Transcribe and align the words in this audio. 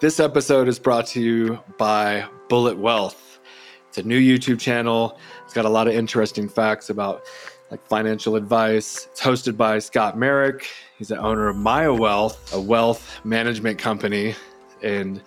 This 0.00 0.20
episode 0.20 0.68
is 0.68 0.78
brought 0.78 1.08
to 1.08 1.20
you 1.20 1.58
by 1.76 2.24
Bullet 2.48 2.78
Wealth. 2.78 3.40
It's 3.88 3.98
a 3.98 4.02
new 4.04 4.20
YouTube 4.20 4.60
channel. 4.60 5.18
It's 5.44 5.52
got 5.52 5.64
a 5.64 5.68
lot 5.68 5.88
of 5.88 5.94
interesting 5.94 6.48
facts 6.48 6.88
about 6.88 7.24
like 7.72 7.84
financial 7.84 8.36
advice. 8.36 9.08
It's 9.10 9.20
hosted 9.20 9.56
by 9.56 9.80
Scott 9.80 10.16
Merrick. 10.16 10.68
He's 10.96 11.08
the 11.08 11.18
owner 11.18 11.48
of 11.48 11.56
Maya 11.56 11.92
Wealth, 11.92 12.54
a 12.54 12.60
wealth 12.60 13.18
management 13.24 13.80
company. 13.80 14.36
And 14.84 15.20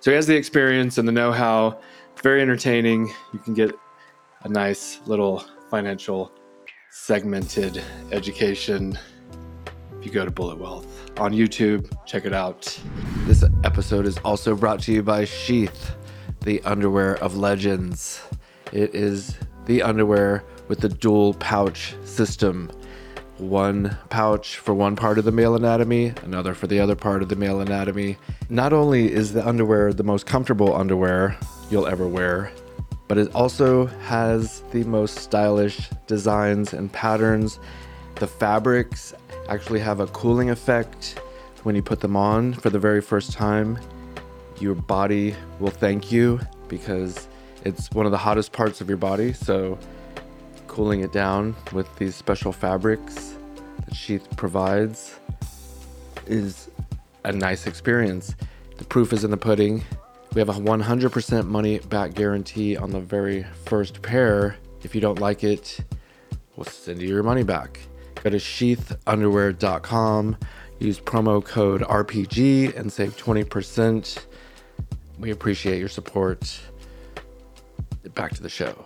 so 0.00 0.10
he 0.10 0.16
has 0.16 0.26
the 0.26 0.36
experience 0.36 0.98
and 0.98 1.08
the 1.08 1.12
know-how. 1.12 1.80
Very 2.22 2.42
entertaining. 2.42 3.10
You 3.32 3.38
can 3.38 3.54
get 3.54 3.74
a 4.42 4.50
nice 4.50 5.00
little 5.06 5.46
financial 5.70 6.30
segmented 6.90 7.82
education 8.12 8.98
if 9.98 10.04
you 10.04 10.12
go 10.12 10.26
to 10.26 10.30
Bullet 10.30 10.58
Wealth 10.58 10.99
on 11.20 11.32
YouTube. 11.32 11.86
Check 12.06 12.24
it 12.24 12.32
out. 12.32 12.80
This 13.26 13.44
episode 13.62 14.06
is 14.06 14.16
also 14.18 14.56
brought 14.56 14.80
to 14.80 14.92
you 14.92 15.02
by 15.02 15.26
Sheath, 15.26 15.94
the 16.40 16.62
underwear 16.62 17.16
of 17.16 17.36
legends. 17.36 18.22
It 18.72 18.94
is 18.94 19.36
the 19.66 19.82
underwear 19.82 20.42
with 20.68 20.80
the 20.80 20.88
dual 20.88 21.34
pouch 21.34 21.94
system. 22.04 22.72
One 23.36 23.96
pouch 24.08 24.56
for 24.56 24.72
one 24.72 24.96
part 24.96 25.18
of 25.18 25.24
the 25.24 25.32
male 25.32 25.54
anatomy, 25.54 26.14
another 26.24 26.54
for 26.54 26.66
the 26.66 26.80
other 26.80 26.96
part 26.96 27.22
of 27.22 27.28
the 27.28 27.36
male 27.36 27.60
anatomy. 27.60 28.16
Not 28.48 28.72
only 28.72 29.12
is 29.12 29.34
the 29.34 29.46
underwear 29.46 29.92
the 29.92 30.02
most 30.02 30.24
comfortable 30.24 30.74
underwear 30.74 31.36
you'll 31.70 31.86
ever 31.86 32.08
wear, 32.08 32.50
but 33.08 33.18
it 33.18 33.34
also 33.34 33.86
has 33.86 34.62
the 34.72 34.84
most 34.84 35.16
stylish 35.16 35.90
designs 36.06 36.72
and 36.72 36.90
patterns. 36.90 37.58
The 38.16 38.26
fabrics 38.26 39.14
actually 39.50 39.80
have 39.80 40.00
a 40.00 40.06
cooling 40.08 40.50
effect 40.50 41.20
when 41.64 41.74
you 41.74 41.82
put 41.82 42.00
them 42.00 42.16
on 42.16 42.54
for 42.54 42.70
the 42.70 42.78
very 42.78 43.00
first 43.00 43.32
time. 43.32 43.78
Your 44.60 44.74
body 44.74 45.34
will 45.58 45.70
thank 45.70 46.12
you 46.12 46.40
because 46.68 47.28
it's 47.64 47.90
one 47.90 48.06
of 48.06 48.12
the 48.12 48.18
hottest 48.18 48.52
parts 48.52 48.80
of 48.80 48.88
your 48.88 48.96
body. 48.96 49.32
So, 49.32 49.78
cooling 50.68 51.00
it 51.00 51.12
down 51.12 51.56
with 51.72 51.94
these 51.96 52.14
special 52.14 52.52
fabrics 52.52 53.34
that 53.84 53.94
Sheath 53.94 54.28
provides 54.36 55.18
is 56.26 56.70
a 57.24 57.32
nice 57.32 57.66
experience. 57.66 58.36
The 58.78 58.84
proof 58.84 59.12
is 59.12 59.24
in 59.24 59.32
the 59.32 59.36
pudding. 59.36 59.82
We 60.32 60.38
have 60.38 60.48
a 60.48 60.54
100% 60.54 61.46
money 61.46 61.80
back 61.80 62.14
guarantee 62.14 62.76
on 62.76 62.92
the 62.92 63.00
very 63.00 63.44
first 63.64 64.00
pair. 64.00 64.56
If 64.84 64.94
you 64.94 65.00
don't 65.00 65.18
like 65.18 65.42
it, 65.42 65.80
we'll 66.56 66.66
send 66.66 67.02
you 67.02 67.08
your 67.08 67.24
money 67.24 67.42
back. 67.42 67.80
Go 68.22 68.28
to 68.30 68.36
sheathunderwear.com, 68.36 70.36
use 70.78 71.00
promo 71.00 71.42
code 71.42 71.80
RPG, 71.80 72.76
and 72.76 72.92
save 72.92 73.16
20%. 73.16 74.18
We 75.18 75.30
appreciate 75.30 75.78
your 75.78 75.88
support. 75.88 76.60
Back 78.14 78.34
to 78.34 78.42
the 78.42 78.50
show. 78.50 78.84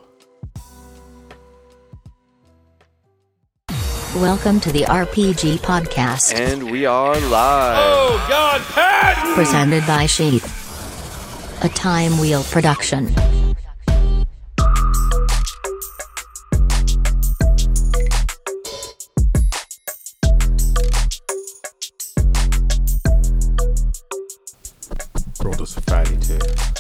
Welcome 4.14 4.60
to 4.60 4.70
the 4.70 4.82
RPG 4.82 5.58
Podcast, 5.58 6.38
And 6.38 6.70
we 6.70 6.86
are 6.86 7.18
live. 7.18 7.78
Oh 7.80 8.26
God, 8.28 8.60
Pat! 8.62 9.34
presented 9.34 9.84
by 9.88 10.06
Sheath. 10.06 10.62
A 11.64 11.68
Time 11.68 12.20
Wheel 12.20 12.44
production. 12.44 13.12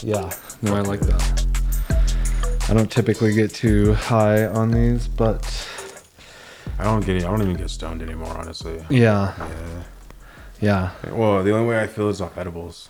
Yeah, 0.04 0.30
no, 0.62 0.74
I 0.76 0.80
like 0.80 1.00
that. 1.00 1.46
I 2.68 2.74
don't 2.74 2.90
typically 2.90 3.32
get 3.34 3.52
too 3.52 3.94
high 3.94 4.44
on 4.46 4.70
these, 4.70 5.08
but 5.08 5.68
I 6.78 6.84
don't 6.84 7.04
get. 7.04 7.24
I 7.24 7.28
don't 7.30 7.40
even 7.42 7.56
get 7.56 7.70
stoned 7.70 8.02
anymore, 8.02 8.36
honestly. 8.36 8.84
yeah, 8.90 9.34
Yeah. 10.60 10.90
yeah. 11.04 11.10
Well, 11.14 11.42
the 11.42 11.52
only 11.52 11.66
way 11.66 11.80
I 11.80 11.86
feel 11.86 12.08
is 12.10 12.20
off 12.20 12.36
edibles, 12.36 12.88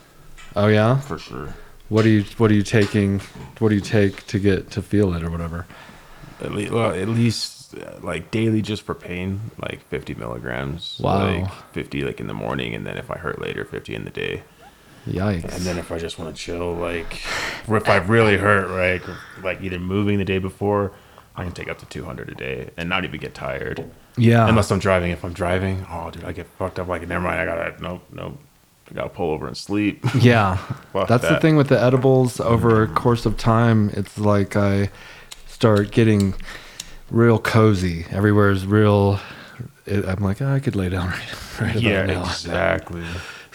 Oh 0.56 0.66
yeah. 0.66 0.98
for 1.00 1.18
sure. 1.18 1.54
What 1.88 2.04
are 2.04 2.08
you 2.08 2.24
What 2.38 2.50
are 2.50 2.54
you 2.54 2.62
taking? 2.62 3.20
What 3.58 3.68
do 3.68 3.74
you 3.76 3.80
take 3.80 4.26
to 4.28 4.38
get 4.38 4.70
to 4.72 4.82
feel 4.82 5.14
it 5.14 5.22
or 5.22 5.30
whatever? 5.30 5.66
At 6.40 6.52
least, 6.52 6.72
well, 6.72 6.90
at 6.92 7.08
least 7.08 7.74
uh, 7.76 7.98
like 8.02 8.30
daily, 8.32 8.60
just 8.60 8.82
for 8.82 8.94
pain, 8.94 9.52
like 9.60 9.86
50 9.88 10.14
milligrams. 10.14 10.98
Wow. 11.02 11.42
Like 11.42 11.50
50, 11.72 12.02
like 12.02 12.18
in 12.20 12.26
the 12.26 12.34
morning, 12.34 12.74
and 12.74 12.84
then 12.84 12.96
if 12.96 13.08
I 13.10 13.18
hurt 13.18 13.40
later, 13.40 13.64
50 13.64 13.94
in 13.94 14.04
the 14.04 14.10
day. 14.10 14.42
Yikes. 15.06 15.44
And 15.54 15.64
then 15.64 15.78
if 15.78 15.92
I 15.92 15.98
just 15.98 16.18
want 16.18 16.34
to 16.34 16.40
chill, 16.42 16.74
like 16.74 17.20
if 17.68 17.88
I've 17.88 18.08
really 18.08 18.36
hurt, 18.36 18.68
right, 18.68 19.02
like 19.42 19.60
either 19.62 19.78
moving 19.78 20.18
the 20.18 20.24
day 20.24 20.38
before, 20.38 20.92
I 21.36 21.44
can 21.44 21.52
take 21.52 21.68
up 21.68 21.78
to 21.78 21.86
200 21.86 22.30
a 22.30 22.34
day 22.34 22.70
and 22.76 22.88
not 22.88 23.04
even 23.04 23.20
get 23.20 23.34
tired. 23.34 23.84
yeah. 24.16 24.48
Unless 24.48 24.70
I'm 24.70 24.78
driving. 24.78 25.10
If 25.10 25.24
I'm 25.24 25.32
driving, 25.32 25.84
oh, 25.90 26.10
dude, 26.10 26.24
I 26.24 26.32
get 26.32 26.46
fucked 26.46 26.78
up. 26.78 26.86
Like, 26.88 27.06
never 27.06 27.22
mind. 27.24 27.40
I 27.40 27.44
gotta, 27.44 27.82
nope, 27.82 28.02
nope. 28.12 28.38
I 28.90 28.94
gotta 28.94 29.08
pull 29.08 29.30
over 29.30 29.46
and 29.46 29.56
sleep. 29.56 30.04
Yeah. 30.14 30.58
That's 30.92 31.28
the 31.28 31.40
thing 31.40 31.56
with 31.56 31.68
the 31.68 31.80
edibles 31.80 32.38
over 32.40 32.82
a 32.82 32.88
course 32.88 33.26
of 33.26 33.36
time. 33.36 33.90
It's 33.94 34.18
like 34.18 34.56
I 34.56 34.90
start 35.48 35.90
getting 35.90 36.34
real 37.10 37.38
cozy. 37.38 38.06
Everywhere 38.10 38.50
is 38.50 38.64
real. 38.66 39.20
It, 39.86 40.04
I'm 40.06 40.22
like, 40.22 40.40
oh, 40.40 40.52
I 40.52 40.60
could 40.60 40.76
lay 40.76 40.88
down 40.88 41.08
right, 41.60 41.60
right 41.60 41.80
yeah, 41.80 42.06
now. 42.06 42.22
exactly. 42.22 43.04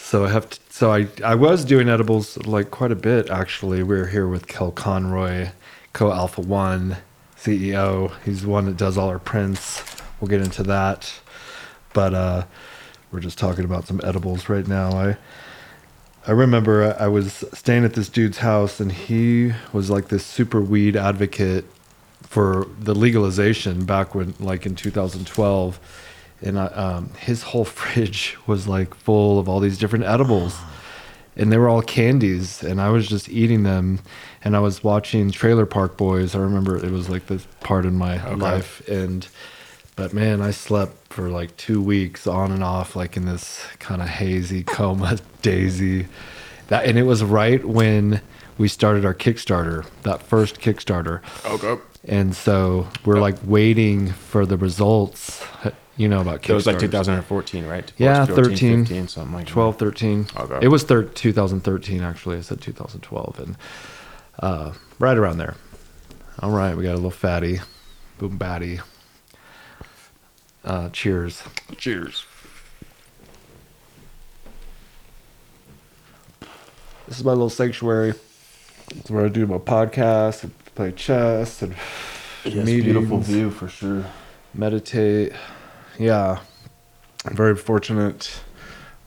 So 0.09 0.25
I 0.25 0.29
have 0.29 0.49
to. 0.49 0.59
So 0.71 0.91
I 0.91 1.07
I 1.23 1.35
was 1.35 1.63
doing 1.63 1.87
edibles 1.87 2.35
like 2.47 2.71
quite 2.71 2.91
a 2.91 2.95
bit 2.95 3.29
actually. 3.29 3.83
We 3.83 3.95
are 3.99 4.07
here 4.07 4.27
with 4.27 4.47
Kel 4.47 4.71
Conroy, 4.71 5.49
Co 5.93 6.11
Alpha 6.11 6.41
One 6.41 6.97
CEO. 7.37 8.11
He's 8.25 8.41
the 8.41 8.49
one 8.49 8.65
that 8.65 8.75
does 8.75 8.97
all 8.97 9.07
our 9.07 9.19
prints. 9.19 9.83
We'll 10.19 10.27
get 10.27 10.41
into 10.41 10.63
that, 10.63 11.13
but 11.93 12.15
uh, 12.15 12.45
we're 13.11 13.19
just 13.19 13.37
talking 13.37 13.65
about 13.65 13.85
some 13.85 14.01
edibles 14.03 14.49
right 14.49 14.67
now. 14.67 14.93
I 14.93 15.17
I 16.25 16.31
remember 16.31 16.95
I 16.99 17.07
was 17.07 17.45
staying 17.53 17.85
at 17.85 17.93
this 17.93 18.09
dude's 18.09 18.39
house 18.39 18.79
and 18.79 18.91
he 18.91 19.53
was 19.73 19.91
like 19.91 20.07
this 20.07 20.25
super 20.25 20.59
weed 20.59 20.95
advocate 20.95 21.65
for 22.23 22.65
the 22.79 22.95
legalization 22.95 23.85
back 23.85 24.15
when 24.15 24.33
like 24.39 24.65
in 24.65 24.73
2012 24.73 25.79
and 26.41 26.59
I, 26.59 26.65
um, 26.67 27.11
his 27.19 27.43
whole 27.43 27.65
fridge 27.79 28.37
was 28.47 28.67
like 28.67 28.93
full 28.95 29.39
of 29.39 29.49
all 29.49 29.59
these 29.59 29.77
different 29.77 30.05
edibles. 30.05 30.57
And 31.35 31.53
they 31.53 31.57
were 31.57 31.69
all 31.69 31.81
candies 31.81 32.63
and 32.63 32.81
i 32.81 32.89
was 32.89 33.07
just 33.07 33.29
eating 33.29 33.63
them. 33.63 33.99
And 34.43 34.55
i 34.55 34.59
was 34.59 34.83
watching 34.83 35.31
trailer 35.31 35.65
park 35.65 35.97
boys. 35.97 36.35
I 36.35 36.39
remember 36.39 36.75
it 36.75 36.91
was 36.91 37.09
like 37.09 37.27
this 37.27 37.47
part 37.61 37.85
in 37.85 37.95
my 37.95 38.33
life. 38.33 38.85
And 38.87 39.27
but 39.95 40.13
man 40.13 40.41
i 40.41 40.51
slept 40.51 41.13
for 41.13 41.29
like 41.29 41.55
two 41.57 41.81
weeks 41.81 42.27
on 42.27 42.51
and 42.51 42.63
off 42.63 42.95
like 42.95 43.17
in 43.17 43.25
this 43.25 43.65
kind 43.79 44.01
of 44.01 44.09
hazy 44.09 44.63
coma 44.63 45.17
daisy. 45.41 46.07
That 46.67 46.85
and 46.85 46.97
it 46.97 47.03
was 47.03 47.23
right 47.23 47.63
when 47.63 48.21
we 48.59 48.67
started 48.67 49.05
our 49.05 49.15
kickstarter 49.15 49.85
that 50.03 50.21
first 50.21 50.59
kickstarter 50.59 51.21
Okay. 51.45 51.81
and 52.07 52.35
so 52.35 52.87
we're 53.05 53.19
like 53.19 53.37
waiting 53.45 54.09
for 54.09 54.45
the 54.45 54.57
results 54.57 55.43
you 55.97 56.07
know 56.07 56.21
about 56.21 56.41
Kickstarter. 56.41 56.49
It 56.49 56.53
was 56.53 56.65
like 56.67 56.75
Kickstarters. 56.77 56.81
2014, 56.91 57.65
right? 57.65 57.91
Yeah, 57.97 58.25
14, 58.25 58.45
13, 58.45 58.85
15, 58.85 59.07
something 59.09 59.33
like 59.33 59.47
12 59.47 59.77
13 59.77 60.27
Okay. 60.37 60.59
it 60.61 60.67
was 60.67 60.83
thir- 60.83 61.03
2013 61.03 62.01
actually 62.03 62.37
i 62.37 62.41
said 62.41 62.61
2012 62.61 63.39
and 63.39 63.57
uh, 64.39 64.73
right 64.99 65.17
around 65.17 65.37
there 65.39 65.55
all 66.41 66.51
right 66.51 66.75
we 66.77 66.83
got 66.83 66.91
a 66.93 66.95
little 66.95 67.09
fatty 67.11 67.59
boom 68.19 68.37
batty 68.37 68.79
uh, 70.65 70.89
cheers. 70.89 71.41
Cheers. 71.77 72.25
this 77.07 77.17
is 77.17 77.23
my 77.23 77.31
little 77.31 77.49
sanctuary 77.49 78.13
it's 78.97 79.09
where 79.09 79.25
i 79.25 79.29
do 79.29 79.45
my 79.47 79.57
podcast 79.57 80.43
and 80.43 80.65
play 80.75 80.91
chess 80.91 81.61
and 81.61 81.75
Yes, 82.45 82.65
meetings, 82.65 82.83
beautiful 82.85 83.19
view 83.19 83.51
for 83.51 83.67
sure. 83.67 84.05
meditate 84.53 85.33
yeah 85.97 86.39
i'm 87.25 87.35
very 87.35 87.55
fortunate 87.55 88.41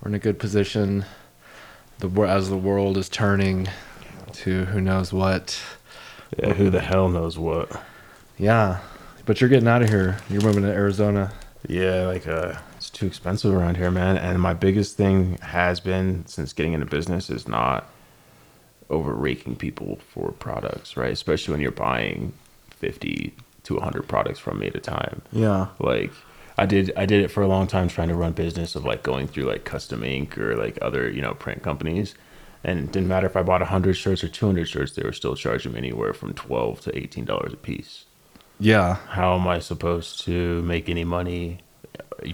we're 0.03 0.11
in 0.11 0.15
a 0.15 0.19
good 0.19 0.39
position 0.39 1.05
the 1.99 2.09
as 2.23 2.51
the 2.51 2.57
world 2.59 2.97
is 2.99 3.09
turning 3.09 3.69
to 4.33 4.67
who 4.67 4.81
knows 4.81 5.13
what 5.13 5.61
Yeah, 6.39 6.53
who 6.55 6.69
the 6.71 6.81
hell 6.81 7.09
knows 7.09 7.39
what? 7.39 7.71
Yeah, 8.39 8.81
but 9.27 9.41
you're 9.41 9.51
getting 9.51 9.69
out 9.69 9.83
of 9.83 9.89
here. 9.91 10.17
You're 10.31 10.41
moving 10.43 10.63
to 10.65 10.71
Arizona. 10.73 11.33
Yeah, 11.69 12.07
like 12.07 12.27
uh, 12.27 12.55
it's 12.77 12.89
too 12.91 13.07
expensive 13.07 13.55
around 13.55 13.77
here, 13.77 13.91
man. 13.91 14.17
And 14.17 14.41
my 14.41 14.55
biggest 14.55 14.97
thing 14.97 15.37
has 15.43 15.79
been 15.79 16.25
since 16.27 16.53
getting 16.55 16.73
into 16.73 16.87
business 16.87 17.29
is 17.31 17.47
not 17.47 17.89
over 18.93 19.13
raking 19.13 19.57
people 19.57 19.99
for 20.13 20.33
products, 20.33 20.97
right? 20.97 21.13
Especially 21.13 21.53
when 21.53 21.61
you're 21.61 21.73
buying 21.73 22.33
fifty 22.71 23.35
to 23.65 23.81
hundred 23.81 24.09
products 24.09 24.39
from 24.39 24.59
me 24.59 24.69
at 24.69 24.75
a 24.77 24.81
time. 24.81 25.23
Yeah. 25.33 25.69
like 25.79 26.13
I 26.59 26.67
did 26.67 26.93
I 26.97 27.07
did 27.07 27.25
it 27.25 27.29
for 27.29 27.43
a 27.43 27.49
long 27.49 27.67
time 27.67 27.89
trying 27.89 28.09
to 28.09 28.15
run 28.15 28.33
business 28.33 28.75
of 28.77 28.85
like 28.85 29.03
going 29.03 29.27
through 29.27 29.45
like 29.45 29.65
custom 29.65 30.05
ink 30.05 30.37
or 30.39 30.57
like 30.57 30.79
other, 30.83 31.11
you 31.11 31.23
know, 31.23 31.35
print 31.35 31.63
companies. 31.63 32.15
And 32.65 32.79
it 32.79 32.93
didn't 32.93 33.09
matter 33.09 33.27
if 33.27 33.37
I 33.37 33.43
bought 33.43 33.61
100 33.61 33.95
shirts 33.95 34.23
or 34.23 34.29
200 34.29 34.69
shirts, 34.69 34.93
they 34.93 35.03
were 35.03 35.13
still 35.13 35.35
charging 35.35 35.73
me 35.73 35.79
anywhere 35.79 36.15
from 36.15 36.33
12 36.35 36.81
to 36.83 36.93
$18 36.93 37.53
a 37.53 37.57
piece. 37.57 38.05
Yeah. 38.61 38.97
How 39.09 39.35
am 39.35 39.49
I 39.49 39.59
supposed 39.59 40.21
to 40.23 40.63
make 40.63 40.89
any 40.89 41.03
money? 41.03 41.59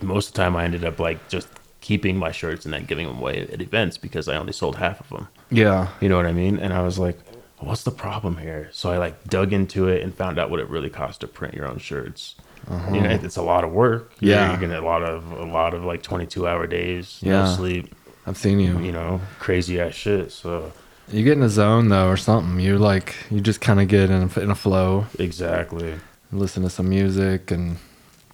Most 0.02 0.28
of 0.28 0.34
the 0.34 0.42
time, 0.42 0.56
I 0.56 0.64
ended 0.64 0.84
up 0.84 0.98
like 0.98 1.28
just 1.30 1.48
keeping 1.80 2.18
my 2.18 2.30
shirts 2.32 2.66
and 2.66 2.74
then 2.74 2.84
giving 2.84 3.06
them 3.06 3.18
away 3.18 3.48
at 3.50 3.62
events 3.62 3.96
because 3.96 4.28
I 4.28 4.36
only 4.36 4.52
sold 4.52 4.76
half 4.76 5.00
of 5.00 5.08
them. 5.08 5.28
Yeah. 5.50 5.88
You 6.00 6.08
know 6.08 6.16
what 6.16 6.26
I 6.26 6.32
mean? 6.32 6.58
And 6.58 6.72
I 6.72 6.82
was 6.82 6.98
like, 6.98 7.18
what's 7.58 7.82
the 7.82 7.90
problem 7.90 8.36
here? 8.36 8.68
So 8.72 8.90
I 8.90 8.98
like 8.98 9.24
dug 9.24 9.52
into 9.52 9.88
it 9.88 10.02
and 10.02 10.14
found 10.14 10.38
out 10.38 10.50
what 10.50 10.60
it 10.60 10.68
really 10.68 10.90
costs 10.90 11.18
to 11.18 11.26
print 11.26 11.54
your 11.54 11.66
own 11.66 11.78
shirts. 11.78 12.34
You 12.92 13.00
know, 13.00 13.08
it's 13.10 13.36
a 13.38 13.42
lot 13.42 13.64
of 13.64 13.72
work. 13.72 14.12
You're- 14.20 14.34
Uh-huh. 14.34 14.44
Yeah. 14.44 14.50
you're 14.52 14.60
gonna 14.68 14.80
a 14.80 14.84
lot 14.84 15.02
of 15.02 15.32
a 15.32 15.44
lot 15.46 15.72
of 15.72 15.84
like 15.84 16.02
22 16.02 16.46
hour 16.46 16.66
days, 16.66 17.18
Yeah. 17.22 17.44
no 17.44 17.54
sleep. 17.54 17.94
I've 18.26 18.36
seen 18.36 18.60
you. 18.60 18.78
You 18.78 18.92
know, 18.92 19.20
crazy 19.38 19.80
ass 19.80 19.94
shit. 19.94 20.32
So 20.32 20.70
You 21.10 21.24
get 21.24 21.32
in 21.38 21.42
a 21.42 21.48
zone 21.48 21.88
though, 21.88 22.08
or 22.08 22.18
something. 22.18 22.60
You 22.60 22.76
like, 22.76 23.14
you 23.30 23.40
just 23.40 23.62
kind 23.62 23.80
of 23.80 23.88
get 23.88 24.10
in 24.10 24.30
a, 24.34 24.40
in 24.40 24.50
a 24.50 24.54
flow, 24.54 25.06
exactly. 25.18 25.94
listen 26.30 26.62
to 26.64 26.68
some 26.68 26.90
music 26.90 27.50
and 27.50 27.78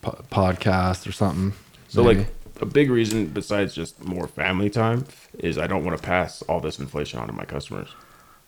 po- 0.02 0.18
podcast 0.32 1.06
or 1.06 1.12
something. 1.12 1.52
So 1.88 2.02
maybe. 2.02 2.18
like 2.20 2.26
a 2.60 2.66
big 2.66 2.90
reason 2.90 3.26
besides 3.26 3.74
just 3.74 4.04
more 4.04 4.26
family 4.28 4.70
time 4.70 5.04
is 5.38 5.58
I 5.58 5.66
don't 5.66 5.84
want 5.84 5.96
to 5.96 6.02
pass 6.02 6.42
all 6.42 6.60
this 6.60 6.78
inflation 6.78 7.18
on 7.18 7.26
to 7.26 7.32
my 7.32 7.44
customers. 7.44 7.88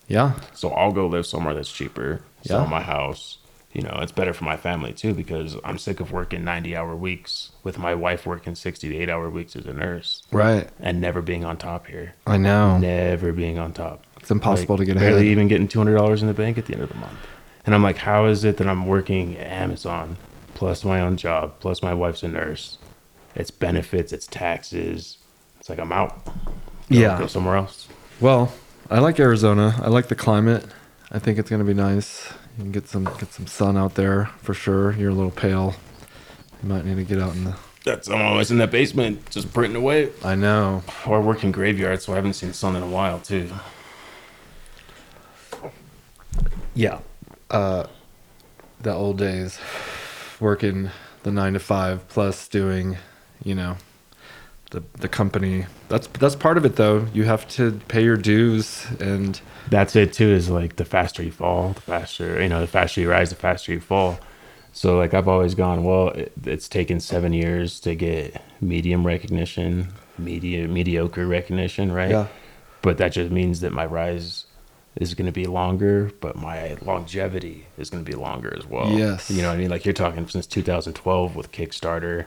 yeah, 0.08 0.34
So 0.54 0.70
I'll 0.70 0.92
go 0.92 1.06
live 1.08 1.26
somewhere 1.26 1.54
that's 1.54 1.72
cheaper, 1.72 2.20
sell 2.44 2.62
Yeah. 2.62 2.68
my 2.70 2.80
house. 2.82 3.38
You 3.72 3.82
know, 3.82 3.98
it's 4.00 4.12
better 4.12 4.32
for 4.32 4.44
my 4.44 4.56
family 4.56 4.92
too 4.94 5.12
because 5.12 5.56
I'm 5.64 5.76
sick 5.76 6.00
of 6.00 6.10
working 6.12 6.44
90 6.44 6.74
hour 6.76 6.94
weeks 6.96 7.50
with 7.62 7.76
my 7.78 7.94
wife 7.94 8.24
working 8.24 8.54
60 8.54 8.88
to 8.88 8.96
8 8.96 9.10
hour 9.10 9.28
weeks 9.28 9.54
as 9.56 9.66
a 9.66 9.74
nurse 9.74 10.22
right. 10.32 10.68
and 10.80 10.98
never 11.00 11.20
being 11.20 11.44
on 11.44 11.56
top 11.58 11.86
here. 11.88 12.14
I 12.26 12.38
know. 12.38 12.78
Never 12.78 13.32
being 13.32 13.58
on 13.58 13.72
top. 13.74 14.04
It's 14.18 14.30
impossible 14.30 14.76
Like, 14.76 14.86
to 14.86 14.92
get 14.94 14.98
barely 14.98 15.16
ahead. 15.22 15.26
even 15.32 15.48
getting 15.48 15.68
$200 15.68 16.20
in 16.22 16.26
the 16.28 16.32
bank 16.32 16.56
at 16.56 16.64
the 16.66 16.72
end 16.74 16.84
of 16.84 16.88
the 16.88 16.94
month. 16.94 17.18
And 17.66 17.74
I'm 17.74 17.82
like, 17.82 17.98
how 17.98 18.26
is 18.26 18.44
it 18.44 18.56
that 18.58 18.66
I'm 18.68 18.86
working 18.86 19.36
at 19.36 19.46
Amazon 19.48 20.16
plus 20.54 20.84
my 20.84 21.00
own 21.00 21.16
job 21.18 21.54
plus 21.60 21.82
my 21.82 21.92
wife's 21.92 22.22
a 22.22 22.28
nurse? 22.28 22.78
It's 23.36 23.50
benefits, 23.50 24.12
it's 24.12 24.26
taxes. 24.26 25.18
It's 25.60 25.68
like 25.68 25.78
I'm 25.78 25.92
out. 25.92 26.24
Go- 26.24 26.32
Yeah. 26.88 27.18
Go 27.18 27.26
somewhere 27.26 27.56
else. 27.56 27.86
Well, 28.20 28.52
I 28.90 28.98
like 29.00 29.20
Arizona. 29.20 29.78
I 29.82 29.88
like 29.88 30.08
the 30.08 30.14
climate. 30.14 30.64
I 31.12 31.18
think 31.18 31.38
it's 31.38 31.50
gonna 31.50 31.64
be 31.64 31.74
nice. 31.74 32.32
You 32.56 32.64
can 32.64 32.72
get 32.72 32.88
some 32.88 33.04
get 33.04 33.32
some 33.32 33.46
sun 33.46 33.76
out 33.76 33.94
there 33.94 34.26
for 34.42 34.54
sure. 34.54 34.92
You're 34.92 35.10
a 35.10 35.14
little 35.14 35.30
pale. 35.30 35.74
You 36.62 36.68
might 36.70 36.84
need 36.84 36.96
to 36.96 37.04
get 37.04 37.20
out 37.20 37.34
in 37.34 37.44
the. 37.44 37.56
That's 37.84 38.08
I'm 38.08 38.20
always 38.22 38.50
in 38.50 38.58
that 38.58 38.70
basement 38.72 39.28
just 39.30 39.52
printing 39.52 39.76
away. 39.76 40.10
I 40.24 40.34
know. 40.34 40.82
Or 41.06 41.20
working 41.20 41.52
graveyard, 41.52 42.02
so 42.02 42.12
I 42.12 42.16
haven't 42.16 42.32
seen 42.32 42.52
sun 42.52 42.74
in 42.74 42.82
a 42.82 42.88
while 42.88 43.20
too. 43.20 43.50
Yeah. 46.74 47.00
Uh, 47.50 47.86
the 48.80 48.92
old 48.92 49.18
days, 49.18 49.58
working 50.40 50.90
the 51.22 51.30
nine 51.30 51.52
to 51.54 51.58
five 51.60 52.06
plus 52.08 52.48
doing, 52.48 52.96
you 53.44 53.54
know, 53.54 53.76
the 54.70 54.82
the 54.94 55.08
company. 55.08 55.66
That's 55.88 56.06
that's 56.08 56.36
part 56.36 56.56
of 56.58 56.64
it 56.64 56.76
though. 56.76 57.06
You 57.12 57.24
have 57.24 57.48
to 57.50 57.80
pay 57.88 58.02
your 58.02 58.16
dues 58.16 58.86
and 59.00 59.40
That's 59.70 59.96
it 59.96 60.12
too. 60.12 60.28
Is 60.28 60.50
like 60.50 60.76
the 60.76 60.84
faster 60.84 61.22
you 61.22 61.32
fall, 61.32 61.70
the 61.70 61.80
faster 61.80 62.42
you 62.42 62.48
know, 62.48 62.60
the 62.60 62.66
faster 62.66 63.00
you 63.00 63.10
rise, 63.10 63.30
the 63.30 63.36
faster 63.36 63.72
you 63.72 63.80
fall. 63.80 64.18
So 64.72 64.98
like 64.98 65.14
I've 65.14 65.28
always 65.28 65.54
gone, 65.54 65.84
well, 65.84 66.08
it, 66.08 66.32
it's 66.44 66.68
taken 66.68 67.00
seven 67.00 67.32
years 67.32 67.80
to 67.80 67.94
get 67.94 68.42
medium 68.60 69.06
recognition, 69.06 69.88
media 70.18 70.68
mediocre 70.68 71.26
recognition, 71.26 71.92
right? 71.92 72.10
Yeah. 72.10 72.26
But 72.82 72.98
that 72.98 73.12
just 73.12 73.30
means 73.32 73.60
that 73.60 73.72
my 73.72 73.86
rise 73.86 74.46
is 74.96 75.14
going 75.14 75.26
to 75.26 75.32
be 75.32 75.44
longer, 75.46 76.10
but 76.20 76.36
my 76.36 76.76
longevity 76.82 77.66
is 77.76 77.90
going 77.90 78.04
to 78.04 78.10
be 78.10 78.16
longer 78.16 78.54
as 78.56 78.66
well. 78.66 78.90
Yes. 78.90 79.30
You 79.30 79.42
know 79.42 79.48
what 79.48 79.54
I 79.54 79.58
mean? 79.58 79.70
Like 79.70 79.84
you're 79.84 79.92
talking 79.92 80.26
since 80.28 80.46
2012 80.46 81.36
with 81.36 81.52
Kickstarter, 81.52 82.26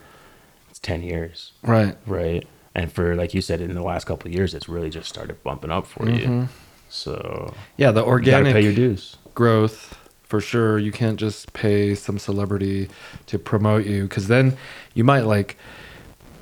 10 0.82 1.04
years, 1.04 1.52
right. 1.64 1.96
right? 2.06 2.48
And 2.76 2.92
for 2.92 3.16
like 3.16 3.34
you 3.34 3.42
said, 3.42 3.62
in 3.62 3.74
the 3.74 3.82
last 3.84 4.06
couple 4.06 4.28
of 4.30 4.34
years, 4.34 4.54
it's 4.54 4.70
really 4.70 4.90
just 4.90 5.10
started 5.10 5.42
bumping 5.44 5.72
up 5.72 5.86
for 5.88 6.04
Mm-hmm. 6.06 6.42
you. 6.42 6.48
So 6.90 7.54
Yeah, 7.78 7.92
the 7.92 8.02
you 8.02 8.08
organic 8.08 8.54
pay 8.54 8.62
your 8.62 8.74
dues. 8.74 9.18
growth 9.36 9.98
for 10.24 10.40
sure. 10.42 10.78
You 10.80 10.92
can't 10.92 11.20
just 11.20 11.54
pay 11.54 11.96
some 11.96 12.18
celebrity 12.20 12.90
to 13.28 13.38
promote 13.40 13.86
you 13.86 14.04
because 14.04 14.28
then 14.28 14.58
you 14.94 15.04
might 15.04 15.26
like 15.26 15.58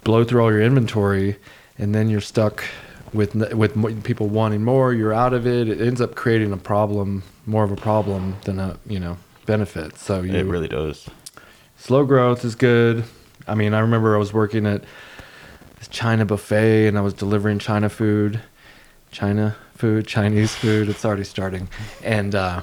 blow 0.03 0.23
through 0.23 0.41
all 0.41 0.51
your 0.51 0.61
inventory 0.61 1.37
and 1.77 1.93
then 1.95 2.09
you're 2.09 2.21
stuck 2.21 2.63
with 3.13 3.33
with 3.35 4.03
people 4.03 4.27
wanting 4.27 4.63
more. 4.63 4.93
You're 4.93 5.13
out 5.13 5.33
of 5.33 5.47
it. 5.47 5.69
It 5.69 5.81
ends 5.81 6.01
up 6.01 6.15
creating 6.15 6.51
a 6.53 6.57
problem, 6.57 7.23
more 7.45 7.63
of 7.63 7.71
a 7.71 7.75
problem 7.77 8.35
than 8.45 8.59
a 8.59 8.77
you 8.85 8.99
know 8.99 9.17
benefit. 9.45 9.97
So 9.97 10.21
you 10.21 10.33
It 10.33 10.45
really 10.45 10.67
does. 10.67 11.09
slow 11.77 12.05
growth 12.05 12.43
is 12.45 12.55
good. 12.55 13.05
I 13.47 13.55
mean, 13.55 13.73
I 13.73 13.79
remember 13.79 14.15
I 14.15 14.19
was 14.19 14.33
working 14.33 14.65
at 14.65 14.83
this 15.79 15.87
China 15.87 16.25
buffet 16.25 16.87
and 16.87 16.97
I 16.97 17.01
was 17.01 17.13
delivering 17.13 17.59
China 17.59 17.89
food, 17.89 18.41
China 19.11 19.55
food, 19.75 20.07
Chinese 20.07 20.53
food. 20.53 20.89
It's 20.89 21.05
already 21.05 21.23
starting. 21.23 21.69
And, 22.03 22.35
uh, 22.35 22.61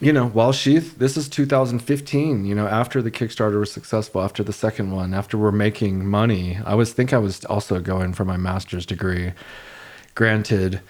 you 0.00 0.12
know, 0.12 0.28
while 0.28 0.52
Sheath, 0.52 0.98
this 0.98 1.16
is 1.16 1.28
2015, 1.28 2.44
you 2.44 2.54
know, 2.54 2.66
after 2.66 3.00
the 3.00 3.10
Kickstarter 3.10 3.58
was 3.58 3.72
successful, 3.72 4.22
after 4.22 4.42
the 4.42 4.52
second 4.52 4.90
one, 4.90 5.14
after 5.14 5.38
we're 5.38 5.52
making 5.52 6.06
money, 6.06 6.58
I 6.64 6.74
was 6.74 6.92
think 6.92 7.12
I 7.12 7.18
was 7.18 7.44
also 7.46 7.80
going 7.80 8.12
for 8.12 8.24
my 8.24 8.36
master's 8.36 8.84
degree. 8.84 9.32
Granted, 10.14 10.80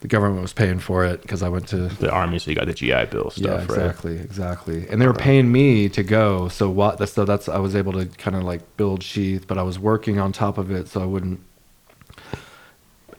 the 0.00 0.08
government 0.08 0.40
was 0.40 0.52
paying 0.52 0.78
for 0.78 1.04
it 1.04 1.20
because 1.22 1.42
I 1.42 1.48
went 1.48 1.68
to 1.68 1.88
The 1.88 2.10
army, 2.10 2.38
so 2.38 2.50
you 2.50 2.56
got 2.56 2.66
the 2.66 2.74
GI 2.74 3.06
Bill 3.06 3.30
stuff, 3.30 3.44
yeah, 3.44 3.52
right? 3.52 3.62
exactly, 3.64 4.16
exactly. 4.16 4.88
And 4.88 5.00
they 5.00 5.06
were 5.06 5.12
paying 5.12 5.52
me 5.52 5.88
to 5.90 6.02
go, 6.02 6.48
so 6.48 6.70
what? 6.70 6.98
That's 6.98 7.12
so 7.12 7.24
that's 7.24 7.48
I 7.48 7.58
was 7.58 7.76
able 7.76 7.92
to 7.92 8.06
kind 8.06 8.34
of 8.36 8.42
like 8.42 8.76
build 8.76 9.02
sheath, 9.02 9.46
but 9.46 9.58
I 9.58 9.62
was 9.62 9.78
working 9.78 10.18
on 10.18 10.32
top 10.32 10.56
of 10.56 10.70
it, 10.70 10.88
so 10.88 11.02
I 11.02 11.04
wouldn't 11.04 11.40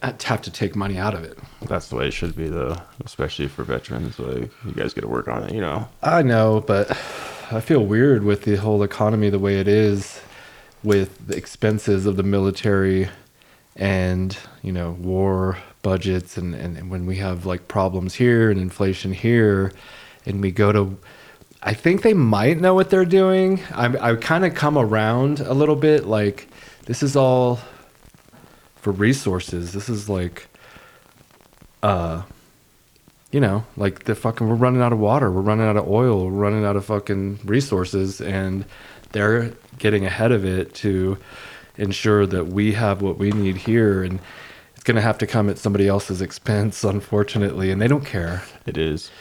have 0.02 0.42
to 0.42 0.52
take 0.52 0.76
money 0.76 0.98
out 0.98 1.14
of 1.14 1.24
it. 1.24 1.38
That's 1.68 1.90
the 1.90 1.96
way 1.96 2.08
it 2.08 2.12
should 2.12 2.36
be, 2.36 2.48
though, 2.50 2.78
especially 3.06 3.48
for 3.48 3.64
veterans. 3.64 4.18
Like 4.18 4.50
you 4.66 4.72
guys 4.74 4.96
got 4.96 5.02
to 5.02 5.08
work 5.08 5.28
on 5.28 5.44
it, 5.44 5.54
you 5.54 5.62
know. 5.62 5.88
I 6.02 6.24
know, 6.24 6.62
but 6.62 6.90
I 7.52 7.62
feel 7.62 7.86
weird 7.86 8.24
with 8.24 8.44
the 8.44 8.56
whole 8.56 8.82
economy 8.82 9.30
the 9.30 9.38
way 9.38 9.60
it 9.60 9.68
is, 9.68 10.20
with 10.84 11.28
the 11.28 11.38
expenses 11.38 12.08
of 12.08 12.16
the 12.18 12.24
military, 12.24 13.08
and 13.76 14.36
you 14.64 14.72
know 14.72 14.92
war 15.00 15.60
budgets, 15.82 16.38
and 16.38 16.56
and, 16.56 16.78
and 16.78 16.90
when 16.90 17.06
we 17.06 17.18
have 17.18 17.46
like 17.46 17.68
problems 17.68 18.16
here 18.16 18.52
and 18.52 18.60
inflation 18.60 19.14
here, 19.14 19.72
and 20.26 20.42
we 20.42 20.52
go 20.52 20.72
to. 20.72 20.98
I 21.64 21.76
think 21.76 22.02
they 22.02 22.16
might 22.16 22.60
know 22.60 22.74
what 22.74 22.90
they're 22.90 23.06
doing. 23.06 23.62
I 23.74 24.12
I 24.12 24.16
kind 24.16 24.46
of 24.46 24.56
come 24.56 24.78
around 24.78 25.40
a 25.42 25.54
little 25.54 25.76
bit. 25.76 26.06
Like 26.06 26.48
this 26.86 27.04
is 27.04 27.16
all 27.16 27.60
for 28.82 28.92
resources. 28.92 29.74
This 29.74 29.88
is 29.88 30.10
like, 30.10 30.48
uh, 31.84 32.24
you 33.32 33.40
know, 33.40 33.64
like 33.78 34.06
the 34.06 34.16
fucking 34.16 34.50
we're 34.50 34.56
running 34.56 34.82
out 34.82 34.92
of 34.92 35.00
water, 35.00 35.32
we're 35.32 35.42
running 35.42 35.68
out 35.68 35.78
of 35.78 35.88
oil, 35.88 36.26
we're 36.26 36.32
running 36.32 36.66
out 36.66 36.76
of 36.76 36.86
fucking 36.86 37.40
resources, 37.46 38.20
and 38.20 38.66
they're 39.12 39.54
getting 39.78 40.06
ahead 40.06 40.32
of 40.32 40.44
it 40.44 40.74
to 40.76 41.18
ensure 41.78 42.26
that 42.26 42.48
we 42.48 42.74
have 42.74 43.02
what 43.02 43.18
we 43.18 43.32
need 43.32 43.56
here, 43.58 44.04
and 44.04 44.20
it's 44.82 44.88
gonna 44.88 45.00
have 45.00 45.20
to 45.20 45.28
come 45.28 45.48
at 45.48 45.60
somebody 45.60 45.88
else's 45.88 46.24
expense, 46.24 46.84
unfortunately, 46.84 47.70
and 47.70 47.80
they 47.80 47.88
don't 47.88 48.04
care. 48.04 48.42
It 48.66 48.80
is. 48.80 49.12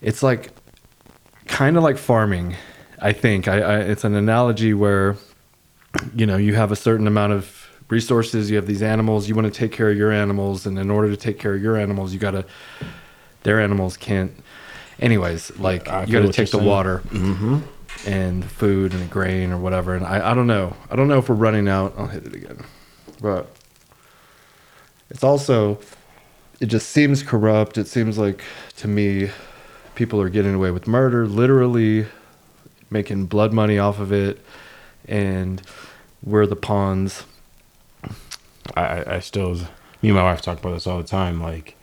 It's 0.00 0.20
like 0.20 0.50
kind 1.46 1.76
of 1.76 1.84
like 1.84 1.96
farming. 1.96 2.56
I 2.98 3.12
think 3.12 3.46
I, 3.46 3.60
I 3.60 3.78
it's 3.82 4.02
an 4.02 4.16
analogy 4.16 4.74
where 4.74 5.14
you 6.16 6.26
know 6.26 6.36
you 6.36 6.56
have 6.56 6.72
a 6.72 6.76
certain 6.76 7.06
amount 7.06 7.34
of 7.34 7.68
resources 7.88 8.50
you 8.50 8.56
have 8.56 8.66
these 8.66 8.82
animals 8.82 9.28
you 9.28 9.36
want 9.36 9.46
to 9.46 9.56
take 9.56 9.70
care 9.70 9.88
of 9.88 9.96
your 9.96 10.10
animals 10.10 10.66
and 10.66 10.76
in 10.76 10.90
order 10.90 11.08
to 11.08 11.16
take 11.16 11.38
care 11.38 11.54
of 11.54 11.62
your 11.62 11.76
animals 11.76 12.12
you 12.12 12.18
got 12.18 12.32
to 12.32 12.44
their 13.44 13.60
animals 13.60 13.96
can't 13.96 14.32
anyways 14.98 15.56
like 15.60 15.86
I 15.86 16.02
you 16.02 16.14
got 16.14 16.22
to 16.22 16.32
take 16.32 16.50
the 16.50 16.58
saying. 16.58 16.68
water 16.68 17.02
mm-hmm. 17.10 17.58
and 18.08 18.44
food 18.44 18.92
and 18.92 19.02
the 19.02 19.06
grain 19.06 19.52
or 19.52 19.58
whatever 19.58 19.94
and 19.94 20.04
I, 20.04 20.32
I 20.32 20.34
don't 20.34 20.48
know 20.48 20.74
i 20.90 20.96
don't 20.96 21.06
know 21.06 21.18
if 21.18 21.28
we're 21.28 21.36
running 21.36 21.68
out 21.68 21.94
i'll 21.96 22.08
hit 22.08 22.26
it 22.26 22.34
again 22.34 22.64
but 23.20 23.55
it's 25.10 25.22
also 25.24 25.78
it 26.60 26.66
just 26.66 26.88
seems 26.90 27.22
corrupt 27.22 27.78
it 27.78 27.86
seems 27.86 28.16
like 28.18 28.42
to 28.76 28.88
me 28.88 29.30
people 29.94 30.20
are 30.20 30.28
getting 30.28 30.54
away 30.54 30.70
with 30.70 30.86
murder 30.86 31.26
literally 31.26 32.06
making 32.90 33.26
blood 33.26 33.52
money 33.52 33.78
off 33.78 33.98
of 33.98 34.12
it 34.12 34.40
and 35.08 35.62
we're 36.22 36.46
the 36.46 36.56
pawns 36.56 37.24
I, 38.76 39.16
I- 39.16 39.20
still, 39.20 39.54
me 40.02 40.08
and 40.10 40.14
my 40.14 40.22
wife 40.24 40.42
talk 40.42 40.58
about 40.58 40.72
this 40.72 40.86
all 40.88 40.98
the 40.98 41.06
time. 41.06 41.40
Like, 41.40 41.76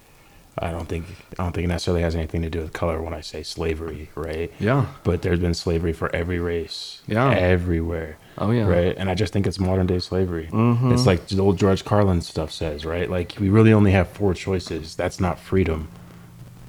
I 0.60 0.70
don't 0.70 0.88
think 0.88 1.06
I 1.39 1.44
don't 1.44 1.53
think 1.53 1.65
it 1.65 1.70
necessarily 1.70 2.01
has 2.03 2.13
anything 2.13 2.42
to 2.42 2.50
do 2.50 2.60
with 2.60 2.74
color 2.74 3.01
when 3.01 3.13
I 3.13 3.22
say 3.22 3.42
slavery, 3.42 4.10
right? 4.15 4.51
Yeah. 4.60 4.88
But 5.06 5.22
there's 5.22 5.39
been 5.39 5.53
slavery 5.53 5.94
for 5.94 6.13
every 6.13 6.39
race, 6.39 7.01
Yeah. 7.08 7.32
everywhere. 7.32 8.18
Oh, 8.38 8.52
yeah. 8.52 8.66
right. 8.66 8.96
And 8.98 9.10
I 9.10 9.16
just 9.16 9.32
think 9.34 9.46
it's 9.48 9.60
modern 9.60 9.88
day 9.88 10.00
slavery. 10.00 10.50
It's 10.54 11.06
like 11.06 11.28
the 11.28 11.40
old 11.40 11.58
George 11.58 11.86
Carlin 11.86 12.22
stuff 12.22 12.52
says, 12.52 12.86
right? 12.86 13.10
Like 13.10 13.36
we 13.40 13.50
really 13.50 13.74
only 13.74 13.92
have 13.92 14.10
four 14.10 14.34
choices. 14.34 14.96
That's 14.96 15.20
not 15.20 15.40
freedom. 15.40 15.90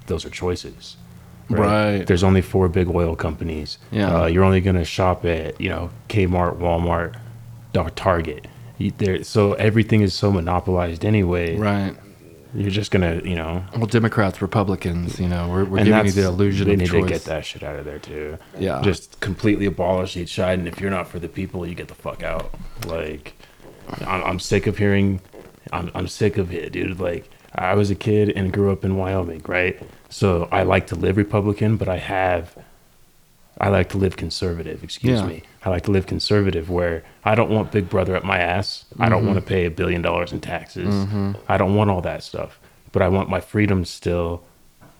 Those 0.06 0.24
are 0.24 0.30
choices. 0.30 0.96
Right. 1.48 2.06
There's 2.06 2.24
only 2.24 2.42
four 2.42 2.68
big 2.68 2.88
oil 2.88 3.16
companies. 3.16 3.78
Yeah. 3.90 4.22
Uh, 4.22 4.26
you're 4.26 4.44
only 4.44 4.60
gonna 4.60 4.84
shop 4.84 5.24
at 5.24 5.60
you 5.60 5.68
know 5.68 5.90
Kmart, 6.08 6.58
Walmart, 6.58 7.16
Target. 7.96 8.46
You, 8.78 8.92
there, 8.98 9.22
so 9.22 9.52
everything 9.54 10.00
is 10.00 10.14
so 10.14 10.32
monopolized 10.32 11.04
anyway. 11.04 11.56
Right. 11.56 11.94
You're 12.54 12.70
just 12.70 12.90
gonna, 12.92 13.20
you 13.24 13.34
know, 13.34 13.64
Well, 13.76 13.86
Democrats, 13.86 14.40
Republicans, 14.40 15.18
you 15.18 15.26
know, 15.28 15.48
we're, 15.48 15.64
we're 15.64 15.84
giving 15.84 16.06
you 16.06 16.12
the 16.12 16.24
illusion 16.26 16.68
they 16.68 16.76
need 16.76 16.88
choice. 16.88 17.02
to 17.02 17.08
get 17.08 17.24
that 17.24 17.44
shit 17.44 17.62
out 17.64 17.76
of 17.76 17.84
there 17.84 17.98
too. 17.98 18.38
Yeah. 18.58 18.80
just 18.82 19.18
completely 19.20 19.66
abolish 19.66 20.16
each 20.16 20.34
side, 20.34 20.60
and 20.60 20.68
if 20.68 20.80
you're 20.80 20.90
not 20.90 21.08
for 21.08 21.18
the 21.18 21.28
people, 21.28 21.66
you 21.66 21.74
get 21.74 21.88
the 21.88 21.94
fuck 21.94 22.22
out. 22.22 22.54
Like, 22.86 23.34
I'm, 24.06 24.22
I'm 24.24 24.38
sick 24.38 24.66
of 24.66 24.78
hearing. 24.78 25.20
I'm 25.72 25.90
I'm 25.94 26.06
sick 26.08 26.36
of 26.38 26.52
it, 26.52 26.72
dude. 26.72 27.00
Like, 27.00 27.28
I 27.54 27.74
was 27.74 27.90
a 27.90 27.94
kid 27.96 28.30
and 28.30 28.52
grew 28.52 28.70
up 28.70 28.84
in 28.84 28.96
Wyoming, 28.96 29.42
right? 29.46 29.80
So 30.08 30.48
I 30.52 30.62
like 30.62 30.86
to 30.88 30.94
live 30.94 31.16
Republican, 31.16 31.76
but 31.76 31.88
I 31.88 31.98
have. 31.98 32.56
I 33.60 33.68
like 33.68 33.88
to 33.90 33.98
live 33.98 34.16
conservative. 34.16 34.82
Excuse 34.82 35.20
Yeah. 35.20 35.26
me. 35.26 35.42
I 35.64 35.70
like 35.70 35.84
to 35.84 35.90
live 35.92 36.06
conservative, 36.06 36.68
where 36.68 37.02
I 37.24 37.34
don't 37.34 37.50
want 37.50 37.70
Big 37.72 37.88
Brother 37.88 38.16
up 38.16 38.24
my 38.24 38.38
ass. 38.38 38.84
I 38.98 39.04
Mm-hmm. 39.04 39.10
don't 39.12 39.26
want 39.26 39.38
to 39.38 39.44
pay 39.44 39.64
a 39.66 39.70
billion 39.70 40.02
dollars 40.02 40.32
in 40.32 40.40
taxes. 40.40 40.92
I 41.48 41.56
don't 41.56 41.74
want 41.74 41.90
all 41.90 42.00
that 42.02 42.22
stuff. 42.22 42.58
But 42.92 43.02
I 43.02 43.08
want 43.08 43.28
my 43.28 43.40
freedom 43.40 43.84
still 43.84 44.42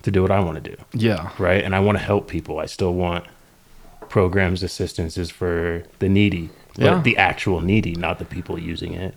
to 0.03 0.11
do 0.11 0.23
what 0.23 0.31
I 0.31 0.41
want 0.41 0.63
to 0.63 0.71
do 0.71 0.77
Yeah. 0.93 1.31
right? 1.39 1.63
And 1.65 1.75
I 1.75 1.81
want 1.81 1.99
to 1.99 2.05
help 2.05 2.29
people. 2.29 2.59
I 2.59 2.67
still 2.67 2.93
want 2.95 3.25
programs, 4.09 4.63
assistances 4.63 5.31
for 5.31 5.83
the 5.99 6.09
needy, 6.09 6.51
but 6.77 6.85
Yeah. 6.85 7.01
the 7.03 7.17
actual 7.17 7.61
needy, 7.61 7.95
not 7.95 8.19
the 8.19 8.25
people 8.25 8.59
using 8.59 8.93
it. 8.95 9.15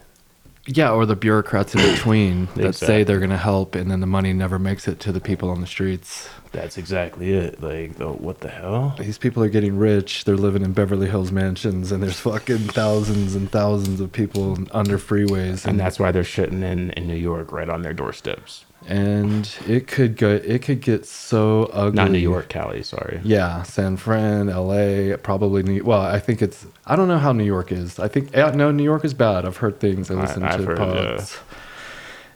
Yeah, 0.65 0.91
or 0.91 1.05
the 1.05 1.15
bureaucrats 1.15 1.75
in 1.75 1.81
between 1.93 2.47
that 2.55 2.75
say 2.75 3.03
they're 3.03 3.19
going 3.19 3.29
to 3.29 3.37
help 3.37 3.75
and 3.75 3.89
then 3.89 3.99
the 4.01 4.07
money 4.07 4.33
never 4.33 4.59
makes 4.59 4.87
it 4.87 4.99
to 5.01 5.11
the 5.11 5.21
people 5.21 5.49
on 5.49 5.61
the 5.61 5.67
streets. 5.67 6.29
That's 6.51 6.77
exactly 6.77 7.33
it. 7.33 7.61
Like, 7.61 7.99
oh, 8.01 8.13
what 8.13 8.39
the 8.41 8.49
hell? 8.49 8.95
These 8.99 9.17
people 9.17 9.43
are 9.43 9.49
getting 9.49 9.77
rich. 9.77 10.23
They're 10.25 10.35
living 10.37 10.63
in 10.63 10.73
Beverly 10.73 11.07
Hills 11.07 11.31
mansions 11.31 11.91
and 11.91 12.01
there's 12.01 12.19
fucking 12.19 12.57
thousands 12.69 13.35
and 13.35 13.51
thousands 13.51 13.99
of 13.99 14.11
people 14.11 14.57
under 14.71 14.97
freeways. 14.97 15.65
And 15.65 15.79
that's 15.79 15.99
why 15.99 16.11
they're 16.11 16.23
shitting 16.23 16.63
in 16.63 16.91
in 16.91 17.07
New 17.07 17.15
York, 17.15 17.51
right 17.51 17.69
on 17.69 17.81
their 17.81 17.93
doorsteps. 17.93 18.65
and 18.87 19.53
it 19.67 19.87
could 19.87 20.15
go 20.17 20.29
it 20.35 20.61
could 20.61 20.81
get 20.81 21.05
so 21.05 21.65
ugly. 21.73 21.95
Not 21.97 22.11
New 22.11 22.19
York, 22.19 22.47
Cali. 22.49 22.83
Sorry. 22.83 23.19
Yeah, 23.23 23.63
San 23.63 23.97
Fran, 23.97 24.47
LA, 24.47 25.17
probably 25.17 25.63
New. 25.63 25.83
Well, 25.83 26.01
I 26.01 26.19
think 26.19 26.41
it's. 26.41 26.65
I 26.85 26.95
don't 26.95 27.07
know 27.07 27.17
how 27.17 27.33
New 27.33 27.43
York 27.43 27.71
is. 27.71 27.99
I 27.99 28.07
think 28.07 28.33
no, 28.33 28.71
New 28.71 28.83
York 28.83 29.03
is 29.03 29.13
bad. 29.13 29.45
I've 29.45 29.57
heard 29.57 29.79
things. 29.79 30.09
I 30.09 30.15
I- 30.15 30.21
listen 30.21 30.43
I've 30.43 30.59
to 30.61 30.65
heard, 30.67 30.77
pods, 30.77 31.37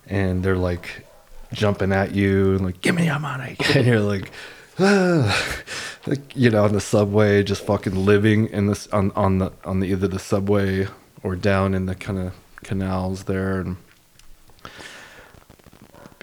and 0.08 0.44
they're 0.44 0.58
like 0.58 1.06
jumping 1.54 1.92
at 1.92 2.14
you 2.14 2.56
and 2.56 2.66
like, 2.66 2.82
"Give 2.82 2.96
me 2.96 3.06
your 3.06 3.20
money," 3.20 3.58
and 3.76 3.86
you're 3.86 4.00
like, 4.00 4.32
ah. 4.80 5.56
like 6.08 6.36
you 6.36 6.50
know, 6.50 6.64
on 6.64 6.74
the 6.74 6.82
subway, 6.82 7.44
just 7.44 7.66
fucking 7.66 7.96
living 7.96 8.48
in 8.48 8.68
this 8.68 8.88
on 8.88 9.12
on 9.12 9.38
the 9.38 9.52
on 9.64 9.80
the 9.80 9.88
either 9.88 10.08
the 10.08 10.20
subway 10.20 10.88
or 11.24 11.36
down 11.36 11.74
in 11.74 11.86
the 11.86 11.96
kind 11.96 12.18
of 12.20 12.34
canals 12.64 13.26
there, 13.26 13.62
and 13.62 13.78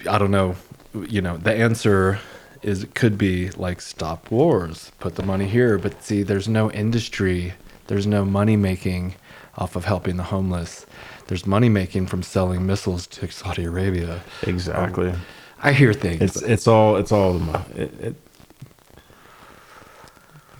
I 0.07 0.17
don't 0.17 0.31
know. 0.31 0.55
You 0.93 1.21
know, 1.21 1.37
the 1.37 1.53
answer 1.53 2.19
is 2.61 2.83
it 2.83 2.95
could 2.95 3.17
be 3.17 3.49
like 3.51 3.79
stop 3.79 4.31
wars, 4.31 4.91
put 4.99 5.15
the 5.15 5.23
money 5.23 5.47
here. 5.47 5.77
But 5.77 6.03
see, 6.03 6.23
there's 6.23 6.47
no 6.47 6.71
industry, 6.71 7.53
there's 7.87 8.07
no 8.07 8.25
money 8.25 8.57
making 8.57 9.15
off 9.57 9.75
of 9.75 9.85
helping 9.85 10.17
the 10.17 10.23
homeless. 10.23 10.85
There's 11.29 11.45
money 11.45 11.69
making 11.69 12.07
from 12.07 12.23
selling 12.23 12.65
missiles 12.65 13.05
to 13.05 13.29
Saudi 13.29 13.63
Arabia. 13.63 14.21
Exactly. 14.41 15.13
I 15.61 15.73
hear 15.73 15.93
things. 15.93 16.23
It's 16.23 16.41
it's 16.41 16.67
all 16.67 16.95
it's 16.95 17.11
all 17.11 17.33
the 17.33 17.39
mo- 17.39 17.65
it, 17.75 18.01
it, 18.01 18.15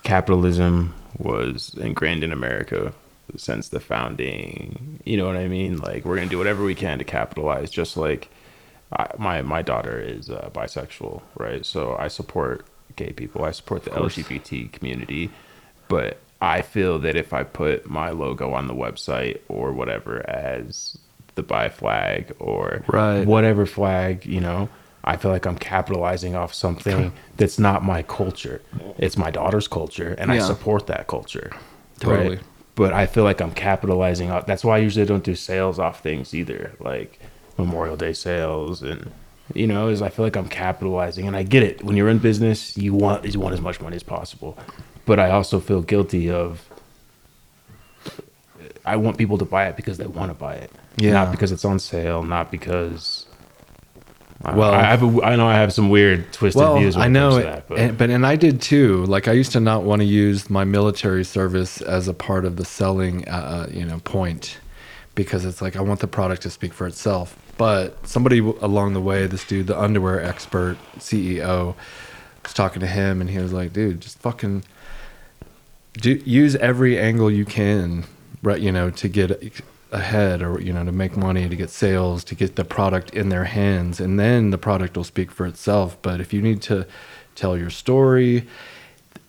capitalism 0.04 0.94
was 1.18 1.74
ingrained 1.82 2.24
in 2.24 2.32
America 2.32 2.94
since 3.36 3.70
the 3.70 3.80
founding. 3.80 5.00
You 5.06 5.18
know 5.18 5.26
what 5.26 5.38
I 5.38 5.48
mean? 5.48 5.78
Like 5.78 6.06
we're 6.06 6.18
gonna 6.18 6.30
do 6.30 6.38
whatever 6.38 6.64
we 6.64 6.76
can 6.76 7.00
to 7.00 7.04
capitalize. 7.04 7.72
Just 7.72 7.98
like 7.98 8.30
I, 8.94 9.08
my 9.18 9.42
my 9.42 9.64
daughter 9.64 10.00
is 10.00 10.30
uh, 10.30 10.52
bisexual, 10.54 11.24
right? 11.36 11.66
So 11.66 11.96
I 11.98 12.10
support 12.10 12.68
gay 12.96 13.12
people. 13.12 13.44
I 13.44 13.52
support 13.54 13.86
the. 13.86 13.90
LGBT 13.90 14.72
community, 14.72 15.32
but 15.88 16.20
I 16.42 16.62
feel 16.62 17.00
that 17.00 17.16
if 17.16 17.34
I 17.34 17.44
put 17.44 17.90
my 17.90 18.12
logo 18.12 18.54
on 18.54 18.68
the 18.68 18.74
website 18.74 19.40
or 19.50 19.72
whatever 19.74 20.28
as 20.30 20.98
the 21.36 21.44
bi 21.44 21.70
flag 21.70 22.34
or 22.40 22.84
Right. 22.88 23.26
whatever 23.28 23.66
flag, 23.66 24.26
you 24.26 24.40
know, 24.40 24.70
I 25.04 25.18
feel 25.18 25.32
like 25.32 25.46
I'm 25.46 25.58
capitalizing 25.58 26.36
off 26.36 26.54
something 26.54 27.12
that's 27.38 27.58
not 27.60 27.84
my 27.84 28.04
culture. 28.04 28.62
It's 28.98 29.18
my 29.18 29.32
daughter's 29.32 29.68
culture, 29.68 30.16
and 30.18 30.32
I 30.32 30.40
support 30.40 30.88
that 30.88 31.08
culture. 31.08 31.52
Totally. 32.00 32.40
But 32.76 32.94
I 32.94 33.06
feel 33.08 33.24
like 33.26 33.42
I'm 33.42 33.52
capitalizing 33.52 34.32
off. 34.32 34.46
That's 34.46 34.64
why 34.64 34.76
I 34.76 34.80
usually 34.80 35.06
don't 35.06 35.24
do 35.24 35.36
sales 35.36 35.80
off 35.80 36.02
things 36.02 36.34
either, 36.34 36.74
like 36.80 37.20
Memorial 37.58 37.98
Day 37.98 38.14
sales, 38.14 38.82
and 38.82 39.12
you 39.54 39.68
know, 39.68 39.88
is 39.88 40.02
I 40.02 40.10
feel 40.10 40.24
like 40.26 40.38
I'm 40.38 40.48
capitalizing, 40.48 41.28
and 41.28 41.36
I 41.36 41.44
get 41.44 41.64
it. 41.64 41.84
When 41.84 41.98
you're 41.98 42.10
in 42.10 42.20
business, 42.20 42.78
you 42.78 42.94
want 42.94 43.26
you 43.34 43.40
want 43.40 43.54
as 43.54 43.62
much 43.62 43.82
money 43.82 43.96
as 43.96 44.04
possible, 44.04 44.58
but 45.10 45.20
I 45.20 45.32
also 45.32 45.60
feel 45.60 45.82
guilty 45.82 46.30
of. 46.30 46.64
I 48.86 48.96
want 48.96 49.18
people 49.18 49.40
to 49.40 49.46
buy 49.46 49.68
it 49.68 49.76
because 49.76 49.98
they 49.98 50.06
want 50.06 50.30
to 50.30 50.36
buy 50.36 50.54
it, 50.54 50.72
Yeah. 50.98 51.14
not 51.14 51.32
because 51.32 51.52
it's 51.52 51.66
on 51.66 51.80
sale, 51.80 52.22
not 52.22 52.52
because. 52.52 53.26
Well- 54.44 54.72
I 54.72 54.84
have 54.84 55.02
a, 55.04 55.24
I 55.24 55.36
know 55.36 55.48
I 55.48 55.56
have 55.56 55.74
some 55.74 55.90
weird 55.90 56.32
twisted 56.32 56.62
well, 56.62 56.78
views. 56.78 56.96
When 56.96 57.06
I 57.06 57.08
know, 57.08 57.38
it, 57.38 57.44
that, 57.44 57.68
but 57.68 57.80
and, 57.80 57.98
but 57.98 58.10
and 58.12 58.26
I 58.26 58.36
did 58.36 58.62
too. 58.62 59.04
Like 59.06 59.28
I 59.28 59.32
used 59.32 59.52
to 59.54 59.60
not 59.60 59.82
want 59.82 60.02
to 60.02 60.06
use 60.06 60.48
my 60.48 60.64
military 60.64 61.26
service 61.26 61.82
as 61.82 62.08
a 62.08 62.14
part 62.14 62.46
of 62.46 62.56
the 62.58 62.64
selling, 62.64 63.28
uh, 63.28 63.68
you 63.72 63.86
know, 63.86 64.00
point, 64.02 64.60
because 65.16 65.44
it's 65.44 65.60
like 65.60 65.76
I 65.76 65.82
want 65.82 66.02
the 66.02 66.08
product 66.08 66.44
to 66.44 66.52
speak 66.52 66.72
for 66.72 66.86
itself. 66.86 67.36
But 67.58 68.08
somebody 68.08 68.40
along 68.40 68.94
the 68.94 69.02
way, 69.02 69.26
this 69.26 69.44
dude, 69.44 69.66
the 69.68 69.78
underwear 69.78 70.24
expert 70.24 70.78
CEO, 71.00 71.76
was 72.44 72.54
talking 72.54 72.80
to 72.80 72.88
him, 72.88 73.22
and 73.22 73.30
he 73.30 73.40
was 73.40 73.52
like, 73.52 73.74
"Dude, 73.74 74.02
just 74.02 74.20
fucking 74.20 74.64
do, 76.00 76.22
use 76.26 76.56
every 76.56 77.00
angle 77.00 77.30
you 77.32 77.46
can, 77.46 78.06
right? 78.42 78.60
You 78.60 78.72
know, 78.72 78.90
to 78.90 79.08
get 79.08 79.62
ahead, 79.92 80.42
or 80.42 80.62
you 80.62 80.74
know, 80.74 80.86
to 80.86 80.92
make 80.92 81.18
money, 81.18 81.48
to 81.50 81.56
get 81.56 81.70
sales, 81.70 82.24
to 82.26 82.36
get 82.36 82.56
the 82.56 82.66
product 82.66 83.12
in 83.12 83.30
their 83.30 83.46
hands, 83.46 84.00
and 84.00 84.20
then 84.20 84.52
the 84.52 84.58
product 84.58 84.96
will 84.96 85.04
speak 85.04 85.32
for 85.32 85.46
itself. 85.46 85.98
But 86.02 86.22
if 86.22 86.34
you 86.34 86.42
need 86.42 86.62
to 86.64 86.86
tell 87.36 87.58
your 87.58 87.70
story, 87.70 88.48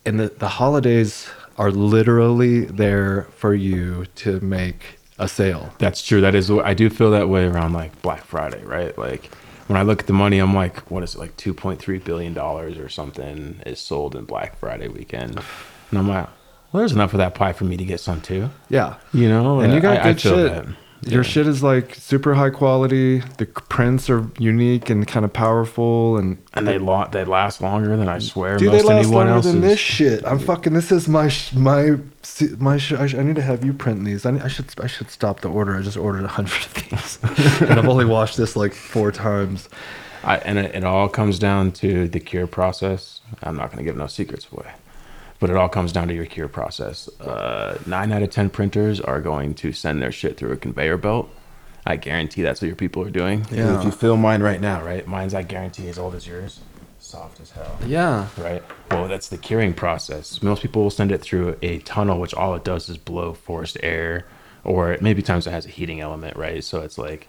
and 0.05 0.19
the 0.19 0.29
the 0.29 0.49
holidays 0.49 1.29
are 1.57 1.71
literally 1.71 2.65
there 2.65 3.23
for 3.35 3.53
you 3.53 4.05
to 4.15 4.39
make 4.39 4.97
a 5.19 5.27
sale. 5.27 5.73
That's 5.77 6.05
true. 6.05 6.21
That 6.21 6.35
is. 6.35 6.49
I 6.49 6.73
do 6.73 6.89
feel 6.89 7.11
that 7.11 7.29
way 7.29 7.45
around 7.45 7.73
like 7.73 8.01
Black 8.01 8.23
Friday, 8.23 8.63
right? 8.63 8.97
Like 8.97 9.25
when 9.67 9.77
I 9.77 9.83
look 9.83 10.01
at 10.01 10.07
the 10.07 10.13
money, 10.13 10.39
I'm 10.39 10.53
like, 10.53 10.89
what 10.91 11.03
is 11.03 11.15
it? 11.15 11.19
Like 11.19 11.37
2.3 11.37 12.03
billion 12.03 12.33
dollars 12.33 12.77
or 12.77 12.89
something 12.89 13.61
is 13.65 13.79
sold 13.79 14.15
in 14.15 14.25
Black 14.25 14.57
Friday 14.57 14.87
weekend, 14.87 15.39
and 15.89 15.99
I'm 15.99 16.07
like, 16.07 16.27
well, 16.71 16.79
there's 16.81 16.91
enough 16.93 17.13
of 17.13 17.17
that 17.19 17.35
pie 17.35 17.53
for 17.53 17.65
me 17.65 17.77
to 17.77 17.85
get 17.85 17.99
some 17.99 18.21
too. 18.21 18.49
Yeah. 18.69 18.95
You 19.13 19.27
know, 19.29 19.59
and 19.59 19.73
you 19.73 19.79
got 19.79 19.97
I- 19.97 20.01
I 20.01 20.03
good 20.13 20.21
feel 20.21 20.35
shit. 20.35 20.51
that. 20.53 20.65
Your 21.03 21.23
Yeah. 21.23 21.29
shit 21.29 21.47
is 21.47 21.63
like 21.63 21.95
super 21.95 22.35
high 22.35 22.51
quality. 22.51 23.23
The 23.37 23.47
prints 23.47 24.07
are 24.07 24.23
unique 24.37 24.91
and 24.91 25.07
kind 25.07 25.25
of 25.25 25.33
powerful, 25.33 26.17
and 26.17 26.37
and 26.53 26.67
they 26.67 26.77
la- 26.77 27.07
they 27.07 27.23
last 27.25 27.59
longer 27.59 27.97
than 27.97 28.07
I 28.07 28.19
swear 28.19 28.57
dude, 28.57 28.71
most 28.71 28.81
they 28.83 28.87
last 28.87 28.97
anyone 29.07 29.15
longer 29.25 29.33
else's. 29.33 29.51
than 29.53 29.61
this 29.61 29.79
shit. 29.79 30.23
I'm 30.27 30.37
fucking. 30.37 30.73
This 30.73 30.91
is 30.91 31.07
my 31.09 31.27
sh- 31.27 31.53
my 31.53 31.95
my. 32.59 32.77
Sh- 32.77 32.93
I, 32.93 33.07
sh- 33.07 33.15
I 33.15 33.23
need 33.23 33.35
to 33.37 33.41
have 33.41 33.65
you 33.65 33.73
print 33.73 34.05
these. 34.05 34.27
I, 34.27 34.31
need, 34.31 34.43
I 34.43 34.47
should 34.47 34.67
I 34.79 34.85
should 34.85 35.09
stop 35.09 35.39
the 35.39 35.49
order. 35.49 35.75
I 35.75 35.81
just 35.81 35.97
ordered 35.97 36.23
a 36.23 36.27
hundred 36.27 36.65
of 36.65 36.73
these, 36.75 37.19
and 37.61 37.79
I've 37.79 37.87
only 37.89 38.05
washed 38.05 38.37
this 38.37 38.55
like 38.55 38.75
four 38.75 39.11
times. 39.11 39.69
I, 40.23 40.37
and 40.37 40.59
it, 40.59 40.75
it 40.75 40.83
all 40.83 41.09
comes 41.09 41.39
down 41.39 41.71
to 41.81 42.07
the 42.09 42.19
cure 42.19 42.45
process. 42.45 43.21
I'm 43.41 43.57
not 43.57 43.71
going 43.71 43.79
to 43.79 43.83
give 43.83 43.97
no 43.97 44.05
secrets 44.05 44.45
away, 44.51 44.67
but 45.41 45.49
it 45.49 45.57
all 45.57 45.67
comes 45.67 45.91
down 45.91 46.07
to 46.07 46.13
your 46.13 46.27
cure 46.27 46.47
process. 46.47 47.09
Uh, 47.19 47.77
nine 47.85 48.11
out 48.13 48.21
of 48.21 48.29
ten 48.29 48.49
printers 48.49 49.01
are 49.01 49.19
going 49.19 49.55
to 49.55 49.73
send 49.73 50.01
their 50.01 50.11
shit 50.11 50.37
through 50.37 50.51
a 50.51 50.55
conveyor 50.55 50.97
belt. 50.97 51.29
I 51.85 51.95
guarantee 51.95 52.43
that's 52.43 52.61
what 52.61 52.67
your 52.67 52.75
people 52.75 53.03
are 53.03 53.09
doing. 53.09 53.45
Yeah. 53.51 53.79
If 53.79 53.83
you 53.83 53.91
feel 53.91 54.15
mine 54.15 54.43
right 54.43 54.61
now, 54.61 54.83
right? 54.83 55.05
Mine's 55.05 55.33
I 55.33 55.41
guarantee 55.41 55.89
as 55.89 55.97
old 55.97 56.13
as 56.13 56.27
yours, 56.27 56.61
soft 56.99 57.41
as 57.41 57.49
hell. 57.49 57.75
Yeah. 57.87 58.27
Right. 58.37 58.63
Well, 58.91 59.07
that's 59.07 59.29
the 59.29 59.37
curing 59.37 59.73
process. 59.73 60.43
Most 60.43 60.61
people 60.61 60.83
will 60.83 60.91
send 60.91 61.11
it 61.11 61.17
through 61.17 61.57
a 61.63 61.79
tunnel, 61.79 62.19
which 62.19 62.35
all 62.35 62.53
it 62.53 62.63
does 62.63 62.87
is 62.87 62.99
blow 62.99 63.33
forced 63.33 63.77
air, 63.81 64.27
or 64.63 64.95
maybe 65.01 65.23
times 65.23 65.47
it 65.47 65.51
has 65.51 65.65
a 65.65 65.69
heating 65.69 66.01
element, 66.01 66.37
right? 66.37 66.63
So 66.63 66.81
it's 66.81 66.99
like 66.99 67.27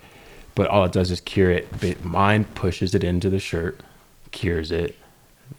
but 0.55 0.67
all 0.67 0.85
it 0.85 0.93
does 0.93 1.11
is 1.11 1.23
cure 1.23 1.51
it. 1.51 1.69
But 1.81 2.05
mine 2.05 2.45
pushes 2.45 2.95
it 2.95 3.03
into 3.03 3.31
the 3.31 3.39
shirt, 3.39 3.81
cures 4.33 4.71
it 4.71 4.97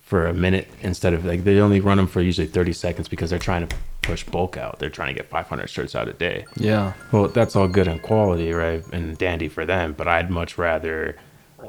for 0.02 0.26
a 0.28 0.34
minute 0.34 0.68
instead 0.82 1.14
of 1.14 1.26
like 1.26 1.44
they 1.44 1.60
only 1.60 1.80
run 1.80 1.98
them 1.98 2.08
for 2.08 2.22
usually 2.22 2.48
30 2.48 2.74
seconds 2.74 3.08
because 3.08 3.30
they're 3.30 3.40
trying 3.40 3.68
to 3.68 3.76
push 4.02 4.24
bulk 4.24 4.58
out. 4.58 4.80
They're 4.80 4.90
trying 4.90 5.10
to 5.10 5.14
get 5.14 5.30
500 5.30 5.68
shirts 5.70 5.96
out 5.96 6.08
a 6.08 6.14
day. 6.14 6.46
Yeah. 6.58 6.94
Well, 7.12 7.28
that's 7.30 7.56
all 7.56 7.68
good 7.68 7.88
and 7.88 8.02
quality, 8.02 8.52
right? 8.52 8.84
And 8.92 9.18
dandy 9.18 9.48
for 9.48 9.66
them, 9.66 9.94
but 9.94 10.08
I'd 10.08 10.30
much 10.30 10.58
rather 10.58 11.16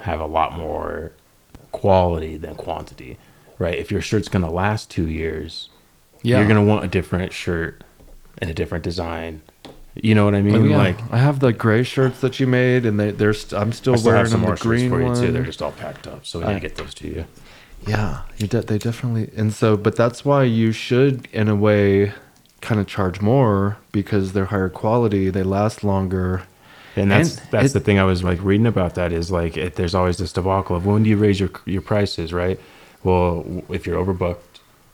have 0.02 0.20
a 0.20 0.26
lot 0.26 0.56
more 0.56 1.12
quality 1.72 2.36
than 2.36 2.54
quantity, 2.54 3.18
right? 3.58 3.76
If 3.78 3.90
your 3.90 4.00
shirt's 4.00 4.28
going 4.28 4.44
to 4.44 4.50
last 4.50 4.90
2 4.90 5.08
years, 5.08 5.68
Yeah. 6.22 6.38
you're 6.38 6.48
going 6.48 6.64
to 6.64 6.68
want 6.72 6.84
a 6.84 6.88
different 6.88 7.32
shirt 7.32 7.84
and 8.38 8.50
a 8.50 8.54
different 8.54 8.82
design. 8.84 9.42
You 9.94 10.16
know 10.16 10.24
what 10.24 10.34
I 10.34 10.42
mean? 10.42 10.56
Oh, 10.56 10.64
yeah. 10.64 10.76
Like 10.76 10.96
I 11.12 11.18
have 11.18 11.38
the 11.38 11.52
gray 11.52 11.84
shirts 11.84 12.20
that 12.20 12.40
you 12.40 12.48
made, 12.48 12.84
and 12.84 12.98
they 12.98 13.12
they're 13.12 13.32
st- 13.32 13.60
I'm 13.60 13.70
still, 13.70 13.94
I 13.94 13.96
still 13.96 14.10
wearing 14.10 14.24
have 14.24 14.30
some 14.32 14.40
them, 14.40 14.48
more 14.48 14.56
the 14.56 14.56
shirts 14.56 14.66
green 14.66 14.90
for 14.90 14.98
you 15.00 15.06
one. 15.06 15.20
too. 15.20 15.30
They're 15.30 15.44
just 15.44 15.62
all 15.62 15.70
packed 15.70 16.08
up, 16.08 16.26
so 16.26 16.40
we 16.40 16.44
I- 16.46 16.48
gotta 16.48 16.60
get 16.60 16.74
those 16.74 16.94
to 16.94 17.06
you. 17.06 17.24
Yeah, 17.86 18.22
you 18.38 18.46
de- 18.46 18.62
they 18.62 18.78
definitely 18.78 19.30
and 19.36 19.52
so 19.52 19.76
but 19.76 19.96
that's 19.96 20.24
why 20.24 20.44
you 20.44 20.72
should 20.72 21.28
in 21.32 21.48
a 21.48 21.54
way 21.56 22.12
kind 22.60 22.80
of 22.80 22.86
charge 22.86 23.20
more 23.20 23.76
because 23.92 24.32
they're 24.32 24.46
higher 24.46 24.70
quality, 24.70 25.28
they 25.30 25.42
last 25.42 25.84
longer. 25.84 26.42
And 26.96 27.10
that's 27.10 27.38
And 27.38 27.48
that's 27.50 27.70
it- 27.70 27.72
the 27.74 27.80
thing 27.80 27.98
I 27.98 28.04
was 28.04 28.22
like 28.24 28.42
reading 28.42 28.66
about. 28.66 28.94
That 28.94 29.12
is 29.12 29.30
like 29.30 29.56
it, 29.56 29.74
there's 29.74 29.94
always 29.94 30.16
this 30.18 30.32
debacle 30.32 30.76
of 30.76 30.86
when 30.86 31.02
do 31.02 31.10
you 31.10 31.16
raise 31.16 31.38
your 31.40 31.50
your 31.66 31.82
prices, 31.82 32.32
right? 32.32 32.58
Well, 33.02 33.44
if 33.68 33.86
you're 33.86 34.02
overbooked, 34.02 34.38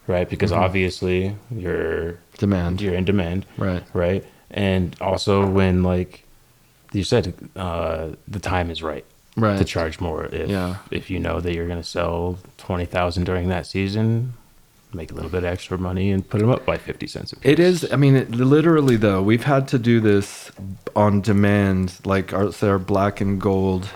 right? 0.06 0.28
Because 0.28 0.50
Mm-hmm. 0.50 0.62
obviously 0.64 1.36
you're 1.54 2.18
Demand. 2.38 2.80
you're 2.80 2.94
in 2.94 3.04
demand, 3.04 3.46
Right. 3.58 3.84
right? 3.92 4.24
And 4.50 4.96
also 5.00 5.46
when 5.48 5.82
like 5.84 6.24
you 6.92 7.04
said, 7.04 7.34
uh, 7.54 8.08
the 8.26 8.40
time 8.40 8.68
is 8.70 8.82
right 8.82 9.04
Right. 9.36 9.58
to 9.58 9.64
charge 9.64 10.00
more. 10.00 10.24
If 10.26 10.48
Yeah. 10.50 10.76
if 10.90 11.10
you 11.10 11.18
know 11.20 11.40
that 11.40 11.54
you're 11.54 11.66
going 11.68 11.80
to 11.80 11.86
sell 11.88 12.38
twenty 12.58 12.84
thousand 12.84 13.24
during 13.24 13.48
that 13.48 13.66
season, 13.66 14.34
make 14.92 15.12
a 15.12 15.14
little 15.14 15.30
bit 15.30 15.44
extra 15.44 15.78
money 15.78 16.10
and 16.10 16.28
put 16.28 16.40
them 16.40 16.50
up 16.50 16.66
by 16.66 16.76
fifty 16.76 17.06
cents 17.06 17.32
a 17.32 17.36
piece. 17.36 17.52
It 17.52 17.58
is. 17.60 17.92
I 17.92 17.96
mean, 17.96 18.16
it, 18.16 18.30
literally 18.32 18.96
though, 18.96 19.22
we've 19.22 19.44
had 19.44 19.68
to 19.68 19.78
do 19.78 20.00
this 20.00 20.50
on 20.96 21.20
demand. 21.20 21.94
Like 22.04 22.32
our, 22.32 22.50
say 22.52 22.68
our 22.68 22.78
black 22.78 23.20
and 23.20 23.40
gold 23.40 23.88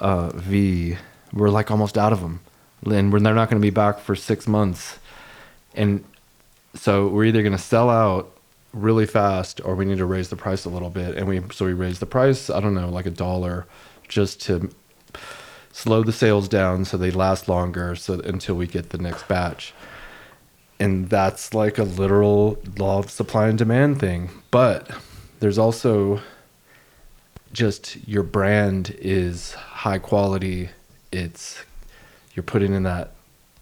uh, 0.00 0.30
V, 0.34 0.96
we're 1.32 1.50
like 1.50 1.70
almost 1.70 1.98
out 1.98 2.12
of 2.12 2.20
them, 2.20 2.40
and 2.86 3.12
we're, 3.12 3.20
they're 3.20 3.34
not 3.34 3.50
going 3.50 3.60
to 3.60 3.66
be 3.66 3.70
back 3.70 3.98
for 3.98 4.14
six 4.14 4.46
months. 4.46 4.98
And 5.74 6.04
so 6.74 7.08
we're 7.08 7.24
either 7.24 7.42
going 7.42 7.52
to 7.56 7.58
sell 7.58 7.90
out 7.90 8.30
really 8.72 9.06
fast, 9.06 9.60
or 9.64 9.74
we 9.74 9.84
need 9.84 9.98
to 9.98 10.06
raise 10.06 10.28
the 10.28 10.36
price 10.36 10.64
a 10.64 10.68
little 10.68 10.90
bit. 10.90 11.16
And 11.16 11.26
we 11.28 11.42
so 11.52 11.64
we 11.66 11.72
raised 11.72 12.00
the 12.00 12.06
price. 12.06 12.48
I 12.50 12.60
don't 12.60 12.74
know, 12.74 12.88
like 12.88 13.06
a 13.06 13.10
dollar, 13.10 13.66
just 14.10 14.42
to 14.42 14.70
slow 15.72 16.02
the 16.02 16.12
sales 16.12 16.48
down 16.48 16.84
so 16.84 16.98
they 16.98 17.10
last 17.10 17.48
longer, 17.48 17.96
so 17.96 18.20
until 18.20 18.56
we 18.56 18.66
get 18.66 18.90
the 18.90 18.98
next 18.98 19.26
batch. 19.28 19.72
And 20.78 21.08
that's 21.08 21.54
like 21.54 21.78
a 21.78 21.84
literal 21.84 22.58
law 22.78 22.98
of 22.98 23.10
supply 23.10 23.48
and 23.48 23.56
demand 23.56 24.00
thing. 24.00 24.30
But 24.50 24.90
there's 25.38 25.58
also 25.58 26.20
just 27.52 27.96
your 28.06 28.22
brand 28.22 28.96
is 28.98 29.52
high 29.52 29.98
quality. 29.98 30.70
It's 31.12 31.62
you're 32.34 32.42
putting 32.42 32.74
in 32.74 32.82
that 32.84 33.12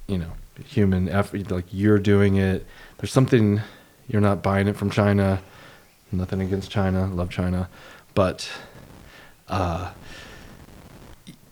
you 0.06 0.18
know 0.18 0.32
human 0.64 1.08
effort 1.08 1.50
like 1.50 1.66
you're 1.70 1.98
doing 1.98 2.36
it. 2.36 2.66
There's 2.98 3.12
something 3.12 3.60
you're 4.08 4.20
not 4.20 4.42
buying 4.42 4.68
it 4.68 4.76
from 4.76 4.90
china. 4.90 5.40
Nothing 6.10 6.40
against 6.40 6.70
china. 6.70 7.06
Love 7.06 7.30
china. 7.30 7.68
But 8.14 8.48
uh 9.48 9.92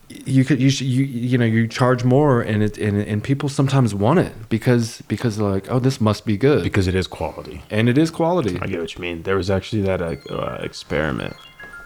you 0.08 0.44
could 0.44 0.60
you 0.60 0.70
should 0.70 0.86
you 0.86 1.04
you 1.04 1.36
know 1.36 1.44
you 1.44 1.66
charge 1.66 2.04
more 2.04 2.40
and 2.40 2.62
it 2.62 2.78
and, 2.78 3.00
and 3.00 3.25
people 3.25 3.48
sometimes 3.48 3.94
want 3.94 4.18
it 4.20 4.32
because 4.48 5.02
because 5.08 5.36
they're 5.36 5.48
like 5.48 5.70
oh 5.70 5.80
this 5.80 6.00
must 6.00 6.25
be 6.25 6.36
good 6.36 6.62
because 6.62 6.86
it 6.86 6.94
is 6.94 7.06
quality. 7.06 7.62
and 7.70 7.88
it 7.88 7.98
is 7.98 8.10
quality 8.10 8.58
I 8.60 8.66
get 8.66 8.80
what 8.80 8.94
you 8.94 9.00
mean. 9.00 9.22
There 9.25 9.36
was 9.36 9.50
actually 9.50 9.82
that 9.82 10.00
uh, 10.00 10.58
experiment. 10.60 11.34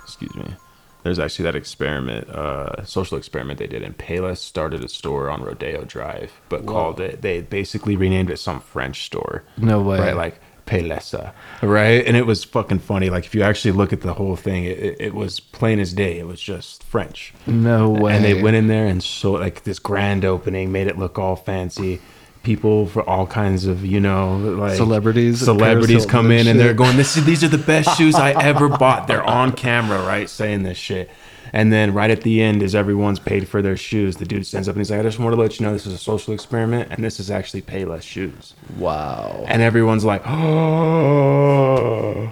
Excuse 0.03 0.35
me. 0.35 0.55
There's 1.03 1.19
actually 1.19 1.45
that 1.45 1.57
experiment, 1.57 2.29
uh, 2.29 2.85
social 2.85 3.17
experiment 3.17 3.59
they 3.59 3.67
did, 3.67 3.83
and 3.83 3.97
Payless 3.97 4.37
started 4.37 4.85
a 4.85 4.89
store 4.89 5.31
on 5.31 5.43
Rodeo 5.43 5.85
Drive, 5.85 6.31
but 6.51 6.67
called 6.67 7.01
it. 7.01 7.23
They 7.23 7.41
basically 7.41 7.97
renamed 7.97 8.31
it 8.31 8.39
some 8.39 8.61
French 8.61 9.07
store. 9.07 9.45
No 9.57 9.81
way. 9.81 9.99
Right, 9.99 10.17
like 10.17 10.41
Palessi, 10.71 11.33
uh, 11.63 11.67
right? 11.67 12.07
And 12.07 12.17
it 12.17 12.27
was 12.27 12.45
fucking 12.45 12.79
funny. 12.79 13.11
Like 13.11 13.27
if 13.27 13.35
you 13.35 13.43
actually 13.43 13.73
look 13.73 13.93
at 13.93 14.03
the 14.03 14.15
whole 14.15 14.37
thing, 14.37 14.65
it, 14.65 15.01
it, 15.01 15.15
was 15.15 15.41
plain 15.41 15.81
as 15.81 15.93
day. 15.93 16.19
It 16.19 16.27
was 16.27 16.41
just 16.41 16.85
French. 16.85 17.35
no 17.47 17.91
way 17.91 18.15
And 18.15 18.25
they 18.25 18.41
went 18.41 18.57
in 18.57 18.69
there 18.69 18.87
and 18.87 19.03
so 19.03 19.33
like 19.33 19.65
this 19.65 19.81
grand 19.81 20.25
opening, 20.25 20.71
made 20.71 20.87
it 20.87 20.97
look 20.97 21.19
all 21.19 21.37
fancy. 21.37 22.01
People 22.43 22.87
for 22.87 23.07
all 23.07 23.27
kinds 23.27 23.67
of 23.67 23.85
you 23.85 24.01
know 24.01 24.39
like 24.39 24.77
Celebrities, 24.77 25.41
celebrities 25.41 26.07
come 26.07 26.31
Hilton 26.31 26.39
and 26.39 26.41
in 26.41 26.51
and 26.53 26.61
they're 26.61 26.73
going, 26.73 26.97
"This 26.97 27.19
is 27.19 27.27
these 27.27 27.45
are 27.45 27.49
the 27.49 27.59
best 27.59 27.95
shoes 27.99 28.15
I 28.15 28.31
ever 28.31 28.67
bought." 28.71 29.09
They're 29.09 29.23
on 29.23 29.53
camera, 29.53 30.01
right, 30.07 30.27
saying 30.27 30.63
this 30.63 30.79
shit. 30.79 31.11
And 31.53 31.73
then 31.73 31.93
right 31.93 32.11
at 32.11 32.23
the 32.23 32.43
end, 32.43 32.63
as 32.63 32.75
everyone's 32.75 33.19
paid 33.19 33.49
for 33.49 33.63
their 33.63 33.77
shoes, 33.77 34.17
the 34.17 34.25
dude 34.25 34.47
stands 34.47 34.69
up 34.69 34.75
and 34.75 34.81
he's 34.81 34.91
like, 34.91 35.01
"I 35.01 35.03
just 35.03 35.19
want 35.19 35.35
to 35.35 35.41
let 35.41 35.59
you 35.59 35.67
know 35.67 35.73
this 35.73 35.87
is 35.87 35.95
a 35.95 35.99
social 35.99 36.33
experiment, 36.33 36.91
and 36.91 37.03
this 37.03 37.21
is 37.21 37.31
actually 37.31 37.63
Payless 37.63 38.03
shoes." 38.03 38.55
wow 38.77 39.45
And 39.49 39.63
everyone's 39.63 40.05
like, 40.05 40.23
"Oh." 40.27 42.31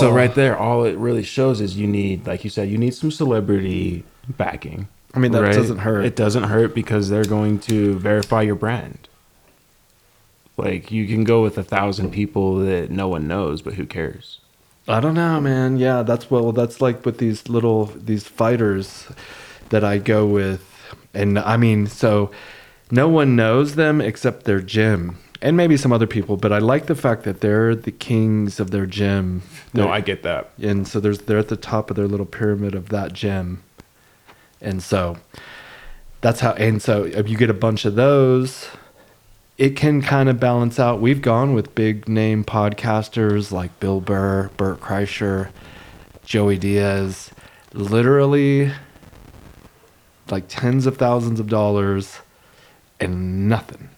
So 0.00 0.08
oh. 0.08 0.12
right 0.12 0.34
there, 0.34 0.56
all 0.56 0.84
it 0.84 0.96
really 0.96 1.22
shows 1.22 1.60
is 1.60 1.76
you 1.76 1.86
need, 1.86 2.26
like 2.26 2.44
you 2.44 2.50
said, 2.50 2.68
you 2.68 2.78
need 2.78 2.94
some 2.94 3.10
celebrity 3.10 4.04
backing. 4.28 4.88
I 5.14 5.18
mean, 5.18 5.32
that 5.32 5.52
doesn't 5.52 5.78
hurt. 5.78 6.04
It 6.04 6.16
doesn't 6.16 6.44
hurt 6.44 6.74
because 6.74 7.08
they're 7.08 7.24
going 7.24 7.58
to 7.60 7.98
verify 7.98 8.42
your 8.42 8.54
brand. 8.54 9.08
Like 10.56 10.90
you 10.90 11.06
can 11.06 11.24
go 11.24 11.42
with 11.42 11.56
a 11.56 11.62
thousand 11.62 12.10
people 12.10 12.58
that 12.58 12.90
no 12.90 13.08
one 13.08 13.28
knows, 13.28 13.62
but 13.62 13.74
who 13.74 13.86
cares? 13.86 14.40
I 14.88 15.00
don't 15.00 15.14
know, 15.14 15.40
man. 15.40 15.76
Yeah, 15.76 16.02
that's 16.02 16.30
well, 16.30 16.52
that's 16.52 16.80
like 16.80 17.04
with 17.04 17.18
these 17.18 17.48
little 17.48 17.86
these 17.86 18.26
fighters 18.26 19.08
that 19.68 19.84
I 19.84 19.98
go 19.98 20.26
with, 20.26 20.64
and 21.12 21.38
I 21.38 21.56
mean, 21.58 21.86
so 21.86 22.30
no 22.90 23.06
one 23.08 23.36
knows 23.36 23.74
them 23.74 24.00
except 24.00 24.44
their 24.44 24.60
gym 24.60 25.18
and 25.42 25.56
maybe 25.56 25.76
some 25.76 25.92
other 25.92 26.06
people. 26.06 26.36
But 26.38 26.52
I 26.52 26.58
like 26.58 26.86
the 26.86 26.94
fact 26.94 27.24
that 27.24 27.42
they're 27.42 27.74
the 27.74 27.92
kings 27.92 28.58
of 28.58 28.70
their 28.70 28.86
gym. 28.86 29.42
No, 29.74 29.82
They're- 29.84 29.92
I 29.92 30.00
get 30.00 30.22
that. 30.22 30.50
and 30.60 30.88
so 30.88 31.00
there's 31.00 31.18
they're 31.20 31.38
at 31.38 31.48
the 31.48 31.56
top 31.56 31.90
of 31.90 31.96
their 31.96 32.08
little 32.08 32.26
pyramid 32.26 32.74
of 32.74 32.88
that 32.88 33.12
gym, 33.12 33.62
and 34.60 34.82
so 34.82 35.18
that's 36.22 36.40
how. 36.40 36.52
And 36.52 36.80
so 36.80 37.04
if 37.04 37.28
you 37.28 37.36
get 37.36 37.50
a 37.50 37.54
bunch 37.54 37.84
of 37.84 37.94
those, 37.94 38.68
it 39.58 39.74
can 39.74 40.00
kind 40.00 40.28
of 40.28 40.38
balance 40.38 40.78
out. 40.78 41.00
We've 41.00 41.20
gone 41.20 41.52
with 41.52 41.74
big 41.74 42.08
name 42.08 42.44
podcasters 42.44 43.50
like 43.50 43.78
Bill 43.80 44.00
Burr, 44.00 44.50
Bert 44.56 44.80
Kreischer, 44.80 45.50
Joey 46.24 46.56
Diaz, 46.58 47.32
literally 47.72 48.70
like 50.30 50.44
tens 50.46 50.86
of 50.86 50.96
thousands 50.96 51.40
of 51.40 51.48
dollars 51.48 52.20
and 53.00 53.48
nothing. 53.48 53.88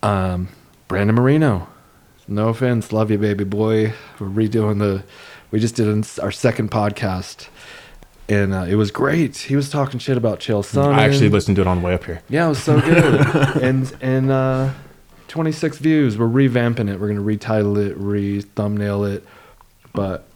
Um, 0.00 0.48
Brandon 0.86 1.16
Marino, 1.16 1.68
no 2.28 2.50
offense, 2.50 2.92
love 2.92 3.10
you, 3.10 3.18
baby 3.18 3.42
boy. 3.42 3.94
We're 4.20 4.28
redoing 4.28 4.78
the, 4.78 5.02
we 5.50 5.58
just 5.58 5.74
did 5.74 5.88
our 6.20 6.30
second 6.30 6.70
podcast, 6.70 7.48
and 8.28 8.52
uh, 8.52 8.66
it 8.68 8.74
was 8.74 8.90
great. 8.90 9.36
He 9.36 9.56
was 9.56 9.70
talking 9.70 9.98
shit 9.98 10.16
about 10.16 10.40
Chael 10.40 10.62
Sonnen. 10.62 10.94
I 10.94 11.04
actually 11.04 11.30
listened 11.30 11.56
to 11.56 11.62
it 11.62 11.66
on 11.66 11.80
the 11.80 11.86
way 11.86 11.94
up 11.94 12.04
here. 12.04 12.22
Yeah, 12.28 12.46
it 12.46 12.50
was 12.50 12.62
so 12.62 12.80
good. 12.80 13.26
and 13.62 13.94
and 14.00 14.30
uh, 14.30 14.72
26 15.28 15.78
views. 15.78 16.18
We're 16.18 16.26
revamping 16.26 16.92
it. 16.92 17.00
We're 17.00 17.08
gonna 17.08 17.20
retitle 17.20 17.78
it, 17.78 17.96
re 17.96 18.40
thumbnail 18.42 19.04
it, 19.04 19.24
but 19.94 20.28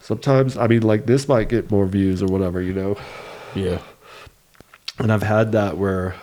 sometimes 0.00 0.56
I 0.56 0.66
mean, 0.66 0.82
like 0.82 1.06
this 1.06 1.28
might 1.28 1.48
get 1.48 1.70
more 1.70 1.86
views 1.86 2.22
or 2.22 2.26
whatever, 2.26 2.60
you 2.60 2.72
know. 2.72 2.96
Yeah. 3.54 3.80
And 4.98 5.12
I've 5.12 5.22
had 5.22 5.52
that 5.52 5.78
where 5.78 6.16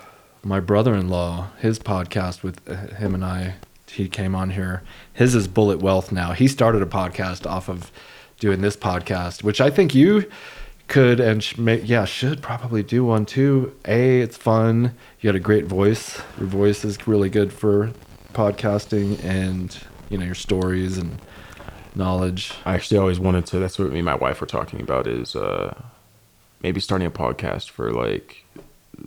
my 0.44 0.60
brother-in-law, 0.60 1.52
his 1.60 1.80
podcast 1.80 2.44
with 2.44 2.60
uh, 2.70 2.96
him 2.96 3.16
and 3.16 3.24
I, 3.24 3.56
he 3.88 4.10
came 4.10 4.36
on 4.36 4.50
here. 4.50 4.84
His 5.14 5.34
is 5.34 5.48
Bullet 5.48 5.80
Wealth 5.80 6.12
now. 6.12 6.34
He 6.34 6.50
started 6.50 6.82
a 6.82 6.86
podcast 6.86 7.50
off 7.50 7.70
of 7.70 7.92
doing 8.46 8.62
this 8.62 8.78
podcast, 8.78 9.42
which 9.42 9.60
I 9.60 9.72
think 9.72 9.96
you 9.96 10.30
could 10.88 11.20
and 11.20 11.44
sh- 11.44 11.58
may, 11.58 11.82
yeah 11.82 12.06
should 12.06 12.44
probably 12.44 12.84
do 12.84 13.04
one 13.04 13.26
too. 13.26 13.76
A, 13.86 14.22
it's 14.22 14.38
fun. 14.38 14.94
You 15.20 15.30
got 15.30 15.36
a 15.36 15.40
great 15.40 15.66
voice. 15.66 16.22
Your 16.38 16.46
voice 16.46 16.86
is 16.86 17.08
really 17.08 17.32
good 17.32 17.52
for 17.52 17.92
podcasting, 18.34 19.24
and 19.24 19.76
you 20.10 20.20
know 20.20 20.26
your 20.26 20.36
stories 20.36 21.00
and 21.00 21.20
knowledge. 21.96 22.54
I 22.66 22.76
actually 22.76 23.00
always 23.00 23.20
wanted 23.20 23.48
to. 23.48 23.58
That's 23.58 23.80
what 23.80 23.90
me 23.90 23.98
and 23.98 24.06
my 24.06 24.14
wife 24.14 24.42
were 24.42 24.46
talking 24.46 24.80
about. 24.80 25.08
Is 25.08 25.36
uh, 25.36 25.74
maybe 26.62 26.80
starting 26.80 27.08
a 27.08 27.12
podcast 27.12 27.72
for 27.72 27.92
like 27.92 28.46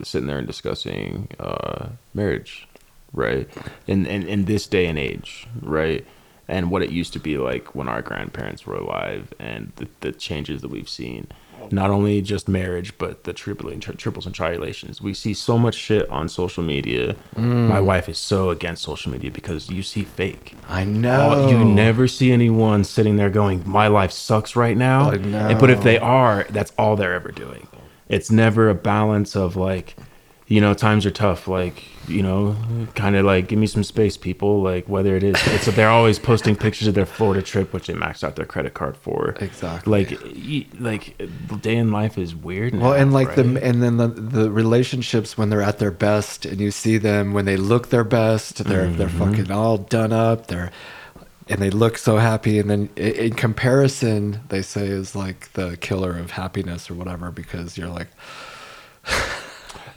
sitting 0.02 0.26
there 0.26 0.38
and 0.38 0.48
discussing 0.48 1.28
uh, 1.38 1.90
marriage, 2.12 2.66
right? 3.12 3.48
In, 3.86 4.04
in 4.04 4.26
in 4.26 4.46
this 4.46 4.66
day 4.66 4.86
and 4.86 4.98
age, 4.98 5.46
right? 5.62 6.04
And 6.48 6.70
what 6.70 6.82
it 6.82 6.90
used 6.90 7.12
to 7.12 7.18
be 7.20 7.36
like 7.38 7.74
when 7.74 7.88
our 7.88 8.00
grandparents 8.02 8.66
were 8.66 8.74
alive 8.76 9.32
and 9.38 9.72
the, 9.76 9.86
the 10.00 10.12
changes 10.12 10.62
that 10.62 10.68
we've 10.70 10.88
seen 10.88 11.26
not 11.70 11.90
only 11.90 12.22
just 12.22 12.48
marriage 12.48 12.96
but 12.98 13.24
the 13.24 13.32
triple 13.32 13.68
and 13.68 13.82
tri- 13.82 13.94
triples 13.94 14.24
and 14.26 14.34
trilations 14.34 15.00
we 15.00 15.12
see 15.12 15.34
so 15.34 15.58
much 15.58 15.74
shit 15.74 16.08
on 16.08 16.28
social 16.28 16.62
media 16.62 17.14
Mm. 17.36 17.68
my 17.68 17.80
wife 17.80 18.08
is 18.08 18.16
so 18.18 18.50
against 18.50 18.82
social 18.82 19.10
media 19.12 19.30
because 19.30 19.68
you 19.68 19.82
see 19.82 20.04
fake 20.04 20.54
I 20.68 20.84
know. 20.84 21.48
You 21.48 21.64
never 21.64 22.06
see 22.08 22.30
anyone 22.32 22.84
sitting 22.84 23.16
there 23.16 23.30
going, 23.30 23.62
"My 23.66 23.88
life 23.88 24.12
sucks 24.12 24.54
right 24.54 24.76
now." 24.76 25.10
And- 25.10 25.58
But 25.60 25.70
if 25.70 25.82
they 25.82 25.98
are, 25.98 26.46
that's 26.50 26.72
all 26.78 26.94
they're 26.96 27.14
ever 27.14 27.32
doing. 27.32 27.66
It's 28.08 28.30
never 28.30 28.68
a 28.70 28.74
balance 28.74 29.34
of 29.34 29.56
like, 29.56 29.96
you 30.46 30.60
know, 30.60 30.74
times 30.74 31.04
are 31.06 31.10
tough. 31.10 31.48
Like, 31.48 31.84
you 32.08 32.22
know, 32.22 32.56
kind 32.94 33.14
of 33.16 33.24
like, 33.24 33.48
give 33.48 33.58
me 33.58 33.66
some 33.66 33.84
space, 33.84 34.16
people. 34.16 34.62
Like, 34.62 34.88
whether 34.88 35.16
it 35.16 35.22
is, 35.22 35.36
it's 35.48 35.66
they're 35.66 35.88
always 35.88 36.18
posting 36.18 36.56
pictures 36.56 36.88
of 36.88 36.94
their 36.94 37.06
Florida 37.06 37.42
trip, 37.42 37.72
which 37.72 37.86
they 37.86 37.94
maxed 37.94 38.24
out 38.24 38.36
their 38.36 38.46
credit 38.46 38.74
card 38.74 38.96
for. 38.96 39.36
Exactly. 39.40 39.90
Like, 39.90 40.80
like 40.80 41.18
the 41.18 41.56
day 41.60 41.76
in 41.76 41.90
life 41.92 42.18
is 42.18 42.34
weird. 42.34 42.74
Well, 42.74 42.92
now, 42.92 42.96
and 42.96 43.12
like 43.12 43.34
the 43.34 43.42
and 43.62 43.82
then 43.82 43.96
the 43.98 44.08
the 44.08 44.50
relationships 44.50 45.36
when 45.36 45.50
they're 45.50 45.62
at 45.62 45.78
their 45.78 45.90
best, 45.90 46.46
and 46.46 46.60
you 46.60 46.70
see 46.70 46.98
them 46.98 47.32
when 47.34 47.44
they 47.44 47.56
look 47.56 47.88
their 47.90 48.04
best, 48.04 48.64
they're 48.64 48.86
they're 48.86 49.08
Mm-hmm. 49.08 49.30
fucking 49.30 49.50
all 49.50 49.78
done 49.78 50.12
up, 50.12 50.46
they're 50.48 50.70
and 51.48 51.60
they 51.62 51.70
look 51.70 51.96
so 51.96 52.18
happy, 52.18 52.58
and 52.58 52.68
then 52.68 52.90
in 52.96 53.32
comparison, 53.32 54.40
they 54.50 54.60
say 54.60 54.86
is 54.86 55.16
like 55.16 55.52
the 55.54 55.78
killer 55.78 56.16
of 56.18 56.32
happiness 56.32 56.90
or 56.90 56.94
whatever 56.94 57.30
because 57.30 57.78
you're 57.78 57.88
like, 57.88 58.08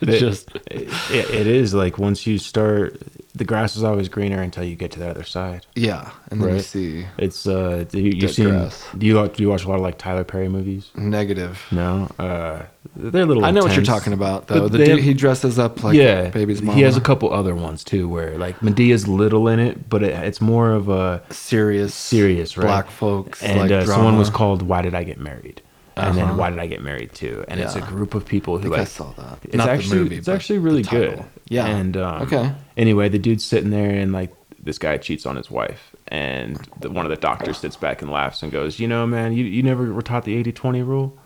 It- 0.09 0.19
just 0.19 0.49
it, 0.67 0.89
it 1.11 1.47
is 1.47 1.73
like 1.73 1.97
once 1.97 2.25
you 2.25 2.37
start, 2.37 2.99
the 3.35 3.45
grass 3.45 3.75
is 3.75 3.83
always 3.83 4.09
greener 4.09 4.41
until 4.41 4.63
you 4.63 4.75
get 4.75 4.91
to 4.91 4.99
the 4.99 5.09
other 5.09 5.23
side. 5.23 5.65
yeah, 5.75 6.09
and 6.31 6.41
then 6.41 6.55
you 6.55 6.59
see 6.61 7.05
It's 7.17 7.45
uh, 7.47 7.85
you, 7.93 8.11
Dead 8.11 8.21
you've 8.23 8.31
seen? 8.31 8.49
grass. 8.49 8.83
Do 8.97 9.05
you 9.05 9.27
do 9.29 9.43
you 9.43 9.49
watch 9.49 9.63
a 9.63 9.69
lot 9.69 9.75
of 9.75 9.81
like 9.81 9.97
Tyler 9.97 10.23
Perry 10.23 10.49
movies? 10.49 10.89
negative. 10.95 11.61
No, 11.71 12.09
uh, 12.19 12.63
they're 12.95 13.21
a 13.23 13.25
little. 13.25 13.45
I 13.45 13.51
know 13.51 13.61
what 13.61 13.75
you're 13.75 13.85
talking 13.85 14.13
about 14.13 14.47
though. 14.47 14.67
The 14.67 14.77
they 14.79 14.85
dude 14.85 14.99
he 15.03 15.13
dresses 15.13 15.57
up 15.59 15.83
like 15.83 15.95
yeah, 15.95 16.29
baby's 16.29 16.61
mama. 16.61 16.75
He 16.77 16.83
has 16.83 16.97
a 16.97 17.01
couple 17.01 17.31
other 17.33 17.53
ones 17.55 17.83
too, 17.83 18.09
where 18.09 18.37
like 18.37 18.61
Madea's 18.61 19.07
little 19.07 19.47
in 19.47 19.59
it, 19.59 19.87
but 19.87 20.01
it, 20.03 20.13
it's 20.25 20.41
more 20.41 20.71
of 20.71 20.89
a 20.89 21.21
serious, 21.29 21.93
serious, 21.93 22.57
right? 22.57 22.65
black 22.65 22.89
folks. 22.89 23.41
And 23.43 23.59
like 23.59 23.71
uh, 23.71 23.85
someone 23.85 24.17
was 24.17 24.29
called 24.31 24.61
"Why 24.63 24.81
Did 24.81 24.95
I 24.95 25.03
Get 25.03 25.19
Married?" 25.19 25.61
And 25.95 26.17
then 26.17 26.25
Uh-huh. 26.25 26.35
"Why 26.37 26.49
Did 26.49 26.59
I 26.59 26.67
Get 26.67 26.81
Married 26.81 27.13
Too?" 27.13 27.43
And 27.47 27.59
it's 27.59 27.75
a 27.75 27.81
group 27.81 28.13
of 28.15 28.25
people 28.25 28.57
I 28.57 28.61
who 28.61 28.73
I 28.73 28.79
like 28.79 28.87
saw 28.87 29.11
that. 29.13 29.39
it's 29.43 29.55
Not 29.55 29.69
actually 29.69 29.99
movie. 29.99 30.15
it's 30.17 30.27
actually 30.29 30.59
really 30.59 30.83
good. 30.83 31.23
Yeah. 31.49 31.65
And 31.67 31.97
um, 31.97 32.21
Okay. 32.23 32.53
Anyway, 32.77 33.09
the 33.09 33.19
dude's 33.19 33.43
sitting 33.43 33.69
there 33.71 33.89
and 33.89 34.11
like 34.11 34.33
this 34.63 34.77
guy 34.77 34.97
cheats 34.97 35.25
on 35.25 35.35
his 35.35 35.49
wife, 35.49 35.95
and 36.07 36.55
the, 36.79 36.89
one 36.89 37.05
of 37.05 37.09
the 37.09 37.15
doctors 37.17 37.57
sits 37.57 37.75
back 37.75 38.01
and 38.01 38.11
laughs 38.11 38.43
and 38.43 38.51
goes, 38.51 38.79
"You 38.79 38.87
know, 38.87 39.05
man, 39.07 39.33
you 39.33 39.43
you 39.45 39.63
never 39.63 39.91
were 39.93 40.01
taught 40.03 40.23
the 40.23 40.35
80-20 40.41 40.85
rule." 40.85 41.17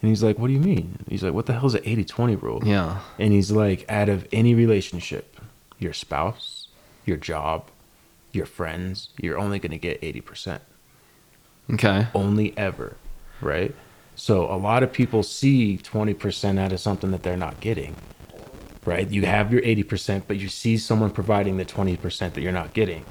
And 0.00 0.08
he's 0.10 0.22
like, 0.22 0.38
"What 0.38 0.46
do 0.48 0.52
you 0.52 0.60
mean?" 0.60 0.98
He's 1.08 1.22
like, 1.24 1.32
"What 1.32 1.46
the 1.46 1.54
hell 1.54 1.66
is 1.66 1.72
the 1.72 1.80
80-20 1.80 2.40
rule?" 2.40 2.62
Yeah. 2.64 2.98
And 3.18 3.32
he's 3.32 3.50
like, 3.50 3.84
out 3.88 4.08
of 4.08 4.28
any 4.32 4.54
relationship, 4.54 5.40
your 5.78 5.92
spouse, 5.92 6.68
your 7.04 7.16
job, 7.16 7.64
your 8.32 8.46
friends, 8.46 9.08
you're 9.20 9.38
only 9.38 9.58
going 9.58 9.72
to 9.72 9.78
get 9.78 10.00
80% 10.02 10.60
Okay. 11.72 12.06
only 12.14 12.56
ever, 12.56 12.96
right? 13.40 13.74
So 14.18 14.52
a 14.52 14.58
lot 14.58 14.82
of 14.82 14.92
people 14.92 15.22
see 15.22 15.78
20% 15.78 16.58
out 16.58 16.72
of 16.72 16.80
something 16.80 17.12
that 17.12 17.22
they're 17.22 17.36
not 17.36 17.60
getting, 17.60 17.94
right? 18.84 19.08
You 19.08 19.24
have 19.26 19.52
your 19.52 19.62
80%, 19.62 20.24
but 20.26 20.38
you 20.38 20.48
see 20.48 20.76
someone 20.76 21.12
providing 21.12 21.56
the 21.56 21.64
20% 21.64 22.34
that 22.34 22.40
you're 22.40 22.50
not 22.50 22.74
getting. 22.74 23.04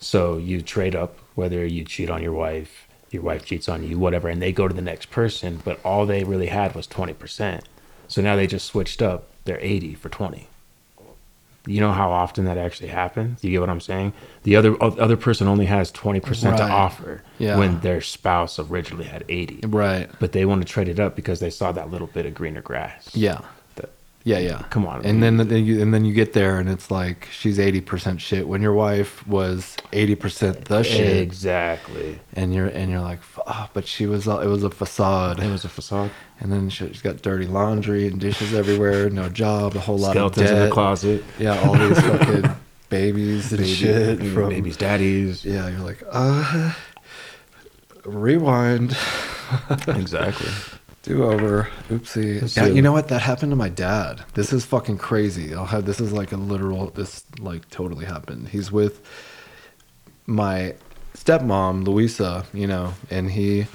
So 0.00 0.36
you 0.36 0.62
trade 0.62 0.96
up, 0.96 1.16
whether 1.36 1.64
you 1.64 1.84
cheat 1.84 2.10
on 2.10 2.24
your 2.24 2.32
wife, 2.32 2.88
your 3.12 3.22
wife 3.22 3.44
cheats 3.44 3.68
on 3.68 3.84
you, 3.84 4.00
whatever, 4.00 4.28
and 4.28 4.42
they 4.42 4.50
go 4.50 4.66
to 4.66 4.74
the 4.74 4.82
next 4.82 5.12
person, 5.12 5.60
but 5.64 5.78
all 5.84 6.06
they 6.06 6.24
really 6.24 6.48
had 6.48 6.74
was 6.74 6.88
20%. 6.88 7.62
So 8.08 8.20
now 8.20 8.34
they 8.34 8.48
just 8.48 8.66
switched 8.66 9.00
up 9.00 9.28
their 9.44 9.60
80 9.60 9.94
for 9.94 10.08
20. 10.08 10.48
You 11.66 11.80
know 11.80 11.92
how 11.92 12.10
often 12.12 12.44
that 12.44 12.58
actually 12.58 12.88
happens? 12.88 13.42
You 13.42 13.50
get 13.50 13.60
what 13.60 13.70
I'm 13.70 13.80
saying? 13.80 14.12
The 14.44 14.56
other 14.56 14.76
other 14.82 15.16
person 15.16 15.48
only 15.48 15.66
has 15.66 15.90
20% 15.92 16.56
to 16.56 16.62
offer 16.62 17.22
Yeah. 17.38 17.58
when 17.58 17.80
their 17.80 18.00
spouse 18.00 18.58
originally 18.58 19.04
had 19.06 19.24
80. 19.28 19.60
Right. 19.66 20.08
But 20.20 20.32
they 20.32 20.44
want 20.44 20.62
to 20.66 20.72
trade 20.72 20.88
it 20.88 21.00
up 21.00 21.16
because 21.16 21.40
they 21.40 21.50
saw 21.50 21.72
that 21.72 21.90
little 21.90 22.06
bit 22.06 22.24
of 22.26 22.34
greener 22.34 22.62
grass. 22.62 23.10
Yeah. 23.14 23.40
Yeah, 24.26 24.38
yeah. 24.40 24.62
Come 24.70 24.84
on, 24.88 25.04
And 25.06 25.20
man. 25.20 25.36
then 25.36 25.46
then 25.46 25.64
you 25.64 25.80
and 25.80 25.94
then 25.94 26.04
you 26.04 26.12
get 26.12 26.32
there 26.32 26.58
and 26.58 26.68
it's 26.68 26.90
like 26.90 27.28
she's 27.30 27.60
eighty 27.60 27.80
percent 27.80 28.20
shit 28.20 28.48
when 28.48 28.60
your 28.60 28.72
wife 28.72 29.24
was 29.24 29.76
eighty 29.92 30.16
percent 30.16 30.64
the 30.64 30.82
shit, 30.82 31.18
Exactly. 31.18 32.18
and 32.32 32.52
you're 32.52 32.66
and 32.66 32.90
you're 32.90 33.02
like, 33.12 33.20
oh, 33.46 33.68
but 33.72 33.86
she 33.86 34.04
was 34.06 34.26
it 34.26 34.48
was 34.48 34.64
a 34.64 34.70
facade, 34.70 35.38
It 35.38 35.48
was 35.48 35.64
a 35.64 35.68
facade. 35.68 36.10
and 36.40 36.50
then 36.50 36.68
she- 36.70 36.88
she's 36.88 37.02
got 37.02 37.22
dirty 37.22 37.46
laundry 37.46 38.08
and 38.08 38.18
dishes 38.20 38.52
everywhere, 38.52 39.08
no 39.10 39.28
job, 39.28 39.76
a 39.76 39.78
whole 39.78 39.96
lot 39.98 40.10
Skeletons 40.10 40.38
of 40.50 40.56
debt, 40.56 40.62
in 40.62 40.68
the 40.68 40.74
closet. 40.74 41.24
yeah, 41.38 41.60
all 41.62 41.74
these 41.78 42.00
fucking 42.10 42.50
babies 42.88 43.52
and 43.52 43.60
Baby- 43.60 43.72
shit 43.74 44.18
from 44.34 44.48
babies, 44.48 44.76
daddies. 44.76 45.44
Yeah, 45.44 45.68
you're 45.68 45.86
like, 45.86 46.02
uh, 46.10 46.72
rewind, 48.04 48.96
exactly. 49.86 50.50
Do 51.06 51.22
over, 51.22 51.68
oopsie. 51.88 52.56
Yeah, 52.56 52.66
you 52.66 52.82
know 52.82 52.90
what? 52.90 53.08
That 53.08 53.20
happened 53.22 53.52
to 53.52 53.56
my 53.56 53.68
dad. 53.68 54.24
This 54.34 54.52
is 54.52 54.64
fucking 54.64 54.98
crazy. 54.98 55.54
I'll 55.54 55.66
have 55.66 55.86
this 55.86 56.00
is 56.00 56.12
like 56.12 56.32
a 56.32 56.36
literal. 56.36 56.90
This 56.90 57.24
like 57.38 57.68
totally 57.70 58.04
happened. 58.04 58.48
He's 58.48 58.72
with 58.72 59.06
my 60.26 60.74
stepmom, 61.14 61.86
Louisa. 61.86 62.44
You 62.52 62.66
know, 62.66 62.94
and 63.08 63.30
he 63.30 63.68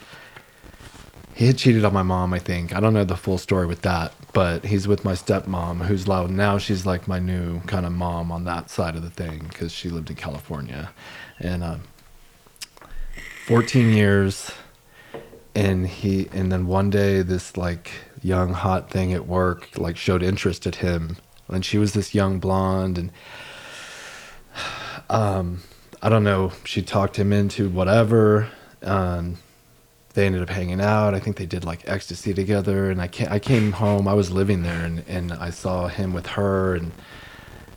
he 1.33 1.47
had 1.47 1.57
cheated 1.57 1.85
on 1.85 1.93
my 1.93 2.03
mom. 2.03 2.33
I 2.33 2.39
think 2.39 2.75
I 2.75 2.81
don't 2.81 2.93
know 2.93 3.05
the 3.05 3.15
full 3.15 3.37
story 3.37 3.65
with 3.65 3.81
that, 3.83 4.13
but 4.33 4.65
he's 4.65 4.85
with 4.85 5.05
my 5.05 5.13
stepmom, 5.13 5.85
who's 5.85 6.09
loud 6.09 6.31
now. 6.31 6.57
She's 6.57 6.85
like 6.85 7.07
my 7.07 7.19
new 7.19 7.61
kind 7.61 7.85
of 7.85 7.93
mom 7.93 8.29
on 8.29 8.43
that 8.43 8.69
side 8.69 8.97
of 8.97 9.03
the 9.03 9.09
thing 9.09 9.45
because 9.47 9.71
she 9.71 9.89
lived 9.89 10.09
in 10.09 10.17
California, 10.17 10.91
and. 11.39 11.63
Uh, 11.63 11.77
14 13.47 13.89
years 13.89 14.51
and 15.55 15.87
he 15.87 16.27
and 16.31 16.51
then 16.51 16.67
one 16.67 16.89
day 16.89 17.21
this 17.21 17.57
like 17.57 17.91
young 18.21 18.53
hot 18.53 18.89
thing 18.89 19.13
at 19.13 19.27
work 19.27 19.77
like 19.77 19.97
showed 19.97 20.23
interest 20.23 20.65
at 20.67 20.75
him. 20.75 21.17
And 21.49 21.65
she 21.65 21.77
was 21.77 21.93
this 21.93 22.15
young 22.15 22.39
blonde 22.39 22.97
and 22.97 23.11
um 25.09 25.61
i 26.01 26.07
don't 26.09 26.23
know 26.23 26.51
she 26.63 26.81
talked 26.81 27.17
him 27.17 27.33
into 27.33 27.69
whatever 27.69 28.49
um 28.83 29.37
they 30.13 30.25
ended 30.25 30.41
up 30.41 30.49
hanging 30.49 30.81
out. 30.81 31.13
I 31.13 31.19
think 31.19 31.37
they 31.37 31.45
did 31.45 31.63
like 31.63 31.87
ecstasy 31.87 32.33
together 32.33 32.89
and 32.89 33.01
i 33.01 33.07
came, 33.07 33.27
I 33.29 33.39
came 33.39 33.73
home 33.73 34.07
i 34.07 34.13
was 34.13 34.31
living 34.31 34.63
there 34.63 34.85
and, 34.85 35.03
and 35.07 35.33
i 35.33 35.49
saw 35.49 35.87
him 35.87 36.13
with 36.13 36.27
her 36.27 36.75
and 36.75 36.91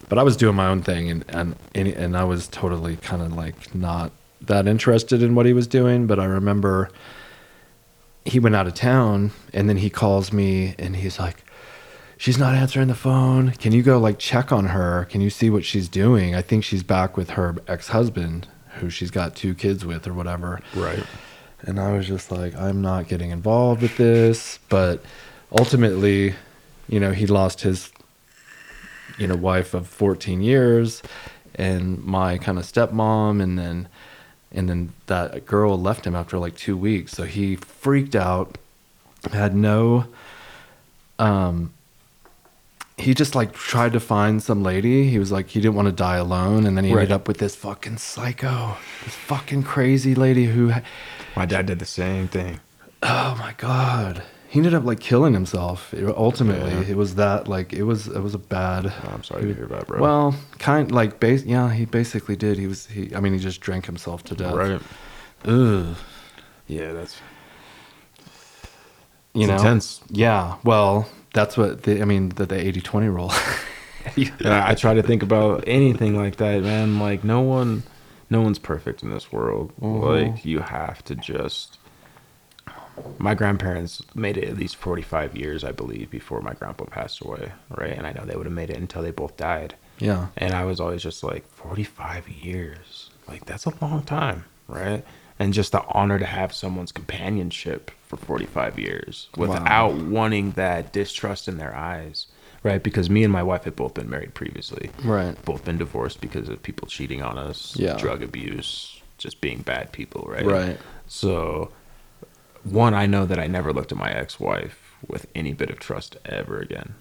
but 0.08 0.18
i 0.18 0.22
was 0.22 0.36
doing 0.36 0.54
my 0.54 0.66
own 0.66 0.82
thing 0.82 1.10
and 1.10 1.24
and 1.28 1.56
and, 1.74 1.88
and 1.88 2.16
i 2.16 2.24
was 2.24 2.48
totally 2.48 2.96
kind 2.96 3.22
of 3.22 3.32
like 3.32 3.74
not 3.74 4.12
that 4.40 4.66
interested 4.66 5.22
in 5.22 5.34
what 5.34 5.46
he 5.46 5.52
was 5.52 5.66
doing 5.66 6.06
but 6.06 6.18
i 6.18 6.24
remember 6.24 6.90
he 8.24 8.38
went 8.38 8.54
out 8.56 8.66
of 8.66 8.74
town 8.74 9.30
and 9.52 9.68
then 9.68 9.76
he 9.78 9.90
calls 9.90 10.32
me 10.32 10.74
and 10.78 10.96
he's 10.96 11.18
like 11.18 11.44
she's 12.16 12.38
not 12.38 12.54
answering 12.54 12.88
the 12.88 12.94
phone 12.94 13.50
can 13.52 13.72
you 13.72 13.82
go 13.82 13.98
like 13.98 14.18
check 14.18 14.50
on 14.52 14.66
her 14.66 15.06
can 15.10 15.20
you 15.20 15.28
see 15.30 15.50
what 15.50 15.64
she's 15.64 15.88
doing 15.88 16.34
i 16.34 16.40
think 16.40 16.64
she's 16.64 16.82
back 16.82 17.16
with 17.16 17.30
her 17.30 17.54
ex-husband 17.68 18.48
who 18.80 18.88
she's 18.88 19.10
got 19.10 19.34
two 19.36 19.54
kids 19.54 19.84
with 19.84 20.06
or 20.06 20.12
whatever 20.14 20.60
Right. 20.74 21.04
and 21.62 21.78
I 21.78 21.92
was 21.96 22.06
just 22.06 22.30
like, 22.32 22.54
I'm 22.56 22.82
not 22.82 23.06
getting 23.08 23.30
involved 23.30 23.82
with 23.82 23.96
this. 23.96 24.58
But 24.68 25.02
ultimately, 25.52 26.34
you 26.88 26.98
know, 27.00 27.12
he 27.12 27.26
lost 27.26 27.60
his, 27.62 27.90
you 29.16 29.26
know, 29.28 29.36
wife 29.36 29.72
of 29.74 29.86
14 29.86 30.40
years 30.42 31.02
and 31.54 32.02
my 32.04 32.36
kind 32.36 32.58
of 32.58 32.64
stepmom. 32.64 33.40
And 33.42 33.58
then, 33.58 33.88
and 34.54 34.68
then 34.68 34.92
that 35.06 35.44
girl 35.46 35.78
left 35.80 36.06
him 36.06 36.14
after 36.14 36.38
like 36.38 36.56
two 36.56 36.76
weeks. 36.76 37.12
So 37.12 37.24
he 37.24 37.56
freaked 37.56 38.14
out, 38.14 38.56
had 39.32 39.54
no, 39.54 40.06
um, 41.18 41.72
he 42.96 43.12
just 43.14 43.34
like 43.34 43.52
tried 43.52 43.92
to 43.92 44.00
find 44.00 44.42
some 44.42 44.62
lady. 44.62 45.08
He 45.10 45.18
was 45.18 45.32
like, 45.32 45.48
he 45.48 45.60
didn't 45.60 45.74
want 45.74 45.86
to 45.86 45.92
die 45.92 46.16
alone. 46.16 46.64
And 46.66 46.76
then 46.76 46.84
he 46.84 46.92
ended 46.92 47.12
up 47.12 47.26
with 47.26 47.38
this 47.38 47.56
fucking 47.56 47.98
psycho, 47.98 48.76
this 49.04 49.14
fucking 49.14 49.64
crazy 49.64 50.14
lady 50.14 50.46
who 50.46 50.70
ha- 50.70 50.82
My 51.34 51.44
dad 51.46 51.66
did 51.66 51.80
the 51.80 51.84
same 51.86 52.28
thing. 52.28 52.60
Oh 53.02 53.36
my 53.38 53.54
god. 53.58 54.22
He 54.54 54.60
ended 54.60 54.72
up 54.74 54.84
like 54.84 55.00
killing 55.00 55.34
himself. 55.34 55.92
It- 55.92 56.06
ultimately, 56.16 56.70
Yeah. 56.70 56.92
it 56.92 56.96
was 56.96 57.16
that 57.16 57.48
like 57.48 57.72
it 57.72 57.82
was 57.82 58.06
it 58.06 58.20
was 58.20 58.34
a 58.34 58.38
bad. 58.38 58.86
Oh, 58.86 59.10
I'm 59.12 59.24
sorry 59.24 59.42
to 59.48 59.52
hear 59.54 59.66
that, 59.66 59.88
bro. 59.88 60.00
Well, 60.00 60.34
kind 60.60 60.92
like 60.92 61.18
base. 61.18 61.42
Yeah, 61.44 61.72
he 61.72 61.86
basically 61.86 62.36
did. 62.36 62.56
He 62.56 62.68
was 62.68 62.86
he. 62.86 63.12
I 63.16 63.18
mean, 63.18 63.32
he 63.32 63.40
just 63.40 63.60
drank 63.60 63.86
himself 63.86 64.22
to 64.24 64.34
death. 64.36 64.54
right. 64.54 64.80
Ugh. 65.46 65.96
Yeah, 66.68 66.92
that's 66.92 67.16
You 69.32 69.42
It's 69.42 69.48
know. 69.48 69.56
intense. 69.56 70.00
Yeah. 70.08 70.54
Well, 70.62 71.08
that's 71.32 71.56
what 71.56 71.82
the. 71.82 72.00
I 72.00 72.04
mean, 72.04 72.28
the 72.28 72.46
the 72.46 72.54
80-20 72.54 73.12
rule. 73.12 73.32
And 74.16 74.52
I, 74.52 74.70
I 74.72 74.74
try 74.74 74.92
to 74.94 75.02
think 75.02 75.22
about 75.22 75.64
anything 75.66 76.14
like 76.14 76.36
that, 76.36 76.62
man. 76.62 77.00
Like 77.00 77.24
no 77.24 77.40
one, 77.40 77.82
no 78.28 78.42
one's 78.42 78.58
perfect 78.58 79.02
in 79.02 79.08
this 79.10 79.32
world. 79.32 79.72
Mm-hmm. 79.80 80.04
Like 80.34 80.44
you 80.44 80.60
have 80.60 81.02
to 81.06 81.14
just. 81.16 81.78
My 83.18 83.34
grandparents 83.34 84.02
made 84.14 84.36
it 84.36 84.48
at 84.48 84.56
least 84.56 84.76
45 84.76 85.36
years, 85.36 85.64
I 85.64 85.72
believe, 85.72 86.10
before 86.10 86.40
my 86.40 86.52
grandpa 86.54 86.84
passed 86.84 87.20
away, 87.20 87.52
right? 87.70 87.92
And 87.96 88.06
I 88.06 88.12
know 88.12 88.24
they 88.24 88.36
would 88.36 88.46
have 88.46 88.52
made 88.54 88.70
it 88.70 88.76
until 88.76 89.02
they 89.02 89.10
both 89.10 89.36
died. 89.36 89.74
Yeah. 89.98 90.28
And 90.36 90.54
I 90.54 90.64
was 90.64 90.80
always 90.80 91.02
just 91.02 91.22
like, 91.24 91.46
45 91.48 92.28
years. 92.28 93.10
Like, 93.28 93.46
that's 93.46 93.64
a 93.66 93.72
long 93.84 94.02
time, 94.02 94.44
right? 94.68 95.04
And 95.38 95.52
just 95.52 95.72
the 95.72 95.82
honor 95.88 96.18
to 96.18 96.26
have 96.26 96.52
someone's 96.54 96.92
companionship 96.92 97.90
for 98.06 98.16
45 98.16 98.78
years 98.78 99.28
without 99.36 99.94
wanting 99.94 100.52
that 100.52 100.92
distrust 100.92 101.48
in 101.48 101.56
their 101.58 101.74
eyes, 101.74 102.26
right? 102.62 102.82
Because 102.82 103.10
me 103.10 103.24
and 103.24 103.32
my 103.32 103.42
wife 103.42 103.64
had 103.64 103.74
both 103.74 103.94
been 103.94 104.08
married 104.10 104.34
previously, 104.34 104.90
Right. 105.02 105.42
both 105.44 105.64
been 105.64 105.78
divorced 105.78 106.20
because 106.20 106.48
of 106.48 106.62
people 106.62 106.86
cheating 106.86 107.22
on 107.22 107.38
us, 107.38 107.74
Yeah. 107.76 107.96
drug 107.96 108.22
abuse, 108.22 109.00
just 109.18 109.40
being 109.40 109.62
bad 109.62 109.90
people, 109.92 110.24
right? 110.28 110.44
Right. 110.46 110.78
So, 111.06 111.70
one, 112.64 112.94
I 112.94 113.06
know 113.06 113.24
that 113.26 113.38
I 113.38 113.46
never 113.46 113.72
looked 113.72 113.92
at 113.92 113.98
my 113.98 114.10
ex 114.10 114.40
wife 114.40 114.94
with 115.06 115.26
any 115.34 115.52
bit 115.52 115.70
of 115.70 115.78
trust 115.78 116.16
ever 116.24 116.58
again. 116.58 116.94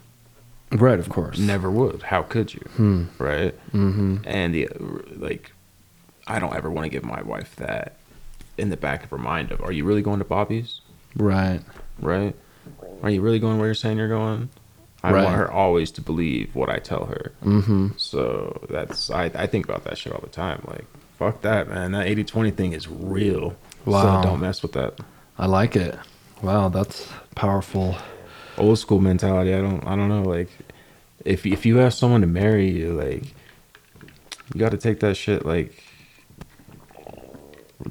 Right, 0.71 0.99
of 0.99 1.09
course. 1.09 1.37
Never 1.39 1.69
would. 1.69 2.03
How 2.03 2.23
could 2.23 2.53
you? 2.53 2.61
Hmm. 2.75 3.03
Right? 3.17 3.55
Mm-hmm. 3.71 4.17
And 4.25 4.53
the, 4.53 4.69
like, 5.15 5.51
I 6.27 6.39
don't 6.39 6.55
ever 6.55 6.69
want 6.69 6.85
to 6.85 6.89
give 6.89 7.03
my 7.03 7.21
wife 7.21 7.55
that 7.57 7.95
in 8.57 8.69
the 8.69 8.77
back 8.77 9.03
of 9.03 9.09
her 9.11 9.17
mind 9.17 9.51
of, 9.51 9.61
are 9.61 9.71
you 9.71 9.83
really 9.85 10.01
going 10.01 10.19
to 10.19 10.25
Bobby's? 10.25 10.81
Right. 11.15 11.61
Right? 11.99 12.35
Are 13.03 13.09
you 13.09 13.21
really 13.21 13.39
going 13.39 13.57
where 13.57 13.67
you're 13.67 13.75
saying 13.75 13.97
you're 13.97 14.07
going? 14.07 14.49
I 15.03 15.11
Right. 15.11 15.23
want 15.25 15.35
her 15.35 15.51
always 15.51 15.91
to 15.91 16.01
believe 16.01 16.55
what 16.55 16.69
I 16.69 16.79
tell 16.79 17.05
her. 17.05 17.33
Mm-hmm. 17.43 17.89
So 17.97 18.65
that's 18.69 19.09
I, 19.11 19.25
I 19.35 19.47
think 19.47 19.65
about 19.65 19.83
that 19.83 19.97
shit 19.97 20.13
all 20.13 20.21
the 20.21 20.27
time. 20.29 20.63
Like, 20.65 20.85
fuck 21.19 21.41
that, 21.41 21.67
man. 21.67 21.91
That 21.91 22.07
80 22.07 22.23
20 22.23 22.51
thing 22.51 22.71
is 22.73 22.87
real. 22.87 23.55
Wow. 23.85 24.21
So 24.23 24.29
don't 24.29 24.39
mess 24.39 24.61
with 24.63 24.71
that. 24.73 24.97
I 25.37 25.47
like 25.47 25.75
it. 25.75 25.97
Wow, 26.41 26.69
that's 26.69 27.09
powerful. 27.35 27.95
Old 28.57 28.79
school 28.79 28.99
mentality. 28.99 29.53
I 29.53 29.61
don't 29.61 29.85
I 29.85 29.95
don't 29.95 30.09
know. 30.09 30.23
Like 30.23 30.49
if 31.25 31.45
if 31.45 31.65
you 31.65 31.77
have 31.77 31.93
someone 31.93 32.21
to 32.21 32.27
marry 32.27 32.69
you, 32.69 32.93
like 32.93 33.23
you 34.53 34.59
gotta 34.59 34.77
take 34.77 34.99
that 34.99 35.15
shit 35.15 35.45
like 35.45 35.83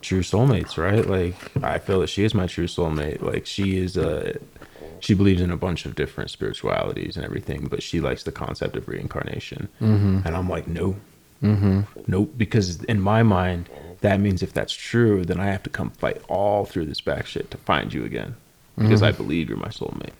true 0.00 0.20
soulmates, 0.20 0.76
right? 0.76 1.06
Like 1.06 1.34
I 1.62 1.78
feel 1.78 2.00
that 2.00 2.08
she 2.08 2.24
is 2.24 2.34
my 2.34 2.46
true 2.46 2.66
soulmate. 2.66 3.22
Like 3.22 3.46
she 3.46 3.78
is 3.78 3.96
a 3.96 4.38
she 5.00 5.14
believes 5.14 5.40
in 5.40 5.50
a 5.50 5.56
bunch 5.56 5.84
of 5.84 5.96
different 5.96 6.30
spiritualities 6.30 7.16
and 7.16 7.24
everything, 7.24 7.66
but 7.66 7.82
she 7.82 8.00
likes 8.00 8.22
the 8.22 8.32
concept 8.32 8.76
of 8.76 8.86
reincarnation. 8.86 9.68
Mm-hmm. 9.80 10.20
And 10.24 10.36
I'm 10.36 10.48
like, 10.48 10.68
no, 10.68 10.96
Mm-hmm. 11.42 11.80
Nope, 12.06 12.34
because 12.36 12.82
in 12.84 13.00
my 13.00 13.22
mind, 13.22 13.68
that 14.02 14.20
means 14.20 14.42
if 14.42 14.52
that's 14.52 14.72
true, 14.72 15.24
then 15.24 15.40
I 15.40 15.46
have 15.46 15.62
to 15.62 15.70
come 15.70 15.90
fight 15.90 16.20
all 16.28 16.64
through 16.64 16.86
this 16.86 17.00
back 17.00 17.26
shit 17.26 17.50
to 17.50 17.56
find 17.58 17.92
you 17.92 18.04
again. 18.04 18.36
Because 18.76 19.02
I 19.02 19.10
mm-hmm. 19.10 19.22
believe 19.22 19.48
you're 19.48 19.58
my 19.58 19.68
soulmate. 19.68 20.12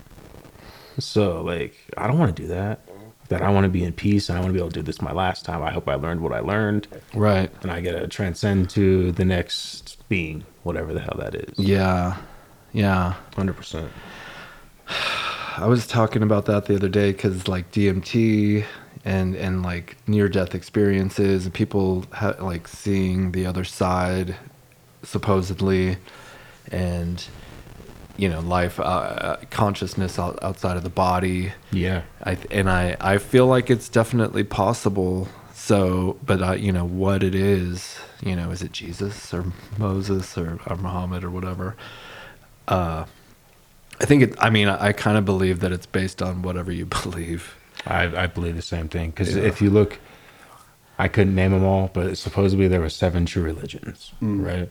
So, 0.99 1.41
like, 1.43 1.75
I 1.97 2.07
don't 2.07 2.19
want 2.19 2.35
to 2.37 2.43
do 2.43 2.49
that. 2.49 2.81
That 3.29 3.41
I 3.41 3.51
want 3.51 3.65
to 3.65 3.71
be 3.71 3.83
in 3.83 3.93
peace 3.93 4.29
and 4.29 4.37
I 4.37 4.41
want 4.41 4.51
to 4.51 4.53
be 4.53 4.59
able 4.59 4.71
to 4.71 4.81
do 4.81 4.83
this 4.83 5.01
my 5.01 5.13
last 5.13 5.45
time. 5.45 5.63
I 5.63 5.71
hope 5.71 5.89
I 5.89 5.95
learned 5.95 6.21
what 6.21 6.33
I 6.33 6.41
learned 6.41 6.87
Right. 7.15 7.51
and 7.63 7.71
I 7.71 7.81
get 7.81 7.93
to 7.93 8.07
transcend 8.07 8.69
to 8.71 9.11
the 9.13 9.25
next 9.25 9.97
being, 10.09 10.45
whatever 10.65 10.93
the 10.93 11.01
hell 11.01 11.17
that 11.19 11.35
is. 11.35 11.59
Yeah. 11.59 12.19
Yeah. 12.73 13.15
100%. 13.33 13.89
I 15.57 15.67
was 15.67 15.87
talking 15.87 16.23
about 16.23 16.47
that 16.47 16.67
the 16.67 16.77
other 16.77 16.89
day 16.89 17.13
because 17.13 17.49
like 17.49 17.71
DMT 17.73 18.65
and 19.05 19.35
and 19.35 19.63
like 19.63 19.97
near 20.07 20.29
death 20.29 20.55
experiences 20.55 21.45
and 21.45 21.55
people 21.55 22.05
ha- 22.13 22.37
like 22.41 22.69
seeing 22.69 23.33
the 23.33 23.45
other 23.47 23.65
side 23.65 24.37
supposedly 25.03 25.97
and 26.71 27.25
you 28.17 28.29
know 28.29 28.41
life 28.41 28.79
uh, 28.79 28.83
uh, 28.83 29.37
consciousness 29.51 30.19
outside 30.19 30.77
of 30.77 30.83
the 30.83 30.91
body 30.91 31.53
Yeah. 31.73 32.03
I 32.25 32.37
and 32.51 32.71
I 32.71 32.97
I 33.01 33.19
feel 33.19 33.47
like 33.47 33.71
it's 33.71 33.89
definitely 33.89 34.45
possible. 34.45 35.29
So, 35.55 36.19
but 36.27 36.43
uh, 36.43 36.53
you 36.53 36.73
know 36.73 36.85
what 36.85 37.23
it 37.23 37.35
is. 37.37 37.97
You 38.21 38.35
know, 38.37 38.51
is 38.51 38.63
it 38.63 38.73
Jesus 38.73 39.33
or 39.33 39.45
Moses 39.79 40.37
or, 40.37 40.59
or 40.67 40.77
Muhammad 40.77 41.23
or 41.23 41.31
whatever? 41.31 41.77
Uh, 42.67 43.05
I 44.01 44.05
think 44.05 44.23
it. 44.25 44.35
I 44.41 44.51
mean, 44.51 44.67
I, 44.69 44.89
I 44.89 44.93
kind 44.93 45.17
of 45.17 45.25
believe 45.25 45.61
that 45.61 45.71
it's 45.71 45.87
based 45.87 46.21
on 46.21 46.43
whatever 46.43 46.73
you 46.73 46.87
believe. 47.03 47.55
I, 47.87 48.25
I 48.25 48.27
believe 48.27 48.57
the 48.57 48.63
same 48.63 48.89
thing. 48.89 49.11
Because 49.11 49.35
Yeah. 49.35 49.43
if 49.43 49.61
you 49.61 49.71
look, 49.71 49.99
I 50.99 51.09
couldn't 51.09 51.35
name 51.35 51.51
them 51.53 51.65
all, 51.65 51.91
but 51.93 52.17
supposedly 52.19 52.69
there 52.69 52.81
were 52.81 52.89
seven 52.89 53.27
true 53.27 53.43
religions, 53.43 54.13
Mm. 54.23 54.45
right? 54.47 54.69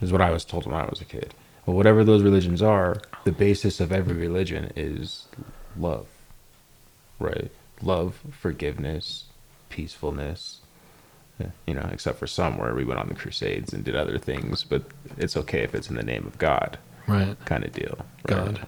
Is 0.00 0.12
what 0.12 0.20
I 0.20 0.30
was 0.30 0.44
told 0.44 0.64
when 0.66 0.74
I 0.74 0.86
was 0.88 1.00
a 1.00 1.04
kid. 1.04 1.34
But 1.66 1.72
whatever 1.72 2.04
those 2.04 2.22
religions 2.22 2.62
are, 2.62 2.96
the 3.24 3.32
basis 3.32 3.80
of 3.80 3.92
every 3.92 4.14
religion 4.14 4.72
is 4.76 5.26
love, 5.76 6.06
right? 7.18 7.50
Love, 7.82 8.20
forgiveness, 8.30 9.24
peacefulness. 9.68 10.60
You 11.68 11.74
know, 11.74 11.88
except 11.92 12.18
for 12.18 12.26
some 12.26 12.58
where 12.58 12.74
we 12.74 12.84
went 12.84 12.98
on 12.98 13.06
the 13.08 13.14
Crusades 13.14 13.72
and 13.72 13.84
did 13.84 13.94
other 13.94 14.18
things, 14.18 14.64
but 14.64 14.82
it's 15.16 15.36
okay 15.36 15.60
if 15.62 15.72
it's 15.72 15.88
in 15.88 15.94
the 15.94 16.02
name 16.02 16.26
of 16.26 16.36
God, 16.38 16.78
Right. 17.06 17.36
kind 17.44 17.64
of 17.64 17.72
deal. 17.72 17.96
God. 18.26 18.66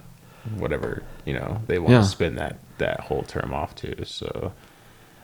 Whatever 0.57 1.03
you 1.25 1.35
know 1.35 1.61
they 1.67 1.79
want 1.79 1.93
Yeah. 1.93 1.99
to 2.01 2.05
spin 2.07 2.35
that 2.37 2.59
that 2.79 3.01
whole 3.01 3.23
term 3.23 3.53
off 3.53 3.75
to. 3.77 4.05
So 4.05 4.53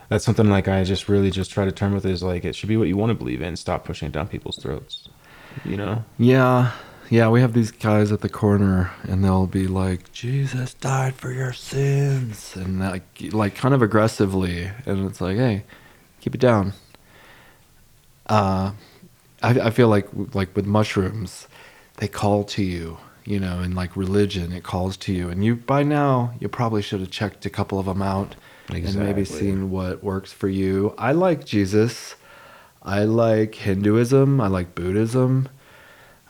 that's 0.09 0.25
something 0.25 0.49
like 0.51 0.69
I 0.69 0.85
just 0.85 1.09
really 1.09 1.31
just 1.31 1.51
try 1.51 1.65
to 1.65 1.73
turn 1.73 1.95
with 1.95 2.05
is 2.07 2.23
like 2.23 2.45
it 2.45 2.55
should 2.55 2.69
be 2.69 2.77
what 2.77 2.89
you 2.89 2.97
want 2.97 3.11
to 3.11 3.15
believe 3.15 3.41
in. 3.43 3.57
Stop 3.57 3.85
pushing 3.85 4.07
it 4.09 4.13
down 4.13 4.29
people's 4.29 4.57
throats. 4.59 5.09
You 5.65 5.77
know. 5.77 6.05
Yeah. 6.19 6.73
Yeah, 7.09 7.29
we 7.29 7.41
have 7.41 7.53
these 7.53 7.71
guys 7.71 8.11
at 8.11 8.21
the 8.21 8.29
corner, 8.29 8.91
and 9.05 9.25
they'll 9.25 9.47
be 9.47 9.69
like, 9.69 10.11
"Jesus 10.13 10.75
died 10.75 11.15
for 11.15 11.31
your 11.33 11.53
sins," 11.53 12.55
and 12.57 12.81
like, 12.81 13.05
like 13.31 13.55
kind 13.55 13.73
of 13.73 13.81
aggressively, 13.81 14.69
and 14.85 15.07
it's 15.07 15.21
like, 15.21 15.37
"Hey, 15.37 15.63
keep 16.21 16.35
it 16.35 16.41
down." 16.41 16.73
Uh, 18.29 18.73
I, 19.41 19.51
I 19.61 19.71
feel 19.71 19.87
like 19.89 20.09
like 20.35 20.55
with 20.57 20.67
mushrooms, 20.67 21.47
they 21.99 22.09
call 22.09 22.43
to 22.45 22.63
you, 22.65 22.99
you 23.27 23.39
know, 23.41 23.59
and 23.61 23.75
like 23.75 23.97
religion, 23.97 24.53
it 24.53 24.63
calls 24.65 24.97
to 24.99 25.13
you, 25.13 25.29
and 25.29 25.45
you 25.45 25.57
by 25.57 25.83
now 25.83 26.33
you 26.41 26.49
probably 26.49 26.81
should 26.81 27.01
have 27.01 27.11
checked 27.11 27.45
a 27.45 27.51
couple 27.51 27.79
of 27.79 27.87
them 27.87 28.01
out, 28.01 28.37
and 28.87 28.95
maybe 29.05 29.25
seen 29.27 29.71
what 29.71 30.03
works 30.03 30.33
for 30.33 30.49
you. 30.49 30.95
I 30.97 31.13
like 31.13 31.45
Jesus. 31.45 32.15
I 32.83 33.05
like 33.05 33.57
Hinduism. 33.57 34.41
I 34.41 34.47
like 34.47 34.75
Buddhism 34.75 35.49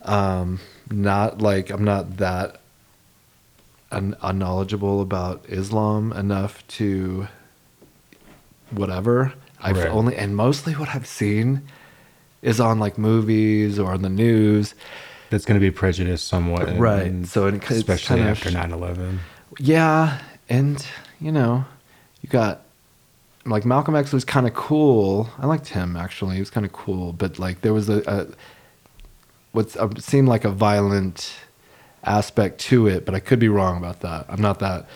um 0.02 0.60
not 0.88 1.42
like 1.42 1.68
i'm 1.68 1.82
not 1.82 2.18
that 2.18 2.60
un- 3.90 4.16
unknowledgeable 4.22 5.00
about 5.00 5.44
islam 5.48 6.12
enough 6.12 6.64
to 6.68 7.26
whatever 8.70 9.32
i've 9.60 9.76
Right. 9.78 9.90
only 9.90 10.14
and 10.16 10.36
mostly 10.36 10.74
what 10.74 10.90
i've 10.94 11.08
seen 11.08 11.62
is 12.40 12.60
on 12.60 12.78
like 12.78 12.96
movies 12.98 13.80
or 13.80 13.92
on 13.92 14.02
the 14.02 14.08
news 14.08 14.74
That's 15.30 15.44
going 15.44 15.58
to 15.58 15.60
be 15.60 15.70
prejudiced 15.70 16.28
somewhat, 16.28 16.68
and- 16.68 16.80
Right, 16.80 17.06
and 17.06 17.26
so 17.28 17.46
it- 17.48 17.68
especially 17.70 18.20
after 18.22 18.50
sh- 18.50 18.54
9/11. 18.54 19.18
yeah 19.58 20.18
and 20.48 20.84
you 21.20 21.32
know 21.32 21.64
you 22.22 22.28
got 22.28 22.62
like 23.46 23.64
malcolm 23.64 23.96
x 23.96 24.12
was 24.12 24.24
kind 24.24 24.46
of 24.46 24.54
cool 24.54 25.28
i 25.38 25.46
liked 25.46 25.68
him 25.68 25.96
actually 25.96 26.34
he 26.34 26.40
was 26.40 26.50
kind 26.50 26.66
of 26.66 26.72
cool 26.72 27.12
but 27.12 27.38
like 27.38 27.60
there 27.62 27.72
was 27.72 27.88
a, 27.88 28.02
a 28.06 28.26
what 29.52 29.70
seemed 30.02 30.28
like 30.28 30.44
a 30.44 30.50
violent 30.50 31.34
aspect 32.04 32.60
to 32.60 32.86
it 32.86 33.04
but 33.06 33.14
i 33.14 33.20
could 33.20 33.38
be 33.38 33.48
wrong 33.48 33.76
about 33.78 34.00
that 34.00 34.26
i'm 34.28 34.40
not 34.42 34.58
that 34.60 34.86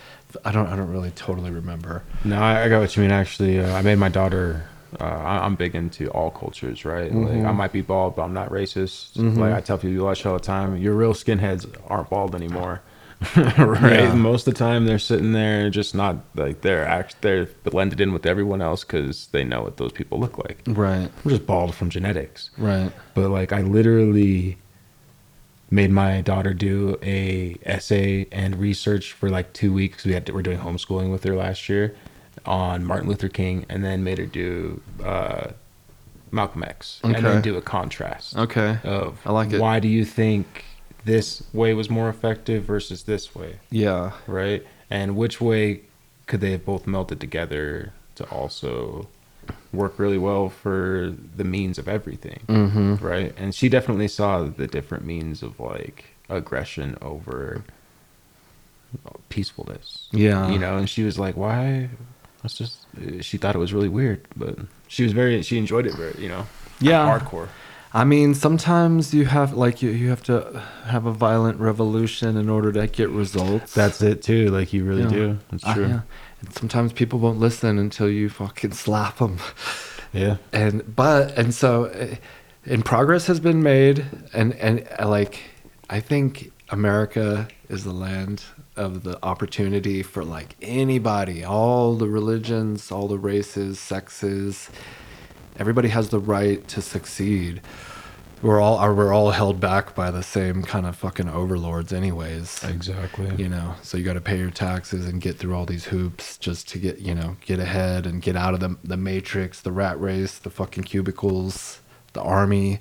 i 0.45 0.51
don't 0.51 0.67
i 0.67 0.75
don't 0.75 0.91
really 0.91 1.11
totally 1.11 1.49
remember 1.51 2.03
No, 2.23 2.39
I, 2.39 2.63
I 2.65 2.69
got 2.69 2.79
what 2.81 2.95
you 2.95 3.01
mean. 3.01 3.11
Actually, 3.11 3.59
uh, 3.59 3.73
I 3.75 3.81
made 3.81 3.97
my 3.97 4.09
daughter. 4.09 4.65
Uh, 4.99 5.03
I, 5.05 5.45
I'm 5.45 5.55
big 5.55 5.75
into 5.75 6.09
all 6.09 6.31
cultures, 6.31 6.83
right? 6.85 7.11
Mm-hmm. 7.11 7.45
I 7.45 7.51
might 7.51 7.71
be 7.71 7.81
bald, 7.81 8.15
but 8.15 8.23
I'm 8.23 8.33
not 8.33 8.49
racist. 8.49 9.15
Like 9.37 9.53
I 9.53 9.61
tell 9.61 9.77
people, 9.77 9.91
you 9.91 10.03
watch 10.03 10.25
all 10.25 10.33
the 10.33 10.39
time. 10.39 10.75
Your 10.77 10.93
real 10.95 11.13
skinheads 11.13 11.65
aren't 11.87 12.09
bald 12.09 12.35
anymore, 12.35 12.81
right? 13.35 13.99
Yeah. 14.01 14.13
Most 14.15 14.47
of 14.47 14.53
the 14.53 14.57
time, 14.57 14.85
they're 14.85 14.99
sitting 14.99 15.31
there 15.31 15.69
just 15.69 15.95
not 15.95 16.17
like 16.35 16.61
they're 16.61 16.85
act 16.85 17.21
they're 17.21 17.45
blended 17.63 18.01
in 18.01 18.11
with 18.11 18.25
everyone 18.25 18.61
else 18.61 18.83
because 18.83 19.27
they 19.27 19.43
know 19.43 19.61
what 19.61 19.77
those 19.77 19.91
people 19.93 20.19
look 20.19 20.37
like. 20.37 20.61
right 20.67 21.09
I'm 21.23 21.29
just 21.29 21.45
bald 21.45 21.73
from 21.75 21.89
genetics 21.89 22.49
right 22.57 22.91
but 23.13 23.29
like 23.29 23.53
I 23.53 23.61
literally 23.61 24.57
made 25.69 25.89
my 25.91 26.19
daughter 26.21 26.53
do 26.53 26.97
a 27.01 27.55
essay 27.63 28.27
and 28.31 28.57
research 28.57 29.13
for 29.13 29.29
like 29.29 29.53
two 29.53 29.71
weeks. 29.71 30.03
We 30.03 30.11
had 30.13 30.25
to, 30.25 30.33
we're 30.33 30.41
doing 30.41 30.59
homeschooling 30.59 31.11
with 31.11 31.23
her 31.23 31.35
last 31.35 31.69
year 31.69 31.95
on 32.45 32.83
Martin 32.83 33.07
Luther 33.07 33.29
King, 33.29 33.65
and 33.69 33.83
then 33.83 34.03
made 34.03 34.17
her 34.17 34.25
do 34.25 34.81
uh, 35.03 35.51
Malcolm 36.31 36.63
X, 36.63 36.99
and 37.03 37.15
then 37.15 37.41
do 37.41 37.57
a 37.57 37.61
contrast 37.61 38.37
okay 38.37 38.79
of 38.83 39.19
I 39.25 39.31
like 39.31 39.51
it. 39.51 39.61
Why 39.61 39.79
do 39.79 39.87
you 39.87 40.05
think 40.05 40.65
this 41.05 41.43
way 41.53 41.73
was 41.73 41.89
more 41.89 42.09
effective 42.09 42.63
versus 42.63 43.03
this 43.03 43.35
way, 43.35 43.55
yeah 43.69 44.11
right? 44.27 44.65
And 44.89 45.15
which 45.15 45.39
way 45.39 45.81
could 46.27 46.41
they 46.41 46.51
have 46.51 46.65
both 46.65 46.85
melted 46.85 47.19
together 47.19 47.93
to 48.15 48.25
also 48.25 49.07
work 49.73 49.97
really 49.97 50.17
well 50.17 50.49
for 50.49 51.13
the 51.35 51.43
means 51.43 51.77
of 51.77 51.87
everything, 51.87 52.41
mm-hmm. 52.47 52.95
right? 52.95 53.33
And 53.37 53.55
she 53.55 53.69
definitely 53.69 54.07
saw 54.07 54.43
the 54.43 54.67
different 54.67 55.05
means 55.05 55.41
of 55.43 55.59
like 55.59 56.05
aggression 56.29 56.97
over 57.01 57.63
peacefulness. 59.29 60.07
Yeah. 60.11 60.49
you 60.49 60.59
know, 60.59 60.77
and 60.77 60.89
she 60.89 61.03
was 61.03 61.17
like, 61.17 61.35
"Why?" 61.35 61.89
It's 62.43 62.55
just 62.55 62.85
she 63.21 63.37
thought 63.37 63.55
it 63.55 63.59
was 63.59 63.73
really 63.73 63.89
weird, 63.89 64.25
but 64.35 64.57
she 64.87 65.03
was 65.03 65.11
very 65.13 65.41
she 65.43 65.57
enjoyed 65.57 65.85
it 65.85 65.93
very, 65.95 66.15
you 66.21 66.29
know. 66.29 66.47
Yeah. 66.79 67.05
hardcore. 67.19 67.49
I 67.93 68.05
mean, 68.05 68.33
sometimes 68.35 69.13
you 69.13 69.25
have 69.25 69.53
like 69.53 69.81
you, 69.81 69.89
you 69.89 70.09
have 70.09 70.23
to 70.23 70.63
have 70.85 71.05
a 71.05 71.11
violent 71.11 71.59
revolution 71.59 72.37
in 72.37 72.49
order 72.49 72.71
to 72.71 72.87
get 72.87 73.09
results. 73.09 73.73
That's 73.73 74.01
it 74.01 74.23
too. 74.23 74.47
Like 74.47 74.71
you 74.73 74.83
really 74.85 75.03
Yeah. 75.03 75.09
do. 75.09 75.37
That's 75.51 75.63
Uh, 75.65 75.73
true. 75.73 75.87
yeah. 75.87 76.01
And 76.41 76.53
sometimes 76.53 76.93
people 76.93 77.19
won't 77.19 77.39
listen 77.39 77.77
until 77.77 78.09
you 78.09 78.29
fucking 78.29 78.71
slap 78.71 79.17
them. 79.17 79.37
yeah. 80.13 80.37
and 80.51 80.95
but 80.95 81.37
and 81.37 81.53
so 81.53 81.85
uh, 81.85 82.15
and 82.65 82.83
progress 82.85 83.27
has 83.27 83.39
been 83.39 83.61
made 83.63 84.05
and 84.33 84.53
and 84.55 84.87
uh, 84.99 85.07
like 85.07 85.39
i 85.89 85.99
think 86.01 86.51
america 86.69 87.47
is 87.69 87.83
the 87.85 87.93
land 87.93 88.43
of 88.81 89.03
the 89.03 89.17
opportunity 89.23 90.03
for 90.03 90.23
like 90.25 90.55
anybody 90.61 91.43
all 91.43 91.95
the 91.95 92.07
religions 92.07 92.91
all 92.91 93.07
the 93.07 93.17
races 93.17 93.79
sexes. 93.79 94.69
Everybody 95.57 95.89
has 95.89 96.09
the 96.09 96.19
right 96.19 96.67
to 96.69 96.81
succeed. 96.81 97.61
We're 98.41 98.59
all 98.59 98.77
are 98.77 98.93
we're 98.93 99.13
all 99.13 99.29
held 99.31 99.59
back 99.59 99.93
by 99.93 100.09
the 100.09 100.23
same 100.23 100.63
kind 100.63 100.87
of 100.87 100.95
fucking 100.95 101.29
overlords 101.29 101.93
anyways. 101.93 102.63
Exactly. 102.63 103.31
you 103.37 103.47
know 103.47 103.75
so 103.83 103.97
you 103.97 104.03
got 104.03 104.13
to 104.13 104.21
pay 104.21 104.37
your 104.39 104.49
taxes 104.49 105.05
and 105.05 105.21
get 105.21 105.37
through 105.37 105.55
all 105.55 105.65
these 105.67 105.85
hoops 105.85 106.37
just 106.37 106.67
to 106.69 106.79
get 106.79 106.99
you 106.99 107.13
know 107.13 107.37
get 107.41 107.59
ahead 107.59 108.07
and 108.07 108.21
get 108.21 108.35
out 108.35 108.53
of 108.55 108.59
the 108.59 108.75
the 108.83 108.97
matrix 108.97 109.61
the 109.61 109.71
rat 109.71 109.99
race 110.01 110.39
the 110.39 110.49
fucking 110.49 110.83
cubicles 110.83 111.81
the 112.13 112.21
army 112.21 112.79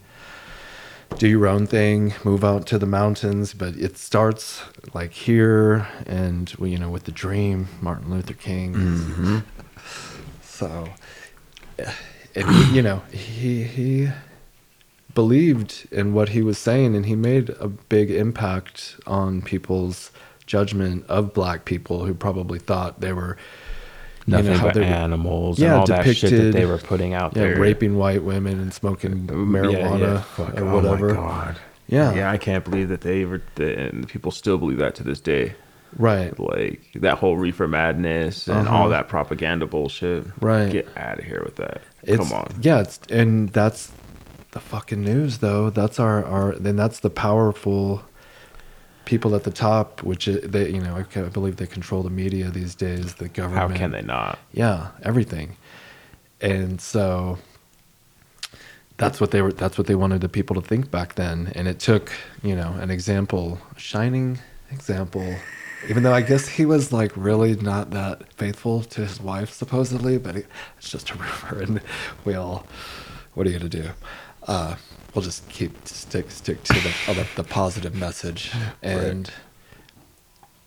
do 1.18 1.28
your 1.28 1.46
own 1.46 1.66
thing 1.66 2.14
move 2.24 2.44
out 2.44 2.66
to 2.66 2.78
the 2.78 2.86
mountains 2.86 3.52
but 3.52 3.76
it 3.76 3.98
starts 3.98 4.62
like 4.94 5.12
here 5.12 5.86
and 6.06 6.54
you 6.60 6.78
know 6.78 6.88
with 6.88 7.04
the 7.04 7.12
dream 7.12 7.68
martin 7.80 8.10
luther 8.10 8.34
king. 8.34 8.74
Mm-hmm. 8.74 9.38
So 10.42 10.90
eh, 11.78 11.90
and 12.34 12.74
you 12.74 12.82
know 12.82 12.98
he 13.10 13.62
he 13.62 14.10
believed 15.14 15.88
in 15.90 16.12
what 16.12 16.30
he 16.30 16.42
was 16.42 16.58
saying 16.58 16.94
and 16.94 17.06
he 17.06 17.14
made 17.14 17.50
a 17.60 17.68
big 17.68 18.10
impact 18.10 18.96
on 19.06 19.42
people's 19.42 20.10
judgment 20.46 21.06
of 21.08 21.32
black 21.32 21.64
people 21.64 22.04
who 22.04 22.14
probably 22.14 22.58
thought 22.58 23.00
they 23.00 23.12
were 23.12 23.36
you 24.26 24.32
Nothing 24.36 24.52
know, 24.52 24.62
but 24.62 24.76
were- 24.76 24.82
animals 24.82 25.58
Yeah, 25.58 25.66
and 25.68 25.74
all 25.80 25.86
that 25.86 26.04
shit 26.04 26.20
that 26.20 26.30
depicted- 26.30 26.54
they 26.54 26.66
were 26.66 26.78
putting 26.78 27.14
out 27.14 27.36
yeah, 27.36 27.42
there. 27.44 27.56
raping 27.60 27.96
white 27.96 28.22
women 28.22 28.60
and 28.60 28.72
smoking 28.72 29.26
marijuana 29.26 30.00
yeah, 30.00 30.20
fuck, 30.22 30.60
or 30.60 30.64
oh 30.68 30.74
whatever. 30.76 31.14
god. 31.14 31.56
Yeah. 31.88 32.14
Yeah, 32.14 32.30
I 32.30 32.36
can't 32.36 32.64
believe 32.64 32.88
that 32.90 33.00
they 33.00 33.22
ever 33.22 33.42
and 33.58 34.06
people 34.08 34.30
still 34.30 34.58
believe 34.58 34.78
that 34.78 34.94
to 34.96 35.02
this 35.02 35.20
day. 35.20 35.54
Right. 35.98 36.38
Like 36.38 36.82
that 36.96 37.18
whole 37.18 37.36
reefer 37.36 37.66
madness 37.66 38.46
and 38.46 38.68
Uh-huh. 38.68 38.76
all 38.76 38.88
that 38.90 39.08
propaganda 39.08 39.66
bullshit. 39.66 40.24
Right. 40.40 40.70
Get 40.70 40.88
out 40.96 41.18
of 41.18 41.24
here 41.24 41.42
with 41.44 41.56
that. 41.56 41.80
It's, 42.04 42.16
Come 42.28 42.32
on. 42.32 42.54
Yeah, 42.60 42.80
it's 42.80 43.00
and 43.10 43.48
that's 43.48 43.90
the 44.52 44.60
fucking 44.60 45.02
news 45.02 45.38
though. 45.38 45.68
That's 45.70 45.98
our 45.98 46.24
our 46.24 46.52
then 46.54 46.76
that's 46.76 47.00
the 47.00 47.10
powerful 47.10 48.02
people 49.10 49.34
at 49.34 49.42
the 49.42 49.50
top, 49.50 50.04
which 50.04 50.26
they 50.26 50.70
you 50.70 50.80
know 50.80 50.94
I 50.96 51.20
believe 51.38 51.56
they 51.56 51.66
control 51.66 52.02
the 52.04 52.10
media 52.10 52.48
these 52.48 52.76
days. 52.76 53.14
The 53.14 53.28
government. 53.28 53.72
How 53.72 53.76
can 53.76 53.90
they 53.90 54.02
not? 54.02 54.38
Yeah, 54.52 54.92
everything. 55.02 55.56
And 56.40 56.80
so 56.80 57.38
that's 58.98 59.20
what 59.20 59.32
they 59.32 59.42
were 59.42 59.52
that's 59.52 59.76
what 59.76 59.88
they 59.88 59.96
wanted 59.96 60.20
the 60.20 60.28
people 60.28 60.54
to 60.60 60.62
think 60.62 60.92
back 60.92 61.16
then 61.16 61.52
and 61.56 61.66
it 61.66 61.80
took, 61.80 62.12
you 62.42 62.54
know, 62.54 62.70
an 62.80 62.90
example, 62.90 63.58
a 63.76 63.80
shining 63.80 64.38
example. 64.70 65.34
Even 65.88 66.02
though 66.04 66.12
I 66.12 66.20
guess 66.20 66.46
he 66.46 66.64
was 66.64 66.92
like 66.92 67.12
really 67.16 67.56
not 67.56 67.90
that 67.90 68.32
faithful 68.34 68.82
to 68.94 69.00
his 69.00 69.20
wife 69.20 69.50
supposedly, 69.50 70.18
but 70.18 70.36
it's 70.36 70.90
just 70.94 71.10
a 71.10 71.14
rumor 71.14 71.62
and 71.62 71.80
we 72.24 72.34
all 72.34 72.64
what 73.34 73.46
are 73.46 73.50
you 73.50 73.58
going 73.58 73.70
to 73.70 73.82
do? 73.82 73.90
Uh 74.46 74.76
we'll 75.14 75.22
just 75.22 75.48
keep 75.48 75.86
stick 75.86 76.30
stick 76.30 76.62
to 76.64 76.74
the 76.74 76.94
uh, 77.08 77.24
the, 77.36 77.44
positive 77.44 77.94
message. 77.94 78.52
And 78.82 79.30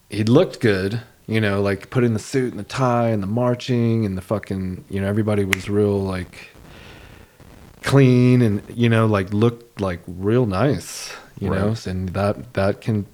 he 0.10 0.23
looked 0.23 0.60
good, 0.60 1.01
you 1.27 1.41
know, 1.41 1.62
like 1.62 1.89
putting 1.89 2.13
the 2.13 2.19
suit 2.19 2.51
and 2.51 2.60
the 2.60 2.63
tie 2.63 3.10
and 3.10 3.23
the 3.23 3.27
marching 3.27 4.06
and 4.06 4.17
the 4.17 4.21
fucking, 4.21 4.86
you 4.89 5.01
know, 5.01 5.08
everybody 5.08 5.45
was 5.45 5.69
real 5.69 5.99
like 5.99 6.49
clean 7.82 8.41
and 8.41 8.63
you 8.73 8.88
know 8.88 9.06
like 9.06 9.34
looked 9.34 9.82
like 9.82 9.99
real 10.08 10.45
nice, 10.45 11.13
you 11.39 11.49
know, 11.49 11.75
and 11.86 12.10
that 12.10 12.53
that 12.53 12.82
can 12.82 13.06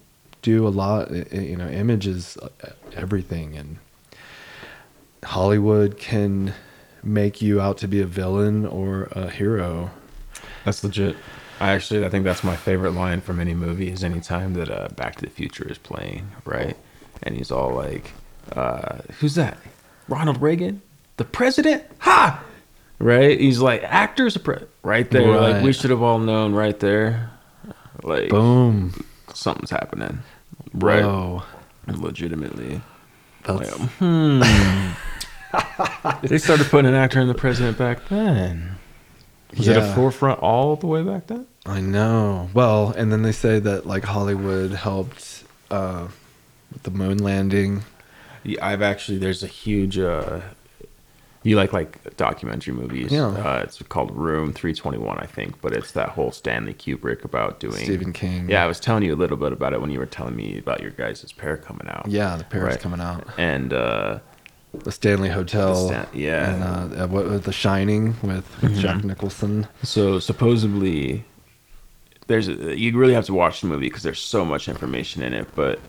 do 0.42 0.68
a 0.68 0.70
lot, 0.70 1.12
you 1.12 1.56
know, 1.56 1.68
images 1.68 2.38
uh, 2.42 2.70
everything. 2.96 3.56
And 3.58 3.78
Hollywood 5.24 5.98
can 5.98 6.54
make 7.04 7.42
you 7.42 7.60
out 7.62 7.78
to 7.80 7.88
be 7.88 8.02
a 8.02 8.06
villain 8.06 8.66
or 8.66 9.04
a 9.12 9.30
hero. 9.30 9.92
That's 10.66 10.84
legit. 10.84 11.16
I 11.60 11.72
actually 11.72 12.06
I 12.06 12.10
think 12.10 12.24
that's 12.24 12.44
my 12.44 12.56
favorite 12.56 12.92
line 12.92 13.22
from 13.22 13.40
any 13.40 13.54
movie 13.54 13.92
is 13.92 14.04
anytime 14.04 14.54
that 14.54 14.70
uh, 14.70 14.88
Back 14.96 15.16
to 15.16 15.22
the 15.26 15.30
Future 15.30 15.70
is 15.70 15.78
playing, 15.78 16.32
right? 16.46 16.78
And 17.24 17.36
he's 17.36 17.52
all 17.52 17.74
like, 17.74 18.12
uh, 18.56 19.00
"Who's 19.20 19.36
that? 19.36 19.58
Ronald 20.08 20.42
Reagan, 20.42 20.82
the 21.18 21.26
president? 21.26 21.84
Ha!" 22.00 22.44
Right? 23.00 23.40
He's 23.40 23.60
like, 23.60 23.84
"Actors, 23.84 24.38
pre-, 24.38 24.64
right 24.84 25.10
there. 25.12 25.38
Like 25.40 25.64
we 25.64 25.74
should 25.74 25.90
have 25.90 26.02
all 26.02 26.20
known 26.20 26.54
right 26.54 26.80
there. 26.80 27.30
Like 28.04 28.30
Boom. 28.30 28.94
something's 29.34 29.72
happening, 29.72 30.20
right? 30.74 31.04
Whoa. 31.04 31.44
Legitimately." 31.88 32.82
That's, 33.44 33.80
Like, 33.82 33.90
hmm. 34.00 34.42
they 36.28 36.38
started 36.38 36.68
putting 36.68 36.90
an 36.90 36.96
actor 36.96 37.20
in 37.20 37.28
the 37.28 37.34
president 37.34 37.78
back 37.78 38.08
then. 38.10 38.76
Was 39.58 39.68
it 39.68 39.78
a 39.78 39.94
forefront 39.96 40.40
all 40.42 40.76
the 40.76 40.88
way 40.88 41.02
back 41.04 41.28
then? 41.28 41.46
I 41.66 41.82
know. 41.82 42.50
Well, 42.54 42.92
and 42.96 43.12
then 43.12 43.22
they 43.24 43.32
say 43.32 43.60
that 43.60 43.86
like 43.86 44.04
Hollywood 44.04 44.72
helped 44.72 45.44
uh, 45.72 46.08
with 46.72 46.84
the 46.84 46.92
moon 46.92 47.18
landing. 47.18 47.84
Yeah, 48.44 48.66
I've 48.66 48.82
actually 48.82 49.18
there's 49.18 49.44
a 49.44 49.48
huge 49.48 49.98
uh 49.98 50.42
you 51.44 51.56
like 51.56 51.72
like 51.74 52.16
documentary 52.18 52.74
movies. 52.74 53.12
Yeah. 53.12 53.28
Uh, 53.28 53.62
it's 53.64 53.82
called 53.84 54.12
Room 54.12 54.52
321, 54.54 55.18
I 55.20 55.26
think, 55.26 55.60
but 55.62 55.74
it's 55.74 55.92
that 55.94 56.10
whole 56.10 56.32
Stanley 56.32 56.74
Kubrick 56.74 57.24
about 57.24 57.60
doing 57.60 57.76
Stephen 57.78 58.12
King. 58.14 58.50
Yeah, 58.50 58.64
I 58.64 58.68
was 58.68 58.80
telling 58.80 59.04
you 59.04 59.14
a 59.14 59.18
little 59.18 59.38
bit 59.38 59.52
about 59.54 59.74
it 59.74 59.80
when 59.82 59.90
you 59.90 60.00
were 60.00 60.06
telling 60.06 60.36
me 60.36 60.58
about 60.58 60.82
your 60.82 60.92
guys' 60.92 61.32
pair 61.32 61.56
coming 61.58 61.88
out. 61.88 62.08
Yeah, 62.08 62.36
the 62.36 62.44
Paris 62.44 62.74
Right. 62.76 62.80
coming 62.82 63.00
out. 63.02 63.26
And 63.38 63.74
uh 63.74 64.20
The 64.74 64.92
Stanley 64.92 65.30
Hotel. 65.30 65.88
The 65.88 66.04
Stan- 66.06 66.08
yeah. 66.20 66.54
And 66.92 67.02
uh, 67.02 67.08
what 67.08 67.26
was 67.26 67.42
The 67.42 67.52
Shining 67.54 68.16
with 68.22 68.46
Jack 68.80 69.04
Nicholson. 69.04 69.68
so 69.84 70.20
supposedly 70.20 71.24
there's 72.28 72.48
a, 72.48 72.78
you 72.78 72.96
really 72.98 73.14
have 73.16 73.26
to 73.26 73.34
watch 73.34 73.62
the 73.62 73.68
movie 73.68 73.88
because 73.88 74.04
there's 74.04 74.22
so 74.22 74.46
much 74.46 74.68
information 74.70 75.24
in 75.24 75.34
it, 75.34 75.48
but 75.56 75.80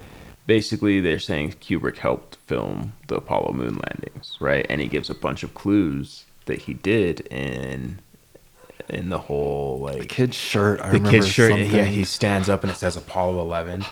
basically 0.47 0.99
they're 1.01 1.19
saying 1.19 1.53
Kubrick 1.61 1.99
helped 1.99 2.37
film 2.47 2.95
the 3.09 3.16
Apollo 3.16 3.53
moon 3.53 3.79
landings, 3.87 4.37
right? 4.40 4.64
And 4.71 4.81
he 4.81 4.87
gives 4.88 5.11
a 5.11 5.14
bunch 5.14 5.43
of 5.43 5.53
clues 5.55 6.25
that 6.47 6.62
he 6.62 6.73
did 6.75 7.21
in 7.29 8.01
in 8.88 9.09
the 9.11 9.19
whole 9.19 9.79
like 9.81 10.01
The 10.01 10.07
kid's 10.07 10.37
shirt. 10.37 10.81
I 10.81 10.87
the 10.88 10.95
remember 10.95 11.11
kid's 11.19 11.29
shirt. 11.29 11.51
something. 11.51 11.71
Yeah, 11.71 11.85
he 11.85 12.03
stands 12.05 12.49
up 12.49 12.62
and 12.64 12.73
it 12.73 12.77
says 12.77 12.97
Apollo 12.97 13.40
11. 13.43 13.85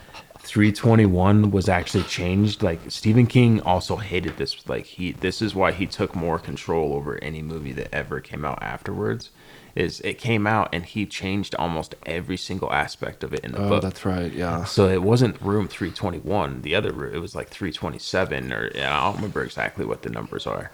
321 0.48 1.50
was 1.50 1.68
actually 1.68 2.04
changed. 2.04 2.62
Like 2.62 2.80
Stephen 2.88 3.26
King 3.26 3.60
also 3.60 3.96
hated 3.96 4.38
this. 4.38 4.66
Like 4.66 4.86
he, 4.86 5.12
this 5.12 5.42
is 5.42 5.54
why 5.54 5.72
he 5.72 5.86
took 5.86 6.16
more 6.16 6.38
control 6.38 6.94
over 6.94 7.22
any 7.22 7.42
movie 7.42 7.72
that 7.72 7.94
ever 7.94 8.20
came 8.20 8.46
out 8.46 8.62
afterwards. 8.62 9.30
Is 9.74 10.00
it 10.00 10.14
came 10.14 10.46
out 10.46 10.70
and 10.72 10.86
he 10.86 11.04
changed 11.04 11.54
almost 11.56 11.94
every 12.06 12.38
single 12.38 12.72
aspect 12.72 13.22
of 13.22 13.34
it 13.34 13.40
in 13.40 13.52
the 13.52 13.58
book? 13.58 13.66
Oh, 13.66 13.70
book. 13.70 13.82
that's 13.82 14.06
right. 14.06 14.32
Yeah. 14.32 14.64
So 14.64 14.88
it 14.88 15.02
wasn't 15.02 15.40
room 15.42 15.68
321. 15.68 16.62
The 16.62 16.74
other 16.74 16.92
room, 16.92 17.14
it 17.14 17.18
was 17.18 17.34
like 17.34 17.48
327 17.48 18.50
or 18.50 18.72
yeah, 18.74 18.98
I 18.98 19.04
don't 19.04 19.16
remember 19.16 19.44
exactly 19.44 19.84
what 19.84 20.00
the 20.00 20.08
numbers 20.08 20.46
are. 20.46 20.70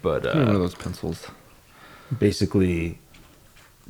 But 0.00 0.26
I 0.26 0.30
remember 0.30 0.54
uh, 0.54 0.58
those 0.58 0.74
pencils. 0.74 1.26
basically 2.18 2.98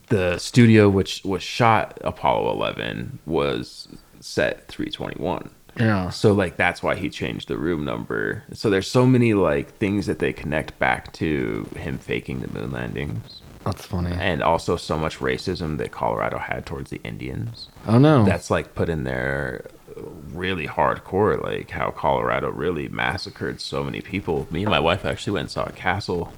the 0.09 0.38
studio 0.38 0.88
which 0.88 1.23
was 1.25 1.41
shot 1.41 1.99
Apollo 2.03 2.53
11 2.53 3.20
was 3.26 3.87
set 4.21 4.68
321. 4.68 5.51
Yeah. 5.79 6.11
So 6.11 6.33
like 6.33 6.57
that's 6.57 6.83
why 6.83 6.95
he 6.97 7.09
changed 7.11 7.49
the 7.49 7.57
room 7.57 7.85
number. 7.85 8.45
So 8.53 8.71
there's 8.71 8.91
so 8.91 9.07
many 9.07 9.35
like 9.35 9.77
things 9.77 10.07
that 10.07 10.18
they 10.18 10.33
connect 10.33 10.79
back 10.79 11.12
to 11.14 11.68
him 11.77 11.99
faking 11.99 12.41
the 12.41 12.49
moon 12.49 12.73
landings. 12.73 13.43
That's 13.64 13.85
funny. 13.85 14.16
And 14.18 14.43
also 14.43 14.77
so 14.77 14.99
much 14.99 15.18
racism 15.18 15.79
that 15.79 15.93
Colorado 15.93 16.39
had 16.39 16.64
towards 16.64 16.91
the 16.91 17.01
Indians. 17.05 17.68
oh 17.87 17.99
no. 17.99 18.25
That's 18.25 18.51
like 18.51 18.75
put 18.75 18.89
in 18.89 19.05
there 19.05 19.66
really 20.33 20.66
hardcore, 20.66 21.43
like 21.43 21.71
how 21.71 21.91
Colorado 21.91 22.51
really 22.51 22.89
massacred 22.89 23.61
so 23.61 23.85
many 23.85 24.01
people. 24.01 24.47
Me 24.51 24.62
and 24.62 24.71
my 24.71 24.81
wife 24.81 25.05
actually 25.05 25.35
went 25.35 25.45
and 25.45 25.51
saw 25.51 25.64
a 25.64 25.73
castle 25.73 26.33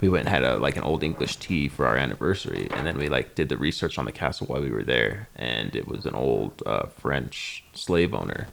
we 0.00 0.08
went 0.08 0.26
and 0.26 0.34
had 0.34 0.44
a 0.44 0.56
like 0.58 0.76
an 0.76 0.82
old 0.84 1.02
English 1.02 1.36
tea 1.36 1.68
for 1.68 1.86
our 1.86 1.96
anniversary, 1.96 2.68
and 2.72 2.86
then 2.86 2.96
we 2.98 3.08
like 3.08 3.34
did 3.34 3.48
the 3.48 3.56
research 3.56 3.98
on 3.98 4.04
the 4.04 4.12
castle 4.12 4.46
while 4.46 4.60
we 4.60 4.70
were 4.70 4.84
there, 4.84 5.28
and 5.36 5.74
it 5.74 5.88
was 5.88 6.06
an 6.06 6.14
old 6.14 6.62
uh, 6.66 6.86
French 6.86 7.64
slave 7.74 8.14
owner. 8.14 8.46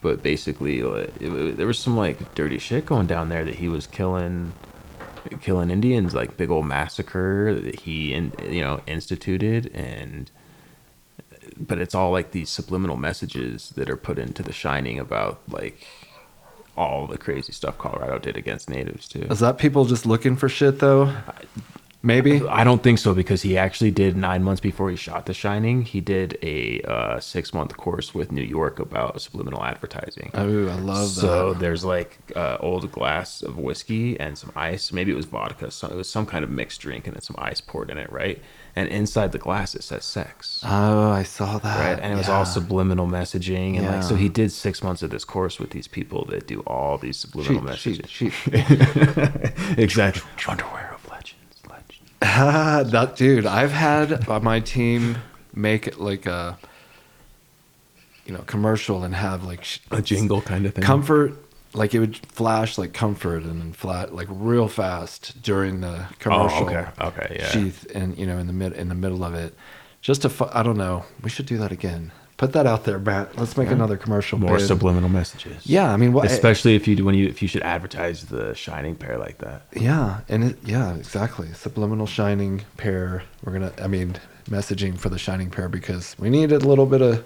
But 0.00 0.22
basically, 0.22 0.80
it, 0.80 1.14
it- 1.20 1.56
there 1.56 1.66
was 1.66 1.78
some 1.78 1.96
like 1.96 2.34
dirty 2.34 2.58
shit 2.58 2.86
going 2.86 3.06
down 3.06 3.28
there 3.28 3.44
that 3.44 3.54
he 3.56 3.68
was 3.68 3.86
killing, 3.86 4.52
killing 5.40 5.70
Indians, 5.70 6.14
like 6.14 6.36
big 6.36 6.50
old 6.50 6.66
massacre 6.66 7.54
that 7.54 7.80
he 7.80 8.12
in, 8.12 8.32
you 8.50 8.60
know 8.62 8.80
instituted, 8.86 9.70
and 9.74 10.30
but 11.56 11.78
it's 11.78 11.94
all 11.94 12.10
like 12.12 12.32
these 12.32 12.48
subliminal 12.50 12.96
messages 12.96 13.70
that 13.76 13.88
are 13.90 13.96
put 13.96 14.18
into 14.18 14.42
The 14.42 14.52
Shining 14.52 14.98
about 14.98 15.40
like 15.48 15.86
all 16.76 17.06
the 17.06 17.18
crazy 17.18 17.52
stuff 17.52 17.78
Colorado 17.78 18.18
did 18.18 18.36
against 18.36 18.68
natives 18.70 19.08
too. 19.08 19.26
Is 19.30 19.40
that 19.40 19.58
people 19.58 19.84
just 19.84 20.06
looking 20.06 20.36
for 20.36 20.48
shit 20.48 20.78
though? 20.78 21.14
Maybe. 22.04 22.42
I 22.48 22.64
don't 22.64 22.82
think 22.82 22.98
so 22.98 23.14
because 23.14 23.42
he 23.42 23.56
actually 23.56 23.92
did 23.92 24.16
nine 24.16 24.42
months 24.42 24.60
before 24.60 24.90
he 24.90 24.96
shot 24.96 25.26
The 25.26 25.34
Shining. 25.34 25.82
He 25.82 26.00
did 26.00 26.36
a 26.42 26.80
uh, 26.82 27.20
six 27.20 27.54
month 27.54 27.76
course 27.76 28.12
with 28.12 28.32
New 28.32 28.42
York 28.42 28.80
about 28.80 29.20
subliminal 29.20 29.62
advertising. 29.64 30.32
Oh, 30.34 30.66
I 30.68 30.74
love 30.80 31.10
so 31.10 31.52
that. 31.52 31.60
there's 31.60 31.84
like 31.84 32.18
uh, 32.34 32.56
old 32.58 32.90
glass 32.90 33.42
of 33.42 33.56
whiskey 33.56 34.18
and 34.18 34.36
some 34.36 34.50
ice. 34.56 34.92
Maybe 34.92 35.12
it 35.12 35.16
was 35.16 35.26
vodka. 35.26 35.70
So 35.70 35.86
it 35.86 35.94
was 35.94 36.10
some 36.10 36.26
kind 36.26 36.42
of 36.42 36.50
mixed 36.50 36.80
drink 36.80 37.06
and 37.06 37.14
then 37.14 37.22
some 37.22 37.36
ice 37.38 37.60
poured 37.60 37.88
in 37.88 37.98
it, 37.98 38.10
right? 38.10 38.42
And 38.74 38.88
inside 38.88 39.32
the 39.32 39.38
glass 39.38 39.74
it 39.74 39.82
says 39.84 40.02
sex. 40.04 40.62
Oh, 40.64 41.10
I 41.10 41.24
saw 41.24 41.58
that. 41.58 41.78
Right, 41.78 42.02
and 42.02 42.14
it 42.14 42.16
was 42.16 42.30
all 42.30 42.46
subliminal 42.46 43.06
messaging, 43.06 43.76
and 43.76 43.86
like 43.86 44.02
so 44.02 44.14
he 44.14 44.30
did 44.30 44.50
six 44.50 44.82
months 44.82 45.02
of 45.02 45.10
this 45.10 45.24
course 45.26 45.58
with 45.58 45.70
these 45.70 45.86
people 45.86 46.24
that 46.30 46.46
do 46.46 46.60
all 46.60 46.96
these 46.96 47.18
subliminal 47.18 47.60
Sheet, 47.76 47.98
messages. 47.98 48.10
sheet, 48.10 48.32
sheet. 48.32 48.52
exactly. 49.78 50.22
Underwear 50.48 50.92
of 50.94 51.06
legends, 51.10 51.62
legends. 51.68 52.12
that 52.92 53.14
dude, 53.16 53.44
I've 53.44 53.72
had 53.72 54.26
uh, 54.28 54.40
my 54.40 54.60
team 54.60 55.18
make 55.54 55.86
it 55.86 56.00
like 56.00 56.24
a 56.24 56.56
you 58.24 58.32
know 58.32 58.40
commercial 58.46 59.04
and 59.04 59.14
have 59.14 59.44
like 59.44 59.66
A 59.90 60.00
jingle 60.00 60.40
kind 60.40 60.64
of 60.64 60.74
thing. 60.74 60.82
comfort 60.84 61.34
like 61.74 61.94
it 61.94 62.00
would 62.00 62.16
flash 62.26 62.76
like 62.78 62.92
comfort 62.92 63.42
and 63.42 63.60
then 63.60 63.72
flat 63.72 64.14
like 64.14 64.28
real 64.30 64.68
fast 64.68 65.40
during 65.42 65.80
the 65.80 66.06
commercial 66.18 66.64
Oh, 66.64 66.66
okay, 66.68 66.86
okay, 67.00 67.36
yeah. 67.40 67.48
sheath 67.48 67.86
and 67.94 68.16
you 68.18 68.26
know 68.26 68.38
in 68.38 68.46
the 68.46 68.52
mid 68.52 68.72
in 68.74 68.88
the 68.88 68.94
middle 68.94 69.24
of 69.24 69.34
it 69.34 69.54
just 70.00 70.22
to 70.22 70.28
fu- 70.28 70.48
I 70.52 70.62
don't 70.62 70.76
know 70.76 71.04
we 71.22 71.30
should 71.30 71.46
do 71.46 71.56
that 71.58 71.72
again 71.72 72.12
put 72.36 72.52
that 72.54 72.66
out 72.66 72.84
there 72.84 72.98
Matt 72.98 73.38
let's 73.38 73.56
make 73.56 73.70
another 73.70 73.96
commercial 73.96 74.38
More 74.38 74.58
bid. 74.58 74.66
subliminal 74.66 75.08
messages. 75.08 75.64
yeah 75.66 75.92
I 75.92 75.96
mean 75.96 76.12
what 76.12 76.26
especially 76.26 76.74
if 76.74 76.86
you 76.88 76.94
do 76.96 77.04
when 77.04 77.14
you 77.14 77.26
if 77.28 77.40
you 77.40 77.48
should 77.48 77.62
advertise 77.62 78.26
the 78.26 78.54
shining 78.54 78.94
pair 78.96 79.16
like 79.16 79.38
that. 79.38 79.62
Yeah, 79.74 80.20
and 80.28 80.44
it, 80.44 80.58
yeah, 80.64 80.94
exactly. 80.94 81.52
Subliminal 81.54 82.06
shining 82.06 82.62
pair. 82.76 83.22
We're 83.44 83.52
gonna, 83.52 83.72
I 83.80 83.86
mean, 83.86 84.16
messaging 84.50 84.98
for 84.98 85.08
the 85.08 85.18
shining 85.18 85.50
pair 85.50 85.68
because 85.68 86.16
we 86.18 86.28
need 86.30 86.52
a 86.52 86.58
little 86.58 86.86
bit 86.86 87.00
of 87.00 87.24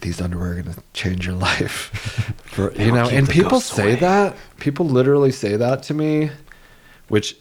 these 0.00 0.20
underwear 0.20 0.52
are 0.52 0.62
gonna 0.62 0.76
change 0.94 1.26
your 1.26 1.34
life. 1.48 2.34
For 2.46 2.72
you 2.74 2.92
know, 2.92 3.08
and 3.08 3.28
people 3.28 3.60
say 3.60 3.92
away. 3.92 4.00
that. 4.00 4.36
People 4.58 4.86
literally 4.86 5.30
say 5.30 5.56
that 5.56 5.82
to 5.84 5.94
me, 5.94 6.30
which 7.08 7.36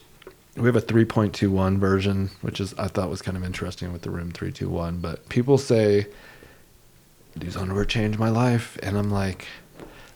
we 0.55 0.65
have 0.65 0.75
a 0.75 0.81
3.21 0.81 1.77
version, 1.77 2.29
which 2.41 2.59
is 2.59 2.73
I 2.77 2.87
thought 2.87 3.09
was 3.09 3.21
kind 3.21 3.37
of 3.37 3.43
interesting 3.43 3.93
with 3.93 4.01
the 4.01 4.09
room 4.11 4.31
321. 4.31 4.97
But 4.99 5.27
people 5.29 5.57
say 5.57 6.07
these 7.35 7.55
underwear 7.55 7.85
changed 7.85 8.19
my 8.19 8.29
life, 8.29 8.77
and 8.81 8.97
I'm 8.97 9.11
like, 9.11 9.47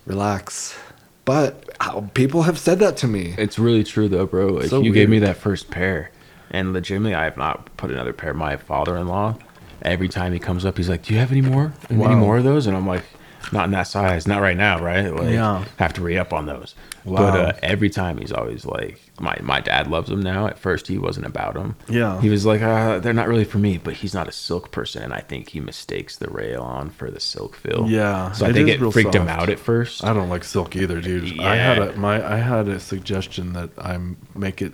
relax. 0.06 0.78
But 1.26 1.70
how, 1.80 2.10
people 2.14 2.44
have 2.44 2.58
said 2.58 2.80
that 2.80 2.98
to 2.98 3.08
me. 3.08 3.36
It's 3.38 3.60
really 3.60 3.84
true 3.84 4.08
though, 4.10 4.26
bro. 4.26 4.48
Like 4.48 4.70
So 4.70 4.82
you 4.82 4.92
gave 4.92 5.10
me 5.10 5.20
that 5.20 5.38
first 5.38 5.70
pair, 5.70 6.12
and 6.50 6.74
legitimately, 6.74 7.14
I 7.16 7.24
have 7.26 7.38
not 7.38 7.76
put 7.78 7.92
another 7.92 8.14
pair. 8.14 8.34
My 8.34 8.58
father-in-law, 8.58 9.38
every 9.84 10.10
time 10.10 10.34
he 10.34 10.40
comes 10.40 10.66
up, 10.66 10.78
he's 10.78 10.90
like, 10.90 11.04
"Do 11.04 11.14
you 11.14 11.20
have 11.20 11.32
any 11.32 11.42
more? 11.42 11.74
Any 11.90 12.16
more 12.16 12.38
of 12.38 12.44
those?" 12.44 12.68
And 12.68 12.76
I'm 12.78 12.88
like, 12.88 13.04
"Not 13.52 13.66
in 13.66 13.72
that 13.72 13.88
size, 13.88 14.28
not 14.28 14.42
right 14.42 14.58
now, 14.58 14.80
right? 14.80 15.14
Like, 15.14 15.32
Yeah. 15.34 15.64
have 15.78 15.94
to 15.94 16.02
re 16.02 16.18
up 16.18 16.34
on 16.34 16.46
those." 16.46 16.76
But 17.04 17.36
uh, 17.36 17.54
every 17.64 17.90
time 17.90 18.20
he's 18.20 18.32
always 18.32 18.64
like, 18.64 19.02
"My 19.20 19.36
my 19.42 19.60
dad 19.60 19.88
loves 19.88 20.10
them 20.10 20.22
now." 20.22 20.46
At 20.46 20.60
first, 20.60 20.88
he 20.88 21.00
wasn't 21.00 21.26
about 21.26 21.56
them. 21.56 21.76
Yeah. 21.90 22.22
he 22.22 22.30
was 22.30 22.46
like, 22.46 22.62
uh, 22.62 23.00
"They're 23.00 23.12
not 23.12 23.28
really 23.28 23.44
for 23.44 23.58
me." 23.58 23.80
But 23.84 23.96
he's 23.96 24.14
not 24.14 24.28
a 24.28 24.32
silk 24.32 24.70
person, 24.72 25.02
and 25.02 25.12
I 25.12 25.22
think 25.22 25.50
he 25.50 25.60
mistakes 25.60 26.16
the 26.18 26.28
rayon 26.30 26.92
for 26.92 27.10
the 27.10 27.20
silk 27.20 27.56
feel. 27.56 27.88
Yeah, 27.90 28.32
so 28.34 28.46
I 28.46 28.54
think 28.54 28.70
it 28.70 28.80
freaked 28.92 29.16
him 29.16 29.28
out 29.28 29.50
at 29.50 29.58
first. 29.60 30.04
I 30.04 30.14
don't 30.14 30.30
like 30.30 30.44
silk 30.44 30.76
either, 30.76 31.02
dude. 31.02 31.40
I 31.40 31.56
had 31.56 31.78
Yeah. 31.80 31.84
a 31.86 31.98
my 31.98 32.34
I 32.34 32.38
had 32.38 32.68
a 32.68 32.80
suggestion 32.80 33.54
that 33.54 33.72
I 33.80 33.98
make 34.36 34.62
it 34.62 34.74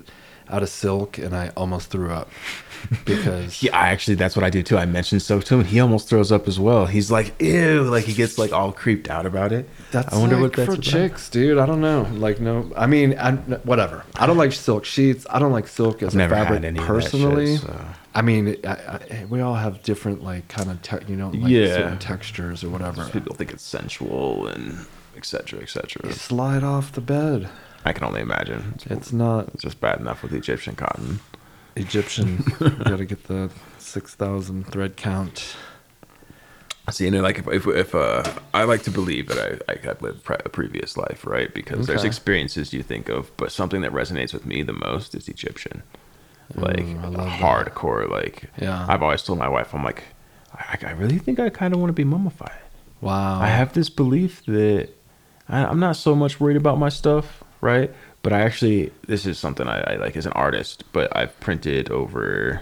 out 0.49 0.64
of 0.64 0.70
silk, 0.70 1.18
and 1.18 1.34
I 1.34 1.51
almost 1.55 1.89
threw 1.91 2.10
up 2.12 2.30
because 3.06 3.62
Yeah, 3.64 3.78
I 3.78 3.90
actually 3.90 4.16
that's 4.16 4.36
what 4.36 4.44
I 4.46 4.50
do 4.50 4.64
too. 4.64 4.78
I 4.78 4.86
mentioned 4.86 5.22
silk 5.22 5.44
to 5.46 5.56
him, 5.56 5.60
and 5.62 5.70
he 5.70 5.80
almost 5.80 6.08
throws 6.10 6.32
up 6.32 6.48
as 6.48 6.60
well. 6.60 6.86
He's 6.86 7.10
like, 7.12 7.40
"Ew!" 7.42 7.84
Like 7.84 8.06
he 8.06 8.14
gets 8.14 8.38
like 8.38 8.52
all 8.54 8.72
creeped 8.72 9.10
out 9.10 9.26
about 9.26 9.52
it. 9.52 9.70
that's 9.92 10.14
I 10.14 10.18
wonder 10.18 10.36
like 10.36 10.42
what 10.44 10.54
that's 10.54 10.66
for 10.68 10.74
about. 10.74 10.84
chicks, 10.84 11.30
dude. 11.30 11.58
I 11.58 11.66
don't 11.66 11.82
know. 11.82 12.08
Like 12.14 12.40
no, 12.40 12.72
I 12.76 12.88
mean, 12.88 13.18
I, 13.18 13.32
whatever. 13.64 14.04
I 14.16 14.26
don't 14.26 14.38
like 14.38 14.54
silk 14.54 14.86
sheets. 14.86 15.26
I 15.30 15.40
don't 15.40 15.52
like 15.52 15.68
silk 15.68 16.02
as 16.04 16.16
I've 16.16 16.32
a 16.32 16.36
fabric 16.36 16.64
had 16.64 16.66
any 16.66 16.80
of 16.80 16.86
that 16.86 16.94
personally. 16.94 17.54
shit, 17.58 17.62
so. 17.66 17.86
I 18.16 18.22
mean, 18.24 18.58
I, 18.66 18.70
I, 18.70 19.26
we 19.30 19.42
all 19.42 19.54
have 19.56 19.84
different 19.84 20.24
like 20.24 20.48
kind 20.48 20.72
of 20.72 20.82
te- 20.82 21.06
you 21.08 21.16
know 21.16 21.30
like 21.30 21.52
Yeah. 21.52 21.68
certain 21.68 22.00
textures 22.00 22.64
or 22.64 22.70
whatever. 22.70 23.06
People 23.10 23.36
think 23.36 23.52
it's 23.52 23.64
sensual 23.64 24.48
and 24.48 24.86
etc. 25.16 25.60
etc. 25.62 26.12
Slide 26.14 26.64
off 26.64 26.92
the 26.94 27.02
bed. 27.02 27.50
I 27.86 27.94
can 27.94 28.04
only 28.06 28.22
imagine. 28.22 28.74
It's, 28.76 28.86
It's 28.88 29.14
not 29.14 29.50
it's 29.54 29.64
just 29.64 29.80
bad 29.80 30.00
enough 30.00 30.22
with 30.24 30.34
Egyptian 30.34 30.76
cotton. 30.76 31.20
Egyptian. 31.78 32.43
you 32.59 32.69
got 32.69 32.97
to 32.97 33.05
get 33.05 33.23
the 33.28 33.49
six 33.78 34.15
thousand 34.15 34.65
thread 34.71 34.97
count. 34.97 35.55
See, 36.89 37.05
and 37.05 37.15
then, 37.15 37.21
like 37.23 37.38
if 37.39 37.47
if, 37.49 37.67
if 37.67 37.93
uh, 37.95 38.23
I 38.53 38.63
like 38.63 38.84
to 38.84 38.91
believe 38.91 39.28
that 39.28 39.38
I, 39.67 39.71
I 39.73 39.89
I've 39.91 40.01
lived 40.01 40.23
pre- 40.23 40.38
a 40.45 40.49
previous 40.49 40.95
life, 40.95 41.25
right? 41.28 41.53
Because 41.53 41.86
there's 41.86 42.05
experiences 42.05 42.71
you 42.73 42.82
think 42.82 43.09
of, 43.09 43.36
but 43.36 43.51
something 43.51 43.82
that 43.82 43.91
resonates 43.91 44.34
with 44.34 44.45
me 44.45 44.63
the 44.63 44.71
most 44.73 45.13
is 45.13 45.28
Egyptian, 45.28 45.84
like 46.55 46.80
Ooh, 46.80 46.99
I 47.03 47.07
love 47.07 47.25
that. 47.25 47.39
hardcore. 47.41 48.09
Like, 48.09 48.45
Yeah. 48.57 48.86
I've 48.88 49.03
always 49.03 49.21
told 49.21 49.38
my 49.38 49.49
wife, 49.49 49.75
I'm 49.75 49.84
like, 49.84 50.03
I, 50.53 50.78
I 50.82 50.91
really 50.91 51.17
think 51.19 51.39
I 51.41 51.49
kind 51.49 51.73
of 51.73 51.82
want 51.82 51.89
to 51.89 51.93
be 51.93 52.05
mummified. 52.05 52.61
Wow. 53.01 53.41
I 53.41 53.47
have 53.47 53.73
this 53.73 53.89
belief 53.89 54.45
that 54.45 54.88
I, 55.49 55.65
I'm 55.65 55.82
not 55.82 55.97
so 55.97 56.15
much 56.15 56.39
worried 56.39 56.55
about 56.57 56.80
my 56.80 56.88
stuff, 56.89 57.43
right? 57.59 57.93
But 58.28 58.34
I 58.34 58.41
actually, 58.41 58.91
this 59.07 59.25
is 59.25 59.39
something 59.39 59.69
I, 59.69 59.93
I 59.93 59.95
like 59.95 60.17
as 60.17 60.25
an 60.25 60.34
artist, 60.34 60.84
but 60.91 61.15
I've 61.15 61.39
printed 61.39 61.89
over. 61.89 62.61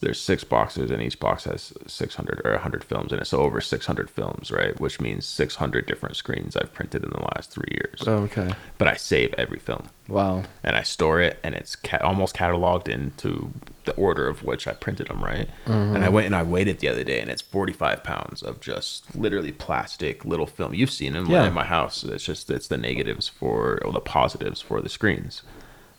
There's 0.00 0.20
six 0.20 0.44
boxes, 0.44 0.90
and 0.90 1.02
each 1.02 1.20
box 1.20 1.44
has 1.44 1.72
600 1.86 2.40
or 2.44 2.52
100 2.52 2.82
films 2.84 3.12
in 3.12 3.18
it. 3.18 3.26
So 3.26 3.40
over 3.40 3.60
600 3.60 4.08
films, 4.08 4.50
right? 4.50 4.78
Which 4.80 5.00
means 5.00 5.26
600 5.26 5.84
different 5.86 6.16
screens 6.16 6.56
I've 6.56 6.72
printed 6.72 7.04
in 7.04 7.10
the 7.10 7.20
last 7.34 7.50
three 7.50 7.68
years. 7.70 8.02
Oh, 8.06 8.22
okay. 8.24 8.50
But 8.78 8.88
I 8.88 8.94
save 8.96 9.34
every 9.34 9.58
film 9.58 9.88
Wow. 10.08 10.44
and 10.64 10.74
I 10.74 10.82
store 10.82 11.20
it, 11.20 11.38
and 11.44 11.54
it's 11.54 11.76
ca- 11.76 11.98
almost 12.02 12.34
cataloged 12.34 12.88
into 12.88 13.52
the 13.84 13.94
order 13.94 14.26
of 14.26 14.42
which 14.42 14.66
I 14.66 14.72
printed 14.72 15.08
them, 15.08 15.22
right? 15.22 15.48
Mm-hmm. 15.66 15.96
And 15.96 16.04
I 16.04 16.08
went 16.08 16.26
and 16.26 16.34
I 16.36 16.42
weighed 16.44 16.68
it 16.68 16.78
the 16.78 16.88
other 16.88 17.04
day, 17.04 17.20
and 17.20 17.30
it's 17.30 17.42
45 17.42 18.02
pounds 18.02 18.42
of 18.42 18.60
just 18.60 19.14
literally 19.14 19.52
plastic 19.52 20.24
little 20.24 20.46
film. 20.46 20.72
You've 20.74 20.90
seen 20.90 21.12
them 21.12 21.26
Yeah. 21.26 21.46
in 21.46 21.52
my 21.52 21.64
house. 21.64 22.04
It's 22.04 22.24
just 22.24 22.48
it's 22.50 22.68
the 22.68 22.78
negatives 22.78 23.28
for 23.28 23.80
or 23.84 23.92
the 23.92 24.00
positives 24.00 24.60
for 24.62 24.80
the 24.80 24.88
screens, 24.88 25.42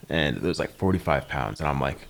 and 0.09 0.37
there's 0.37 0.59
like 0.59 0.75
45 0.75 1.27
pounds, 1.27 1.59
and 1.59 1.69
I'm 1.69 1.79
like, 1.79 2.07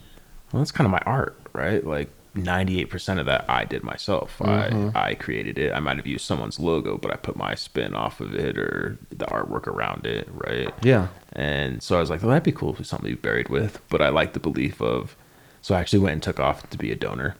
well, 0.52 0.62
that's 0.62 0.72
kind 0.72 0.86
of 0.86 0.92
my 0.92 1.02
art, 1.06 1.38
right? 1.54 1.86
Like. 1.86 2.10
98% 2.34 3.20
of 3.20 3.26
that 3.26 3.44
I 3.50 3.66
did 3.66 3.84
myself. 3.84 4.42
I 4.42 4.70
mm-hmm. 4.70 4.96
I 4.96 5.16
created 5.16 5.58
it. 5.58 5.74
I 5.74 5.82
might 5.82 5.98
have 5.98 6.08
used 6.08 6.26
someone's 6.26 6.62
logo, 6.62 6.98
but 6.98 7.12
I 7.12 7.18
put 7.18 7.36
my 7.36 7.56
spin 7.56 7.94
off 7.94 8.22
of 8.22 8.34
it 8.34 8.58
or 8.58 8.98
the 9.10 9.26
artwork 9.26 9.68
around 9.68 10.06
it, 10.06 10.30
right? 10.32 10.74
Yeah. 10.82 11.10
And 11.34 11.84
so 11.84 11.98
I 11.98 12.00
was 12.00 12.10
like, 12.10 12.22
well, 12.22 12.30
that'd 12.30 12.44
be 12.44 12.54
cool 12.54 12.72
if 12.72 12.80
it's 12.80 12.88
something 12.88 13.10
to 13.10 13.18
be 13.18 13.22
buried 13.22 13.50
with. 13.50 13.82
But 13.90 14.02
I 14.02 14.08
like 14.08 14.32
the 14.32 14.40
belief 14.40 14.82
of, 14.82 15.18
so 15.62 15.76
I 15.76 15.82
actually 15.82 16.00
went 16.00 16.14
and 16.14 16.24
took 16.24 16.40
off 16.40 16.70
to 16.70 16.78
be 16.78 16.90
a 16.90 16.96
donor, 16.96 17.36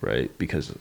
right? 0.00 0.30
Because 0.38 0.74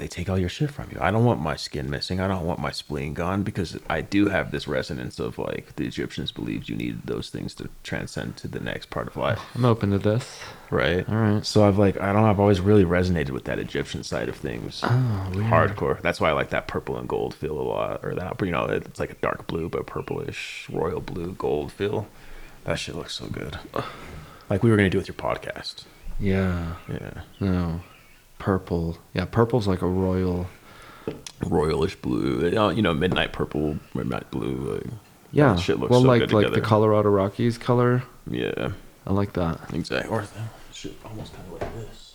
they 0.00 0.08
take 0.08 0.30
all 0.30 0.38
your 0.38 0.48
shit 0.48 0.70
from 0.70 0.88
you. 0.90 0.96
I 0.98 1.10
don't 1.10 1.26
want 1.26 1.40
my 1.42 1.56
skin 1.56 1.90
missing. 1.90 2.20
I 2.20 2.26
don't 2.26 2.46
want 2.46 2.58
my 2.58 2.70
spleen 2.70 3.12
gone 3.12 3.42
because 3.42 3.78
I 3.90 4.00
do 4.00 4.28
have 4.30 4.50
this 4.50 4.66
resonance 4.66 5.18
of 5.18 5.38
like 5.38 5.76
the 5.76 5.86
Egyptians 5.86 6.32
believed 6.32 6.70
you 6.70 6.74
needed 6.76 7.02
those 7.04 7.28
things 7.28 7.54
to 7.56 7.68
transcend 7.82 8.38
to 8.38 8.48
the 8.48 8.60
next 8.60 8.88
part 8.88 9.08
of 9.08 9.16
life, 9.18 9.38
I'm 9.54 9.66
open 9.66 9.90
to 9.90 9.98
this. 9.98 10.40
right? 10.70 11.06
All 11.06 11.14
right. 11.16 11.44
So 11.44 11.68
I've 11.68 11.76
like, 11.76 12.00
I 12.00 12.12
don't 12.14 12.22
know, 12.22 12.30
I've 12.30 12.40
always 12.40 12.60
really 12.62 12.84
resonated 12.86 13.30
with 13.30 13.44
that 13.44 13.58
Egyptian 13.58 14.02
side 14.02 14.30
of 14.30 14.36
things. 14.36 14.80
Oh, 14.82 15.30
weird. 15.34 15.46
Hardcore. 15.46 16.00
That's 16.00 16.18
why 16.18 16.30
I 16.30 16.32
like 16.32 16.48
that 16.50 16.66
purple 16.66 16.96
and 16.96 17.06
gold 17.06 17.34
feel 17.34 17.60
a 17.60 17.62
lot. 17.62 18.00
Or 18.02 18.14
that, 18.14 18.40
you 18.40 18.50
know, 18.52 18.64
it's 18.64 18.98
like 18.98 19.10
a 19.10 19.16
dark 19.16 19.46
blue, 19.46 19.68
but 19.68 19.86
purplish, 19.86 20.66
royal 20.72 21.00
blue, 21.02 21.32
gold 21.34 21.72
feel. 21.72 22.08
That 22.64 22.78
shit 22.78 22.94
looks 22.94 23.14
so 23.14 23.26
good. 23.26 23.58
Like 24.48 24.62
we 24.62 24.70
were 24.70 24.76
going 24.76 24.86
to 24.86 24.90
do 24.90 24.98
with 24.98 25.08
your 25.08 25.14
podcast. 25.14 25.84
Yeah. 26.18 26.74
Yeah. 26.88 27.20
No. 27.38 27.80
Purple. 28.40 28.98
Yeah, 29.14 29.26
purple's 29.26 29.68
like 29.68 29.82
a 29.82 29.86
royal. 29.86 30.48
Royalish 31.42 32.00
blue. 32.02 32.44
You 32.44 32.50
know, 32.50 32.68
you 32.70 32.82
know, 32.82 32.92
midnight 32.94 33.32
purple, 33.32 33.78
midnight 33.94 34.30
blue. 34.30 34.74
Like, 34.74 34.86
Yeah. 35.30 35.54
That 35.54 35.60
shit 35.60 35.78
looks 35.78 35.90
well, 35.90 36.02
so 36.02 36.08
like 36.08 36.20
good 36.20 36.32
like 36.32 36.44
the 36.46 36.50
together. 36.50 36.66
Colorado 36.66 37.08
Rockies 37.10 37.56
color. 37.58 38.02
Yeah, 38.28 38.72
I 39.06 39.12
like 39.12 39.32
that. 39.34 39.60
exactly. 39.72 40.10
Or 40.10 40.24
shit, 40.72 40.94
almost 41.04 41.34
kind 41.34 41.46
of 41.52 41.60
like 41.60 41.74
this. 41.76 42.09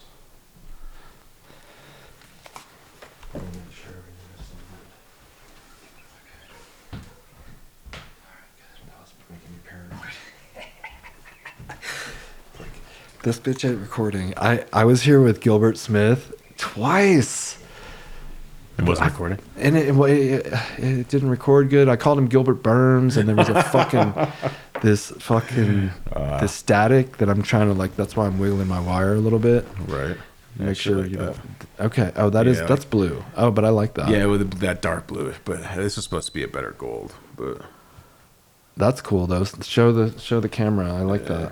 This 13.25 13.39
bitch 13.39 13.67
ain't 13.67 13.81
recording. 13.81 14.35
I 14.37 14.65
I 14.71 14.85
was 14.85 15.01
here 15.01 15.19
with 15.19 15.41
Gilbert 15.41 15.77
Smith 15.79 16.31
twice. 16.57 17.57
It 18.77 18.83
wasn't 18.85 19.09
recording. 19.11 19.39
and 19.57 19.75
it, 19.75 19.95
it, 19.97 20.53
it 20.77 21.07
didn't 21.07 21.29
record 21.29 21.69
good. 21.71 21.89
I 21.89 21.95
called 21.95 22.17
him 22.19 22.27
Gilbert 22.27 22.61
Burns, 22.61 23.17
and 23.17 23.27
there 23.27 23.35
was 23.35 23.49
a 23.49 23.63
fucking 23.75 24.13
this 24.83 25.09
fucking 25.11 25.89
Uh. 26.13 26.39
this 26.41 26.51
static 26.51 27.17
that 27.17 27.27
I'm 27.29 27.41
trying 27.41 27.67
to 27.67 27.73
like. 27.73 27.95
That's 27.95 28.15
why 28.15 28.27
I'm 28.27 28.37
wiggling 28.37 28.67
my 28.67 28.79
wire 28.79 29.15
a 29.15 29.19
little 29.19 29.39
bit. 29.39 29.65
Right. 29.87 30.17
Make 30.59 30.77
sure 30.77 30.97
like 30.97 31.09
you 31.09 31.17
that. 31.17 31.25
know. 31.25 31.85
Okay. 31.87 32.11
Oh, 32.15 32.29
that 32.29 32.45
is 32.45 32.59
Yeah. 32.59 32.65
that's 32.67 32.85
blue. 32.85 33.23
Oh, 33.35 33.49
but 33.49 33.65
I 33.65 33.69
like 33.69 33.95
that. 33.95 34.07
Yeah, 34.09 34.27
with 34.27 34.59
that 34.59 34.83
dark 34.83 35.07
blue, 35.07 35.33
but 35.45 35.63
this 35.75 35.97
is 35.97 36.03
supposed 36.03 36.27
to 36.27 36.33
be 36.33 36.43
a 36.43 36.47
better 36.47 36.75
gold. 36.77 37.15
But 37.35 37.61
that's 38.77 39.01
cool 39.01 39.25
though. 39.25 39.45
Show 39.45 39.91
the 39.91 40.19
show 40.19 40.39
the 40.39 40.47
camera. 40.49 40.93
I 40.93 41.01
like 41.01 41.23
Yeah. 41.23 41.37
that. 41.37 41.51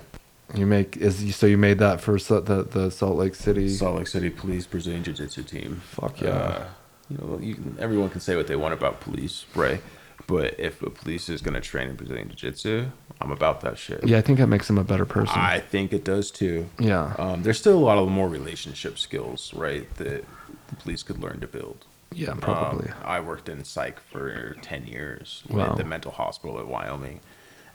You 0.53 0.65
make 0.65 0.97
is 0.97 1.23
you, 1.23 1.31
so 1.31 1.45
you 1.47 1.57
made 1.57 1.79
that 1.79 1.99
for 2.01 2.17
the 2.19 2.63
the 2.69 2.89
Salt 2.91 3.17
Lake 3.17 3.35
City. 3.35 3.69
Salt 3.69 3.97
Lake 3.97 4.07
City 4.07 4.29
Police 4.29 4.65
Brazilian 4.67 5.03
Jiu 5.03 5.13
Jitsu 5.13 5.43
team. 5.43 5.81
Fuck 5.85 6.21
yeah. 6.21 6.29
Uh, 6.29 6.65
you 7.09 7.17
know, 7.17 7.39
you 7.41 7.55
can, 7.55 7.75
everyone 7.79 8.09
can 8.09 8.21
say 8.21 8.35
what 8.35 8.47
they 8.47 8.55
want 8.55 8.73
about 8.73 8.99
police, 9.01 9.45
right? 9.55 9.81
But 10.25 10.57
if 10.59 10.81
a 10.81 10.89
police 10.89 11.27
is 11.27 11.41
going 11.41 11.55
to 11.55 11.59
train 11.61 11.89
in 11.89 11.95
Brazilian 11.95 12.29
Jiu 12.29 12.35
Jitsu, 12.51 12.85
I'm 13.19 13.31
about 13.31 13.61
that 13.61 13.77
shit. 13.77 14.05
yeah, 14.07 14.17
I 14.17 14.21
think 14.21 14.39
that 14.39 14.47
makes 14.47 14.69
him 14.69 14.77
a 14.77 14.83
better 14.83 15.05
person. 15.05 15.37
I 15.37 15.59
think 15.59 15.91
it 15.91 16.05
does 16.05 16.31
too. 16.31 16.69
yeah. 16.79 17.13
Um, 17.17 17.43
there's 17.43 17.57
still 17.59 17.77
a 17.77 17.83
lot 17.83 17.97
of 17.97 18.07
more 18.09 18.29
relationship 18.29 18.97
skills, 18.97 19.53
right? 19.53 19.93
That 19.97 20.23
the 20.69 20.75
police 20.77 21.03
could 21.03 21.19
learn 21.19 21.39
to 21.41 21.47
build. 21.47 21.85
yeah, 22.13 22.35
probably. 22.39 22.89
Um, 22.89 22.95
I 23.03 23.19
worked 23.19 23.49
in 23.49 23.63
psych 23.65 23.99
for 23.99 24.55
10 24.61 24.85
years 24.87 25.43
Wow. 25.49 25.69
with 25.69 25.77
the 25.79 25.83
mental 25.83 26.11
hospital 26.11 26.57
at 26.59 26.67
Wyoming 26.67 27.19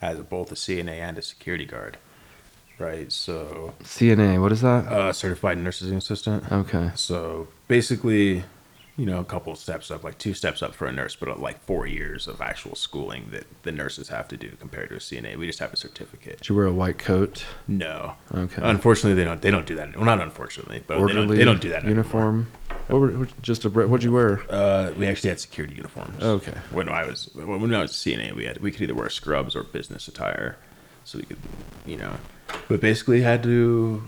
as 0.01 0.19
both 0.21 0.51
a 0.53 0.55
CNA 0.55 0.93
and 1.01 1.19
a 1.19 1.23
security 1.23 1.67
guard, 1.67 1.99
right? 2.79 3.11
So, 3.13 3.75
CNA. 3.83 4.41
What 4.41 4.53
is 4.53 4.61
that? 4.63 4.87
uh, 4.87 5.13
certified 5.13 5.59
nursing 5.59 5.95
assistant. 5.95 6.51
okay. 6.51 6.91
So 6.95 7.49
basically, 7.69 8.45
you 8.97 9.07
know, 9.07 9.21
a 9.21 9.25
couple 9.25 9.53
of 9.53 9.59
steps 9.59 9.91
up, 9.91 10.03
like 10.03 10.19
two 10.19 10.35
steps 10.35 10.61
up 10.61 10.75
for 10.75 10.87
a 10.87 10.93
nurse, 10.93 11.15
but 11.15 11.29
uh, 11.29 11.37
like 11.37 11.61
four 11.65 11.87
years 11.87 12.27
of 12.27 12.41
actual 12.41 12.75
schooling 12.75 13.29
that 13.31 13.45
the 13.63 13.71
nurses 13.71 14.09
have 14.09 14.27
to 14.29 14.37
do 14.37 14.51
compared 14.59 14.89
to 14.89 14.97
a 14.97 14.99
CNA. 14.99 15.37
We 15.37 15.47
just 15.47 15.61
have 15.61 15.73
a 15.73 15.77
certificate. 15.77 16.39
Did 16.39 16.49
you 16.49 16.57
wear 16.57 16.67
a 16.67 16.73
white 16.73 16.99
coat? 16.99 17.45
No. 17.69 18.15
Okay. 18.35 18.61
Unfortunately, 18.63 19.15
they 19.15 19.25
don't. 19.25 19.41
They 19.41 19.51
don't 19.53 19.67
do 19.67 19.77
that. 19.77 19.95
Well, 19.95 20.05
not 20.05 20.21
unfortunately, 20.21 20.83
but 20.87 20.99
they 21.07 21.13
don't, 21.13 21.29
they 21.29 21.45
don't 21.45 21.61
do 21.61 21.69
that. 21.69 21.85
anymore. 21.85 21.91
uniform. 21.91 22.51
What 22.89 23.01
were, 23.01 23.29
just 23.43 23.65
a 23.67 23.69
what'd 23.71 24.03
you 24.03 24.13
wear? 24.13 24.43
Uh, 24.51 24.93
we 24.97 25.07
actually 25.07 25.29
had 25.29 25.39
security 25.39 25.75
uniforms. 25.77 26.23
Okay. 26.23 26.55
When 26.73 26.89
I 26.89 27.05
was 27.07 27.29
when 27.35 27.75
I 27.75 27.83
was 27.83 27.93
CNA, 27.93 28.33
we 28.35 28.47
had 28.47 28.59
we 28.59 28.73
could 28.73 28.83
either 28.83 28.95
wear 28.95 29.11
scrubs 29.11 29.55
or 29.55 29.63
business 29.63 30.09
attire, 30.09 30.57
so 31.05 31.19
we 31.19 31.25
could, 31.25 31.37
you 31.87 31.99
know, 31.99 32.15
but 32.69 32.81
basically 32.81 33.23
had 33.23 33.43
to. 33.45 34.03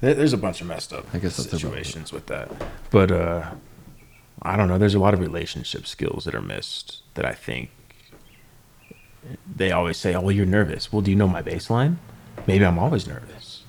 There's 0.00 0.32
a 0.32 0.38
bunch 0.38 0.62
of 0.62 0.66
messed 0.66 0.94
up 0.94 1.04
I 1.12 1.18
guess 1.18 1.36
that's 1.36 1.48
about 1.48 1.56
it. 1.56 1.60
situations 1.60 2.10
with 2.12 2.26
that, 2.26 2.50
but 2.90 3.10
uh, 3.10 3.50
I 4.42 4.56
don't 4.56 4.68
know. 4.68 4.78
There's 4.78 4.94
a 4.94 4.98
lot 4.98 5.12
of 5.12 5.20
relationship 5.20 5.86
skills 5.86 6.24
that 6.24 6.34
are 6.34 6.40
missed 6.40 7.02
that 7.14 7.26
I 7.26 7.34
think 7.34 7.70
they 9.54 9.70
always 9.70 9.96
say, 9.98 10.14
"Oh, 10.14 10.20
well, 10.22 10.32
you're 10.32 10.46
nervous." 10.46 10.92
Well, 10.92 11.02
do 11.02 11.10
you 11.10 11.16
know 11.16 11.28
my 11.28 11.42
baseline? 11.42 11.96
Maybe 12.46 12.64
I'm 12.64 12.78
always 12.78 13.06
nervous, 13.06 13.64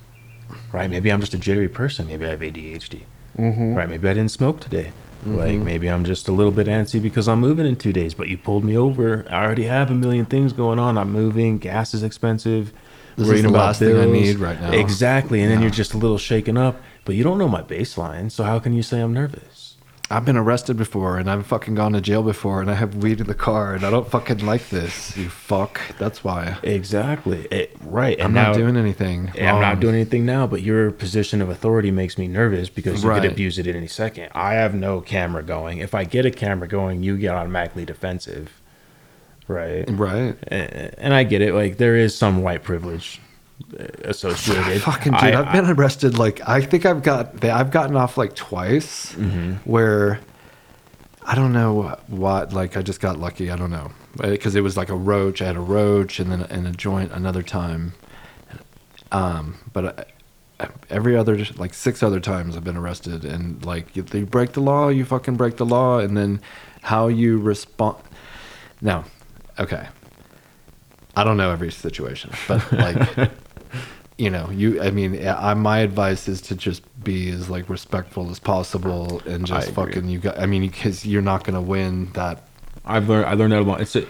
right? 0.72 0.88
Maybe 0.88 1.12
I'm 1.12 1.20
just 1.20 1.34
a 1.34 1.38
jittery 1.38 1.68
person. 1.68 2.06
Maybe 2.06 2.24
I 2.24 2.30
have 2.30 2.40
ADHD. 2.40 3.02
Mm-hmm. 3.38 3.74
Right, 3.74 3.88
maybe 3.88 4.08
I 4.08 4.14
didn't 4.14 4.30
smoke 4.30 4.60
today. 4.60 4.92
Like 5.24 5.58
maybe 5.60 5.88
I'm 5.88 6.04
just 6.04 6.26
a 6.26 6.32
little 6.32 6.50
bit 6.50 6.66
antsy 6.66 7.00
because 7.00 7.28
I'm 7.28 7.38
moving 7.38 7.64
in 7.64 7.76
two 7.76 7.92
days, 7.92 8.12
but 8.12 8.28
you 8.28 8.36
pulled 8.36 8.64
me 8.64 8.76
over. 8.76 9.24
I 9.30 9.44
already 9.44 9.64
have 9.64 9.90
a 9.90 9.94
million 9.94 10.24
things 10.26 10.52
going 10.52 10.78
on. 10.80 10.98
I'm 10.98 11.12
moving. 11.12 11.58
Gas 11.58 11.94
is 11.94 12.02
expensive. 12.02 12.72
This 13.16 13.28
is 13.28 13.42
the 13.42 13.50
last 13.50 13.78
thing 13.78 13.96
I 13.98 14.06
need 14.06 14.38
right 14.38 14.60
now. 14.60 14.72
Exactly, 14.72 15.42
and 15.42 15.50
then 15.50 15.60
you're 15.60 15.70
just 15.70 15.94
a 15.94 15.98
little 15.98 16.18
shaken 16.18 16.56
up, 16.56 16.80
but 17.04 17.14
you 17.14 17.24
don't 17.24 17.38
know 17.38 17.48
my 17.48 17.62
baseline. 17.62 18.30
So 18.30 18.44
how 18.44 18.58
can 18.58 18.72
you 18.72 18.82
say 18.82 19.00
I'm 19.00 19.12
nervous? 19.12 19.76
I've 20.10 20.26
been 20.26 20.36
arrested 20.36 20.76
before, 20.76 21.16
and 21.16 21.30
I've 21.30 21.46
fucking 21.46 21.74
gone 21.74 21.94
to 21.94 22.00
jail 22.02 22.22
before, 22.22 22.60
and 22.60 22.70
I 22.70 22.74
have 22.74 22.96
weed 22.96 23.20
in 23.22 23.28
the 23.28 23.34
car, 23.34 23.72
and 23.74 23.82
I 23.82 23.88
don't 23.90 24.06
fucking 24.10 24.44
like 24.44 24.68
this. 24.68 25.16
You 25.16 25.30
fuck. 25.30 25.80
That's 25.98 26.22
why. 26.22 26.58
Exactly. 26.62 27.46
It, 27.50 27.74
right. 27.80 28.18
And 28.18 28.26
I'm 28.26 28.34
now, 28.34 28.48
not 28.48 28.56
doing 28.58 28.76
anything. 28.76 29.30
Yeah, 29.34 29.54
I'm 29.54 29.60
not 29.62 29.80
doing 29.80 29.94
anything 29.94 30.26
now, 30.26 30.46
but 30.46 30.60
your 30.60 30.90
position 30.90 31.40
of 31.40 31.48
authority 31.48 31.90
makes 31.90 32.18
me 32.18 32.28
nervous 32.28 32.68
because 32.68 33.02
you 33.02 33.08
Right. 33.08 33.22
could 33.22 33.32
abuse 33.32 33.58
it 33.58 33.66
at 33.66 33.74
any 33.74 33.86
second. 33.86 34.28
I 34.34 34.52
have 34.54 34.74
no 34.74 35.00
camera 35.00 35.42
going. 35.42 35.78
If 35.78 35.94
I 35.94 36.04
get 36.04 36.26
a 36.26 36.30
camera 36.30 36.68
going, 36.68 37.02
you 37.02 37.16
get 37.16 37.34
automatically 37.34 37.86
defensive. 37.86 38.50
Right. 39.52 39.84
Right. 39.88 40.36
And, 40.48 40.94
and 40.98 41.14
I 41.14 41.24
get 41.24 41.42
it. 41.42 41.54
Like, 41.54 41.76
there 41.76 41.96
is 41.96 42.16
some 42.16 42.42
white 42.42 42.62
privilege 42.62 43.20
uh, 43.78 43.84
associated. 44.04 44.82
Fucking 44.82 45.12
dude, 45.12 45.22
I, 45.22 45.44
have 45.44 45.52
been 45.52 45.70
arrested. 45.70 46.18
Like 46.18 46.40
I 46.48 46.60
think 46.60 46.84
I've 46.86 47.02
got 47.02 47.44
I've 47.44 47.70
gotten 47.70 47.96
off 47.96 48.16
like 48.18 48.34
twice, 48.34 49.12
Mm-hmm. 49.12 49.52
where 49.70 50.18
I 51.24 51.34
don't 51.34 51.52
know 51.52 51.96
what. 52.08 52.52
Like 52.52 52.76
I 52.76 52.82
just 52.82 53.00
got 53.00 53.18
lucky. 53.18 53.50
I 53.50 53.56
don't 53.56 53.70
know 53.70 53.92
because 54.16 54.54
it 54.56 54.62
was 54.62 54.76
like 54.76 54.88
a 54.90 54.96
roach. 54.96 55.40
I 55.40 55.46
had 55.46 55.56
a 55.56 55.60
roach, 55.60 56.18
and 56.18 56.30
then 56.32 56.42
and 56.42 56.66
a 56.66 56.72
joint 56.72 57.12
another 57.12 57.42
time. 57.42 57.92
Um, 59.12 59.58
but 59.72 60.14
I, 60.58 60.68
every 60.90 61.16
other 61.16 61.44
like 61.56 61.74
six 61.74 62.02
other 62.02 62.20
times 62.20 62.56
I've 62.56 62.64
been 62.64 62.76
arrested, 62.76 63.24
and 63.24 63.64
like 63.64 63.96
if 63.96 64.12
you 64.14 64.26
break 64.26 64.52
the 64.52 64.60
law, 64.60 64.88
you 64.88 65.04
fucking 65.04 65.36
break 65.36 65.56
the 65.56 65.66
law, 65.66 65.98
and 65.98 66.16
then 66.16 66.40
how 66.82 67.08
you 67.08 67.38
respond. 67.38 67.98
No, 68.80 69.04
okay. 69.58 69.88
I 71.16 71.24
don't 71.24 71.36
know 71.36 71.50
every 71.50 71.70
situation, 71.70 72.30
but 72.48 72.72
like, 72.72 73.30
you 74.18 74.30
know, 74.30 74.48
you. 74.50 74.80
I 74.82 74.90
mean, 74.90 75.26
I, 75.26 75.52
my 75.54 75.80
advice 75.80 76.26
is 76.26 76.40
to 76.42 76.54
just 76.54 76.82
be 77.04 77.30
as 77.30 77.50
like 77.50 77.68
respectful 77.68 78.30
as 78.30 78.38
possible 78.38 79.20
and 79.26 79.46
just 79.46 79.68
I 79.68 79.70
agree. 79.70 79.92
fucking 79.92 80.08
you 80.08 80.18
got. 80.20 80.38
I 80.38 80.46
mean, 80.46 80.62
because 80.62 81.04
you're 81.04 81.22
not 81.22 81.44
gonna 81.44 81.60
win 81.60 82.12
that. 82.12 82.46
I've 82.84 83.08
learned. 83.08 83.26
I 83.26 83.34
learned 83.34 83.52
that 83.52 83.60
a 83.60 83.64
lot. 83.64 83.80
It's 83.82 83.94
a, 83.96 84.06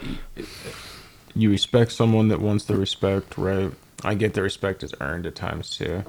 you 1.34 1.51
respect 1.51 1.93
someone 1.93 2.28
that 2.28 2.40
wants 2.40 2.64
the 2.66 2.76
respect, 2.76 3.36
right? 3.36 3.72
I 4.05 4.14
get 4.14 4.34
the 4.34 4.43
respect 4.43 4.82
is 4.82 4.95
earned 5.01 5.26
at 5.26 5.34
times 5.34 5.70
too, 5.70 6.05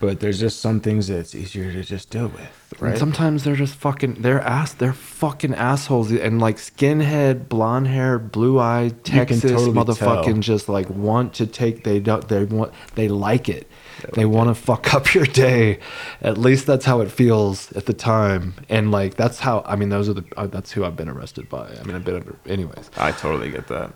but 0.00 0.20
there's 0.20 0.40
just 0.40 0.60
some 0.60 0.80
things 0.80 1.06
that 1.08 1.18
it's 1.18 1.34
easier 1.34 1.70
to 1.72 1.82
just 1.84 2.10
deal 2.10 2.28
with, 2.28 2.50
And 2.72 2.82
right? 2.82 2.98
sometimes 2.98 3.44
they're 3.44 3.54
just 3.54 3.74
fucking. 3.76 4.14
They're 4.22 4.40
ass. 4.40 4.72
They're 4.72 4.92
fucking 4.94 5.54
assholes 5.54 6.10
and 6.10 6.40
like 6.40 6.56
skinhead, 6.56 7.48
blonde 7.48 7.86
hair, 7.86 8.18
blue 8.18 8.58
eyed 8.58 9.04
Texas 9.04 9.42
totally 9.42 9.72
motherfucking 9.72 10.24
tell. 10.24 10.40
just 10.40 10.68
like 10.68 10.88
want 10.90 11.34
to 11.34 11.46
take. 11.46 11.84
They 11.84 12.00
don't. 12.00 12.26
They 12.28 12.44
want. 12.44 12.72
They 12.94 13.08
like 13.08 13.48
it. 13.48 13.68
They 14.14 14.24
want 14.24 14.48
to 14.48 14.54
fuck 14.54 14.94
up 14.94 15.14
your 15.14 15.26
day. 15.26 15.78
At 16.22 16.38
least 16.38 16.66
that's 16.66 16.86
how 16.86 17.00
it 17.02 17.10
feels 17.10 17.70
at 17.72 17.84
the 17.84 17.92
time. 17.92 18.54
And 18.70 18.90
like 18.90 19.14
that's 19.14 19.38
how. 19.38 19.62
I 19.66 19.76
mean, 19.76 19.90
those 19.90 20.08
are 20.08 20.14
the. 20.14 20.24
Uh, 20.36 20.46
that's 20.46 20.72
who 20.72 20.84
I've 20.84 20.96
been 20.96 21.08
arrested 21.10 21.48
by. 21.48 21.68
I 21.78 21.82
mean, 21.84 21.94
I've 21.96 22.04
been. 22.04 22.36
Anyways. 22.46 22.90
I 22.96 23.12
totally 23.12 23.50
get 23.50 23.66
that. 23.68 23.92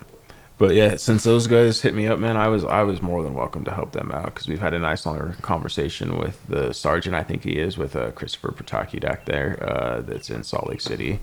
But 0.56 0.74
yeah, 0.74 0.96
since 0.96 1.24
those 1.24 1.48
guys 1.48 1.80
hit 1.82 1.94
me 1.94 2.06
up, 2.06 2.18
man, 2.20 2.36
I 2.36 2.46
was 2.48 2.64
I 2.64 2.82
was 2.84 3.02
more 3.02 3.22
than 3.24 3.34
welcome 3.34 3.64
to 3.64 3.72
help 3.72 3.90
them 3.92 4.12
out 4.12 4.26
because 4.26 4.46
we've 4.46 4.60
had 4.60 4.72
a 4.72 4.78
nice 4.78 5.04
longer 5.04 5.34
conversation 5.42 6.16
with 6.16 6.46
the 6.48 6.72
sergeant. 6.72 7.14
I 7.16 7.24
think 7.24 7.42
he 7.42 7.58
is 7.58 7.76
with 7.76 7.96
uh, 7.96 8.12
Christopher 8.12 8.52
Patakidak 8.52 9.24
there. 9.24 9.58
Uh, 9.60 10.00
that's 10.00 10.30
in 10.30 10.44
Salt 10.44 10.68
Lake 10.68 10.80
City. 10.80 11.18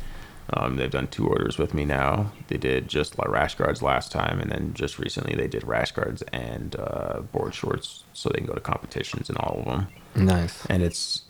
Um, 0.54 0.76
they've 0.76 0.92
done 0.92 1.08
two 1.08 1.28
orders 1.30 1.58
with 1.58 1.74
me 1.74 1.86
now. 1.86 2.34
They 2.50 2.58
did 2.58 2.90
just 2.90 3.16
rash 3.26 3.56
guards 3.56 3.82
last 3.82 4.12
time, 4.12 4.42
and 4.42 4.52
then 4.52 4.74
just 4.74 5.00
recently 5.00 5.34
they 5.34 5.48
did 5.48 5.64
rash 5.64 5.94
guards 5.94 6.24
and 6.34 6.76
uh, 6.78 7.22
board 7.32 7.54
shorts, 7.56 8.04
so 8.12 8.28
they 8.30 8.40
can 8.40 8.48
go 8.48 8.54
to 8.54 8.60
competitions 8.60 9.30
and 9.30 9.38
all 9.38 9.60
of 9.60 9.66
them 9.66 9.88
Nice. 10.14 10.66
and 10.66 10.84
it's 10.84 11.22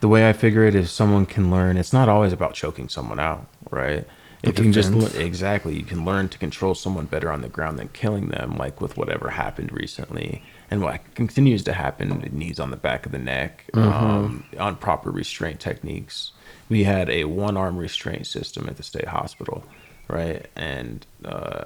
the 0.00 0.08
way 0.08 0.26
I 0.26 0.32
figure 0.32 0.64
it 0.64 0.74
is 0.74 0.90
someone 0.90 1.26
can 1.26 1.50
learn. 1.50 1.76
It's 1.76 1.92
not 1.92 2.08
always 2.08 2.32
about 2.32 2.54
choking 2.54 2.88
someone 2.88 3.20
out, 3.20 3.46
right? 3.70 4.06
You 4.42 4.52
can 4.52 4.72
just 4.72 4.92
defense. 4.92 5.14
exactly, 5.14 5.76
you 5.76 5.84
can 5.84 6.04
learn 6.04 6.28
to 6.30 6.38
control 6.38 6.74
someone 6.74 7.06
better 7.06 7.30
on 7.30 7.42
the 7.42 7.48
ground 7.48 7.78
than 7.78 7.88
killing 7.88 8.28
them, 8.28 8.56
like 8.56 8.80
with 8.80 8.96
whatever 8.96 9.30
happened 9.30 9.70
recently, 9.72 10.42
and 10.68 10.82
what 10.82 11.00
continues 11.14 11.62
to 11.64 11.72
happen. 11.72 12.28
Knees 12.32 12.58
on 12.58 12.72
the 12.72 12.76
back 12.76 13.06
of 13.06 13.12
the 13.12 13.18
neck, 13.18 13.64
um, 13.74 14.44
on 14.58 14.76
proper 14.76 15.12
restraint 15.12 15.60
techniques. 15.60 16.32
We 16.68 16.82
had 16.84 17.08
a 17.08 17.24
one-arm 17.24 17.76
restraint 17.76 18.26
system 18.26 18.68
at 18.68 18.78
the 18.78 18.82
state 18.82 19.06
hospital, 19.06 19.62
right? 20.08 20.46
And 20.56 21.06
uh, 21.24 21.64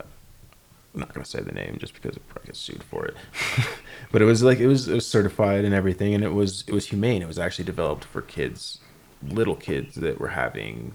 I'm 0.92 1.00
not 1.00 1.14
gonna 1.14 1.24
say 1.24 1.40
the 1.40 1.52
name 1.52 1.78
just 1.78 1.94
because 1.94 2.14
it 2.14 2.28
probably 2.28 2.48
gets 2.48 2.58
sued 2.58 2.82
for 2.82 3.06
it. 3.06 3.16
but 4.12 4.20
it 4.20 4.26
was 4.26 4.42
like 4.42 4.58
it 4.58 4.66
was, 4.66 4.86
it 4.86 4.94
was 4.94 5.06
certified 5.06 5.64
and 5.64 5.72
everything, 5.72 6.14
and 6.14 6.22
it 6.22 6.34
was 6.34 6.62
it 6.66 6.74
was 6.74 6.88
humane. 6.88 7.22
It 7.22 7.28
was 7.28 7.38
actually 7.38 7.64
developed 7.64 8.04
for 8.04 8.20
kids, 8.20 8.80
little 9.22 9.56
kids 9.56 9.94
that 9.94 10.20
were 10.20 10.28
having 10.28 10.92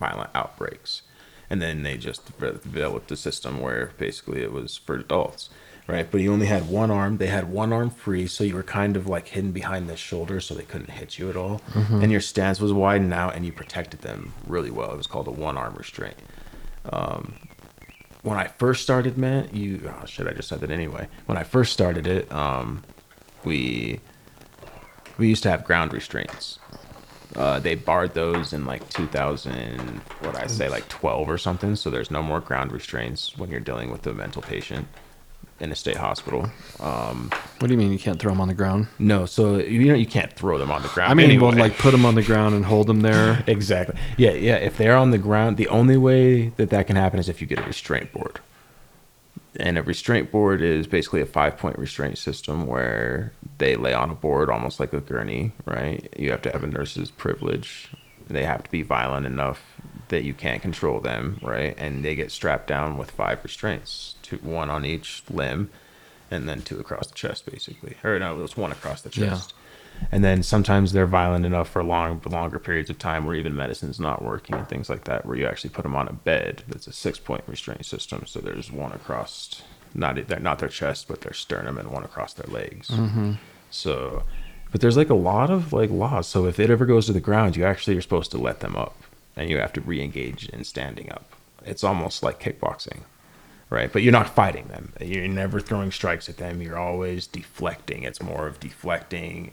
violent 0.00 0.30
outbreaks, 0.34 1.02
and 1.48 1.62
then 1.62 1.84
they 1.84 1.96
just 1.96 2.26
developed 2.40 3.12
a 3.12 3.16
system 3.16 3.60
where 3.60 3.92
basically 3.98 4.42
it 4.42 4.52
was 4.52 4.76
for 4.76 4.96
adults 4.96 5.50
right? 5.90 6.10
But 6.10 6.20
you 6.20 6.32
only 6.32 6.46
had 6.46 6.68
one 6.68 6.90
arm 6.90 7.18
they 7.18 7.26
had 7.26 7.50
one 7.50 7.72
arm 7.72 7.90
free 7.90 8.26
so 8.26 8.44
you 8.44 8.54
were 8.54 8.62
kind 8.62 8.96
of 8.96 9.06
like 9.06 9.28
hidden 9.28 9.52
behind 9.52 9.88
the 9.88 9.96
shoulder 9.96 10.40
so 10.40 10.54
they 10.54 10.62
couldn't 10.62 10.90
hit 10.90 11.18
you 11.18 11.28
at 11.28 11.36
all. 11.36 11.60
And 12.02 12.12
your 12.12 12.20
stance 12.20 12.60
was 12.60 12.72
widened 12.72 13.12
out 13.12 13.34
and 13.34 13.44
you 13.44 13.52
protected 13.52 14.00
them 14.00 14.32
really 14.46 14.70
well. 14.70 14.92
It 14.92 14.96
was 14.96 15.06
called 15.06 15.26
a 15.26 15.32
one 15.32 15.58
arm 15.58 15.74
restraint. 15.74 16.16
Um, 16.90 17.34
when 18.22 18.38
I 18.38 18.48
first 18.48 18.82
started, 18.82 19.16
man, 19.16 19.48
you 19.52 19.90
oh 20.02 20.06
shit, 20.06 20.26
I 20.26 20.32
just 20.32 20.48
said 20.48 20.60
that 20.60 20.70
anyway. 20.70 21.08
When 21.26 21.38
I 21.38 21.42
first 21.42 21.72
started 21.72 22.06
it, 22.06 22.30
um, 22.32 22.82
we 23.44 24.00
we 25.18 25.28
used 25.28 25.42
to 25.42 25.50
have 25.50 25.64
ground 25.64 25.92
restraints. 25.92 26.58
Uh, 27.36 27.58
they 27.60 27.74
barred 27.76 28.14
those 28.14 28.52
in 28.52 28.64
like 28.66 28.88
2000, 28.90 29.78
what 30.20 30.36
I 30.36 30.46
say, 30.46 30.68
like 30.68 30.88
12 30.88 31.28
or 31.28 31.38
something. 31.38 31.76
So 31.76 31.88
there's 31.90 32.10
no 32.10 32.22
more 32.22 32.40
ground 32.40 32.72
restraints 32.72 33.36
when 33.38 33.50
you're 33.50 33.60
dealing 33.60 33.90
with 33.90 34.06
a 34.06 34.12
mental 34.12 34.42
patient 34.42 34.88
in 35.60 35.70
a 35.70 35.74
state 35.76 35.96
hospital. 35.96 36.50
Um, 36.80 37.30
What 37.58 37.68
do 37.68 37.74
you 37.74 37.78
mean 37.78 37.92
you 37.92 37.98
can't 37.98 38.18
throw 38.18 38.32
them 38.32 38.40
on 38.40 38.48
the 38.48 38.54
ground? 38.54 38.88
no, 38.98 39.26
so 39.26 39.58
you 39.58 39.86
know 39.88 39.94
you 39.94 40.06
can't 40.06 40.32
throw 40.32 40.56
them 40.58 40.70
on 40.70 40.82
the 40.82 40.88
ground. 40.88 41.10
I 41.12 41.14
mean, 41.14 41.26
anyway. 41.26 41.48
well, 41.50 41.56
like 41.58 41.76
put 41.78 41.90
them 41.92 42.06
on 42.06 42.14
the 42.14 42.22
ground 42.22 42.54
and 42.54 42.64
hold 42.64 42.86
them 42.86 43.00
there. 43.02 43.44
Exactly. 43.46 43.94
Yeah, 44.16 44.30
yeah. 44.32 44.56
If 44.56 44.76
they're 44.78 44.96
on 44.96 45.10
the 45.10 45.18
ground, 45.18 45.56
the 45.58 45.68
only 45.68 45.96
way 45.98 46.48
that 46.56 46.70
that 46.70 46.86
can 46.86 46.96
happen 46.96 47.18
is 47.20 47.28
if 47.28 47.40
you 47.40 47.46
get 47.46 47.58
a 47.58 47.62
restraint 47.64 48.12
board. 48.12 48.40
And 49.56 49.76
a 49.78 49.82
restraint 49.82 50.30
board 50.30 50.62
is 50.62 50.86
basically 50.86 51.20
a 51.20 51.26
five 51.26 51.56
point 51.56 51.78
restraint 51.78 52.18
system 52.18 52.66
where 52.66 53.32
they 53.58 53.76
lay 53.76 53.92
on 53.92 54.10
a 54.10 54.14
board 54.14 54.48
almost 54.48 54.78
like 54.78 54.92
a 54.92 55.00
gurney, 55.00 55.52
right? 55.64 56.08
You 56.16 56.30
have 56.30 56.42
to 56.42 56.50
have 56.50 56.62
a 56.62 56.68
nurse's 56.68 57.10
privilege. 57.10 57.88
They 58.28 58.44
have 58.44 58.62
to 58.62 58.70
be 58.70 58.82
violent 58.82 59.26
enough 59.26 59.60
that 60.08 60.22
you 60.22 60.34
can't 60.34 60.62
control 60.62 61.00
them, 61.00 61.38
right? 61.42 61.74
And 61.78 62.04
they 62.04 62.14
get 62.14 62.30
strapped 62.30 62.68
down 62.68 62.96
with 62.96 63.10
five 63.10 63.42
restraints, 63.42 64.14
two, 64.22 64.36
one 64.36 64.70
on 64.70 64.84
each 64.84 65.22
limb, 65.30 65.70
and 66.30 66.48
then 66.48 66.62
two 66.62 66.78
across 66.78 67.08
the 67.08 67.14
chest, 67.14 67.46
basically. 67.46 67.96
Or 68.04 68.18
no, 68.18 68.38
it 68.38 68.42
was 68.42 68.56
one 68.56 68.72
across 68.72 69.02
the 69.02 69.10
chest 69.10 69.52
and 70.12 70.24
then 70.24 70.42
sometimes 70.42 70.92
they're 70.92 71.06
violent 71.06 71.46
enough 71.46 71.68
for 71.68 71.82
long 71.82 72.20
longer 72.26 72.58
periods 72.58 72.90
of 72.90 72.98
time 72.98 73.24
where 73.24 73.34
even 73.34 73.56
medicine's 73.56 74.00
not 74.00 74.22
working 74.22 74.56
and 74.56 74.68
things 74.68 74.88
like 74.88 75.04
that 75.04 75.24
where 75.24 75.36
you 75.36 75.46
actually 75.46 75.70
put 75.70 75.82
them 75.82 75.96
on 75.96 76.08
a 76.08 76.12
bed 76.12 76.62
that's 76.68 76.86
a 76.86 76.92
six 76.92 77.18
point 77.18 77.42
restraint 77.46 77.84
system 77.84 78.24
so 78.26 78.40
there's 78.40 78.70
one 78.70 78.92
across 78.92 79.62
not 79.94 80.16
they're 80.28 80.40
not 80.40 80.58
their 80.58 80.68
chest 80.68 81.08
but 81.08 81.20
their 81.20 81.32
sternum 81.32 81.78
and 81.78 81.90
one 81.90 82.04
across 82.04 82.32
their 82.34 82.52
legs 82.52 82.88
mm-hmm. 82.88 83.32
so 83.70 84.22
but 84.72 84.80
there's 84.80 84.96
like 84.96 85.10
a 85.10 85.14
lot 85.14 85.50
of 85.50 85.72
like 85.72 85.90
laws 85.90 86.26
so 86.26 86.46
if 86.46 86.60
it 86.60 86.70
ever 86.70 86.86
goes 86.86 87.06
to 87.06 87.12
the 87.12 87.20
ground 87.20 87.56
you 87.56 87.64
actually 87.64 87.96
are 87.96 88.02
supposed 88.02 88.30
to 88.30 88.38
let 88.38 88.60
them 88.60 88.76
up 88.76 88.96
and 89.36 89.50
you 89.50 89.58
have 89.58 89.72
to 89.72 89.80
re-engage 89.80 90.48
in 90.50 90.64
standing 90.64 91.10
up 91.10 91.32
it's 91.64 91.84
almost 91.84 92.22
like 92.22 92.40
kickboxing 92.40 93.00
right? 93.70 93.92
But 93.92 94.02
you're 94.02 94.12
not 94.12 94.34
fighting 94.34 94.66
them. 94.66 94.92
You're 95.00 95.28
never 95.28 95.60
throwing 95.60 95.92
strikes 95.92 96.28
at 96.28 96.36
them. 96.36 96.60
You're 96.60 96.78
always 96.78 97.26
deflecting. 97.26 98.02
It's 98.02 98.20
more 98.20 98.46
of 98.46 98.60
deflecting, 98.60 99.52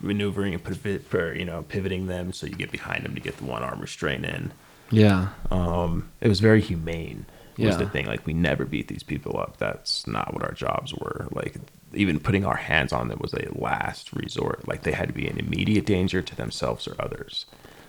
maneuvering, 0.00 0.54
and 0.54 0.62
pivot, 0.62 1.12
or, 1.14 1.34
you 1.34 1.44
know, 1.44 1.62
pivoting 1.62 2.06
them 2.06 2.32
so 2.32 2.46
you 2.46 2.54
get 2.54 2.70
behind 2.70 3.04
them 3.04 3.14
to 3.14 3.20
get 3.20 3.36
the 3.36 3.44
one 3.44 3.62
arm 3.62 3.80
restraint 3.80 4.24
in. 4.24 4.52
Yeah. 4.90 5.28
Um, 5.50 6.10
it 6.20 6.28
was 6.28 6.40
very 6.40 6.60
humane. 6.60 7.26
Was 7.58 7.76
the 7.76 7.86
thing 7.86 8.06
like 8.06 8.26
we 8.26 8.32
never 8.32 8.64
beat 8.64 8.88
these 8.88 9.02
people 9.02 9.38
up. 9.38 9.58
That's 9.58 10.06
not 10.06 10.32
what 10.32 10.42
our 10.42 10.52
jobs 10.52 10.94
were. 10.94 11.28
Like 11.30 11.56
even 11.92 12.18
putting 12.18 12.46
our 12.46 12.56
hands 12.56 12.90
on 12.90 13.08
them 13.08 13.18
was 13.20 13.34
a 13.34 13.48
last 13.52 14.14
resort. 14.14 14.66
Like 14.66 14.82
they 14.82 14.92
had 14.92 15.08
to 15.08 15.14
be 15.14 15.28
in 15.28 15.38
immediate 15.38 15.84
danger 15.84 16.22
to 16.22 16.34
themselves 16.34 16.88
or 16.88 16.96
others. 16.98 17.44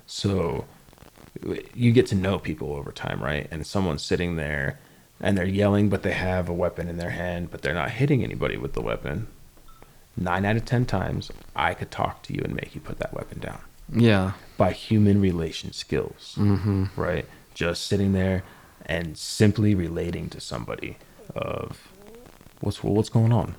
So 0.06 0.66
you 1.74 1.94
get 1.94 2.08
to 2.08 2.16
know 2.16 2.38
people 2.38 2.74
over 2.74 2.92
time, 2.92 3.24
right? 3.24 3.48
And 3.50 3.66
someone's 3.66 4.04
sitting 4.04 4.36
there 4.36 4.78
and 5.22 5.38
they're 5.38 5.46
yelling, 5.46 5.90
but 5.90 6.04
they 6.04 6.12
have 6.12 6.50
a 6.50 6.54
weapon 6.54 6.90
in 6.90 6.98
their 6.98 7.12
hand, 7.12 7.50
but 7.52 7.62
they're 7.62 7.74
not 7.74 7.92
hitting 7.92 8.24
anybody 8.24 8.58
with 8.58 8.74
the 8.74 8.82
weapon. 8.82 9.28
Nine 10.18 10.46
out 10.46 10.56
of 10.58 10.66
10 10.66 10.86
times, 10.86 11.32
I 11.56 11.74
could 11.74 11.90
talk 11.92 12.22
to 12.24 12.34
you 12.34 12.42
and 12.44 12.54
make 12.56 12.76
you 12.76 12.82
put 12.82 13.00
that 13.00 13.14
weapon 13.14 13.40
down 13.40 13.60
Yeah. 13.94 14.32
by 14.58 14.72
human 14.72 15.22
relation 15.22 15.72
skills, 15.74 16.36
Mm-hmm. 16.38 16.86
right? 16.96 17.26
Just 17.54 17.88
sitting 17.88 18.12
there 18.14 18.44
and 18.86 19.18
simply 19.18 19.74
relating 19.76 20.30
to 20.30 20.40
somebody 20.42 20.98
of 21.36 21.88
what's 22.60 22.84
what's 22.84 23.10
going 23.10 23.32
on, 23.32 23.56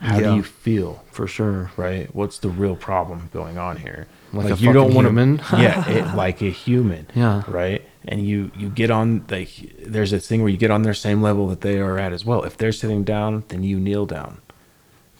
how 0.00 0.18
Yeah. 0.18 0.30
do 0.30 0.36
you 0.36 0.42
feel, 0.42 1.02
For 1.10 1.26
sure. 1.26 1.70
right? 1.76 2.14
What's 2.14 2.38
the 2.38 2.48
real 2.50 2.76
problem 2.76 3.30
going 3.32 3.56
on 3.58 3.78
here? 3.78 4.06
Like 4.32 4.50
a 4.50 4.56
fucking 4.56 4.94
wanna- 4.94 5.08
human? 5.08 5.40
yeah, 5.52 5.88
it, 5.88 6.14
like 6.24 6.42
a 6.42 6.50
human, 6.50 7.06
Yeah. 7.14 7.42
right? 7.48 7.82
And 8.06 8.26
you 8.26 8.50
you 8.56 8.68
get 8.68 8.90
on 8.90 9.24
like 9.30 9.50
there's 9.84 10.12
a 10.12 10.20
thing 10.20 10.42
where 10.42 10.50
you 10.50 10.58
get 10.58 10.70
on 10.70 10.82
their 10.82 10.94
same 10.94 11.22
level 11.22 11.48
that 11.48 11.60
they 11.62 11.78
are 11.78 11.98
at 11.98 12.12
as 12.12 12.24
well. 12.26 12.42
If 12.44 12.56
they're 12.58 12.72
sitting 12.72 13.04
down, 13.04 13.44
then 13.48 13.62
you 13.62 13.78
kneel 13.80 14.06
down, 14.06 14.38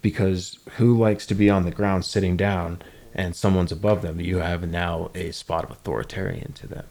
because 0.03 0.59
who 0.77 0.97
likes 0.97 1.27
to 1.27 1.35
be 1.35 1.51
on 1.51 1.65
the 1.65 1.71
ground 1.71 2.05
sitting 2.05 2.37
down 2.37 2.81
and 3.15 3.35
someone's 3.35 3.73
above 3.73 4.03
them? 4.03 4.21
You 4.21 4.39
have 4.39 4.69
now 4.69 5.11
a 5.15 5.31
spot 5.33 5.65
of 5.65 5.71
authoritarian 5.71 6.53
to 6.55 6.67
them. 6.67 6.87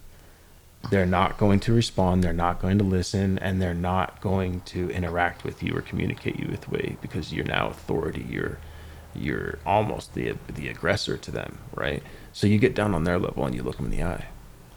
They're 0.90 1.06
not 1.06 1.38
going 1.38 1.60
to 1.62 1.74
respond. 1.74 2.24
They're 2.24 2.34
not 2.34 2.62
going 2.62 2.78
to 2.78 2.84
listen, 2.84 3.40
and 3.40 3.62
they're 3.62 3.74
not 3.74 4.22
going 4.22 4.62
to 4.62 4.90
interact 4.92 5.44
with 5.44 5.62
you 5.62 5.76
or 5.76 5.82
communicate 5.82 6.40
you 6.40 6.48
with 6.50 6.70
way 6.70 6.98
because 7.02 7.34
you're 7.34 7.46
now 7.46 7.68
authority. 7.68 8.26
You're 8.30 8.58
you're 9.16 9.58
almost 9.66 10.14
the 10.14 10.36
the 10.48 10.70
aggressor 10.70 11.18
to 11.18 11.32
them, 11.32 11.58
right? 11.76 12.04
So 12.32 12.48
you 12.48 12.58
get 12.58 12.76
down 12.76 12.94
on 12.94 13.04
their 13.04 13.18
level 13.18 13.46
and 13.46 13.56
you 13.56 13.64
look 13.64 13.78
them 13.78 13.86
in 13.86 13.92
the 13.92 14.04
eye. 14.04 14.26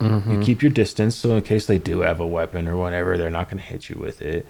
You 0.00 0.06
mm-hmm. 0.06 0.42
keep 0.42 0.62
your 0.62 0.72
distance, 0.72 1.14
so 1.14 1.36
in 1.36 1.42
case 1.42 1.66
they 1.66 1.78
do 1.78 2.00
have 2.00 2.20
a 2.20 2.26
weapon 2.26 2.66
or 2.66 2.76
whatever, 2.76 3.18
they're 3.18 3.28
not 3.28 3.50
going 3.50 3.58
to 3.58 3.68
hit 3.68 3.90
you 3.90 3.96
with 4.00 4.22
it. 4.22 4.46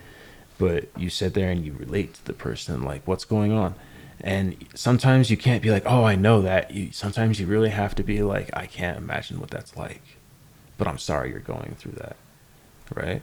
But 0.61 0.89
you 0.97 1.11
sit 1.11 1.35
there 1.35 1.51
and 1.51 1.65
you 1.65 1.73
relate 1.73 2.15
to 2.15 2.25
the 2.25 2.33
person, 2.35 2.83
like 2.85 3.03
what's 3.09 3.25
going 3.25 3.51
on. 3.51 3.75
And 4.21 4.57
sometimes 4.75 5.31
you 5.31 5.37
can't 5.39 5.63
be 5.63 5.71
like, 5.71 5.85
"Oh, 5.87 6.05
I 6.05 6.15
know 6.15 6.43
that." 6.43 6.71
You 6.73 6.93
sometimes 6.93 7.41
you 7.41 7.47
really 7.47 7.71
have 7.71 7.95
to 7.97 8.03
be 8.03 8.23
like, 8.23 8.51
"I 8.53 8.67
can't 8.67 8.99
imagine 8.99 9.41
what 9.41 9.51
that's 9.51 9.75
like," 9.77 10.03
but 10.77 10.87
I'm 10.87 10.99
sorry 10.99 11.31
you're 11.31 11.41
going 11.41 11.75
through 11.79 11.93
that, 11.93 12.17
right? 12.95 13.23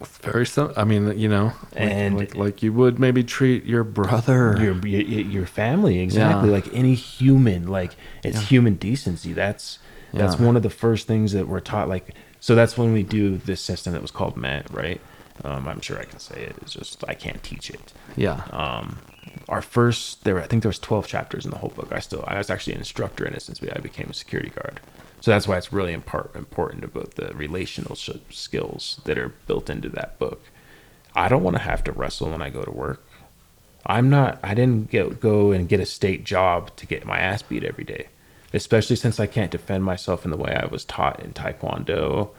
It's 0.00 0.18
very 0.18 0.46
sim- 0.46 0.72
I 0.76 0.84
mean, 0.84 1.18
you 1.18 1.28
know, 1.28 1.46
like, 1.46 1.80
And- 1.80 2.16
like, 2.16 2.34
like 2.36 2.62
you 2.62 2.72
would 2.74 2.98
maybe 3.00 3.24
treat 3.24 3.64
your 3.64 3.82
brother. 3.82 4.56
your 4.60 4.74
your, 4.86 5.00
your 5.02 5.46
family 5.46 5.98
exactly 6.00 6.50
Yeah. 6.50 6.54
like 6.54 6.68
any 6.72 6.94
human 6.94 7.66
like 7.66 7.96
it's 8.22 8.36
Yeah. 8.36 8.42
human 8.42 8.74
decency 8.74 9.32
that's 9.32 9.78
that's 10.12 10.38
Yeah. 10.38 10.46
one 10.46 10.54
of 10.56 10.62
the 10.62 10.70
first 10.70 11.06
things 11.08 11.32
that 11.32 11.48
we're 11.48 11.60
taught 11.60 11.88
like 11.88 12.14
so 12.40 12.54
that's 12.54 12.76
when 12.78 12.92
we 12.92 13.02
do 13.02 13.38
this 13.38 13.60
system 13.60 13.92
that 13.94 14.02
was 14.02 14.10
called 14.12 14.36
Mandt 14.36 14.66
right 14.70 15.00
um, 15.44 15.68
i'm 15.68 15.80
sure 15.80 15.98
i 15.98 16.04
can 16.04 16.18
say 16.18 16.42
it. 16.42 16.56
It's 16.62 16.72
just 16.72 17.04
i 17.08 17.14
can't 17.14 17.42
teach 17.42 17.70
it. 17.70 17.92
Yeah. 18.16 18.42
um, 18.50 18.98
our 19.48 19.62
first 19.62 20.24
there 20.24 20.34
were, 20.34 20.42
i 20.42 20.46
think 20.46 20.62
there 20.62 20.68
was 20.68 20.78
12 20.78 21.06
chapters 21.06 21.44
in 21.44 21.50
the 21.50 21.58
whole 21.58 21.70
book. 21.70 21.90
I 21.92 22.00
still 22.00 22.24
i 22.26 22.38
was 22.38 22.50
actually 22.50 22.74
an 22.74 22.80
instructor 22.80 23.24
in 23.26 23.34
it 23.34 23.42
since 23.42 23.60
i 23.62 23.78
became 23.80 24.08
a 24.10 24.14
security 24.14 24.50
guard. 24.50 24.80
So 25.20 25.30
that's 25.30 25.48
why 25.48 25.56
it's 25.56 25.72
really 25.72 25.96
impar- 25.96 26.34
important 26.36 26.84
about 26.84 27.14
the 27.14 27.34
relational 27.34 27.96
skills 27.96 29.00
that 29.04 29.18
are 29.18 29.30
built 29.46 29.70
into 29.70 29.88
that 29.90 30.18
book. 30.18 30.42
I 31.14 31.28
don't 31.28 31.42
want 31.42 31.56
to 31.56 31.62
have 31.62 31.82
to 31.84 31.92
wrestle 31.92 32.30
when 32.30 32.42
i 32.42 32.50
go 32.50 32.62
to 32.62 32.70
work. 32.70 33.02
I'm 33.86 34.10
not 34.10 34.38
i 34.42 34.54
didn't 34.54 34.90
get, 34.90 35.20
go 35.20 35.52
and 35.52 35.68
get 35.68 35.80
a 35.80 35.86
state 35.86 36.24
job 36.24 36.74
to 36.76 36.86
get 36.86 37.06
my 37.06 37.18
ass 37.18 37.42
beat 37.42 37.64
every 37.64 37.84
day 37.84 38.08
especially 38.52 38.96
since 38.96 39.18
i 39.20 39.26
can't 39.26 39.50
defend 39.50 39.84
myself 39.84 40.24
in 40.24 40.30
the 40.30 40.36
way 40.36 40.54
i 40.54 40.66
was 40.66 40.84
taught 40.84 41.20
in 41.20 41.32
taekwondo 41.32 42.30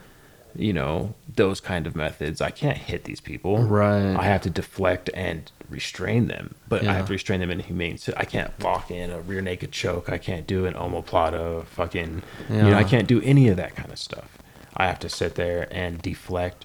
you 0.58 0.72
know 0.72 1.14
those 1.36 1.60
kind 1.60 1.86
of 1.86 1.94
methods 1.94 2.40
i 2.40 2.50
can't 2.50 2.76
hit 2.78 3.04
these 3.04 3.20
people. 3.20 3.58
Right. 3.58 4.16
i 4.16 4.24
have 4.24 4.42
to 4.42 4.50
deflect 4.50 5.08
and 5.14 5.50
restrain 5.70 6.26
them 6.26 6.54
but 6.68 6.84
i 6.86 6.92
have 6.92 7.06
to 7.06 7.12
restrain 7.12 7.40
them 7.40 7.50
in 7.50 7.60
a 7.60 7.62
humane 7.62 7.96
so 7.98 8.12
i 8.16 8.24
can't 8.24 8.50
walk 8.60 8.90
in 8.90 9.10
a 9.10 9.20
rear 9.20 9.40
naked 9.40 9.70
choke. 9.70 10.08
I 10.08 10.18
can't 10.18 10.46
do 10.46 10.66
an 10.66 10.74
omoplata 10.74 11.64
fucking 11.66 12.22
you 12.50 12.56
know 12.56 12.74
i 12.76 12.84
can't 12.84 13.06
do 13.06 13.20
any 13.22 13.48
of 13.48 13.56
that 13.56 13.76
kind 13.76 13.90
of 13.92 13.98
stuff. 13.98 14.36
I 14.76 14.86
have 14.86 14.98
to 15.00 15.08
sit 15.08 15.34
there 15.34 15.66
and 15.72 16.00
deflect. 16.00 16.64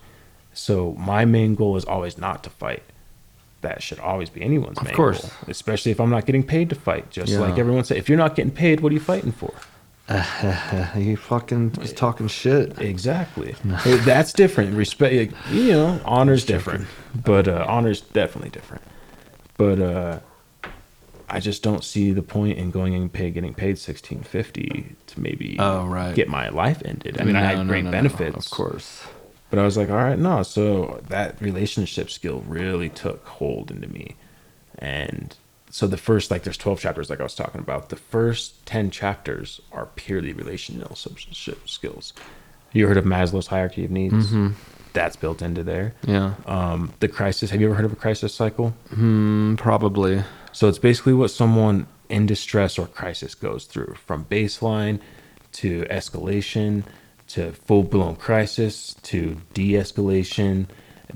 So 0.54 0.94
my 1.00 1.26
main 1.26 1.56
goal 1.56 1.76
is 1.78 1.86
always 1.86 2.16
not 2.18 2.44
to 2.44 2.50
fight. 2.52 2.84
That 3.62 3.82
should 3.82 3.98
always 4.00 4.30
be 4.30 4.42
anyone's 4.44 4.78
Of 4.78 4.86
main 4.86 4.94
course. 4.96 5.22
goal 5.22 5.32
especially 5.48 5.92
if 5.92 6.00
i'm 6.00 6.10
not 6.10 6.26
getting 6.26 6.44
paid 6.44 6.70
to 6.70 6.76
fight 6.76 7.10
just 7.10 7.32
Yeah. 7.32 7.40
like 7.40 7.58
everyone 7.58 7.84
said. 7.86 7.98
If 7.98 8.10
you're 8.10 8.18
not 8.18 8.36
getting 8.36 8.52
paid 8.52 8.82
what 8.82 8.92
are 8.92 8.96
you 8.96 9.00
fighting 9.02 9.32
for 9.32 9.54
he 10.96 11.16
fucking 11.16 11.74
was 11.80 11.94
talking 11.94 12.28
shit. 12.28 12.80
Exactly. 12.80 13.56
That's 13.64 14.34
different. 14.34 14.76
Respect, 14.76 15.34
you 15.50 15.72
know, 15.72 16.02
honor's 16.06 16.46
different, 16.46 16.88
but 17.16 17.48
uh, 17.48 17.66
honor's 17.68 18.02
definitely 18.02 18.50
different. 18.50 18.84
But 19.58 19.80
uh, 19.80 20.20
I 21.30 21.40
just 21.40 21.64
don't 21.64 21.84
see 21.84 22.12
the 22.12 22.22
point 22.22 22.58
in 22.58 22.70
going 22.72 22.94
and 22.96 23.12
pay, 23.12 23.32
getting 23.32 23.54
paid 23.54 23.78
sixteen 23.78 24.22
fifty 24.24 24.96
to 25.08 25.20
maybe 25.20 25.56
Oh, 25.60 25.86
right. 25.86 26.14
get 26.14 26.28
my 26.28 26.50
life 26.50 26.82
ended. 26.84 27.20
I 27.20 27.24
mean, 27.24 27.36
I 27.36 27.42
had 27.42 27.60
no, 27.60 27.66
great 27.66 27.84
no, 27.86 27.92
no, 27.92 27.98
benefits, 27.98 28.46
Of 28.48 28.52
course. 28.52 29.04
but 29.50 29.60
I 29.60 29.64
was 29.64 29.78
like, 29.78 29.90
all 29.90 29.96
right, 29.96 30.20
no. 30.20 30.44
So 30.44 31.02
that 31.08 31.42
relationship 31.42 32.10
skill 32.10 32.44
really 32.48 32.90
took 32.90 33.26
hold 33.26 33.72
into 33.72 33.88
me. 33.88 34.16
And 34.80 35.36
so 35.74 35.88
the 35.88 35.98
first, 35.98 36.30
like, 36.30 36.44
there's 36.44 36.56
12 36.56 36.80
chapters, 36.80 37.10
like 37.10 37.20
I 37.20 37.24
was 37.24 37.34
talking 37.34 37.60
about. 37.60 37.90
The 37.90 37.96
first 37.96 38.64
10 38.68 38.92
chapters 38.92 39.60
are 39.72 39.88
purely 39.96 40.32
relationship 40.32 41.68
skills. 41.68 42.14
You 42.74 42.86
heard 42.88 42.98
of 42.98 43.06
Maslow's 43.06 43.48
hierarchy 43.48 43.86
of 43.86 43.90
needs? 43.90 44.32
That's 44.94 45.16
built 45.16 45.42
into 45.42 45.64
there. 45.64 45.96
Yeah. 46.06 46.36
Um, 46.46 46.94
the 47.00 47.08
crisis. 47.08 47.50
Have 47.50 47.60
you 47.60 47.66
ever 47.66 47.76
heard 47.76 47.86
of 47.86 47.92
a 47.92 47.96
crisis 47.96 48.36
cycle? 48.36 48.76
Mm, 48.92 49.58
probably. 49.58 50.24
So 50.52 50.70
it's 50.70 50.78
basically 50.78 51.14
what 51.14 51.32
someone 51.32 51.88
in 52.08 52.28
distress 52.28 52.78
or 52.78 52.86
crisis 52.86 53.34
goes 53.34 53.66
through 53.66 53.96
from 54.06 54.26
baseline 54.26 55.00
to 55.54 55.86
escalation 55.86 56.84
to 57.30 57.52
full 57.52 57.82
blown 57.82 58.16
crisis 58.16 58.94
to 59.02 59.42
de 59.56 59.72
escalation. 59.72 60.68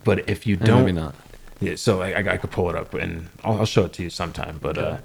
But 0.03 0.27
if 0.27 0.47
you 0.47 0.55
don't, 0.55 0.85
maybe 0.85 0.93
not. 0.93 1.13
Yeah, 1.59 1.75
so 1.75 2.01
I, 2.01 2.11
I, 2.11 2.33
I 2.33 2.37
could 2.37 2.51
pull 2.51 2.69
it 2.69 2.75
up 2.75 2.93
and 2.93 3.29
I'll, 3.43 3.59
I'll 3.59 3.65
show 3.65 3.85
it 3.85 3.93
to 3.93 4.03
you 4.03 4.09
sometime. 4.09 4.59
But 4.61 4.77
uh, 4.77 4.97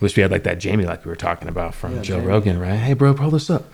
wish 0.00 0.16
we 0.16 0.22
had 0.22 0.30
like 0.32 0.42
that 0.44 0.58
Jamie, 0.58 0.84
like 0.86 1.04
we 1.04 1.08
were 1.08 1.16
talking 1.16 1.48
about 1.48 1.74
from 1.74 1.96
Yeah, 1.96 2.02
Joe 2.02 2.16
Jamie. 2.16 2.26
Rogan, 2.28 2.58
right? 2.58 2.76
Hey, 2.76 2.94
bro, 2.94 3.14
pull 3.14 3.30
this 3.30 3.50
up. 3.50 3.64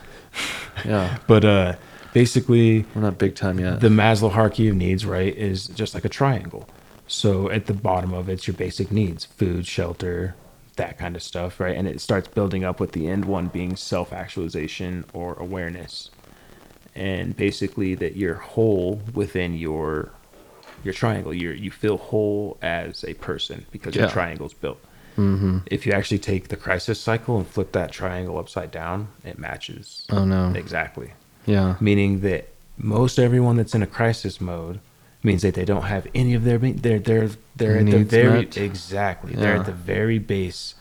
Yeah. 0.84 1.18
But 1.26 1.44
uh, 1.44 1.76
basically, 2.12 2.84
We're 2.94 3.02
not 3.02 3.18
big 3.18 3.34
time 3.36 3.58
yet. 3.58 3.80
the 3.80 3.88
Maslow 3.88 4.30
hierarchy 4.30 4.68
of 4.68 4.76
needs, 4.76 5.06
right, 5.06 5.34
is 5.34 5.66
just 5.68 5.94
like 5.94 6.04
a 6.04 6.08
triangle. 6.08 6.68
So 7.06 7.50
at 7.50 7.66
the 7.66 7.74
bottom 7.74 8.12
of 8.14 8.28
it's 8.28 8.46
your 8.46 8.54
basic 8.54 8.92
needs 8.92 9.24
food, 9.24 9.66
shelter, 9.66 10.34
that 10.76 10.98
kind 10.98 11.16
of 11.16 11.22
stuff, 11.22 11.58
right? 11.58 11.76
And 11.76 11.88
it 11.88 12.00
starts 12.00 12.28
building 12.28 12.64
up 12.64 12.78
with 12.80 12.92
the 12.92 13.08
end 13.08 13.24
one 13.24 13.48
being 13.48 13.74
self 13.76 14.12
actualization 14.12 15.04
or 15.12 15.34
awareness. 15.34 16.10
And 16.94 17.36
basically, 17.36 17.94
that 17.96 18.16
you're 18.16 18.34
whole 18.34 19.00
within 19.14 19.54
your 19.54 20.10
your 20.84 20.94
triangle. 20.94 21.32
You 21.34 21.50
you 21.50 21.70
feel 21.70 21.96
whole 21.98 22.56
as 22.62 23.04
a 23.04 23.14
person 23.14 23.66
because 23.70 23.94
your 23.94 24.06
Yeah. 24.06 24.10
triangle's 24.12 24.54
built. 24.54 24.80
Mm-hmm. 25.16 25.58
If 25.66 25.86
you 25.86 25.92
actually 25.92 26.18
take 26.20 26.48
the 26.48 26.56
crisis 26.56 27.00
cycle 27.00 27.36
and 27.36 27.46
flip 27.46 27.72
that 27.72 27.90
triangle 27.92 28.38
upside 28.38 28.70
down, 28.70 29.08
it 29.24 29.38
matches. 29.38 30.06
Oh, 30.10 30.24
no. 30.24 30.52
Exactly 30.54 31.12
yeah. 31.46 31.76
meaning 31.80 32.20
that 32.20 32.48
most 32.78 33.18
everyone 33.18 33.56
that's 33.56 33.74
in 33.74 33.82
a 33.82 33.86
crisis 33.86 34.40
mode 34.40 34.78
means 35.22 35.42
that 35.42 35.54
they 35.54 35.64
don't 35.64 35.82
have 35.84 36.06
any 36.14 36.32
of 36.34 36.44
their 36.44 36.58
they're 36.58 36.98
they're 36.98 37.28
they're 37.56 37.78
at 37.78 37.86
the 37.86 38.04
very 38.04 38.38
met. 38.40 38.56
exactly 38.56 39.34
they're 39.34 39.56
at 39.56 39.66
the 39.66 39.72
very 39.72 40.18
base 40.18 40.74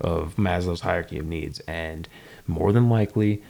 of 0.00 0.36
Maslow's 0.36 0.80
hierarchy 0.80 1.18
of 1.18 1.26
needs 1.26 1.60
and 1.60 2.08
more 2.46 2.72
than 2.72 2.88
likely 2.90 3.42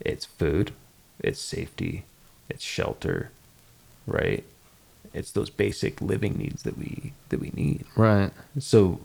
it's 0.00 0.24
food 0.24 0.72
it's 1.18 1.40
safety 1.40 2.04
it's 2.48 2.64
shelter 2.64 3.30
right 4.06 4.44
it's 5.14 5.32
those 5.32 5.50
basic 5.50 6.00
living 6.00 6.34
needs 6.36 6.62
that 6.62 6.76
we 6.78 7.12
that 7.30 7.40
we 7.40 7.50
need 7.54 7.84
Right. 7.96 8.30
so 8.58 9.00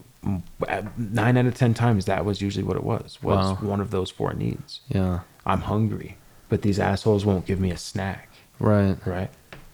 9 0.97 1.37
out 1.37 1.45
of 1.45 1.53
10 1.55 1.73
times 1.73 2.05
that 2.05 2.25
was 2.25 2.41
usually 2.41 2.63
what 2.63 2.75
it 2.77 2.83
was 2.83 3.19
was 3.21 3.45
Wow. 3.61 3.67
one 3.69 3.79
of 3.81 3.91
those 3.91 4.09
four 4.11 4.33
needs 4.33 4.81
Yeah. 4.89 5.19
I'm 5.45 5.61
hungry, 5.61 6.17
but 6.49 6.63
these 6.63 6.79
assholes 6.79 7.23
won't 7.25 7.45
give 7.45 7.59
me 7.59 7.69
a 7.71 7.77
snack, 7.77 8.29
Right. 8.59 8.97
right? 9.05 9.29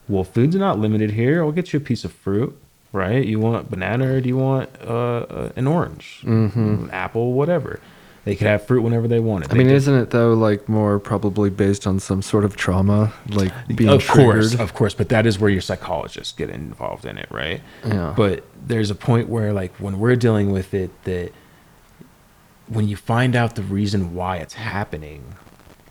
Well, 0.09 0.25
food's 0.25 0.55
not 0.57 0.77
limited 0.79 1.11
here. 1.11 1.41
I'll 1.43 1.53
get 1.53 1.71
you 1.71 1.77
a 1.77 1.81
piece 1.81 2.03
of 2.03 2.11
fruit, 2.11 2.57
right? 2.91 3.25
You 3.25 3.39
want 3.39 3.69
banana 3.69 4.07
or 4.15 4.19
do 4.21 4.27
you 4.27 4.37
want 4.37 4.69
uh, 4.85 4.91
uh, 4.91 5.51
an 5.55 5.67
orange, 5.67 6.21
mm-hmm. 6.25 6.59
an 6.85 6.89
apple, 6.91 7.31
whatever? 7.33 7.79
They 8.23 8.35
could 8.35 8.45
have 8.47 8.67
fruit 8.67 8.83
whenever 8.83 9.07
they 9.07 9.19
wanted. 9.19 9.49
I 9.49 9.53
They 9.53 9.57
mean, 9.59 9.67
could- 9.67 9.75
isn't 9.77 9.95
it 9.95 10.09
though 10.11 10.33
like 10.33 10.69
more 10.69 10.99
probably 10.99 11.49
based 11.49 11.87
on 11.87 11.99
some 11.99 12.21
sort 12.21 12.45
of 12.45 12.55
trauma, 12.55 13.13
like 13.29 13.51
being 13.75 13.89
of 13.89 14.07
course, 14.07 14.53
of 14.53 14.73
course, 14.75 14.93
but 14.93 15.09
that 15.09 15.25
is 15.25 15.39
where 15.39 15.49
your 15.49 15.61
psychologists 15.61 16.31
get 16.33 16.49
involved 16.51 17.05
in 17.05 17.17
it, 17.17 17.27
right? 17.31 17.61
Yeah. 17.85 18.13
But 18.15 18.43
there's 18.67 18.91
a 18.91 18.95
point 18.95 19.27
where, 19.27 19.53
like, 19.53 19.73
when 19.79 19.97
we're 19.99 20.15
dealing 20.15 20.51
with 20.51 20.73
it, 20.75 20.91
that 21.05 21.31
when 22.67 22.87
you 22.87 22.95
find 22.95 23.35
out 23.35 23.55
the 23.55 23.63
reason 23.63 24.13
why 24.13 24.37
it's 24.37 24.53
happening, 24.53 25.35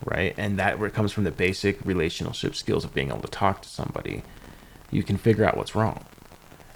right, 0.05 0.33
and 0.37 0.57
that 0.57 0.79
where 0.79 0.87
it 0.87 0.93
comes 0.93 1.11
from 1.11 1.25
the 1.25 1.31
basic 1.31 1.85
relationship 1.85 2.55
skills 2.55 2.85
of 2.85 2.93
being 2.93 3.09
able 3.09 3.21
to 3.21 3.27
talk 3.27 3.61
to 3.63 3.69
somebody, 3.69 4.23
you 4.89 5.03
can 5.03 5.17
figure 5.17 5.43
out 5.45 5.57
what's 5.57 5.75
wrong. 5.75 6.05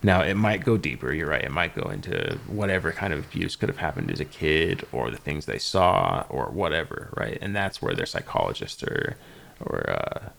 Now, 0.06 0.22
it 0.22 0.36
might 0.36 0.64
go 0.64 0.78
deeper. 0.78 1.12
You're 1.12 1.30
right. 1.30 1.44
It 1.44 1.52
might 1.52 1.74
go 1.74 1.90
into 1.90 2.38
whatever 2.46 2.92
kind 2.92 3.12
of 3.12 3.26
abuse 3.26 3.56
could 3.56 3.70
have 3.70 3.80
happened 3.80 4.12
as 4.12 4.20
a 4.20 4.26
kid, 4.26 4.86
or 4.92 5.10
the 5.10 5.18
things 5.18 5.48
they 5.48 5.58
saw, 5.58 6.26
or 6.30 6.46
whatever, 6.46 7.10
right? 7.18 7.40
And 7.42 7.56
that's 7.56 7.82
where 7.82 7.96
their 7.96 8.06
psychologists 8.06 8.84
or, 8.84 9.18
or 9.60 9.90
uh, 9.90 10.30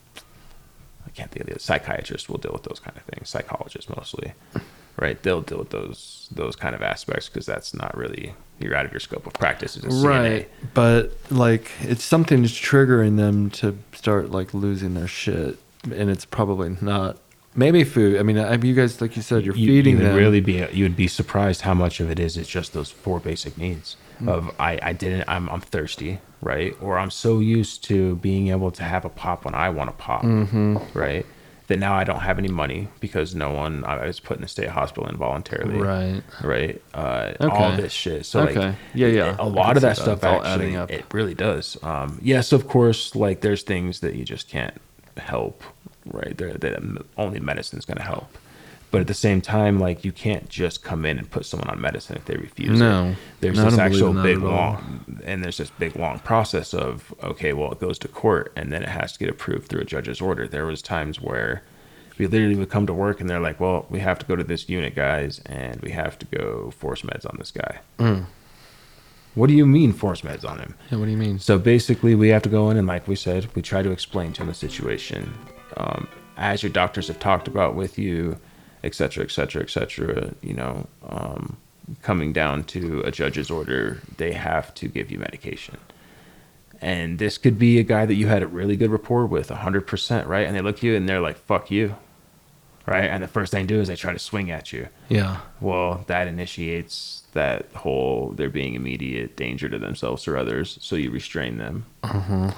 I 1.05 1.11
can't 1.17 1.33
think 1.33 1.41
of 1.41 1.47
the 1.49 1.55
other 1.55 1.59
psychiatrists 1.59 2.29
will 2.29 2.39
deal 2.39 2.53
with 2.53 2.63
those 2.63 2.79
kind 2.79 2.97
of 2.97 3.03
things. 3.03 3.29
Psychologists 3.29 3.91
mostly, 3.91 4.35
right? 4.99 5.21
They'll 5.25 5.43
deal 5.43 5.59
with 5.59 5.71
those 5.71 6.29
those 6.31 6.55
kind 6.55 6.77
of 6.77 6.83
aspects 6.83 7.29
because 7.29 7.45
that's 7.45 7.75
not 7.75 7.97
really 7.97 8.35
you're 8.61 8.77
out 8.77 8.87
of 8.87 8.93
your 8.93 9.01
scope 9.01 9.27
of 9.27 9.33
practice 9.33 9.77
right. 10.05 10.49
But 10.75 11.13
like, 11.29 11.73
it's 11.81 12.05
something 12.05 12.43
that's 12.43 12.55
triggering 12.55 13.17
them 13.17 13.51
to 13.51 13.77
start 13.95 14.31
like 14.31 14.55
losing 14.55 14.95
their 14.95 15.09
shit, 15.09 15.59
and 15.83 16.09
it's 16.09 16.25
probably 16.25 16.77
not. 16.81 17.19
Maybe 17.57 17.85
food. 17.85 18.19
I 18.21 18.23
mean, 18.23 18.39
I, 18.39 18.55
you 18.57 18.75
guys, 18.75 19.01
like 19.01 19.17
you 19.17 19.23
said, 19.23 19.45
you're 19.45 19.57
you, 19.57 19.67
feeding 19.67 19.93
you 19.97 20.03
would 20.03 20.07
them. 20.13 20.17
really 20.17 20.41
be 20.41 20.67
you 20.73 20.85
would 20.85 20.97
be 20.97 21.09
surprised 21.09 21.63
how 21.63 21.75
much 21.75 22.01
of 22.01 22.11
it 22.11 22.19
is 22.21 22.37
it's 22.37 22.49
just 22.49 22.73
those 22.73 22.91
four 22.91 23.19
basic 23.21 23.57
needs 23.59 23.97
Hmm. 24.19 24.29
of 24.31 24.51
I, 24.59 24.79
I 24.83 24.93
didn't 24.95 25.25
I'm 25.29 25.47
I'm 25.51 25.61
thirsty 25.61 26.21
right 26.41 26.75
or 26.81 26.97
I'm 26.99 27.11
so 27.11 27.39
used 27.41 27.85
to 27.85 28.17
being 28.17 28.49
able 28.49 28.71
to 28.71 28.83
have 28.83 29.05
a 29.05 29.11
pop 29.11 29.45
when 29.45 29.55
I 29.55 29.69
want 29.69 29.91
to 29.91 29.97
pop 30.03 30.23
Mm-hmm. 30.23 30.77
right 30.95 31.27
that 31.67 31.79
now 31.79 31.95
I 31.95 32.05
don't 32.05 32.21
have 32.21 32.39
any 32.39 32.49
money 32.49 32.89
because 33.01 33.35
no 33.35 33.51
one 33.51 33.85
I 33.85 34.07
was 34.07 34.19
put 34.21 34.39
in 34.39 34.45
a 34.45 34.49
state 34.49 34.71
hospital 34.71 35.07
involuntarily 35.11 35.79
Right. 35.79 36.23
right 36.43 36.81
uh, 36.95 37.35
all 37.41 37.73
this 37.77 37.93
shit 37.93 38.25
so 38.25 38.41
Okay. 38.45 38.69
like 38.69 38.75
Yeah, 38.95 39.09
yeah. 39.09 39.37
a 39.39 39.45
lot 39.47 39.77
of 39.77 39.83
that 39.83 39.97
that. 39.97 40.03
stuff 40.03 40.25
all 40.25 40.37
actually 40.43 40.67
adding 40.67 40.77
up. 40.77 40.91
it 40.91 41.05
really 41.13 41.35
does 41.35 41.77
um 41.83 42.19
yes 42.23 42.53
of 42.53 42.67
course 42.69 43.15
like 43.15 43.43
there's 43.43 43.65
things 43.65 44.01
that 44.01 44.15
you 44.15 44.25
just 44.25 44.49
can't 44.49 44.75
help 45.19 45.63
right? 46.13 46.37
There 46.37 46.53
that 46.55 47.05
only 47.17 47.39
is 47.39 47.85
going 47.85 47.97
to 47.97 48.03
help. 48.03 48.29
But 48.91 49.01
at 49.01 49.07
the 49.09 49.15
same 49.15 49.41
time 49.41 49.79
like 49.81 50.05
you 50.05 50.13
can't 50.13 50.49
just 50.49 50.83
come 50.83 51.05
in 51.05 51.19
and 51.19 51.31
put 51.31 51.45
someone 51.45 51.69
on 51.69 51.81
medicine 51.81 52.17
if 52.17 52.25
they 52.25 52.37
refuse 52.37 52.79
No. 52.79 53.09
it 53.09 53.17
there's 53.41 53.59
No, 53.59 53.65
this 53.65 53.79
actual 53.79 54.13
big 54.15 54.39
long 54.39 55.05
and 55.25 55.43
there's 55.43 55.59
this 55.59 55.71
big 55.71 55.97
long 55.97 56.21
process 56.21 56.73
of 56.73 57.13
okay 57.23 57.53
well 57.53 57.73
it 57.73 57.81
goes 57.81 57.99
to 58.01 58.09
court 58.09 58.53
and 58.57 58.73
then 58.73 58.83
it 58.83 58.89
has 58.89 59.13
to 59.15 59.19
get 59.19 59.29
approved 59.29 59.69
through 59.69 59.81
a 59.81 59.85
judge's 59.85 60.21
order. 60.21 60.47
There 60.49 60.67
was 60.67 60.81
times 60.83 61.21
where 61.21 61.63
we 62.17 62.27
literally 62.27 62.55
would 62.55 62.71
come 62.71 62.87
to 62.87 62.95
work 62.95 63.21
and 63.21 63.29
they're 63.29 63.41
like 63.41 63.59
well 63.61 63.87
we 63.91 63.99
have 63.99 64.19
to 64.21 64.27
go 64.27 64.37
to 64.37 64.45
this 64.45 64.69
unit 64.69 64.95
guys 64.95 65.41
and 65.47 65.81
we 65.83 65.91
have 65.91 66.19
to 66.21 66.27
go 66.27 66.71
force 66.71 67.03
meds 67.03 67.29
on 67.29 67.37
this 67.39 67.51
guy. 67.51 67.81
Mm. 67.99 68.27
what 69.35 69.49
do 69.49 69.55
you 69.55 69.67
mean 69.67 69.93
force 69.93 70.23
meds 70.23 70.49
on 70.49 70.59
him? 70.59 70.75
Yeah, 70.91 70.99
what 70.99 71.07
do 71.07 71.11
you 71.11 71.17
mean? 71.19 71.39
so 71.41 71.59
basically, 71.59 72.15
we 72.15 72.29
have 72.29 72.43
to 72.43 72.49
go 72.49 72.71
in 72.71 72.77
and, 72.79 72.87
like 72.87 73.07
we 73.07 73.17
said, 73.17 73.49
we 73.55 73.61
try 73.63 73.83
to 73.83 73.91
explain 73.91 74.33
to 74.35 74.43
him 74.43 74.49
the 74.49 74.55
situation 74.55 75.35
um, 75.77 76.09
as 76.37 76.63
your 76.63 76.73
doctors 76.73 77.09
have 77.09 77.19
talked 77.19 77.49
about 77.49 77.75
with 77.75 77.99
you, 77.99 78.39
et 78.85 78.95
cetera, 78.95 79.25
et 79.25 79.31
cetera, 79.31 79.63
et 79.63 79.71
cetera. 79.71 80.35
You 80.43 80.55
know, 80.55 80.87
um, 81.09 81.57
coming 82.03 82.33
down 82.33 82.65
to 82.65 83.01
a 83.03 83.11
judge's 83.11 83.51
order, 83.51 84.01
they 84.17 84.33
have 84.33 84.75
to 84.75 84.89
give 84.89 85.11
you 85.11 85.19
medication. 85.19 85.79
And 86.81 87.19
this 87.19 87.39
could 87.39 87.59
be 87.59 87.79
a 87.79 87.83
guy 87.83 88.05
that 88.05 88.15
you 88.15 88.27
had 88.27 88.43
a 88.43 88.47
really 88.47 88.77
good 88.77 88.91
rapport 88.91 89.27
with, 89.27 89.49
100%, 89.49 90.27
right? 90.27 90.47
And 90.47 90.55
they 90.55 90.61
look 90.61 90.77
at 90.77 90.83
you 90.83 90.95
and 90.95 91.09
they're 91.09 91.21
like, 91.21 91.39
fuck 91.39 91.71
you, 91.71 91.97
right? 92.87 93.05
And 93.05 93.23
the 93.23 93.29
first 93.29 93.51
thing 93.53 93.67
they 93.67 93.75
do 93.75 93.81
is 93.81 93.89
they 93.89 93.97
try 93.97 94.13
to 94.13 94.19
swing 94.19 94.51
at 94.51 94.73
you. 94.73 94.89
Yeah. 95.09 95.39
Well, 95.61 96.05
that 96.07 96.29
initiates 96.29 97.25
that 97.33 97.67
whole 97.75 98.33
there 98.37 98.49
being 98.49 98.75
immediate 98.75 99.37
danger 99.37 99.69
to 99.69 99.79
themselves 99.79 100.27
or 100.27 100.37
others, 100.37 100.79
so 100.81 100.97
you 100.97 101.11
restrain 101.11 101.59
them. 101.59 101.85
Mm-hmm. 102.05 102.49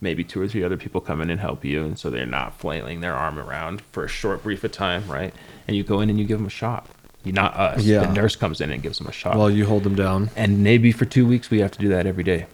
Maybe 0.00 0.24
two 0.24 0.40
or 0.42 0.48
three 0.48 0.62
other 0.62 0.76
people 0.76 1.00
come 1.00 1.22
in 1.22 1.30
and 1.30 1.40
help 1.40 1.64
you, 1.64 1.84
and 1.84 1.98
so 1.98 2.10
they're 2.10 2.26
not 2.26 2.58
flailing 2.58 3.00
their 3.00 3.14
arm 3.14 3.38
around 3.38 3.80
for 3.92 4.04
a 4.04 4.08
short 4.08 4.42
brief 4.42 4.62
of 4.64 4.72
time, 4.72 5.08
right? 5.08 5.32
And 5.66 5.76
you 5.76 5.82
go 5.84 6.00
in 6.00 6.10
and 6.10 6.18
you 6.18 6.26
give 6.26 6.38
them 6.38 6.46
a 6.46 6.50
shot. 6.50 6.86
You 7.24 7.32
not 7.32 7.54
us. 7.56 7.82
Yeah. 7.82 8.00
The 8.06 8.12
nurse 8.12 8.36
comes 8.36 8.60
in 8.60 8.70
and 8.70 8.82
gives 8.82 8.98
them 8.98 9.06
a 9.08 9.12
shot. 9.12 9.36
Well, 9.36 9.50
you 9.50 9.66
hold 9.66 9.82
them 9.82 9.96
down 9.96 10.30
and 10.36 10.62
maybe 10.62 10.92
for 10.92 11.06
two 11.06 11.26
weeks 11.26 11.50
we 11.50 11.58
have 11.60 11.72
to 11.72 11.78
do 11.80 11.88
that 11.88 12.06
every 12.06 12.22
day 12.22 12.46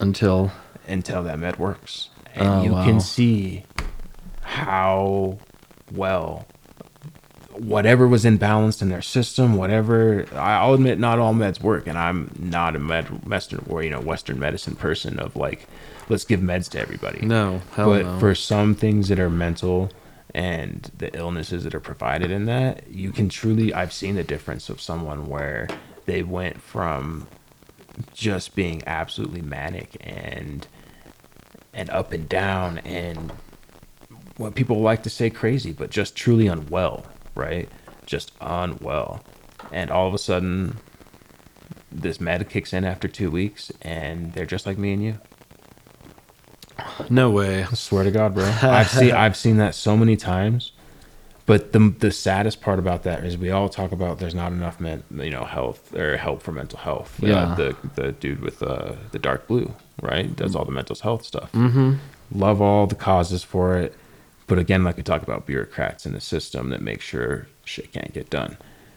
until. 0.00 0.50
until 0.86 1.22
that 1.24 1.38
med 1.38 1.58
works. 1.58 2.08
And 2.34 2.48
Oh, 2.48 2.62
you 2.62 2.72
wow. 2.72 2.84
can 2.86 3.00
see 3.00 3.64
how 4.40 5.38
well 5.92 6.46
whatever 7.58 8.06
was 8.06 8.24
imbalanced 8.24 8.82
in 8.82 8.88
their 8.88 9.02
system, 9.02 9.56
whatever 9.56 10.26
I'll 10.34 10.74
admit 10.74 10.98
not 10.98 11.18
all 11.18 11.34
meds 11.34 11.60
work 11.60 11.86
and 11.86 11.98
I'm 11.98 12.30
not 12.38 12.76
a 12.76 12.78
med 12.78 13.26
western 13.26 13.64
or 13.68 13.82
you 13.82 13.90
know 13.90 14.00
western 14.00 14.38
medicine 14.38 14.76
person 14.76 15.18
of 15.18 15.36
like 15.36 15.66
let's 16.08 16.24
give 16.24 16.40
meds 16.40 16.68
to 16.70 16.80
everybody. 16.80 17.24
No, 17.24 17.60
but 17.76 18.04
no. 18.04 18.18
for 18.18 18.34
some 18.34 18.74
things 18.74 19.08
that 19.08 19.18
are 19.18 19.30
mental 19.30 19.90
and 20.34 20.90
the 20.96 21.14
illnesses 21.16 21.64
that 21.64 21.74
are 21.74 21.80
provided 21.80 22.30
in 22.30 22.44
that, 22.46 22.88
you 22.88 23.10
can 23.12 23.28
truly 23.28 23.72
I've 23.74 23.92
seen 23.92 24.14
the 24.14 24.24
difference 24.24 24.68
of 24.68 24.80
someone 24.80 25.26
where 25.26 25.68
they 26.06 26.22
went 26.22 26.60
from 26.62 27.26
just 28.14 28.54
being 28.54 28.82
absolutely 28.86 29.42
manic 29.42 29.96
and 30.00 30.66
and 31.74 31.90
up 31.90 32.12
and 32.12 32.28
down 32.28 32.78
and 32.78 33.32
what 34.36 34.54
people 34.54 34.80
like 34.80 35.02
to 35.02 35.10
say 35.10 35.30
crazy, 35.30 35.72
but 35.72 35.90
just 35.90 36.14
truly 36.14 36.46
unwell, 36.46 37.04
right? 37.38 37.68
Just 38.04 38.32
unwell. 38.40 39.22
And 39.72 39.90
all 39.90 40.06
of 40.06 40.14
a 40.14 40.18
sudden 40.18 40.76
this 41.90 42.20
med 42.20 42.48
kicks 42.50 42.72
in 42.74 42.84
after 42.84 43.08
two 43.08 43.30
weeks 43.30 43.72
and 43.80 44.32
they're 44.34 44.44
just 44.46 44.66
like 44.66 44.76
me 44.78 44.92
and 44.92 45.02
you. 45.02 45.18
No 47.10 47.30
way. 47.30 47.64
I 47.64 47.74
swear 47.74 48.04
to 48.04 48.10
God, 48.10 48.34
bro. 48.34 48.44
I've 48.62 48.88
seen 48.90 49.12
I've 49.12 49.36
seen 49.36 49.56
that 49.58 49.74
so 49.74 49.96
many 49.96 50.16
times. 50.16 50.72
But 51.46 51.72
the 51.72 51.94
the 51.98 52.10
saddest 52.12 52.60
part 52.60 52.78
about 52.78 53.04
that 53.04 53.24
is 53.24 53.38
we 53.38 53.50
all 53.50 53.68
talk 53.70 53.90
about 53.90 54.18
there's 54.18 54.34
not 54.34 54.52
enough 54.52 54.78
men, 54.80 55.02
you 55.10 55.30
know, 55.30 55.44
health 55.44 55.94
or 55.94 56.16
help 56.18 56.42
for 56.42 56.52
mental 56.52 56.78
health. 56.78 57.22
Uh, 57.22 57.26
Yeah. 57.26 57.54
the 57.56 57.76
the 57.94 58.12
dude 58.12 58.40
with 58.40 58.62
uh, 58.62 58.92
the 59.12 59.18
dark 59.18 59.46
blue, 59.48 59.74
right? 60.02 60.34
Does 60.36 60.54
all 60.54 60.64
the 60.66 60.72
mental 60.72 60.94
health 60.96 61.24
stuff. 61.24 61.50
Mm-hmm. 61.52 61.94
Love 62.32 62.60
all 62.60 62.86
the 62.86 62.94
causes 62.94 63.42
for 63.42 63.78
it, 63.78 63.94
but 64.48 64.58
again, 64.58 64.82
like 64.82 64.96
we 64.96 65.02
talk 65.02 65.22
about 65.22 65.46
bureaucrats 65.46 66.06
in 66.06 66.12
the 66.12 66.20
system 66.20 66.70
that 66.70 66.80
make 66.82 67.00
sure 67.00 67.46
shit 67.64 67.92
can't 67.92 68.12
get 68.12 68.30
done. 68.30 68.56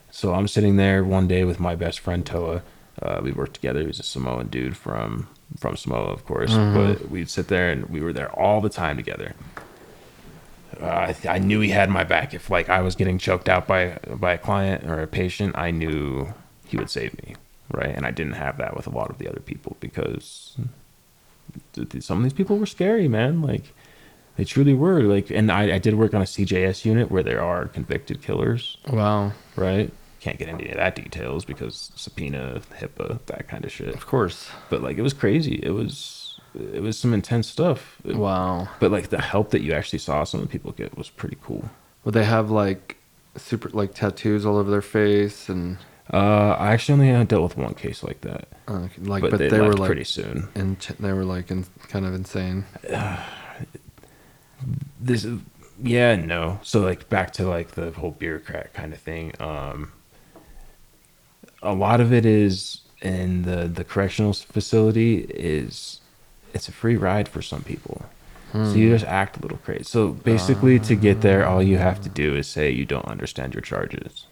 So 0.10 0.34
I'm 0.34 0.48
sitting 0.48 0.78
there 0.78 1.04
one 1.04 1.28
day 1.28 1.44
with 1.44 1.60
my 1.60 1.76
best 1.76 2.00
friend 2.00 2.26
Toa. 2.26 2.64
Uh, 3.02 3.22
we 3.24 3.32
worked 3.32 3.54
together. 3.54 3.86
He's 3.86 4.00
a 4.00 4.04
Samoan 4.04 4.48
dude 4.48 4.76
from 4.76 5.28
from 5.58 5.76
Samoa, 5.78 6.12
of 6.12 6.26
course. 6.26 6.52
But 6.74 7.10
we'd 7.10 7.30
sit 7.30 7.48
there 7.48 7.70
and 7.70 7.86
we 7.90 8.02
were 8.02 8.14
there 8.14 8.32
all 8.32 8.62
the 8.62 8.70
time 8.70 8.98
together. 8.98 9.34
Uh, 10.82 11.14
I, 11.14 11.16
I 11.28 11.38
knew 11.40 11.60
he 11.60 11.70
had 11.70 11.90
my 11.90 12.04
back. 12.04 12.34
If 12.34 12.50
like 12.50 12.70
I 12.70 12.82
was 12.82 12.96
getting 12.96 13.18
choked 13.18 13.50
out 13.50 13.68
by 13.68 13.98
by 14.08 14.34
a 14.34 14.38
client 14.38 14.86
or 14.86 15.02
a 15.02 15.08
patient, 15.08 15.58
I 15.58 15.72
knew 15.72 16.34
he 16.68 16.78
would 16.78 16.90
save 16.90 17.14
me, 17.24 17.36
right? 17.72 17.94
And 17.96 18.06
I 18.06 18.12
didn't 18.12 18.34
have 18.34 18.58
that 18.58 18.76
with 18.76 18.88
a 18.88 18.90
lot 18.90 19.10
of 19.10 19.18
the 19.18 19.28
other 19.28 19.42
people 19.42 19.76
because 19.80 20.56
some 22.00 22.18
of 22.18 22.24
these 22.24 22.34
people 22.34 22.58
were 22.58 22.66
scary, 22.66 23.08
man. 23.08 23.42
Like 23.42 23.74
they 24.42 24.46
truly 24.46 24.74
were. 24.74 25.02
Like, 25.04 25.30
and 25.30 25.52
I, 25.52 25.76
I 25.76 25.78
did 25.78 25.94
work 25.94 26.16
on 26.16 26.22
a 26.24 26.26
CJS 26.26 26.84
unit 26.84 27.12
where 27.12 27.22
there 27.22 27.44
are 27.44 27.68
convicted 27.68 28.24
killers, 28.24 28.76
Wow. 28.90 29.34
right? 29.56 29.94
Can't 30.20 30.40
get 30.40 30.50
into 30.50 30.64
any 30.64 30.72
of 30.72 30.78
that 30.78 30.96
details 30.96 31.46
because 31.46 31.92
subpoena, 31.96 32.60
HIPAA, 32.80 33.20
that 33.28 33.48
kind 33.48 33.64
of 33.66 33.72
shit. 33.72 33.94
Of 33.94 34.08
course. 34.08 34.50
But 34.72 34.82
like, 34.82 34.98
it 34.98 35.04
was 35.04 35.14
crazy. 35.14 35.60
It 35.62 35.70
was 35.72 36.40
it 36.56 36.82
was 36.82 36.98
some 36.98 37.14
intense 37.14 37.48
stuff. 37.48 37.98
It- 38.04 38.16
Wow. 38.16 38.68
but 38.80 38.90
like 38.90 39.10
the 39.10 39.22
help 39.22 39.52
that 39.52 39.62
you 39.62 39.74
actually 39.74 40.00
saw 40.00 40.24
some 40.24 40.42
of 40.42 40.48
the 40.48 40.52
people 40.52 40.72
get 40.72 40.98
was 40.98 41.12
pretty 41.12 41.38
cool. 41.44 41.70
Would 42.04 42.16
they 42.16 42.26
have 42.26 42.50
like 42.50 42.98
super 43.38 43.70
like 43.70 43.94
tattoos 43.94 44.44
all 44.44 44.58
over 44.58 44.72
their 44.72 44.82
face 44.82 45.50
and 45.50 45.78
Uh, 46.12 46.56
I 46.60 46.72
actually 46.74 47.00
only 47.10 47.26
dealt 47.26 47.44
with 47.44 47.58
one 47.58 47.76
case 47.76 48.04
like 48.04 48.22
that, 48.22 48.48
uh, 48.68 48.88
like, 48.98 49.22
but, 49.22 49.32
but, 49.32 49.38
they, 49.38 49.50
they, 49.50 49.62
were 49.62 49.74
like 49.74 49.88
pretty 49.88 50.04
soon. 50.04 50.50
in, 50.56 50.76
they 51.00 51.14
were 51.14 51.24
like 51.36 51.50
in, 51.52 51.64
kind 51.90 52.06
of 52.08 52.14
insane. 52.16 52.66
This, 55.00 55.28
yeah, 55.82 56.16
no. 56.16 56.60
So 56.64 56.82
like 56.82 57.10
back 57.10 57.34
to 57.34 57.48
like 57.48 57.72
the 57.72 57.92
whole 57.92 58.12
bureaucrat 58.12 58.74
kind 58.74 58.94
of 58.94 59.00
thing. 59.00 59.34
Um, 59.40 59.92
a 61.62 61.74
lot 61.74 62.02
of 62.02 62.12
it 62.12 62.26
is 62.26 62.82
in 63.02 63.44
the 63.44 63.68
the 63.68 63.84
correctional 63.84 64.34
facility 64.34 65.22
is 65.30 66.02
it's 66.54 66.68
a 66.68 66.72
free 66.72 66.98
ride 66.98 67.28
for 67.28 67.42
some 67.42 67.64
people. 67.64 68.06
So 68.54 68.74
you 68.74 68.90
just 68.90 69.06
act 69.06 69.38
a 69.38 69.40
little 69.40 69.60
crazy. 69.60 69.86
So 69.86 70.10
basically, 70.10 70.78
to 70.80 70.96
get 70.96 71.22
there, 71.22 71.48
all 71.48 71.64
you 71.64 71.78
have 71.78 72.02
to 72.02 72.10
do 72.10 72.36
is 72.36 72.48
say 72.48 72.70
you 72.70 72.86
don't 72.86 73.06
understand 73.06 73.54
your 73.54 73.62
charges. 73.62 74.26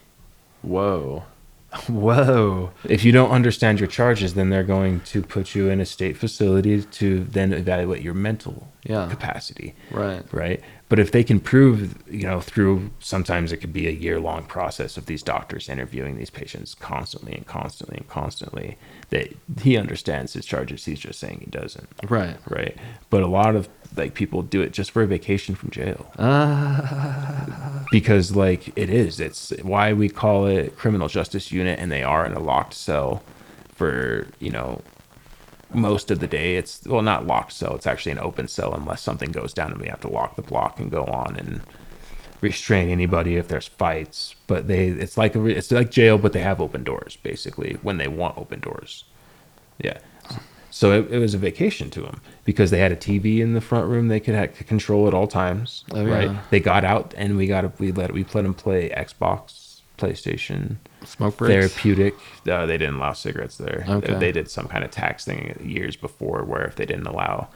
Whoa. 0.61 1.23
Whoa. 1.87 2.71
If 2.83 3.03
you 3.03 3.11
don't 3.11 3.29
understand 3.31 3.79
your 3.79 3.87
charges, 3.87 4.33
then 4.33 4.49
they're 4.49 4.63
going 4.63 5.01
to 5.01 5.21
put 5.21 5.53
you 5.55 5.69
in 5.69 5.79
a 5.79 5.85
state 5.85 6.17
facility 6.17 6.81
to 6.83 7.23
then 7.25 7.53
evaluate 7.53 8.01
your 8.01 8.13
mental 8.15 8.67
Yeah. 8.83 9.07
capacity. 9.09 9.75
Right. 9.91 10.23
Right. 10.31 10.61
But 10.89 10.97
if 10.97 11.11
they 11.11 11.23
can 11.23 11.39
prove, 11.39 12.01
you 12.09 12.23
know, 12.23 12.41
through 12.41 12.89
sometimes 12.99 13.51
it 13.51 13.57
could 13.57 13.71
be 13.73 13.87
a 13.87 13.91
year 13.91 14.19
long 14.19 14.43
process 14.45 14.97
of 14.97 15.05
these 15.05 15.21
doctors 15.21 15.69
interviewing 15.69 16.17
these 16.17 16.31
patients 16.31 16.73
constantly 16.73 17.33
and 17.35 17.45
constantly 17.45 17.97
and 17.97 18.07
constantly 18.07 18.75
that 19.09 19.27
he 19.61 19.77
understands 19.77 20.33
his 20.33 20.45
charges, 20.47 20.85
he's 20.85 20.99
just 20.99 21.19
saying 21.19 21.41
he 21.45 21.51
doesn't. 21.51 21.87
Right. 22.09 22.37
Right. 22.49 22.75
But 23.11 23.21
a 23.21 23.27
lot 23.27 23.55
of 23.55 23.69
like 23.95 24.13
people 24.13 24.41
do 24.41 24.61
it 24.61 24.71
just 24.71 24.91
for 24.91 25.01
a 25.01 25.07
vacation 25.07 25.55
from 25.55 25.71
jail. 25.71 26.11
Ah. 26.17 27.85
because 27.91 28.35
like 28.35 28.77
it 28.77 28.89
is. 28.89 29.19
It's 29.19 29.51
why 29.61 29.93
we 29.93 30.09
call 30.09 30.45
it 30.45 30.77
criminal 30.77 31.07
justice 31.07 31.51
unit 31.51 31.79
and 31.79 31.91
they 31.91 32.03
are 32.03 32.25
in 32.25 32.33
a 32.33 32.39
locked 32.39 32.73
cell 32.73 33.23
for 33.73 34.27
you 34.39 34.51
know 34.51 34.81
most 35.73 36.11
of 36.11 36.19
the 36.19 36.27
day. 36.27 36.55
It's 36.55 36.85
well 36.85 37.01
not 37.01 37.25
locked 37.25 37.53
cell. 37.53 37.75
It's 37.75 37.87
actually 37.87 38.13
an 38.13 38.19
open 38.19 38.47
cell 38.47 38.73
unless 38.73 39.01
something 39.01 39.31
goes 39.31 39.53
down 39.53 39.71
and 39.71 39.81
we 39.81 39.87
have 39.87 40.01
to 40.01 40.09
lock 40.09 40.35
the 40.35 40.41
block 40.41 40.79
and 40.79 40.91
go 40.91 41.05
on 41.05 41.35
and 41.35 41.61
restrain 42.41 42.89
anybody 42.89 43.35
if 43.35 43.47
there's 43.47 43.67
fights. 43.67 44.35
But 44.47 44.67
they 44.67 44.87
it's 44.89 45.17
like 45.17 45.35
a, 45.35 45.45
it's 45.45 45.71
like 45.71 45.91
jail 45.91 46.17
but 46.17 46.33
they 46.33 46.41
have 46.41 46.61
open 46.61 46.83
doors 46.83 47.17
basically 47.17 47.77
when 47.81 47.97
they 47.97 48.07
want 48.07 48.37
open 48.37 48.59
doors. 48.59 49.05
Yeah 49.79 49.99
so 50.71 50.91
it, 50.91 51.11
it 51.11 51.19
was 51.19 51.33
a 51.33 51.37
vacation 51.37 51.89
to 51.91 52.01
them 52.01 52.21
because 52.45 52.71
they 52.71 52.79
had 52.79 52.91
a 52.91 52.95
TV 52.95 53.39
in 53.39 53.53
the 53.53 53.61
front 53.61 53.87
room 53.87 54.07
they 54.07 54.19
could, 54.19 54.35
have, 54.35 54.53
control 54.67 55.07
at 55.07 55.13
all 55.13 55.27
times. 55.27 55.83
Oh, 55.91 56.05
right? 56.05 56.29
yeah. 56.29 56.41
They 56.49 56.59
got 56.59 56.83
out 56.83 57.13
and 57.17 57.37
we 57.37 57.47
got 57.47 57.79
we 57.79 57.91
let 57.91 58.13
we 58.13 58.23
let 58.33 58.43
them 58.43 58.53
play 58.53 58.89
Xbox, 58.89 59.81
PlayStation, 59.97 60.77
Smoke 61.05 61.37
breaks. 61.37 61.53
therapeutic. 61.53 62.15
Uh, 62.47 62.65
they 62.65 62.77
didn't 62.77 62.95
allow 62.95 63.13
cigarettes 63.13 63.57
there. 63.57 63.85
Okay. 63.87 64.13
They 64.15 64.31
did 64.31 64.49
some 64.49 64.67
kind 64.67 64.83
of 64.83 64.91
tax 64.91 65.25
thing 65.25 65.59
years 65.63 65.95
before 65.95 66.43
where 66.43 66.65
if 66.65 66.75
they 66.75 66.85
didn't 66.85 67.07
allow 67.07 67.49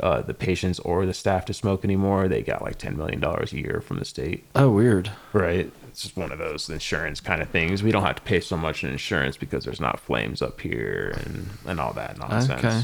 uh, 0.00 0.22
the 0.22 0.34
patients 0.34 0.80
or 0.80 1.06
the 1.06 1.14
staff 1.14 1.44
to 1.46 1.54
smoke 1.54 1.84
anymore, 1.84 2.28
they 2.28 2.42
got 2.42 2.62
like 2.62 2.78
ten 2.78 2.96
million 2.96 3.20
dollars 3.20 3.52
a 3.52 3.58
year 3.58 3.80
from 3.84 3.98
the 3.98 4.04
state. 4.04 4.44
Oh, 4.54 4.70
weird. 4.70 5.10
Right. 5.32 5.72
It's 5.94 6.02
just 6.02 6.16
one 6.16 6.32
of 6.32 6.40
those 6.40 6.68
insurance 6.68 7.20
kind 7.20 7.40
of 7.40 7.50
things. 7.50 7.84
We 7.84 7.92
don't 7.92 8.02
have 8.02 8.16
to 8.16 8.22
pay 8.22 8.40
so 8.40 8.56
much 8.56 8.82
in 8.82 8.90
insurance 8.90 9.36
because 9.36 9.64
there's 9.64 9.80
not 9.80 10.00
flames 10.00 10.42
up 10.42 10.60
here 10.60 11.14
and, 11.24 11.50
and 11.68 11.78
all 11.78 11.92
that 11.92 12.18
nonsense. 12.18 12.64
Okay. 12.64 12.82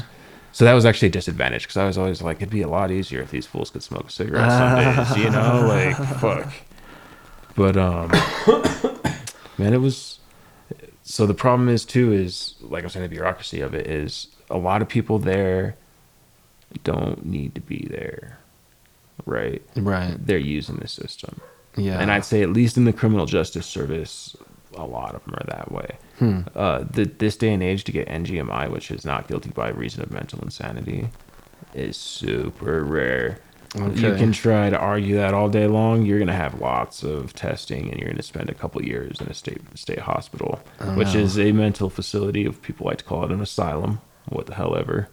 So 0.53 0.63
that 0.63 0.71
was 0.71 0.85
actually 0.85 1.09
a 1.09 1.11
disadvantage 1.11 1.63
because 1.63 1.75
I 1.75 1.85
was 1.85 1.97
always 1.97 2.21
like, 2.21 2.37
it'd 2.37 2.49
be 2.49 2.61
a 2.61 2.69
lot 2.69 2.89
easier 2.89 3.19
if 3.21 3.29
these 3.29 3.45
fools 3.45 3.69
could 3.69 3.83
smoke 3.83 4.07
a 4.07 4.09
cigarettes 4.09 4.53
some 4.53 4.77
days, 4.77 5.17
you 5.25 5.29
know? 5.29 5.65
Like, 5.67 5.97
fuck. 6.21 6.53
But, 7.53 7.75
um, 7.75 8.11
man, 9.57 9.73
it 9.73 9.81
was. 9.81 10.19
So 11.03 11.25
the 11.25 11.33
problem 11.33 11.67
is, 11.67 11.83
too, 11.83 12.13
is 12.13 12.55
like 12.61 12.83
I 12.83 12.85
was 12.85 12.93
saying, 12.93 13.03
the 13.03 13.13
bureaucracy 13.13 13.59
of 13.59 13.73
it 13.73 13.87
is 13.87 14.27
a 14.49 14.57
lot 14.57 14.81
of 14.81 14.87
people 14.87 15.19
there 15.19 15.75
don't 16.85 17.25
need 17.25 17.55
to 17.55 17.61
be 17.61 17.87
there. 17.91 18.37
Right. 19.25 19.61
Right. 19.75 20.15
They're 20.17 20.37
using 20.37 20.77
the 20.77 20.87
system. 20.87 21.41
Yeah. 21.77 21.99
And 21.99 22.11
I'd 22.11 22.25
say 22.25 22.41
at 22.41 22.49
least 22.49 22.77
in 22.77 22.85
the 22.85 22.93
criminal 22.93 23.25
justice 23.25 23.65
service, 23.65 24.35
a 24.75 24.85
lot 24.85 25.15
of 25.15 25.23
them 25.25 25.35
are 25.35 25.45
that 25.47 25.71
way. 25.71 25.95
Hmm. 26.19 26.39
Uh, 26.55 26.83
the, 26.89 27.05
this 27.05 27.35
day 27.35 27.53
and 27.53 27.63
age 27.63 27.83
to 27.85 27.91
get 27.91 28.07
NGMI, 28.07 28.69
which 28.71 28.91
is 28.91 29.05
not 29.05 29.27
guilty 29.27 29.49
by 29.49 29.69
reason 29.69 30.01
of 30.03 30.11
mental 30.11 30.39
insanity, 30.41 31.09
is 31.73 31.97
super 31.97 32.83
rare. 32.83 33.39
You 33.73 34.15
can 34.15 34.33
try 34.33 34.69
to 34.69 34.77
argue 34.77 35.15
that 35.15 35.33
all 35.33 35.47
day 35.47 35.65
long. 35.65 36.05
You're 36.05 36.19
gonna 36.19 36.33
have 36.35 36.59
lots 36.59 37.03
of 37.03 37.31
testing, 37.33 37.89
and 37.89 37.97
you're 38.01 38.09
gonna 38.09 38.21
spend 38.21 38.49
a 38.49 38.53
couple 38.53 38.83
years 38.83 39.21
in 39.21 39.27
a 39.27 39.33
state 39.33 39.61
state 39.75 39.99
hospital, 39.99 40.59
Oh, 40.81 40.93
which 40.97 41.13
no. 41.13 41.21
is 41.21 41.39
a 41.39 41.53
mental 41.53 41.89
facility. 41.89 42.45
If 42.45 42.61
people 42.61 42.85
like 42.87 42.97
to 42.97 43.05
call 43.05 43.23
it 43.23 43.31
an 43.31 43.39
asylum, 43.39 44.01
what 44.27 44.47
the 44.47 44.55
hell 44.55 44.75
ever. 44.75 45.07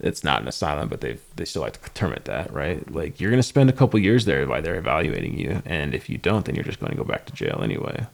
It's 0.00 0.24
not 0.24 0.40
an 0.40 0.48
asylum, 0.48 0.88
but 0.88 1.00
they 1.02 1.18
they 1.36 1.44
still 1.44 1.62
like 1.62 1.80
to 1.82 1.90
term 1.92 2.12
it 2.12 2.24
that, 2.24 2.52
right? 2.52 2.90
Like 2.90 3.20
you're 3.20 3.30
gonna 3.30 3.42
spend 3.42 3.68
a 3.68 3.72
couple 3.74 3.98
years 4.00 4.24
there 4.24 4.46
while 4.46 4.62
they're 4.62 4.76
evaluating 4.78 5.38
you, 5.38 5.62
and 5.66 5.94
if 5.94 6.08
you 6.08 6.16
don't, 6.18 6.44
then 6.46 6.54
you're 6.54 6.64
just 6.64 6.80
going 6.80 6.92
to 6.92 6.96
go 6.96 7.04
back 7.04 7.26
to 7.26 7.32
jail 7.34 7.60
anyway, 7.62 8.06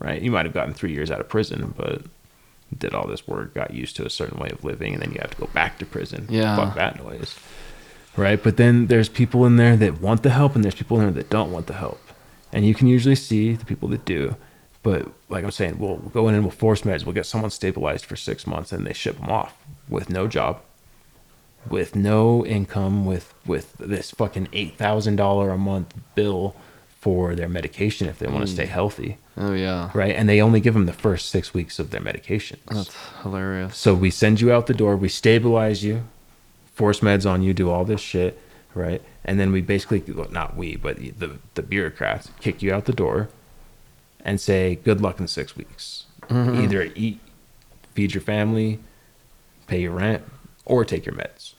right? 0.00 0.20
You 0.22 0.30
might 0.30 0.46
have 0.46 0.54
gotten 0.54 0.72
three 0.72 0.92
years 0.92 1.10
out 1.10 1.20
of 1.20 1.28
prison, 1.28 1.74
but 1.76 2.02
did 2.76 2.94
all 2.94 3.06
this 3.06 3.28
work, 3.28 3.54
got 3.54 3.72
used 3.74 3.96
to 3.96 4.06
a 4.06 4.10
certain 4.10 4.38
way 4.40 4.48
of 4.50 4.64
living, 4.64 4.94
and 4.94 5.02
then 5.02 5.12
you 5.12 5.18
have 5.20 5.30
to 5.30 5.36
go 5.36 5.46
back 5.52 5.78
to 5.78 5.86
prison. 5.86 6.26
Yeah. 6.30 6.56
fuck 6.56 6.74
that 6.74 7.02
noise, 7.04 7.38
right? 8.16 8.42
But 8.42 8.56
then 8.56 8.86
there's 8.86 9.08
people 9.08 9.44
in 9.46 9.56
there 9.56 9.76
that 9.76 10.00
want 10.00 10.22
the 10.22 10.30
help, 10.30 10.54
and 10.54 10.64
there's 10.64 10.74
people 10.74 10.98
in 10.98 11.04
there 11.04 11.22
that 11.22 11.30
don't 11.30 11.52
want 11.52 11.66
the 11.66 11.74
help, 11.74 12.00
and 12.52 12.64
you 12.66 12.74
can 12.74 12.86
usually 12.88 13.14
see 13.14 13.52
the 13.54 13.64
people 13.66 13.88
that 13.90 14.04
do. 14.04 14.36
But 14.82 15.08
like 15.28 15.44
I'm 15.44 15.50
saying, 15.50 15.78
we'll 15.78 15.96
go 15.96 16.28
in 16.28 16.34
and 16.34 16.44
we'll 16.44 16.52
force 16.52 16.82
meds. 16.82 17.04
We'll 17.04 17.12
get 17.12 17.26
someone 17.26 17.50
stabilized 17.50 18.04
for 18.06 18.16
six 18.16 18.46
months, 18.46 18.72
and 18.72 18.86
they 18.86 18.92
ship 18.92 19.18
them 19.18 19.28
off 19.28 19.54
with 19.88 20.10
no 20.10 20.26
job, 20.28 20.60
with 21.70 21.94
no 21.96 22.44
income, 22.44 23.04
with 23.04 23.32
with 23.44 23.72
this 23.78 24.10
fucking 24.10 24.48
eight 24.52 24.76
thousand 24.76 25.16
dollar 25.16 25.50
a 25.50 25.58
month 25.58 25.94
bill 26.14 26.54
for 27.06 27.36
their 27.36 27.48
medication 27.48 28.08
if 28.08 28.18
they 28.18 28.26
want 28.26 28.44
to 28.44 28.52
stay 28.52 28.64
mm. 28.64 28.68
healthy, 28.68 29.16
Oh 29.36 29.52
yeah. 29.52 29.90
right? 29.94 30.14
And 30.14 30.28
they 30.28 30.40
only 30.40 30.58
give 30.58 30.74
them 30.74 30.86
the 30.86 30.92
first 30.92 31.28
six 31.28 31.54
weeks 31.54 31.78
of 31.78 31.90
their 31.90 32.00
medications. 32.00 32.64
That's 32.66 32.96
hilarious. 33.22 33.76
So 33.76 33.94
we 33.94 34.10
send 34.10 34.40
you 34.40 34.50
out 34.50 34.66
the 34.66 34.74
door, 34.74 34.96
we 34.96 35.08
stabilize 35.08 35.84
you, 35.84 36.02
force 36.74 37.00
meds 37.00 37.28
on 37.28 37.42
you, 37.42 37.54
do 37.54 37.70
all 37.70 37.84
this 37.84 38.00
shit, 38.00 38.40
right? 38.74 39.00
And 39.24 39.38
then 39.38 39.52
we 39.52 39.60
basically, 39.60 40.00
well, 40.12 40.28
not 40.30 40.56
we, 40.56 40.76
but 40.76 40.96
the 40.96 41.38
the 41.54 41.62
bureaucrats 41.62 42.30
kick 42.40 42.62
you 42.62 42.72
out 42.72 42.86
the 42.86 42.92
door 42.92 43.28
and 44.24 44.40
say, 44.40 44.76
"Good 44.82 45.00
luck 45.00 45.20
in 45.20 45.28
six 45.28 45.56
weeks. 45.56 46.06
Mm-hmm. 46.22 46.64
Either 46.64 46.90
eat, 46.96 47.20
feed 47.94 48.14
your 48.14 48.20
family, 48.20 48.80
pay 49.68 49.80
your 49.82 49.92
rent, 49.92 50.24
or 50.64 50.84
take 50.84 51.06
your 51.06 51.14
meds." 51.14 51.54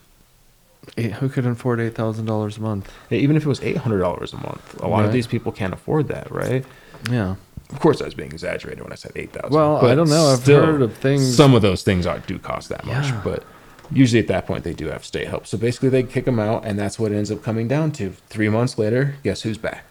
Eh, 0.97 1.09
Who 1.09 1.29
could 1.29 1.45
afford 1.45 1.79
eight 1.79 1.95
thousand 1.95 2.25
dollars 2.25 2.57
a 2.57 2.61
month? 2.61 2.91
Even 3.11 3.35
if 3.35 3.45
it 3.45 3.49
was 3.49 3.61
eight 3.61 3.77
hundred 3.77 3.99
dollars 3.99 4.33
a 4.33 4.37
month, 4.37 4.79
a 4.81 4.87
lot 4.87 4.99
Right. 4.99 5.05
of 5.05 5.11
these 5.13 5.27
people 5.27 5.51
can't 5.51 5.73
afford 5.73 6.07
that, 6.07 6.31
right? 6.31 6.63
Yeah. 7.11 7.35
Of 7.69 7.79
course, 7.79 8.01
I 8.01 8.05
was 8.05 8.13
being 8.13 8.31
exaggerated 8.31 8.81
when 8.81 8.93
I 8.93 8.95
said 8.95 9.11
eight 9.15 9.33
thousand. 9.33 9.51
Well, 9.53 9.85
I 9.85 9.93
don't 9.95 10.09
know. 10.09 10.27
I've 10.27 10.45
heard 10.45 10.81
of 10.81 10.93
things- 10.97 11.35
Some 11.35 11.53
of 11.53 11.61
those 11.61 11.83
things 11.83 12.05
are 12.05 12.19
do 12.19 12.39
cost 12.39 12.69
that 12.69 12.85
much, 12.85 13.07
Yeah. 13.07 13.21
but 13.23 13.43
Usually 13.89 14.19
at 14.19 14.27
that 14.27 14.45
point 14.45 14.65
they 14.65 14.73
do 14.73 14.87
have 14.89 15.05
state 15.05 15.29
help. 15.29 15.47
So 15.47 15.57
basically 15.57 15.87
they 15.87 16.03
kick 16.03 16.25
them 16.25 16.39
out, 16.39 16.65
and 16.65 16.77
that's 16.77 16.99
what 16.99 17.13
it 17.13 17.15
ends 17.15 17.31
up 17.31 17.41
coming 17.41 17.69
down 17.69 17.91
to. 17.93 18.11
Three 18.29 18.49
months 18.49 18.77
later, 18.77 19.15
guess 19.23 19.43
who's 19.43 19.57
back? 19.57 19.85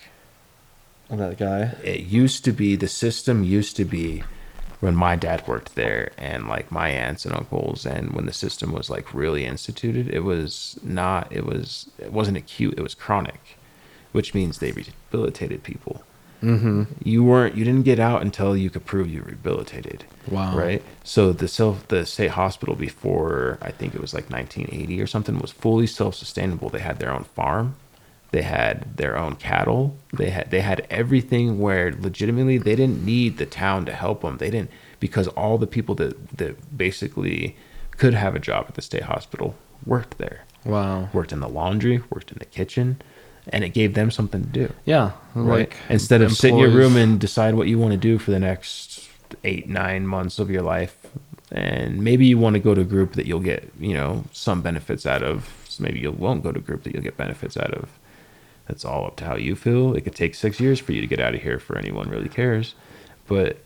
that 1.09 1.39
guy. 1.39 1.75
It 1.83 2.01
used 2.01 2.45
to 2.45 2.53
be 2.53 2.77
the 2.77 2.89
system 2.89 3.43
used 3.43 3.75
to 3.77 3.85
be 3.87 4.23
when 4.81 4.95
my 4.95 5.17
dad 5.17 5.47
worked 5.49 5.75
there 5.75 6.13
and 6.19 6.49
like 6.49 6.71
my 6.71 6.89
aunts 6.91 7.25
and 7.25 7.35
uncles 7.35 7.87
and 7.87 8.13
when 8.13 8.27
the 8.27 8.33
system 8.33 8.73
was 8.73 8.91
like 8.91 9.15
really 9.15 9.45
instituted 9.45 10.09
it 10.09 10.21
was 10.21 10.79
not 10.83 11.31
it 11.33 11.45
was 11.47 11.89
it 11.99 12.13
wasn't 12.13 12.37
acute 12.37 12.75
it 12.77 12.83
was 12.83 12.95
chronic 12.95 13.59
which 14.13 14.35
means 14.35 14.59
they 14.59 14.73
rehabilitated 14.73 15.63
people 15.63 16.03
mm-hmm. 16.43 16.85
you 17.03 17.25
weren't 17.25 17.55
you 17.57 17.65
didn't 17.65 17.85
get 17.85 17.99
out 17.99 18.23
until 18.23 18.57
you 18.57 18.69
could 18.71 18.85
prove 18.85 19.09
you 19.09 19.23
rehabilitated 19.23 20.05
Wow. 20.31 20.57
right 20.57 20.83
so 21.05 21.33
the 21.33 21.49
self 21.49 21.87
the 21.89 22.05
state 22.05 22.33
hospital 22.33 22.75
before 22.75 23.59
i 23.63 23.71
think 23.71 23.95
it 23.95 24.01
was 24.01 24.13
like 24.13 24.29
1980 24.31 25.01
or 25.01 25.07
something 25.07 25.39
was 25.39 25.53
fully 25.53 25.87
self-sustainable 25.87 26.69
they 26.69 26.81
had 26.81 26.99
their 26.99 27.13
own 27.13 27.25
farm 27.25 27.77
they 28.37 28.43
had 28.43 28.99
their 28.99 29.17
own 29.17 29.35
cattle. 29.37 29.97
They 30.13 30.29
had 30.29 30.51
they 30.51 30.61
had 30.61 30.87
everything 30.91 31.59
where 31.59 31.95
legitimately 31.99 32.59
they 32.59 32.77
didn't 32.77 33.03
need 33.03 33.39
the 33.39 33.47
town 33.47 33.87
to 33.87 33.95
help 33.95 34.21
them. 34.21 34.37
They 34.37 34.51
didn't 34.51 34.71
because 35.01 35.27
all 35.29 35.57
the 35.57 35.67
people 35.67 35.95
that 35.95 36.37
that 36.37 36.77
basically 36.77 37.57
could 37.93 38.13
have 38.13 38.35
a 38.35 38.39
job 38.39 38.67
at 38.69 38.75
the 38.75 38.83
state 38.83 39.05
hospital 39.05 39.55
worked 39.87 40.19
there. 40.19 40.45
Wow. 40.67 41.09
worked 41.15 41.33
in 41.33 41.41
the 41.41 41.49
laundry 41.49 42.03
worked 42.11 42.31
in 42.31 42.39
the 42.39 42.45
kitchen 42.45 43.01
and 43.49 43.65
it 43.65 43.71
gave 43.71 43.95
them 43.95 44.11
something 44.11 44.43
to 44.43 44.49
do. 44.49 44.73
Yeah. 44.85 45.13
right? 45.35 45.61
Like 45.61 45.77
instead 45.89 46.21
of 46.21 46.33
sit 46.33 46.51
in 46.51 46.59
your 46.59 46.71
room 46.71 46.97
and 46.97 47.19
decide 47.19 47.55
what 47.55 47.69
you 47.69 47.79
want 47.79 47.93
to 47.93 47.99
do 47.99 48.19
for 48.19 48.33
the 48.33 48.41
next 48.41 49.09
eight 49.45 49.67
nine 49.67 50.07
months 50.07 50.39
of 50.39 50.51
your 50.51 50.63
life 50.63 51.07
and 51.51 52.03
maybe 52.03 52.27
you 52.27 52.37
want 52.37 52.53
to 52.53 52.61
go 52.61 52.75
to 52.75 52.83
a 52.83 52.85
group 52.85 53.15
that 53.15 53.25
you'll 53.25 53.41
get 53.41 53.73
you 53.81 53.95
know 53.95 54.25
some 54.33 54.61
benefits 54.61 55.07
out 55.07 55.23
of 55.23 55.49
so 55.69 55.83
maybe 55.83 56.01
you 56.01 56.11
won't 56.11 56.43
go 56.43 56.53
to 56.53 56.59
a 56.59 56.63
group 56.63 56.83
that 56.83 56.93
you'll 56.93 57.03
get 57.03 57.17
benefits 57.17 57.57
out 57.57 57.73
of 57.73 57.96
that's 58.67 58.85
all 58.85 59.07
up 59.07 59.17
to 59.17 59.25
how 59.25 59.37
you 59.37 59.55
feel. 59.55 59.95
It 59.95 60.03
could 60.03 60.15
take 60.15 60.35
six 60.35 60.61
years 60.61 60.81
for 60.81 60.93
you 60.93 61.01
to 61.01 61.07
get 61.07 61.21
out 61.21 61.35
of 61.35 61.43
here 61.43 61.59
for 61.59 61.79
anyone 61.79 62.09
really 62.09 62.29
cares. 62.29 62.75
But 63.27 63.59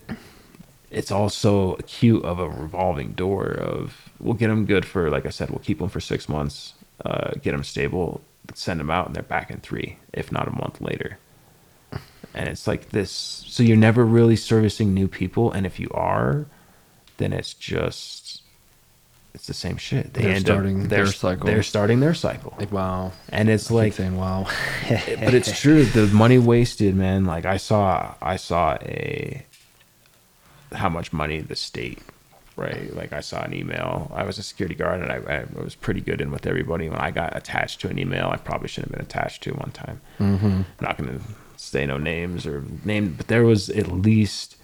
it's 0.90 1.10
also 1.10 1.74
acute 1.74 2.24
of 2.24 2.38
a 2.38 2.48
revolving 2.48 3.12
door 3.12 3.46
of 3.46 4.10
we'll 4.18 4.34
get 4.34 4.48
them 4.48 4.66
good 4.66 4.84
for 4.84 5.08
like 5.08 5.24
i 5.24 5.28
said 5.30 5.48
we'll 5.48 5.60
keep 5.60 5.78
them 5.78 5.88
for 5.88 6.00
six 6.00 6.28
months 6.28 6.74
uh, 7.04 7.30
get 7.42 7.52
them 7.52 7.62
stable 7.62 8.20
send 8.54 8.80
them 8.80 8.90
out 8.90 9.06
and 9.06 9.14
they're 9.14 9.22
back 9.22 9.50
in 9.50 9.60
three 9.60 9.98
if 10.12 10.32
not 10.32 10.48
a 10.48 10.50
month 10.50 10.80
later. 10.80 11.18
And 12.34 12.48
it's 12.48 12.66
like 12.66 12.90
this 12.90 13.10
so 13.10 13.62
you're 13.62 13.76
never 13.76 14.04
really 14.04 14.36
servicing 14.36 14.94
new 14.94 15.08
people 15.08 15.50
and 15.50 15.66
if 15.66 15.80
you 15.80 15.88
are 15.92 16.46
then 17.16 17.32
it's 17.32 17.54
just 17.54 18.19
it's 19.34 19.46
the 19.46 19.54
same 19.54 19.76
shit 19.76 20.14
they 20.14 20.22
They're 20.22 20.32
end 20.32 20.44
starting 20.46 20.82
up 20.84 20.88
their 20.88 21.06
cycle. 21.06 21.46
they're 21.46 21.62
starting 21.62 22.00
their 22.00 22.14
cycle 22.14 22.54
Like 22.58 22.72
wow. 22.72 23.12
and 23.28 23.48
it's 23.48 23.70
Like 23.70 23.84
like 23.84 23.92
saying 23.94 24.16
wow. 24.16 24.46
but 24.88 25.34
it's 25.34 25.58
true 25.60 25.84
the 25.84 26.06
money 26.08 26.38
wasted 26.38 26.94
man 26.96 27.24
like 27.24 27.44
i 27.44 27.56
saw 27.56 28.14
i 28.20 28.36
saw 28.36 28.74
a 28.82 29.44
how 30.72 30.88
much 30.88 31.12
money 31.12 31.40
the 31.40 31.56
state 31.56 31.98
right 32.56 32.94
like 32.94 33.12
i 33.12 33.20
saw 33.20 33.42
an 33.42 33.54
email 33.54 34.10
i 34.14 34.22
was 34.24 34.38
a 34.38 34.42
security 34.42 34.74
guard 34.74 35.00
and 35.00 35.10
i, 35.12 35.16
I 35.56 35.62
was 35.62 35.74
pretty 35.74 36.00
good 36.00 36.20
in 36.20 36.30
with 36.30 36.46
everybody 36.46 36.88
when 36.88 36.98
i 36.98 37.10
got 37.10 37.36
attached 37.36 37.80
to 37.82 37.88
an 37.88 37.98
email 37.98 38.28
i 38.28 38.36
probably 38.36 38.68
shouldn't 38.68 38.92
have 38.92 38.98
been 38.98 39.06
attached 39.06 39.42
to 39.44 39.52
one 39.52 39.70
time 39.72 40.00
mm-hmm. 40.18 40.46
i'm 40.46 40.66
not 40.80 40.98
going 40.98 41.18
to 41.18 41.24
say 41.56 41.86
no 41.86 41.96
names 41.98 42.46
or 42.46 42.64
name 42.84 43.14
but 43.16 43.28
there 43.28 43.44
was 43.44 43.68
at 43.70 43.88
least 43.88 44.56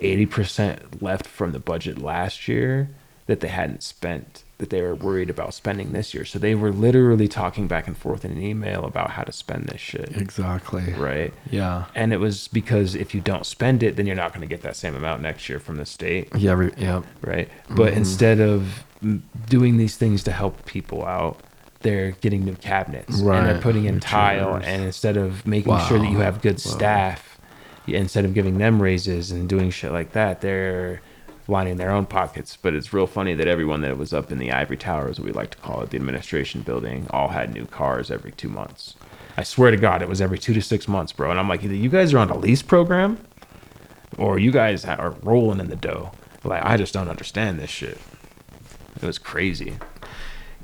80% 0.00 1.00
left 1.00 1.26
from 1.26 1.52
the 1.52 1.58
budget 1.58 1.98
last 1.98 2.48
year 2.48 2.90
that 3.26 3.40
they 3.40 3.48
hadn't 3.48 3.82
spent 3.82 4.42
that 4.58 4.70
they 4.70 4.80
were 4.80 4.94
worried 4.94 5.28
about 5.28 5.52
spending 5.52 5.92
this 5.92 6.14
year 6.14 6.24
so 6.24 6.38
they 6.38 6.54
were 6.54 6.72
literally 6.72 7.28
talking 7.28 7.66
back 7.66 7.86
and 7.86 7.96
forth 7.98 8.24
in 8.24 8.30
an 8.32 8.40
email 8.42 8.84
about 8.84 9.10
how 9.10 9.22
to 9.22 9.32
spend 9.32 9.64
this 9.66 9.80
shit 9.80 10.16
exactly. 10.16 10.92
right 10.94 11.34
Yeah. 11.50 11.84
and 11.94 12.12
it 12.12 12.18
was 12.18 12.48
because 12.48 12.94
if 12.94 13.14
you 13.14 13.20
don't 13.20 13.44
spend 13.44 13.82
it 13.82 13.96
then 13.96 14.06
you're 14.06 14.16
not 14.16 14.32
going 14.32 14.40
to 14.40 14.46
get 14.46 14.62
that 14.62 14.76
same 14.76 14.94
amount 14.94 15.20
next 15.22 15.48
year 15.48 15.58
from 15.58 15.76
the 15.76 15.84
state 15.86 16.28
Yeah. 16.36 16.52
Re- 16.54 16.72
yeah. 16.78 17.02
right 17.20 17.48
but 17.68 17.88
mm-hmm. 17.88 17.98
instead 17.98 18.40
of 18.40 18.84
doing 19.48 19.76
these 19.76 19.96
things 19.96 20.22
to 20.24 20.32
help 20.32 20.64
people 20.64 21.04
out 21.04 21.40
they're 21.82 22.12
getting 22.22 22.44
new 22.44 22.54
cabinets 22.56 23.20
and 23.20 23.28
they're 23.46 23.60
putting 23.60 23.84
in 23.84 23.94
New 23.96 24.00
tile 24.00 24.52
chairs. 24.54 24.64
and 24.66 24.82
instead 24.84 25.16
of 25.18 25.46
making 25.46 25.78
sure 25.80 25.98
that 25.98 26.10
you 26.10 26.18
have 26.20 26.40
good 26.40 26.54
Wow. 26.64 26.72
staff 26.72 27.38
instead 27.86 28.24
of 28.24 28.32
giving 28.34 28.56
them 28.58 28.82
raises 28.82 29.30
and 29.30 29.48
doing 29.48 29.70
shit 29.70 29.92
like 29.92 30.12
that 30.12 30.40
they're 30.40 31.02
lining 31.48 31.76
their 31.76 31.90
own 31.90 32.06
pockets 32.06 32.56
but 32.60 32.74
it's 32.74 32.92
real 32.92 33.06
funny 33.06 33.34
that 33.34 33.46
everyone 33.46 33.80
that 33.82 33.96
was 33.98 34.12
up 34.12 34.32
in 34.32 34.38
the 34.38 34.52
ivory 34.52 34.76
tower 34.76 35.08
as 35.08 35.20
we 35.20 35.32
like 35.32 35.50
to 35.50 35.58
call 35.58 35.82
it 35.82 35.90
the 35.90 35.96
administration 35.96 36.60
building 36.62 37.06
all 37.10 37.28
had 37.28 37.52
new 37.52 37.66
cars 37.66 38.10
every 38.10 38.32
two 38.32 38.48
months. 38.48 38.94
I 39.36 39.42
swear 39.42 39.70
to 39.70 39.76
god 39.76 40.02
it 40.02 40.08
was 40.08 40.20
every 40.20 40.38
two 40.38 40.54
to 40.54 40.62
six 40.62 40.88
months 40.88 41.12
bro. 41.12 41.30
And 41.30 41.38
i'm 41.38 41.48
like 41.48 41.62
either 41.62 41.74
you 41.74 41.88
guys 41.88 42.12
are 42.14 42.18
on 42.18 42.30
a 42.30 42.36
lease 42.36 42.62
program 42.62 43.18
or 44.18 44.38
you 44.38 44.50
guys 44.50 44.84
are 44.84 45.10
rolling 45.22 45.60
in 45.60 45.68
the 45.68 45.76
dough. 45.76 46.12
Like 46.44 46.64
i 46.64 46.76
just 46.76 46.94
don't 46.94 47.08
understand 47.08 47.58
this 47.58 47.70
shit. 47.70 47.98
It 48.96 49.02
was 49.02 49.18
crazy 49.18 49.76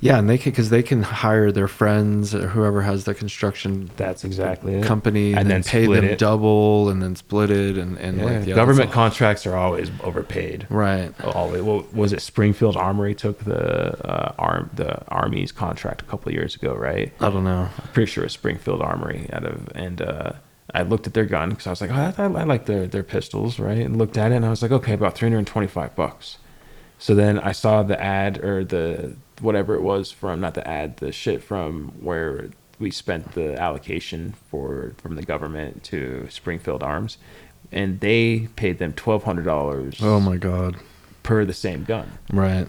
Yeah, 0.04 0.18
and 0.18 0.28
they 0.28 0.36
can 0.36 0.50
because 0.50 0.68
they 0.70 0.82
can 0.82 1.04
hire 1.04 1.52
their 1.52 1.68
friends 1.68 2.34
or 2.34 2.48
whoever 2.48 2.82
has 2.82 3.04
the 3.04 3.14
construction 3.14 3.88
that's 3.96 4.24
exactly 4.24 4.74
it. 4.74 4.84
company 4.84 5.30
and, 5.30 5.42
and 5.42 5.48
then, 5.50 5.60
then 5.62 5.70
pay 5.70 5.86
them 5.86 6.04
it. 6.04 6.18
double 6.18 6.88
and 6.90 7.00
then 7.00 7.14
split 7.14 7.50
it 7.52 7.78
and 7.78 7.96
and 7.98 8.18
Yeah, 8.18 8.24
like 8.24 8.46
yeah, 8.48 8.54
government 8.56 8.88
all- 8.88 8.94
contracts 8.94 9.46
are 9.46 9.54
always 9.54 9.92
overpaid 10.02 10.66
right. 10.70 11.14
Always. 11.22 11.62
What 11.62 11.94
was 11.94 12.12
it? 12.12 12.20
Springfield 12.20 12.76
Armory 12.76 13.14
took 13.14 13.38
the 13.44 13.62
uh, 14.04 14.34
arm 14.40 14.70
the 14.74 15.06
Army's 15.06 15.52
contract 15.52 16.02
a 16.02 16.04
couple 16.06 16.30
of 16.30 16.34
years 16.34 16.56
ago, 16.56 16.74
right? 16.74 17.12
I 17.20 17.30
don't 17.30 17.44
know. 17.44 17.68
I'm 17.80 17.88
pretty 17.92 18.10
sure 18.10 18.24
it's 18.24 18.34
Springfield 18.34 18.82
Armory 18.82 19.28
out 19.32 19.44
of 19.44 19.68
and 19.76 20.02
uh, 20.02 20.32
I 20.74 20.82
looked 20.82 21.06
at 21.06 21.14
their 21.14 21.26
gun 21.26 21.50
because 21.50 21.68
I 21.68 21.70
was 21.70 21.80
like, 21.80 21.90
oh, 21.92 22.12
I, 22.18 22.24
I 22.24 22.42
like 22.44 22.66
their 22.66 22.88
their 22.88 23.04
pistols, 23.04 23.60
right? 23.60 23.78
And 23.78 23.96
looked 23.98 24.18
at 24.18 24.32
it 24.32 24.34
and 24.34 24.44
I 24.44 24.50
was 24.50 24.62
like, 24.62 24.72
okay, 24.72 24.94
about 24.94 25.14
three 25.14 25.26
hundred 25.26 25.38
and 25.38 25.46
twenty 25.46 25.68
five 25.68 25.94
bucks. 25.94 26.38
So 26.98 27.14
then 27.14 27.38
I 27.38 27.52
saw 27.52 27.84
the 27.84 28.00
ad 28.02 28.42
or 28.44 28.64
the 28.64 29.14
whatever 29.42 29.74
it 29.74 29.82
was 29.82 30.10
from 30.10 30.40
not 30.40 30.54
the 30.54 30.66
ad, 30.66 30.96
the 30.98 31.12
shit 31.12 31.42
from 31.42 31.88
where 32.00 32.48
we 32.78 32.90
spent 32.90 33.32
the 33.32 33.60
allocation 33.60 34.34
for 34.50 34.92
from 34.98 35.16
the 35.16 35.22
government 35.22 35.84
to 35.84 36.26
Springfield 36.30 36.82
Arms, 36.82 37.18
and 37.70 38.00
they 38.00 38.48
paid 38.56 38.78
them 38.78 38.92
twelve 38.94 39.24
hundred 39.24 39.44
dollars 39.44 39.98
Oh 40.00 40.18
my 40.20 40.36
god. 40.36 40.76
per 41.22 41.44
the 41.44 41.52
same 41.54 41.84
gun. 41.84 42.18
Right. 42.32 42.66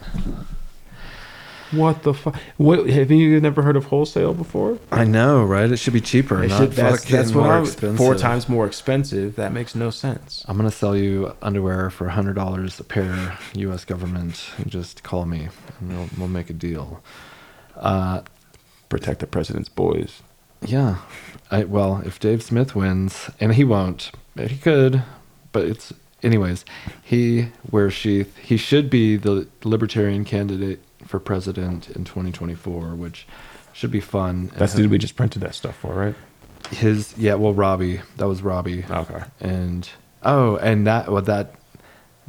What 1.73 2.03
the 2.03 2.13
fuck? 2.13 2.35
What 2.57 2.87
have 2.89 3.11
you 3.11 3.39
never 3.41 3.61
heard 3.61 3.75
of 3.75 3.85
wholesale 3.85 4.33
before? 4.33 4.77
I 4.91 5.03
know, 5.05 5.43
right? 5.43 5.71
It 5.71 5.77
should 5.77 5.93
be 5.93 6.01
cheaper, 6.01 6.43
It 6.43 6.49
not 6.49 6.57
should- 6.59 6.71
that's, 6.73 7.01
fucking 7.03 7.15
that's 7.15 7.31
what 7.33 7.43
more 7.45 7.59
expensive. 7.61 7.97
four 7.97 8.15
times 8.15 8.47
more 8.49 8.65
expensive. 8.65 9.35
That 9.35 9.53
makes 9.53 9.75
no 9.75 9.89
sense. 9.89 10.45
I'm 10.47 10.57
gonna 10.57 10.71
sell 10.71 10.95
you 10.95 11.35
underwear 11.41 11.89
for 11.89 12.09
hundred 12.09 12.35
dollars 12.35 12.79
a 12.79 12.83
pair, 12.83 13.37
U.S. 13.55 13.85
government. 13.85 14.43
Just 14.67 15.03
call 15.03 15.25
me, 15.25 15.49
and 15.79 15.89
we'll, 15.97 16.09
we'll 16.17 16.27
make 16.27 16.49
a 16.49 16.53
deal. 16.53 17.01
Uh, 17.75 18.21
Protect 18.89 19.19
the 19.21 19.27
president's 19.27 19.69
boys. 19.69 20.21
yeah. 20.61 20.97
I, 21.49 21.63
well, 21.65 22.01
if 22.05 22.19
Dave 22.19 22.41
Smith 22.43 22.75
wins, 22.75 23.29
and 23.39 23.53
he 23.55 23.63
won't, 23.63 24.11
he 24.37 24.57
could, 24.57 25.03
but 25.51 25.65
it's 25.65 25.91
anyways. 26.23 26.63
He 27.03 27.49
wears 27.71 27.93
sheath. 27.93 28.37
He 28.37 28.57
should 28.57 28.89
be 28.89 29.17
the 29.17 29.47
libertarian 29.63 30.25
candidate 30.25 30.79
for 31.05 31.19
president 31.19 31.89
in 31.89 32.03
2024, 32.05 32.95
which 32.95 33.27
should 33.73 33.91
be 33.91 33.99
fun. 33.99 34.51
That's 34.55 34.73
dude 34.75 34.91
we 34.91 34.97
just 34.97 35.15
printed 35.15 35.41
that 35.41 35.55
stuff 35.55 35.75
for, 35.77 35.93
right? 35.93 36.15
his 36.71 37.13
yeah. 37.17 37.33
Well, 37.35 37.53
Robbie, 37.53 38.01
that 38.17 38.27
was 38.27 38.41
Robbie. 38.41 38.85
Okay. 38.89 39.23
and 39.41 39.89
oh, 40.23 40.55
and 40.57 40.87
that 40.87 41.11
well 41.11 41.21
that 41.23 41.55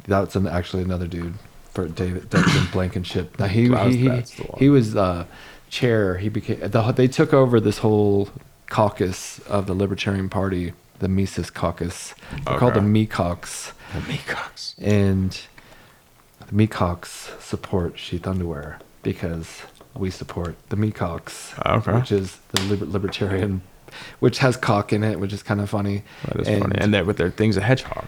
that's 0.07 0.35
an, 0.35 0.45
actually 0.47 0.83
another 0.83 1.07
dude 1.07 1.35
for 1.71 1.87
David 1.87 2.29
Declan 2.29 2.71
Blankenship. 2.71 3.39
Now 3.39 3.47
he 3.47 3.69
was- 3.69 3.93
he 3.93 3.97
he, 4.01 4.07
that's 4.07 4.35
the 4.35 4.43
one. 4.43 4.59
he 4.59 4.69
was 4.69 4.95
uh, 4.95 5.25
chair. 5.69 6.17
He 6.17 6.29
became 6.29 6.59
the, 6.59 6.91
they 6.91 7.07
took 7.07 7.33
over 7.33 7.59
this 7.59 7.77
whole 7.79 8.29
caucus 8.67 9.39
of 9.47 9.67
the 9.67 9.73
Libertarian 9.73 10.27
Party, 10.29 10.73
the 10.99 11.07
Mises 11.07 11.49
Caucus. 11.49 12.13
They're 12.45 12.57
called 12.57 12.73
the 12.73 12.79
Okay. 12.81 12.89
The 13.93 13.99
Meacocks. 14.01 14.75
and 14.79 15.39
the 16.47 16.53
Meacocks 16.67 17.39
support 17.41 17.97
sheath 17.97 18.27
underwear 18.27 18.79
because 19.03 19.61
we 19.95 20.09
support 20.09 20.55
the 20.69 20.75
Meacocks, 20.75 21.53
ah, 21.65 21.75
Okay. 21.77 21.93
which 21.93 22.11
is 22.11 22.37
the 22.53 22.61
liber- 22.63 22.85
libertarian, 22.85 23.61
which 24.19 24.39
has 24.39 24.57
cock 24.57 24.91
in 24.91 25.03
it, 25.03 25.19
which 25.19 25.31
is 25.33 25.41
kind 25.43 25.61
of 25.61 25.69
funny. 25.69 26.03
That 26.27 26.41
is 26.41 26.47
funny. 26.61 26.75
And 26.77 26.93
that 26.93 27.05
with 27.05 27.17
their 27.17 27.29
thing's 27.31 27.57
a 27.57 27.61
hedgehog. 27.61 28.05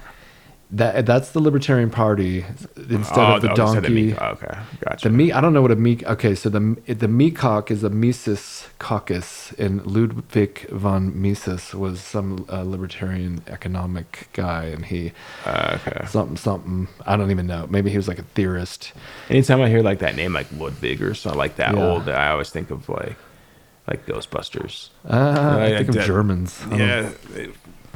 That 0.70 1.06
that's 1.06 1.32
the 1.32 1.40
Libertarian 1.40 1.90
Party 1.90 2.44
instead 2.90 3.18
of 3.18 3.42
the 3.42 3.52
oh, 3.52 3.56
so 3.56 3.76
donkey. 3.76 3.94
meat- 3.94 4.22
okay, 4.22 4.58
gotcha. 4.82 5.08
The 5.08 5.16
me 5.16 5.32
I 5.32 5.40
don't 5.40 5.54
know 5.54 5.62
what 5.62 5.72
a 5.72 5.78
meat. 5.78 6.04
Okay, 6.06 6.36
so 6.36 6.50
the 6.50 6.60
the 6.86 7.08
Meatcock 7.08 7.72
is 7.72 7.86
a 7.86 7.90
Mises 7.90 8.68
caucus, 8.78 9.54
and 9.58 9.86
Ludwig 9.88 10.68
von 10.70 11.22
Mises 11.22 11.74
was 11.74 12.02
some 12.02 12.46
uh, 12.52 12.64
libertarian 12.64 13.44
economic 13.48 14.28
guy, 14.34 14.66
and 14.66 14.84
he 14.86 15.14
Uh, 15.46 15.78
okay. 15.88 16.06
something 16.06 16.36
something. 16.36 16.90
I 17.06 17.16
don't 17.16 17.32
even 17.32 17.48
know. 17.48 17.66
Maybe 17.70 17.90
he 17.90 17.96
was 17.96 18.10
like 18.10 18.20
a 18.20 18.24
theorist. 18.36 18.92
Anytime 19.30 19.62
I 19.62 19.70
hear 19.70 19.82
like 19.82 20.00
that 20.00 20.18
name, 20.18 20.34
like 20.34 20.48
Ludwig 20.52 21.02
or 21.02 21.14
something 21.14 21.40
like 21.40 21.56
that 21.56 21.76
Yeah. 21.76 21.82
old, 21.86 22.10
I 22.10 22.28
always 22.32 22.50
think 22.50 22.72
of 22.72 22.90
like 22.90 23.16
like 23.88 24.06
Ghostbusters. 24.06 24.90
Uh, 25.10 25.14
I 25.16 25.68
yeah, 25.70 25.78
think 25.78 25.90
of 25.90 25.96
that- 25.96 26.08
Germans. 26.08 26.62
I 26.70 26.76
Yeah, 26.76 27.10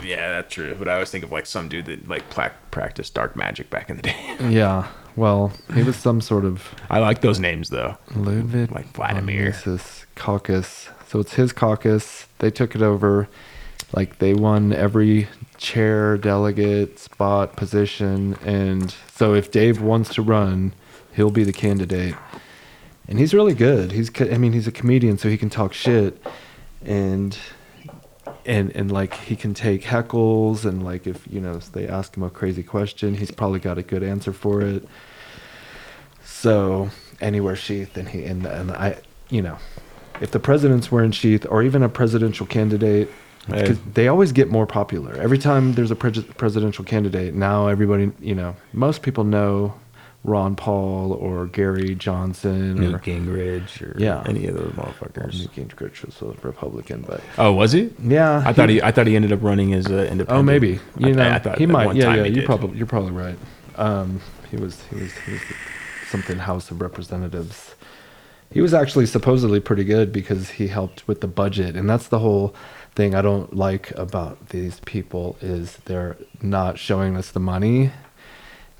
yeah, 0.04 0.30
that's 0.32 0.54
true. 0.54 0.76
But 0.78 0.88
I 0.88 0.94
always 0.94 1.10
think 1.12 1.24
of 1.24 1.32
like 1.32 1.46
some 1.46 1.70
dude 1.70 1.86
that 1.86 2.08
like 2.08 2.30
pla- 2.30 2.52
practiced 2.72 3.14
dark 3.14 3.36
magic 3.36 3.70
back 3.70 3.90
in 3.90 3.98
the 3.98 4.02
day. 4.04 4.36
Yeah. 4.50 4.88
Well, 5.16 5.52
he 5.74 5.84
was 5.84 5.98
some 5.98 6.22
sort 6.22 6.46
of 6.46 6.74
I 6.90 7.00
like 7.00 7.22
those 7.22 7.40
names 7.40 7.70
though. 7.70 7.98
Ludwig 8.16 8.72
Like 8.72 8.88
Vladimir. 8.94 9.48
Mises 9.48 10.06
caucus. 10.16 10.90
So 11.08 11.20
it's 11.20 11.34
his 11.34 11.52
caucus. 11.52 12.28
They 12.40 12.50
took 12.50 12.76
it 12.76 12.82
over. 12.82 13.28
Like 13.94 14.20
they 14.20 14.34
won 14.34 14.72
every 14.72 15.28
chair, 15.58 16.18
delegate, 16.18 16.98
spot, 16.98 17.58
position, 17.58 18.38
and 18.46 18.96
so 19.14 19.34
if 19.34 19.52
Dave 19.52 19.82
wants 19.82 20.14
to 20.14 20.22
run, 20.22 20.74
he'll 21.14 21.30
be 21.30 21.44
the 21.44 21.52
candidate. 21.52 22.16
And 23.10 23.20
he's 23.20 23.34
really 23.34 23.54
good. 23.54 23.92
He's 23.92 24.10
I 24.22 24.38
mean 24.38 24.54
he's 24.54 24.68
a 24.68 24.72
comedian, 24.72 25.18
so 25.18 25.28
he 25.28 25.38
can 25.38 25.50
talk 25.50 25.74
shit, 25.74 26.26
and 26.86 27.38
and 28.46 28.76
and 28.76 28.92
like 28.92 29.14
he 29.14 29.36
can 29.36 29.54
take 29.54 29.84
heckles 29.84 30.66
and 30.66 30.84
like 30.84 31.08
if 31.08 31.26
you 31.30 31.40
know 31.40 31.58
they 31.58 31.88
ask 31.88 32.16
him 32.16 32.24
a 32.24 32.30
crazy 32.30 32.64
question, 32.64 33.16
he's 33.16 33.32
probably 33.32 33.60
got 33.60 33.78
a 33.78 33.84
good 33.84 34.04
answer 34.04 34.34
for 34.34 34.62
it. 34.62 34.88
So 36.24 36.90
anywhere 37.20 37.56
sheath, 37.56 37.98
and 37.98 38.10
he 38.10 38.24
and 38.26 38.46
and 38.46 38.72
I, 38.72 38.98
you 39.30 39.42
know, 39.42 39.58
if 40.20 40.32
the 40.32 40.40
presidents 40.40 40.92
were 40.92 41.04
in 41.04 41.12
sheath, 41.12 41.46
or 41.50 41.64
even 41.64 41.84
a 41.84 41.90
presidential 41.90 42.46
candidate, 42.46 43.10
Hey. 43.48 43.72
they 43.94 44.08
always 44.08 44.32
get 44.32 44.52
more 44.52 44.68
popular 44.68 45.16
every 45.16 45.40
time 45.40 45.74
there's 45.74 45.90
a 45.90 45.96
pres- 45.96 46.24
presidential 46.38 46.86
candidate. 46.86 47.34
Now 47.34 47.68
everybody, 47.68 48.12
you 48.20 48.36
know, 48.36 48.56
most 48.72 49.02
people 49.02 49.24
know 49.24 49.74
Ron 50.24 50.56
Paul 50.56 51.14
or 51.14 51.48
Gary 51.48 51.96
Johnson 51.96 52.78
or 52.78 52.82
Newt 52.92 53.02
Gingrich 53.02 53.82
or 53.82 53.98
Yeah. 54.00 54.24
any 54.28 54.46
of 54.48 54.56
those 54.56 54.72
motherfuckers. 54.74 55.40
Newt 55.58 55.70
Gingrich 55.70 56.06
was 56.06 56.22
a 56.22 56.26
Republican, 56.46 57.04
but 57.08 57.22
Oh, 57.40 57.54
was 57.54 57.72
he? 57.72 57.90
yeah, 58.04 58.44
I 58.46 58.54
thought 58.54 58.70
he 58.70 58.82
I 58.84 58.92
thought 58.92 59.08
he 59.08 59.16
ended 59.16 59.32
up 59.32 59.42
running 59.42 59.74
as 59.74 59.88
an 59.88 59.94
independent. 60.00 60.30
Oh, 60.30 60.44
maybe. 60.44 60.80
You 60.98 61.08
I- 61.08 61.12
know, 61.12 61.30
I 61.30 61.40
thought 61.40 61.58
he 61.58 61.66
might. 61.66 61.96
Yeah, 61.96 62.14
yeah. 62.16 62.24
he 62.24 62.30
You 62.30 62.36
did. 62.36 62.46
probably, 62.46 62.78
you're 62.78 62.86
probably 62.88 63.12
right. 63.14 63.38
Um, 63.78 64.22
he 64.52 64.58
was, 64.58 64.80
he 64.90 64.96
was, 64.98 65.12
he 65.26 65.32
was 65.34 65.42
something 66.10 66.38
House 66.38 66.70
of 66.70 66.82
Representatives. 66.82 67.74
He 68.52 68.60
was 68.62 68.74
actually 68.74 69.06
supposedly 69.06 69.60
pretty 69.62 69.86
good 69.86 70.12
because 70.12 70.50
he 70.52 70.68
helped 70.68 71.08
with 71.08 71.22
the 71.22 71.28
budget, 71.28 71.76
and 71.78 71.90
that's 71.90 72.10
the 72.10 72.20
whole 72.20 72.54
thing 72.96 73.16
I 73.16 73.22
don't 73.22 73.56
like 73.56 73.92
about 73.98 74.50
these 74.50 74.82
people 74.82 75.38
is 75.42 75.78
they're 75.86 76.18
not 76.42 76.78
showing 76.78 77.16
us 77.16 77.32
the 77.32 77.40
money. 77.40 77.92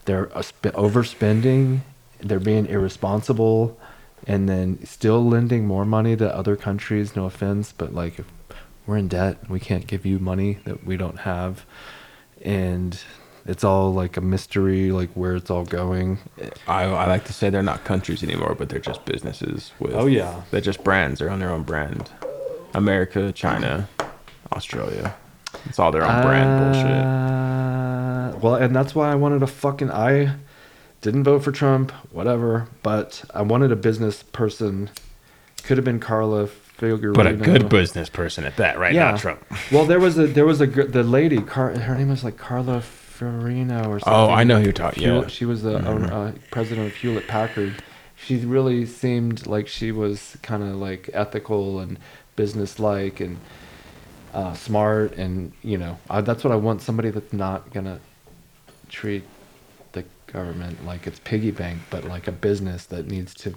They're 0.06 0.36
uh, 0.36 0.42
overspending. 0.64 1.82
They're 2.20 2.40
being 2.40 2.68
irresponsible, 2.68 3.80
and 4.28 4.48
then 4.48 4.86
still 4.86 5.26
lending 5.28 5.66
more 5.66 5.86
money 5.86 6.16
to 6.18 6.36
other 6.36 6.56
countries. 6.56 7.16
No 7.16 7.26
offense, 7.26 7.74
but 7.76 7.94
like 7.94 8.20
if 8.20 8.26
we're 8.86 8.98
in 8.98 9.08
debt, 9.08 9.50
we 9.50 9.60
can't 9.60 9.88
give 9.88 10.06
you 10.06 10.20
money 10.20 10.60
that 10.66 10.86
we 10.86 10.98
don't 10.98 11.20
have, 11.20 11.66
and 12.42 13.00
it's 13.46 13.64
all 13.64 13.94
like 13.94 14.18
a 14.18 14.22
mystery, 14.22 14.92
like 14.92 15.10
where 15.14 15.36
it's 15.36 15.50
all 15.50 15.66
going. 15.66 16.20
I, 16.68 16.84
I 16.84 17.08
like 17.08 17.26
to 17.26 17.34
say 17.34 17.50
they're 17.50 17.64
not 17.64 17.84
countries 17.84 18.24
anymore, 18.24 18.56
but 18.56 18.70
they're 18.70 18.80
just 18.80 19.04
businesses 19.06 19.72
with. 19.80 19.94
Oh, 19.94 20.06
yeah. 20.06 20.42
They're 20.52 20.62
just 20.62 20.84
brands. 20.84 21.20
They're 21.20 21.30
on 21.30 21.40
their 21.40 21.50
own 21.50 21.64
brand. 21.64 22.10
America, 22.74 23.32
China, 23.32 23.90
Australia. 24.52 25.16
It's 25.66 25.80
all 25.80 25.92
their 25.92 26.04
own 26.04 26.22
brand 26.24 26.74
bullshit. 26.74 26.92
Uh, 26.92 28.40
well, 28.42 28.56
and 28.56 28.76
that's 28.76 28.96
why 28.96 29.12
I 29.12 29.16
wanted 29.16 29.44
a 29.44 29.48
fucking. 29.48 29.92
I 29.92 30.36
didn't 31.02 31.24
vote 31.24 31.44
for 31.44 31.52
Trump, 31.52 31.92
whatever, 32.12 32.68
but 32.84 33.24
I 33.34 33.42
wanted 33.42 33.72
a 33.72 33.76
business 33.76 34.24
person. 34.24 34.90
Could 35.64 35.78
have 35.78 35.86
been 35.86 36.00
Carla 36.00 36.48
Fiorina. 36.48 37.14
But 37.14 37.28
a 37.28 37.34
good 37.34 37.70
business 37.70 38.10
person 38.10 38.46
at 38.46 38.58
that, 38.58 38.80
right? 38.80 38.96
Not 38.96 39.20
Trump. 39.20 39.44
well, 39.72 39.86
there 39.86 40.00
was 40.00 40.18
a 40.18 40.26
there 40.28 40.46
was 40.46 40.62
a 40.62 40.68
gr- 40.68 40.84
the 40.84 41.04
lady. 41.04 41.42
Car, 41.42 41.78
her 41.78 41.96
name 41.96 42.10
was 42.10 42.24
like 42.24 42.38
Carla 42.38 42.80
Fiorina 42.80 43.82
or 43.88 44.00
something. 44.00 44.04
Oh, 44.08 44.30
I 44.30 44.44
know 44.44 44.58
who 44.58 44.64
you're 44.64 44.74
talking- 44.74 45.04
Hewlett- 45.04 45.24
yeah. 45.24 45.28
She 45.30 45.46
was 45.46 45.62
the 45.62 45.76
owner, 45.88 46.12
uh, 46.12 46.32
president 46.50 46.88
of 46.88 46.96
Hewlett 46.96 47.28
Packard. 47.28 47.76
She 48.16 48.38
really 48.38 48.86
seemed 48.86 49.46
like 49.48 49.68
she 49.68 49.92
was 49.92 50.38
kind 50.42 50.64
of 50.64 50.76
like 50.76 51.10
ethical 51.14 51.80
and 51.80 51.98
business-like 52.36 53.20
and 53.20 53.38
uh, 54.34 54.54
smart, 54.54 55.14
and 55.14 55.52
you 55.64 55.78
know, 55.78 55.98
I, 56.10 56.22
that's 56.22 56.44
what 56.44 56.52
I 56.52 56.56
want. 56.56 56.82
Somebody 56.82 57.10
that's 57.10 57.34
not 57.34 57.72
gonna 57.74 58.00
treat 58.90 59.24
the 59.92 60.06
government 60.28 60.86
like 60.86 61.08
it's 61.08 61.20
piggy 61.20 61.52
bank, 61.52 61.80
but 61.90 62.06
like 62.06 62.28
a 62.28 62.32
business 62.32 62.86
that 62.86 63.08
needs 63.08 63.34
to 63.36 63.54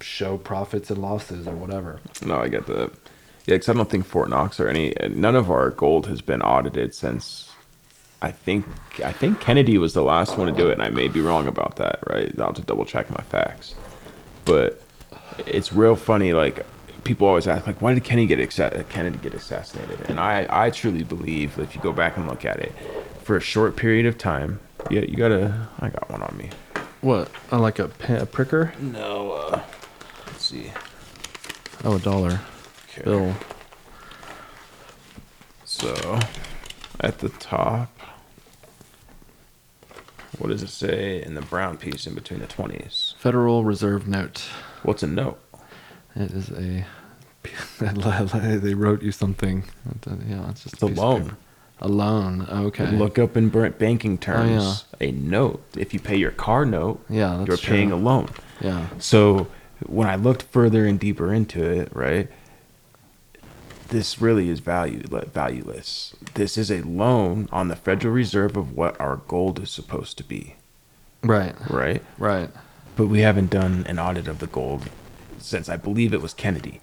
show 0.00 0.36
profits 0.38 0.90
and 0.90 1.00
losses 1.00 1.46
or 1.46 1.54
whatever. 1.54 2.00
No, 2.24 2.38
I 2.38 2.48
get 2.48 2.66
that. 2.66 2.90
Yeah, 3.46 3.54
because 3.54 3.68
I 3.68 3.72
don't 3.74 3.88
think 3.88 4.04
Fort 4.06 4.28
Knox 4.28 4.58
or 4.58 4.68
any 4.68 4.92
none 5.10 5.36
of 5.36 5.50
our 5.50 5.70
gold 5.70 6.06
has 6.06 6.20
been 6.20 6.42
audited 6.42 6.94
since. 6.94 7.52
I 8.22 8.30
think 8.32 8.64
I 9.04 9.12
think 9.12 9.40
Kennedy 9.40 9.78
was 9.78 9.92
the 9.92 10.02
last 10.02 10.38
one 10.38 10.46
to 10.46 10.52
do 10.52 10.68
it, 10.68 10.72
and 10.72 10.82
I 10.82 10.88
may 10.88 11.08
be 11.08 11.20
wrong 11.20 11.46
about 11.46 11.76
that. 11.76 11.98
Right, 12.08 12.32
I'll 12.38 12.46
have 12.46 12.56
to 12.56 12.62
double 12.62 12.84
check 12.84 13.10
my 13.10 13.22
facts. 13.24 13.74
But 14.44 14.80
it's 15.46 15.72
real 15.72 15.96
funny. 15.96 16.32
Like 16.32 16.64
people 17.06 17.26
always 17.26 17.46
ask, 17.46 17.66
like, 17.66 17.80
why 17.80 17.94
did 17.94 18.04
Kennedy 18.04 18.26
get 18.26 18.38
exa- 18.38 18.86
Kennedy 18.90 19.18
get 19.18 19.32
assassinated? 19.32 19.98
And 20.10 20.20
I 20.20 20.46
I 20.50 20.70
truly 20.70 21.04
believe 21.04 21.58
if 21.58 21.74
you 21.74 21.80
go 21.80 21.92
back 21.92 22.16
and 22.18 22.26
look 22.28 22.44
at 22.44 22.58
it, 22.60 22.72
for 23.22 23.36
a 23.36 23.40
short 23.40 23.76
period 23.76 24.04
of 24.06 24.18
time, 24.18 24.60
yeah, 24.90 25.00
you 25.00 25.16
gotta. 25.16 25.68
I 25.80 25.88
got 25.88 26.10
one 26.10 26.22
on 26.22 26.36
me. 26.36 26.50
What? 27.00 27.30
Uh, 27.52 27.60
like 27.60 27.78
a, 27.78 27.88
pin, 27.88 28.16
a 28.16 28.26
pricker? 28.26 28.72
No, 28.80 29.32
uh, 29.32 29.60
let's 30.26 30.44
see. 30.44 30.72
Oh, 31.84 31.96
a 31.96 31.98
dollar 32.00 32.40
Okay. 32.90 33.02
bill. 33.04 33.34
So, 35.64 36.18
at 37.00 37.18
the 37.18 37.28
top, 37.28 37.90
what 40.38 40.48
does 40.48 40.62
it 40.62 40.68
say 40.68 41.22
in 41.22 41.34
the 41.34 41.42
brown 41.42 41.76
piece 41.76 42.06
in 42.06 42.14
between 42.14 42.40
the 42.40 42.46
20s? 42.46 43.14
Federal 43.18 43.64
Reserve 43.64 44.08
note. 44.08 44.48
What's 44.82 45.02
a 45.02 45.06
note? 45.06 45.38
It 46.16 46.30
is 46.32 46.50
a. 46.50 46.84
they 48.60 48.74
wrote 48.74 49.02
you 49.02 49.12
something. 49.12 49.64
Yeah, 50.26 50.50
it's 50.50 50.64
just 50.64 50.82
a 50.82 50.86
loan. 50.86 51.36
A 51.80 51.88
loan. 51.88 52.46
Okay. 52.50 52.90
Look 52.90 53.18
up 53.18 53.36
in 53.36 53.50
banking 53.50 54.14
oh, 54.14 54.16
terms, 54.16 54.84
Oh, 54.92 54.96
yeah. 55.00 55.08
a 55.08 55.12
note. 55.12 55.62
If 55.76 55.92
you 55.92 56.00
pay 56.00 56.16
your 56.16 56.30
car 56.30 56.64
note, 56.64 57.04
Yeah, 57.08 57.44
you're 57.44 57.58
paying 57.58 57.92
a 57.92 57.96
loan. 57.96 58.30
Yeah. 58.60 58.86
So, 58.98 59.48
when 59.84 60.08
I 60.08 60.16
looked 60.16 60.42
further 60.44 60.86
and 60.86 60.98
deeper 60.98 61.32
into 61.32 61.62
it, 61.62 61.94
right, 61.94 62.28
this 63.88 64.20
really 64.20 64.48
is 64.48 64.60
value 64.60 65.02
valueless. 65.02 66.14
This 66.34 66.56
is 66.56 66.70
a 66.70 66.80
loan 66.82 67.48
on 67.52 67.68
the 67.68 67.76
Federal 67.76 68.14
Reserve 68.14 68.56
of 68.56 68.74
what 68.74 68.98
our 69.00 69.16
gold 69.28 69.60
is 69.60 69.70
supposed 69.70 70.16
to 70.18 70.24
be, 70.24 70.56
Right. 71.22 71.54
right? 71.70 72.02
Right. 72.18 72.50
but 72.96 73.08
we 73.08 73.20
haven't 73.20 73.50
done 73.50 73.84
an 73.86 73.98
audit 73.98 74.26
of 74.26 74.38
the 74.38 74.46
gold 74.46 74.88
since 75.46 75.68
I 75.68 75.76
believe 75.76 76.12
it 76.12 76.20
was 76.20 76.34
Kennedy. 76.34 76.80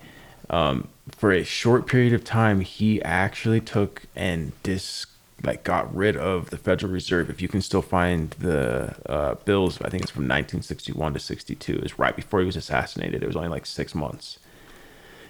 Um, 0.50 0.88
for 1.12 1.32
a 1.32 1.44
short 1.44 1.88
period 1.88 2.14
of 2.14 2.24
time, 2.24 2.62
he 2.62 3.02
actually 3.02 3.62
took 3.62 4.04
and 4.16 4.52
dis 4.64 5.06
like 5.44 5.64
got 5.64 5.94
rid 5.94 6.16
of 6.16 6.50
the 6.52 6.58
Federal 6.58 6.92
Reserve. 6.92 7.30
If 7.30 7.42
you 7.42 7.48
can 7.50 7.62
still 7.62 7.82
find 7.82 8.32
the 8.40 8.96
uh, 9.12 9.36
bills, 9.36 9.82
I 9.82 9.90
think 9.90 10.04
it's 10.04 10.12
from 10.12 10.24
1961 10.24 11.14
to 11.14 11.20
62. 11.20 11.80
It's 11.84 12.00
right 12.00 12.16
before 12.16 12.40
he 12.40 12.46
was 12.46 12.56
assassinated. 12.56 13.22
It 13.22 13.28
was 13.28 13.36
only 13.36 13.50
like 13.50 13.66
six 13.66 13.94
months. 13.94 14.40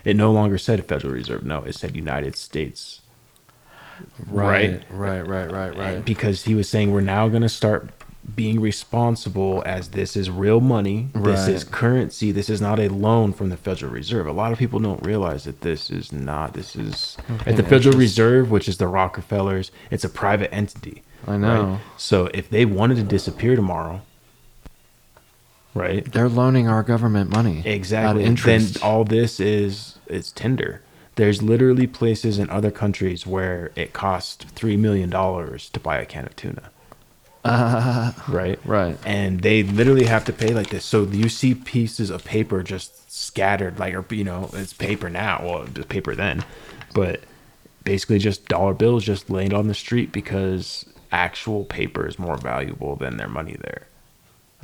It 0.05 0.15
no 0.15 0.31
longer 0.31 0.57
said 0.57 0.85
Federal 0.85 1.13
Reserve. 1.13 1.43
No, 1.43 1.63
it 1.63 1.73
said 1.73 1.95
United 1.95 2.35
States. 2.35 3.01
Right. 4.27 4.83
Right. 4.89 5.21
Right. 5.21 5.51
Right. 5.51 5.75
Right. 5.75 6.05
because 6.05 6.43
he 6.43 6.55
was 6.55 6.69
saying 6.69 6.91
we're 6.91 7.01
now 7.01 7.27
going 7.29 7.41
to 7.41 7.49
start 7.49 7.89
being 8.35 8.59
responsible 8.61 9.61
as 9.65 9.89
this 9.89 10.15
is 10.15 10.29
real 10.29 10.61
money 10.61 11.09
this 11.13 11.47
is 11.47 11.63
currency 11.63 12.31
this 12.31 12.49
is 12.49 12.61
not 12.61 12.79
a 12.79 12.87
loan 12.87 13.33
from 13.33 13.49
the 13.49 13.57
federal 13.57 13.91
reserve. 13.91 14.25
A 14.27 14.31
lot 14.31 14.51
of 14.53 14.57
people 14.57 14.79
don't 14.79 15.03
realize 15.05 15.43
that 15.43 15.61
this 15.61 15.89
is 15.89 16.11
not 16.11 16.53
this 16.53 16.75
is 16.75 17.17
at 17.45 17.57
the 17.57 17.63
federal 17.63 17.97
reserve 17.97 18.49
which 18.49 18.69
is 18.69 18.77
the 18.77 18.87
rockefellers 18.87 19.71
it's 19.91 20.03
a 20.03 20.09
private 20.09 20.53
entity 20.53 21.03
I 21.27 21.37
know. 21.37 21.79
so 21.97 22.29
if 22.33 22.49
they 22.49 22.65
wanted 22.65 22.95
to 22.95 23.03
disappear 23.03 23.55
tomorrow 23.55 24.01
right? 25.75 26.09
They're 26.11 26.29
loaning 26.29 26.67
our 26.67 26.83
government 26.83 27.31
money. 27.31 27.63
exactly. 27.65 28.23
Then 28.35 28.67
all 28.83 29.03
this 29.03 29.39
is 29.39 29.97
is 30.07 30.31
tender 30.31 30.81
there's 31.15 31.43
literally 31.43 31.87
places 31.87 32.39
in 32.39 32.49
other 32.49 32.71
countries 32.71 33.27
where 33.27 33.71
it 33.75 33.93
costs 33.93 34.45
three 34.45 34.77
million 34.77 35.09
dollars 35.09 35.69
to 35.69 35.79
buy 35.79 35.97
a 35.97 36.05
can 36.05 36.25
of 36.25 36.35
tuna 36.35 36.69
right? 38.29 38.59
Right. 38.65 38.97
And 39.05 39.41
they 39.41 39.63
literally 39.63 40.05
have 40.05 40.25
to 40.25 40.33
pay 40.33 40.53
like 40.53 40.69
this. 40.69 40.85
So 40.85 41.03
you 41.03 41.29
see 41.29 41.55
pieces 41.55 42.09
of 42.09 42.23
paper 42.23 42.63
just 42.63 43.11
scattered, 43.11 43.79
like, 43.79 43.93
or, 43.93 44.05
you 44.13 44.23
know, 44.23 44.49
it's 44.53 44.73
paper 44.73 45.09
now. 45.09 45.41
Well, 45.43 45.63
it's 45.63 45.85
paper 45.85 46.15
then. 46.15 46.45
But 46.93 47.21
basically 47.83 48.19
just 48.19 48.47
dollar 48.47 48.73
bills 48.73 49.03
just 49.03 49.29
laid 49.29 49.53
on 49.53 49.67
the 49.67 49.73
street 49.73 50.11
because 50.11 50.85
actual 51.11 51.65
paper 51.65 52.07
is 52.07 52.17
more 52.17 52.37
valuable 52.37 52.95
than 52.95 53.17
their 53.17 53.27
money 53.27 53.57
there. 53.59 53.87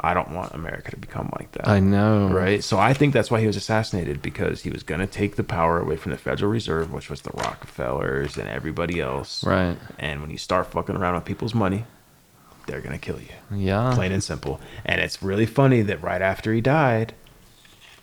I 0.02 0.14
don't 0.14 0.32
want 0.32 0.54
America 0.54 0.92
to 0.92 0.98
become 0.98 1.30
like 1.38 1.52
that. 1.54 1.68
I 1.68 1.82
know. 1.82 2.30
Right. 2.30 2.64
So 2.64 2.80
I 2.80 2.94
think 2.94 3.14
that's 3.14 3.30
why 3.30 3.42
he 3.42 3.48
was 3.48 3.58
assassinated 3.58 4.22
because 4.22 4.62
he 4.62 4.70
was 4.70 4.84
going 4.84 5.02
to 5.02 5.08
take 5.08 5.36
the 5.36 5.44
power 5.44 5.80
away 5.80 5.98
from 5.98 6.14
the 6.14 6.18
Federal 6.18 6.52
Reserve, 6.52 6.94
which 6.94 7.10
was 7.10 7.22
the 7.22 7.32
Rockefellers 7.32 8.38
and 8.38 8.48
everybody 8.48 9.02
else. 9.02 9.44
Right. 9.44 9.78
And 9.98 10.22
when 10.22 10.30
you 10.30 10.38
start 10.38 10.68
fucking 10.68 10.96
around 10.96 11.16
with 11.16 11.26
people's 11.26 11.54
money, 11.54 11.84
they're 12.70 12.82
going 12.82 12.98
to 12.98 13.04
kill 13.04 13.20
you. 13.20 13.34
Yeah. 13.54 13.92
Plain 13.94 14.12
and 14.12 14.24
simple. 14.24 14.60
And 14.86 15.02
it's 15.02 15.22
really 15.24 15.46
funny 15.46 15.82
that 15.82 16.02
right 16.02 16.22
after 16.22 16.54
he 16.54 16.62
died, 16.62 17.14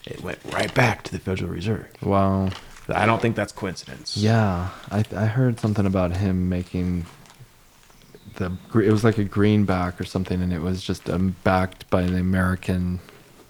it 0.04 0.22
went 0.22 0.38
right 0.52 0.72
back 0.74 1.02
to 1.04 1.12
the 1.12 1.18
Federal 1.18 1.50
Reserve. 1.50 1.86
Wow. 2.02 2.50
I 2.88 3.06
don't 3.06 3.20
think 3.20 3.34
that's 3.34 3.52
coincidence. 3.52 4.16
Yeah, 4.16 4.68
I 4.92 5.04
I 5.16 5.26
heard 5.26 5.58
something 5.58 5.86
about 5.86 6.16
him 6.16 6.48
making 6.48 7.06
the 8.36 8.52
it 8.74 8.92
was 8.92 9.02
like 9.02 9.18
a 9.18 9.24
greenback 9.24 10.00
or 10.00 10.04
something, 10.04 10.40
and 10.40 10.52
it 10.52 10.60
was 10.60 10.82
just 10.82 11.10
um, 11.10 11.34
backed 11.42 11.88
by 11.90 12.02
the 12.02 12.18
American. 12.18 13.00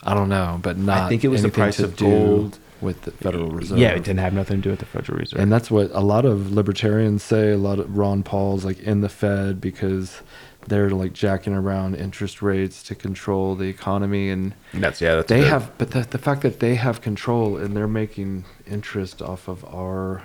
I 0.03 0.15
don't 0.15 0.31
know, 0.31 0.59
but 0.63 0.79
not. 0.79 1.03
I 1.03 1.09
think 1.11 1.23
it 1.25 1.29
was 1.29 1.43
the 1.43 1.51
price 1.51 1.81
of 1.81 1.97
gold. 1.97 2.59
with 2.81 3.03
the 3.03 3.11
Federal 3.11 3.51
Reserve. 3.51 3.77
Yeah, 3.79 3.91
it 3.91 4.05
didn't 4.05 4.21
have 4.21 4.33
nothing 4.33 4.57
to 4.59 4.63
do 4.63 4.71
with 4.71 4.79
the 4.79 4.87
Federal 4.87 5.19
Reserve. 5.19 5.39
and 5.41 5.53
that's 5.53 5.71
what 5.71 5.91
a 5.93 6.01
lot 6.01 6.25
of 6.25 6.53
libertarians 6.53 7.23
say. 7.23 7.53
A 7.53 7.59
lot 7.59 7.79
of 7.79 7.95
Ron 7.95 8.23
Paul's 8.23 8.65
like 8.65 8.79
in 8.81 9.03
the 9.03 9.11
Fed 9.11 9.61
because 9.61 10.23
they're 10.69 10.91
like 10.91 11.13
jacking 11.13 11.55
around 11.55 11.95
interest 11.95 12.43
rates 12.43 12.83
to 12.83 12.95
control 12.95 13.55
the 13.55 13.69
economy 13.69 14.31
and 14.31 14.55
that's 14.75 15.01
yeah, 15.01 15.15
that's 15.17 15.29
they 15.29 15.41
good. 15.41 15.49
have 15.49 15.79
but 15.79 15.91
the, 15.93 16.01
the 16.03 16.19
fact 16.19 16.43
that 16.43 16.61
they 16.61 16.75
have 16.75 17.01
control 17.01 17.57
and 17.57 17.77
they're 17.77 17.87
making 17.89 18.45
interest 18.67 19.23
off 19.23 19.49
of 19.49 19.65
our 19.75 20.23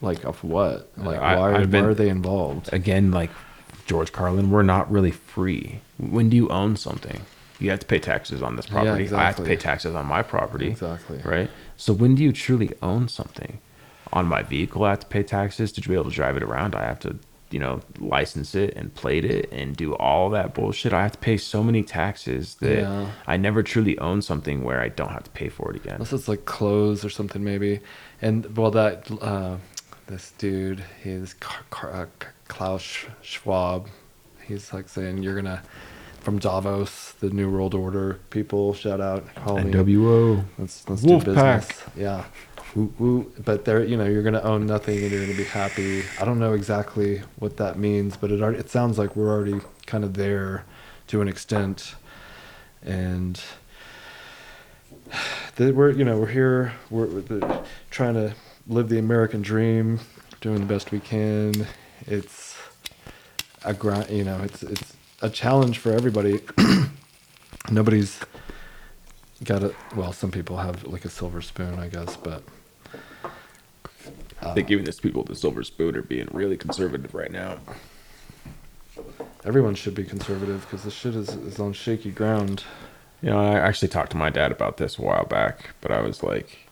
like 0.00 0.24
off 0.24 0.42
what 0.44 0.90
like 0.96 1.18
I- 1.18 1.36
why, 1.36 1.54
I've 1.54 1.70
been- 1.70 1.84
are 1.84 1.94
they 1.94 2.08
involved 2.08 2.72
again 2.72 3.10
like 3.10 3.30
George 3.86 4.12
Carlin, 4.12 4.50
we're 4.50 4.62
not 4.62 4.90
really 4.90 5.10
free. 5.10 5.80
When 5.98 6.30
do 6.30 6.36
you 6.36 6.48
own 6.48 6.74
something? 6.76 7.20
You 7.60 7.68
have 7.68 7.80
to 7.80 7.86
pay 7.86 7.98
taxes 7.98 8.42
on 8.42 8.56
this 8.56 8.64
Yeah, 8.66 8.82
property. 8.82 9.12
I 9.12 9.24
have 9.26 9.36
to 9.36 9.42
pay 9.42 9.56
taxes 9.56 9.94
on 9.94 10.06
my 10.06 10.22
property. 10.22 10.68
Exactly. 10.68 11.20
Right? 11.22 11.50
So 11.76 11.92
when 11.92 12.14
do 12.14 12.22
you 12.22 12.32
truly 12.32 12.72
own 12.80 13.08
something? 13.08 13.58
On 14.12 14.24
my 14.26 14.42
vehicle 14.42 14.84
I 14.84 14.90
have 14.90 15.00
to 15.00 15.06
pay 15.06 15.22
taxes 15.22 15.70
to 15.72 15.86
be 15.86 15.92
able 15.94 16.04
to 16.04 16.10
drive 16.10 16.34
it 16.38 16.42
around. 16.42 16.74
I 16.74 16.84
have 16.84 16.98
to, 17.00 17.16
you 17.54 17.60
know, 17.60 17.80
license 18.00 18.54
it 18.56 18.74
and 18.78 18.92
plate 18.94 19.24
it 19.24 19.44
and 19.52 19.76
do 19.76 19.94
all 19.94 20.28
that 20.30 20.48
bullshit. 20.54 20.92
I 20.92 21.02
have 21.02 21.12
to 21.12 21.18
pay 21.18 21.36
so 21.36 21.62
many 21.62 21.82
taxes 21.84 22.56
that 22.56 22.80
Yeah. 22.80 23.06
I 23.28 23.36
never 23.36 23.62
truly 23.62 23.96
own 23.98 24.22
something 24.22 24.64
where 24.64 24.80
I 24.80 24.88
don't 24.88 25.12
have 25.12 25.24
to 25.24 25.30
pay 25.30 25.48
for 25.48 25.70
it 25.70 25.76
again. 25.76 25.94
unless 25.94 26.12
it's 26.12 26.26
like 26.28 26.44
clothes 26.46 27.04
or 27.04 27.10
something 27.10 27.42
maybe 27.44 27.78
and 28.20 28.56
well 28.56 28.72
that 28.72 28.96
uh 29.22 29.56
this 30.08 30.32
dude 30.38 30.82
he's 31.04 31.34
Car- 31.34 31.64
Car- 31.70 31.92
uh, 31.92 32.06
Klaus 32.48 32.82
Schwab 33.22 33.88
he's 34.48 34.72
like 34.72 34.88
saying 34.88 35.22
you're 35.22 35.36
gonna 35.40 35.62
from 36.20 36.38
Davos 36.38 37.12
the 37.20 37.30
New 37.30 37.48
World 37.50 37.74
Order 37.74 38.18
people 38.30 38.74
shout 38.74 39.00
out 39.00 39.22
call 39.36 39.58
me 39.60 39.70
NWO. 39.72 40.44
Let's 40.58 40.88
let's 40.88 41.02
Wolf 41.02 41.24
do 41.24 41.34
business. 41.34 41.66
pack. 41.68 41.76
Yeah. 41.96 42.24
But 42.74 43.64
they're 43.64 43.84
you 43.84 43.96
know 43.96 44.04
you're 44.04 44.22
gonna 44.22 44.40
own 44.40 44.66
nothing 44.66 45.00
and 45.00 45.10
you're 45.12 45.20
gonna 45.20 45.36
be 45.36 45.44
happy. 45.44 46.02
I 46.20 46.24
don't 46.24 46.40
know 46.40 46.54
exactly 46.54 47.22
what 47.38 47.56
that 47.58 47.78
means, 47.78 48.16
but 48.16 48.32
it 48.32 48.42
already, 48.42 48.58
it 48.58 48.68
sounds 48.68 48.98
like 48.98 49.14
we're 49.14 49.30
already 49.30 49.60
kind 49.86 50.02
of 50.02 50.14
there 50.14 50.64
to 51.06 51.20
an 51.20 51.28
extent, 51.28 51.94
and 52.82 53.40
we're 55.58 55.90
you 55.90 56.04
know 56.04 56.18
we're 56.18 56.26
here 56.26 56.72
we're, 56.90 57.06
we're 57.06 57.20
the, 57.20 57.64
trying 57.90 58.14
to 58.14 58.34
live 58.66 58.88
the 58.88 58.98
American 58.98 59.40
dream, 59.40 60.00
doing 60.40 60.58
the 60.58 60.66
best 60.66 60.90
we 60.90 60.98
can. 60.98 61.66
It's 62.06 62.56
a 63.64 63.72
grind, 63.72 64.10
you 64.10 64.24
know. 64.24 64.40
It's 64.42 64.64
it's 64.64 64.96
a 65.22 65.30
challenge 65.30 65.78
for 65.78 65.92
everybody. 65.92 66.40
Nobody's 67.70 68.18
got 69.44 69.62
it. 69.62 69.74
Well, 69.94 70.12
some 70.12 70.30
people 70.30 70.56
have 70.56 70.84
like 70.84 71.04
a 71.04 71.08
silver 71.08 71.40
spoon, 71.40 71.78
I 71.78 71.88
guess, 71.88 72.16
but 72.16 72.42
I 74.44 74.54
think 74.54 74.68
giving 74.68 74.84
this 74.84 75.00
people 75.00 75.22
with 75.22 75.28
the 75.28 75.36
silver 75.36 75.64
spoon 75.64 75.96
are 75.96 76.02
being 76.02 76.28
really 76.32 76.56
conservative 76.56 77.14
right 77.14 77.30
now. 77.32 77.58
everyone 79.44 79.74
should 79.74 79.94
be 79.94 80.04
conservative 80.04 80.62
because 80.62 80.84
this 80.84 80.94
shit 80.94 81.14
is, 81.14 81.30
is 81.30 81.58
on 81.58 81.72
shaky 81.72 82.10
ground. 82.10 82.64
You 83.22 83.30
know, 83.30 83.40
I 83.40 83.58
actually 83.58 83.88
talked 83.88 84.10
to 84.10 84.16
my 84.16 84.30
dad 84.30 84.52
about 84.52 84.76
this 84.76 84.98
a 84.98 85.02
while 85.02 85.24
back, 85.24 85.70
but 85.80 85.90
I 85.90 86.00
was 86.02 86.22
like, 86.22 86.68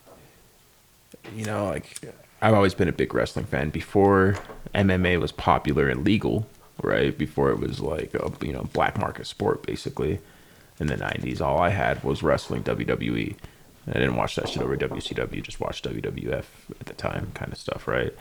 you 1.35 1.45
know, 1.45 1.67
like 1.67 2.01
I've 2.41 2.55
always 2.55 2.75
been 2.75 2.89
a 2.89 2.93
big 2.93 3.15
wrestling 3.15 3.47
fan 3.47 3.71
before 3.71 4.37
MMA 4.75 5.21
was 5.21 5.33
popular 5.33 5.89
and 5.89 6.05
legal, 6.05 6.47
right? 6.83 7.17
Before 7.17 7.51
it 7.51 7.59
was 7.59 7.81
like 7.81 8.15
a 8.15 8.31
you 8.45 8.53
know 8.53 8.69
black 8.73 8.99
market 8.99 9.27
sport 9.27 9.63
basically. 9.65 10.21
In 10.81 10.89
the 10.89 10.97
'90s, 10.97 11.41
all 11.41 11.61
I 11.61 11.69
had 11.69 12.03
was 12.03 12.23
wrestling 12.23 12.65
WWE. 12.65 13.37
I 13.89 13.95
didn't 13.95 14.17
watch 14.17 14.37
that 14.37 14.49
shit 14.49 14.63
over 14.63 14.77
WCW, 14.77 15.43
just 15.43 15.61
watched 15.61 15.85
WWF 15.85 16.45
at 16.81 16.87
the 16.87 16.95
time, 16.95 17.33
kind 17.35 17.53
of 17.53 17.59
stuff, 17.59 17.89
right? 17.89 18.15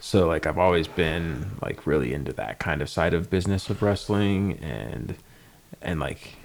So 0.00 0.26
like 0.26 0.46
I've 0.46 0.58
always 0.58 0.88
been 0.88 1.52
like 1.62 1.86
really 1.86 2.12
into 2.12 2.32
that 2.34 2.58
kind 2.58 2.82
of 2.82 2.88
side 2.88 3.14
of 3.14 3.30
business 3.30 3.70
of 3.70 3.80
wrestling 3.80 4.58
and 4.60 5.14
and 5.80 6.00
like 6.00 6.36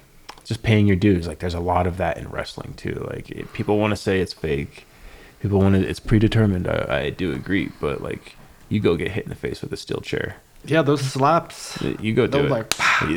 just 0.44 0.62
paying 0.62 0.86
your 0.86 0.96
dues. 0.96 1.26
Like 1.26 1.40
there's 1.40 1.54
a 1.54 1.60
lot 1.60 1.86
of 1.86 1.96
that 1.98 2.16
in 2.16 2.28
wrestling 2.28 2.74
too. 2.74 3.06
Like 3.10 3.30
it, 3.30 3.52
people 3.52 3.78
want 3.78 3.90
to 3.90 3.96
say 3.96 4.20
it's 4.20 4.32
fake. 4.32 4.86
People 5.40 5.58
want 5.58 5.74
to 5.74 5.86
it's 5.86 6.00
predetermined. 6.00 6.68
I, 6.68 7.02
I 7.04 7.10
do 7.10 7.32
agree, 7.32 7.70
but 7.80 8.00
like 8.00 8.36
you 8.68 8.80
go 8.80 8.96
get 8.96 9.10
hit 9.10 9.24
in 9.24 9.30
the 9.30 9.36
face 9.36 9.60
with 9.62 9.72
a 9.72 9.76
steel 9.76 10.00
chair. 10.00 10.36
Yeah, 10.64 10.82
those 10.82 11.00
slaps. 11.00 11.80
You 12.00 12.12
go 12.14 12.26
do 12.26 12.40
it. 12.40 12.50
like, 12.50 12.74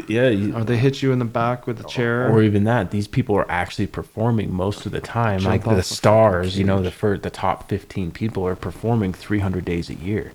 yeah, 0.08 0.30
you, 0.30 0.56
Or 0.56 0.64
they 0.64 0.78
hit 0.78 1.02
you 1.02 1.12
in 1.12 1.20
the 1.20 1.26
back 1.26 1.68
with 1.68 1.80
a 1.80 1.84
chair. 1.84 2.30
or 2.30 2.42
even 2.42 2.64
that. 2.64 2.92
These 2.92 3.08
people 3.08 3.36
are 3.36 3.50
actually 3.52 3.88
performing 3.88 4.54
most 4.54 4.86
of 4.86 4.92
the 4.92 5.02
time. 5.02 5.40
Jump 5.40 5.66
like 5.66 5.76
the 5.76 5.84
stars, 5.84 6.58
you 6.58 6.64
know, 6.64 6.82
the 6.82 7.20
the 7.22 7.30
top 7.30 7.70
15 7.70 8.12
people 8.12 8.48
are 8.48 8.56
performing 8.56 9.14
300 9.14 9.66
days 9.66 9.90
a 9.90 9.96
year. 9.96 10.32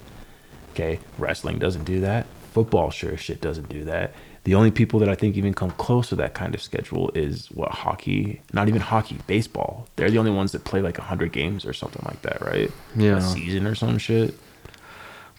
Okay, 0.72 1.00
wrestling 1.18 1.58
doesn't 1.58 1.84
do 1.84 2.00
that. 2.00 2.26
Football 2.52 2.90
sure 2.90 3.16
shit 3.16 3.40
doesn't 3.40 3.68
do 3.68 3.84
that. 3.84 4.12
The 4.44 4.54
only 4.54 4.70
people 4.70 5.00
that 5.00 5.08
I 5.08 5.14
think 5.14 5.36
even 5.36 5.52
come 5.52 5.72
close 5.72 6.08
to 6.10 6.16
that 6.16 6.34
kind 6.34 6.54
of 6.54 6.62
schedule 6.62 7.10
is 7.14 7.48
what 7.52 7.70
hockey, 7.70 8.40
not 8.52 8.68
even 8.68 8.80
hockey, 8.80 9.18
baseball. 9.26 9.86
They're 9.96 10.10
the 10.10 10.18
only 10.18 10.30
ones 10.30 10.52
that 10.52 10.64
play 10.64 10.80
like 10.80 10.96
100 10.98 11.32
games 11.32 11.66
or 11.66 11.72
something 11.72 12.02
like 12.06 12.22
that, 12.22 12.40
right? 12.40 12.70
Yeah. 12.96 13.16
A 13.18 13.20
season 13.20 13.66
or 13.66 13.74
some 13.74 13.98
shit. 13.98 14.34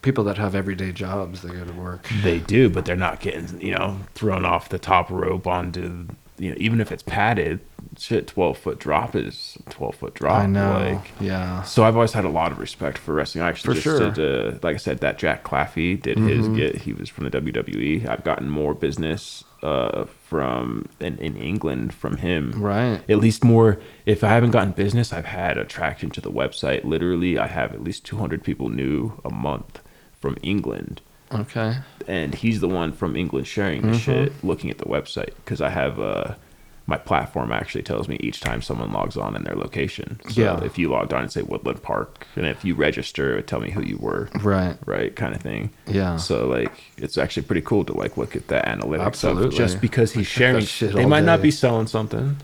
People 0.01 0.23
that 0.25 0.37
have 0.37 0.55
everyday 0.55 0.91
jobs, 0.91 1.41
they 1.41 1.49
go 1.49 1.65
to 1.65 1.73
work. 1.73 2.07
They 2.23 2.39
do, 2.39 2.69
but 2.69 2.85
they're 2.85 2.95
not 2.95 3.19
getting, 3.19 3.59
you 3.61 3.73
know, 3.73 3.99
thrown 4.15 4.45
off 4.45 4.69
the 4.69 4.79
top 4.79 5.09
rope 5.09 5.45
onto, 5.45 6.07
you 6.37 6.49
know, 6.49 6.55
even 6.57 6.79
if 6.79 6.91
it's 6.91 7.03
padded, 7.03 7.59
shit, 7.97 8.27
12 8.27 8.57
foot 8.57 8.79
drop 8.79 9.15
is 9.15 9.57
12 9.69 9.95
foot 9.95 10.13
drop. 10.13 10.41
I 10.41 10.45
know. 10.45 10.95
Like, 10.95 11.11
yeah. 11.19 11.63
so 11.63 11.83
I've 11.83 11.95
always 11.95 12.13
had 12.13 12.25
a 12.25 12.29
lot 12.29 12.51
of 12.51 12.59
respect 12.59 12.97
for 12.97 13.13
wrestling. 13.13 13.43
I 13.43 13.49
actually 13.49 13.75
For 13.75 13.81
just 13.81 13.83
sure. 13.83 14.11
did, 14.11 14.55
uh, 14.55 14.59
like 14.63 14.75
I 14.75 14.77
said, 14.77 14.99
that 14.99 15.17
Jack 15.17 15.43
Claffey 15.43 16.01
did 16.01 16.17
his 16.17 16.47
get. 16.49 16.75
He 16.77 16.93
was 16.93 17.09
from 17.09 17.29
the 17.29 17.41
WWE. 17.41 18.07
I've 18.07 18.23
gotten 18.23 18.49
more 18.49 18.73
business 18.73 19.43
uh, 19.61 20.05
from 20.05 20.87
in, 20.99 21.17
in 21.17 21.35
England 21.35 21.93
from 21.93 22.17
him. 22.17 22.53
Right. 22.55 23.01
At 23.09 23.17
least 23.17 23.43
more. 23.43 23.79
If 24.05 24.23
I 24.23 24.29
haven't 24.29 24.51
gotten 24.51 24.71
business, 24.71 25.11
I've 25.11 25.25
had 25.25 25.57
attraction 25.57 26.09
to 26.11 26.21
the 26.21 26.31
website. 26.31 26.83
Literally, 26.85 27.37
I 27.37 27.47
have 27.47 27.73
at 27.73 27.83
least 27.83 28.05
200 28.05 28.43
people 28.43 28.69
new 28.69 29.19
a 29.25 29.29
month 29.29 29.81
from 30.19 30.37
England 30.43 31.01
Okay. 31.33 31.77
and 32.07 32.33
he's 32.35 32.59
the 32.59 32.67
one 32.67 32.91
from 32.91 33.15
England 33.15 33.47
sharing 33.47 33.81
Mm-hmm. 33.81 33.91
the 33.91 33.97
shit, 33.99 34.43
looking 34.43 34.69
at 34.69 34.77
the 34.79 34.85
website 34.85 35.33
because 35.37 35.61
I 35.61 35.69
have 35.69 35.99
uh, 35.99 36.33
my 36.87 36.97
platform 36.97 37.51
actually 37.51 37.83
tells 37.83 38.07
me 38.07 38.17
each 38.19 38.39
time 38.41 38.63
someone 38.63 38.91
logs 38.91 39.15
on 39.15 39.35
in 39.35 39.43
their 39.43 39.55
location. 39.55 40.19
So 40.29 40.41
Yeah. 40.41 40.63
if 40.63 40.79
you 40.79 40.89
logged 40.89 41.13
on 41.13 41.21
and 41.21 41.31
say 41.31 41.43
Woodland 41.43 41.83
Park, 41.83 42.25
and 42.35 42.47
if 42.47 42.65
you 42.65 42.73
register, 42.73 43.33
it 43.33 43.35
would 43.35 43.47
tell 43.47 43.59
me 43.59 43.69
who 43.69 43.83
you 43.83 43.97
were, 43.97 44.27
Right. 44.41 44.75
right, 44.87 45.15
kind 45.15 45.35
of 45.35 45.41
thing. 45.41 45.69
Yeah. 45.85 46.17
So 46.17 46.47
like, 46.47 46.73
it's 46.97 47.15
actually 47.19 47.43
pretty 47.43 47.61
cool 47.61 47.85
to 47.85 47.93
like 47.95 48.17
look 48.17 48.35
at 48.35 48.47
the 48.47 48.55
analytics 48.65 49.05
Absolutely. 49.05 49.55
just 49.57 49.79
because 49.81 50.13
he's 50.13 50.25
sharing. 50.25 50.65
shit 50.65 50.95
They 50.95 51.05
might 51.05 51.25
not 51.25 51.43
be 51.43 51.51
selling 51.51 51.85
something 51.85 52.37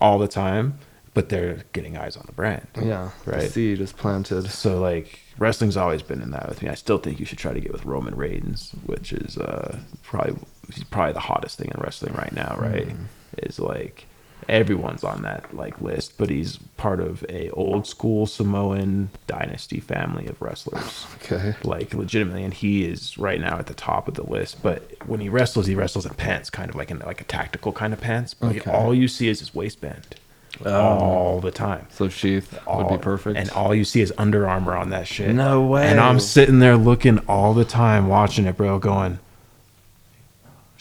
all 0.00 0.18
the 0.18 0.26
time, 0.26 0.78
but 1.14 1.28
they're 1.28 1.62
getting 1.72 1.96
eyes 1.96 2.16
on 2.16 2.24
the 2.26 2.32
brand. 2.32 2.66
Yeah. 2.82 3.10
The 3.24 3.30
Right. 3.30 3.50
seed 3.50 3.80
is 3.80 3.92
planted. 3.92 4.50
So 4.50 4.80
like 4.80 5.20
wrestling's 5.38 5.76
always 5.76 6.02
been 6.02 6.20
in 6.22 6.30
that 6.32 6.48
with 6.48 6.62
me. 6.62 6.68
I 6.68 6.74
still 6.74 6.98
think 6.98 7.18
you 7.20 7.26
should 7.26 7.38
try 7.38 7.52
to 7.52 7.60
get 7.60 7.72
with 7.72 7.84
Roman 7.84 8.14
Reigns, 8.14 8.72
which 8.86 9.12
is 9.12 9.36
uh, 9.38 9.78
probably 10.02 10.36
he's 10.72 10.84
probably 10.84 11.12
the 11.12 11.20
hottest 11.20 11.58
thing 11.58 11.70
in 11.74 11.80
wrestling 11.80 12.14
right 12.14 12.32
now. 12.32 12.56
Right? 12.58 12.88
Mm. 12.88 13.06
Is 13.42 13.58
like 13.58 14.06
everyone's 14.48 15.02
on 15.02 15.22
that 15.22 15.54
like 15.56 15.80
list, 15.80 16.18
but 16.18 16.28
he's 16.30 16.58
part 16.76 17.00
of 17.00 17.24
a 17.28 17.48
old 17.50 17.86
school 17.86 18.26
Samoan 18.26 19.08
dynasty 19.26 19.80
family 19.80 20.26
of 20.26 20.40
wrestlers. 20.40 21.06
Okay. 21.16 21.54
Like 21.64 21.94
legitimately, 21.94 22.44
and 22.44 22.52
he 22.54 22.84
is 22.84 23.16
right 23.18 23.40
now 23.40 23.58
at 23.58 23.66
the 23.66 23.74
top 23.74 24.06
of 24.06 24.14
the 24.14 24.22
list. 24.22 24.62
But 24.62 24.92
when 25.06 25.20
he 25.20 25.28
wrestles, 25.28 25.66
he 25.66 25.74
wrestles 25.74 26.04
in 26.06 26.14
pants, 26.14 26.50
kind 26.50 26.68
of 26.68 26.76
like 26.76 26.90
in 26.90 26.98
like 27.00 27.20
a 27.20 27.24
tactical 27.24 27.72
kind 27.72 27.92
of 27.92 28.00
pants. 28.00 28.34
But 28.34 28.56
Okay. 28.56 28.70
all 28.70 28.94
you 28.94 29.08
see 29.08 29.28
is 29.28 29.40
his 29.40 29.54
waistband 29.54 30.16
Um, 30.64 30.72
all 30.72 31.40
the 31.40 31.50
time. 31.50 31.86
So 31.90 32.08
sheath 32.08 32.58
would 32.66 32.88
be 32.88 32.98
perfect. 32.98 33.36
And 33.38 33.50
all 33.50 33.74
you 33.74 33.84
see 33.84 34.00
is 34.02 34.12
Under 34.18 34.46
Armour 34.48 34.76
on 34.76 34.90
that 34.90 35.08
shit. 35.08 35.34
No 35.34 35.62
way. 35.66 35.86
And 35.88 35.98
I'm 35.98 36.20
sitting 36.20 36.60
there 36.60 36.76
looking 36.76 37.18
all 37.26 37.54
the 37.54 37.64
time, 37.64 38.06
watching 38.08 38.46
it, 38.46 38.56
bro, 38.56 38.78
going. 38.78 39.18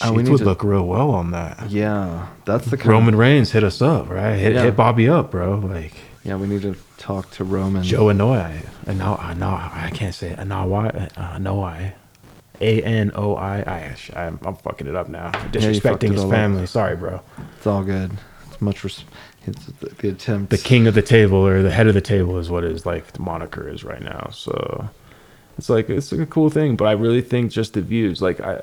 Oh, 0.02 0.12
we 0.14 0.24
Sheath 0.24 0.32
would 0.32 0.38
to- 0.40 0.46
look 0.46 0.64
real 0.64 0.86
well 0.86 1.12
on 1.12 1.32
that. 1.32 1.70
yeah, 1.70 2.28
that's 2.46 2.66
the 2.66 2.78
kind 2.78 2.90
Roman 2.90 3.16
Reigns 3.16 3.52
hit 3.52 3.64
us 3.64 3.82
up, 3.82 4.10
right? 4.10 4.34
Hit, 4.36 4.54
Yeah. 4.54 4.64
hit 4.64 4.76
Bobby 4.76 5.08
up, 5.08 5.32
bro. 5.32 5.56
Like 5.60 5.94
yeah, 6.24 6.36
we 6.36 6.48
need 6.48 6.62
to 6.64 6.76
talk 6.98 7.30
to 7.32 7.44
Roman. 7.44 7.84
Joe 7.84 8.06
Anoa'i. 8.06 8.66
Ano, 8.88 9.16
ano, 9.22 9.48
I 9.48 9.92
can't 9.94 10.14
say 10.14 10.32
it. 10.32 10.40
Anoa'i. 10.40 11.12
Anoa'i. 11.14 11.94
A 12.62 12.82
N 12.84 13.12
O 13.16 13.36
I 13.36 13.58
I. 13.60 13.96
I'm, 14.20 14.40
I'm 14.46 14.56
fucking 14.56 14.88
it 14.88 14.96
up 14.96 15.10
now. 15.10 15.32
fucked 15.32 15.54
Disrespecting 15.54 16.04
it 16.04 16.12
his 16.12 16.22
all 16.22 16.28
up. 16.28 16.32
family. 16.36 16.66
Sorry, 16.66 16.96
bro. 16.96 17.22
It's 17.58 17.68
all 17.68 17.84
good. 17.84 18.12
It's 18.52 18.62
much. 18.62 18.84
Res- 18.84 19.06
it's 19.46 19.66
the, 19.66 20.10
attempt. 20.10 20.52
The 20.52 20.58
king 20.58 20.88
of 20.88 20.94
the 20.94 21.02
table 21.02 21.46
or 21.46 21.62
the 21.62 21.72
head 21.72 21.88
of 21.88 21.94
the 21.94 22.02
table 22.02 22.38
is 22.38 22.50
what 22.50 22.64
his 22.64 22.86
like 22.86 23.14
the 23.14 23.22
moniker 23.22 23.68
is 23.68 23.84
right 23.84 24.02
now. 24.02 24.30
So 24.32 24.90
it's 25.58 25.70
like 25.70 25.90
it's 25.90 26.12
like 26.12 26.22
a 26.22 26.26
cool 26.26 26.50
thing. 26.50 26.76
But 26.76 26.86
I 26.86 26.92
really 26.94 27.22
think 27.22 27.52
just 27.52 27.74
the 27.74 27.82
views. 27.82 28.22
Like 28.22 28.40
I, 28.40 28.62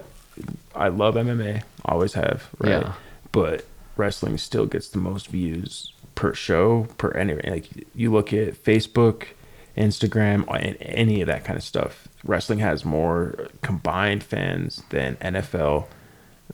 I 0.75 0.89
love 0.89 1.15
MMA. 1.15 1.63
Always 1.85 2.15
have. 2.15 2.49
Right. 2.59 2.71
Yeah. 2.71 2.93
But 3.33 3.65
wrestling 3.97 4.39
still 4.39 4.67
gets 4.67 4.89
the 4.89 4.99
most 4.99 5.29
views 5.29 5.93
per 6.15 6.35
show 6.35 6.87
per 6.99 7.11
any 7.13 7.35
like 7.35 7.69
you 7.95 8.13
look 8.13 8.33
at 8.33 8.55
Facebook, 8.55 9.29
Instagram, 9.77 10.45
and 10.49 10.77
any 10.81 11.21
of 11.21 11.27
that 11.29 11.45
kind 11.45 11.57
of 11.57 11.63
stuff. 11.63 12.09
Wrestling 12.25 12.59
has 12.59 12.85
more 12.85 13.49
combined 13.63 14.23
fans 14.23 14.83
than 14.91 15.17
NFL, 15.17 15.87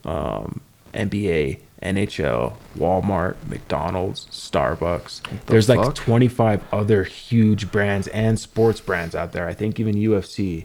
um, 0.04 0.60
NBA, 0.96 1.60
NHL, 1.82 2.54
Walmart, 2.76 3.36
McDonald's, 3.46 4.26
Starbucks. 4.26 5.20
There's 5.46 5.68
like 5.68 5.94
25 5.94 6.62
other 6.72 7.04
huge 7.04 7.70
brands 7.70 8.08
and 8.08 8.38
sports 8.40 8.80
brands 8.80 9.14
out 9.14 9.32
there. 9.32 9.46
I 9.46 9.54
think 9.54 9.78
even 9.78 9.94
UFC, 9.94 10.64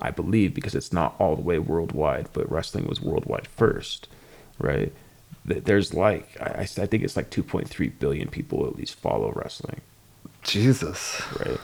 I 0.00 0.10
believe, 0.10 0.54
because 0.54 0.74
it's 0.74 0.92
not 0.92 1.14
all 1.18 1.36
the 1.36 1.42
way 1.42 1.58
worldwide, 1.58 2.28
but 2.32 2.50
wrestling 2.50 2.86
was 2.86 3.00
worldwide 3.00 3.48
first, 3.48 4.08
right? 4.58 4.92
There's 5.44 5.92
like, 5.92 6.40
I 6.40 6.64
think 6.64 7.02
it's 7.02 7.16
like 7.16 7.30
2.3 7.30 7.98
billion 7.98 8.28
people 8.28 8.66
at 8.66 8.76
least 8.76 8.94
follow 8.94 9.32
wrestling 9.32 9.80
Jesus. 10.42 11.20
right? 11.38 11.58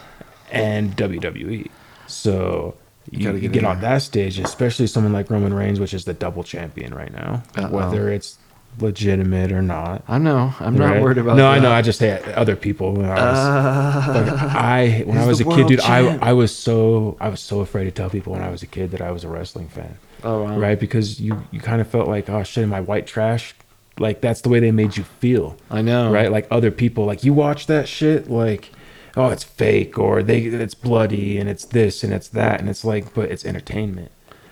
And 0.50 0.96
WWE. 0.96 1.70
So 2.06 2.76
you, 3.10 3.32
you 3.34 3.48
get 3.48 3.64
on 3.64 3.80
there. 3.80 3.90
that 3.92 4.02
stage, 4.02 4.38
especially 4.38 4.86
someone 4.86 5.12
like 5.12 5.30
Roman 5.30 5.54
Reigns, 5.54 5.78
which 5.80 5.94
is 5.94 6.04
the 6.04 6.14
double 6.14 6.42
champion 6.44 6.94
right 6.94 7.12
now, 7.12 7.42
Uh-oh. 7.56 7.68
whether 7.68 8.10
it's 8.10 8.38
legitimate 8.78 9.52
or 9.52 9.62
not. 9.62 10.02
I 10.06 10.18
know. 10.18 10.54
I'm 10.60 10.76
not 10.76 11.00
worried 11.00 11.18
about. 11.18 11.36
That. 11.36 11.42
No, 11.42 11.48
I 11.48 11.58
know. 11.58 11.72
I 11.72 11.82
just 11.82 11.98
say 11.98 12.20
other 12.34 12.56
people. 12.56 12.92
When 12.92 13.06
I 13.06 13.14
was, 13.14 13.38
Uh, 13.38 14.24
like, 14.26 14.40
I 14.54 15.02
when 15.06 15.18
I 15.18 15.26
was 15.26 15.40
a 15.40 15.44
kid, 15.44 15.66
dude, 15.68 15.80
I 15.80 16.02
champ. 16.02 16.22
I 16.22 16.32
was 16.32 16.54
so 16.54 17.16
I 17.20 17.28
was 17.28 17.40
so 17.40 17.60
afraid 17.60 17.84
to 17.84 17.90
tell 17.90 18.10
people 18.10 18.32
when 18.34 18.42
I 18.42 18.50
was 18.50 18.62
a 18.62 18.66
kid 18.66 18.90
that 18.90 19.00
I 19.00 19.10
was 19.10 19.24
a 19.24 19.28
wrestling 19.28 19.68
fan, 19.68 19.96
oh, 20.24 20.42
wow. 20.44 20.58
right? 20.58 20.78
Because 20.78 21.20
you 21.20 21.42
you 21.50 21.60
kind 21.60 21.80
of 21.80 21.88
felt 21.88 22.08
like, 22.08 22.28
oh 22.28 22.42
shit, 22.42 22.64
am 22.64 22.74
I 22.74 22.80
white 22.80 23.06
trash? 23.06 23.54
Like 23.98 24.20
that's 24.20 24.42
the 24.42 24.50
way 24.50 24.60
they 24.60 24.72
made 24.72 24.98
you 24.98 25.04
feel 25.04 25.56
I 25.70 25.80
know. 25.80 26.12
right? 26.12 26.30
Like 26.30 26.46
other 26.50 26.70
people, 26.70 27.06
like 27.06 27.24
you 27.24 27.32
watch 27.32 27.66
that 27.68 27.88
shit, 27.88 28.28
like, 28.30 28.70
oh, 29.16 29.30
it's 29.30 29.44
fake 29.44 29.98
or 29.98 30.22
they, 30.22 30.40
it's 30.42 30.74
bloody 30.74 31.38
and 31.38 31.48
it's 31.48 31.64
this 31.64 32.04
and 32.04 32.12
it's 32.12 32.28
that, 32.28 32.60
and 32.60 32.68
it's 32.68 32.84
like, 32.84 33.14
but 33.14 33.30
it's 33.30 33.44
entertainment, 33.44 34.10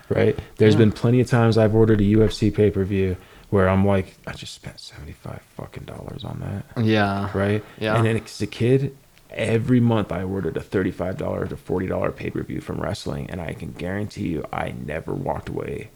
right? 0.09 0.39
There's 0.57 0.75
Yeah. 0.75 0.79
been 0.79 0.93
plenty 0.93 1.21
of 1.21 1.29
times 1.29 1.59
I've 1.59 1.75
ordered 1.75 2.01
a 2.01 2.05
UFC 2.05 2.53
pay 2.53 2.71
per 2.71 2.85
view 2.85 3.17
where 3.51 3.69
I'm 3.69 3.87
like, 3.87 4.17
I 4.27 4.33
just 4.33 4.55
spent 4.55 4.81
seventy 4.81 5.13
five 5.13 5.41
fucking 5.57 5.85
dollars 5.85 6.25
on 6.25 6.41
that, 6.41 6.85
Yeah. 6.85 7.31
right? 7.35 7.63
Yeah. 7.79 7.97
And 7.97 8.07
then 8.07 8.17
as 8.17 8.41
a 8.41 8.47
kid, 8.47 8.97
every 9.31 9.81
month 9.81 10.11
I 10.13 10.23
ordered 10.23 10.57
a 10.57 10.61
thirty 10.61 10.91
five 10.91 11.19
dollar 11.19 11.47
to 11.47 11.57
forty 11.57 11.87
dollar 11.87 12.11
pay 12.11 12.31
per 12.31 12.43
view 12.43 12.61
from 12.61 12.81
wrestling, 12.81 13.29
and 13.31 13.41
I 13.41 13.53
can 13.53 13.73
guarantee 13.73 14.29
you, 14.29 14.45
I 14.53 14.75
never 14.85 15.13
walked 15.13 15.49
away 15.49 15.91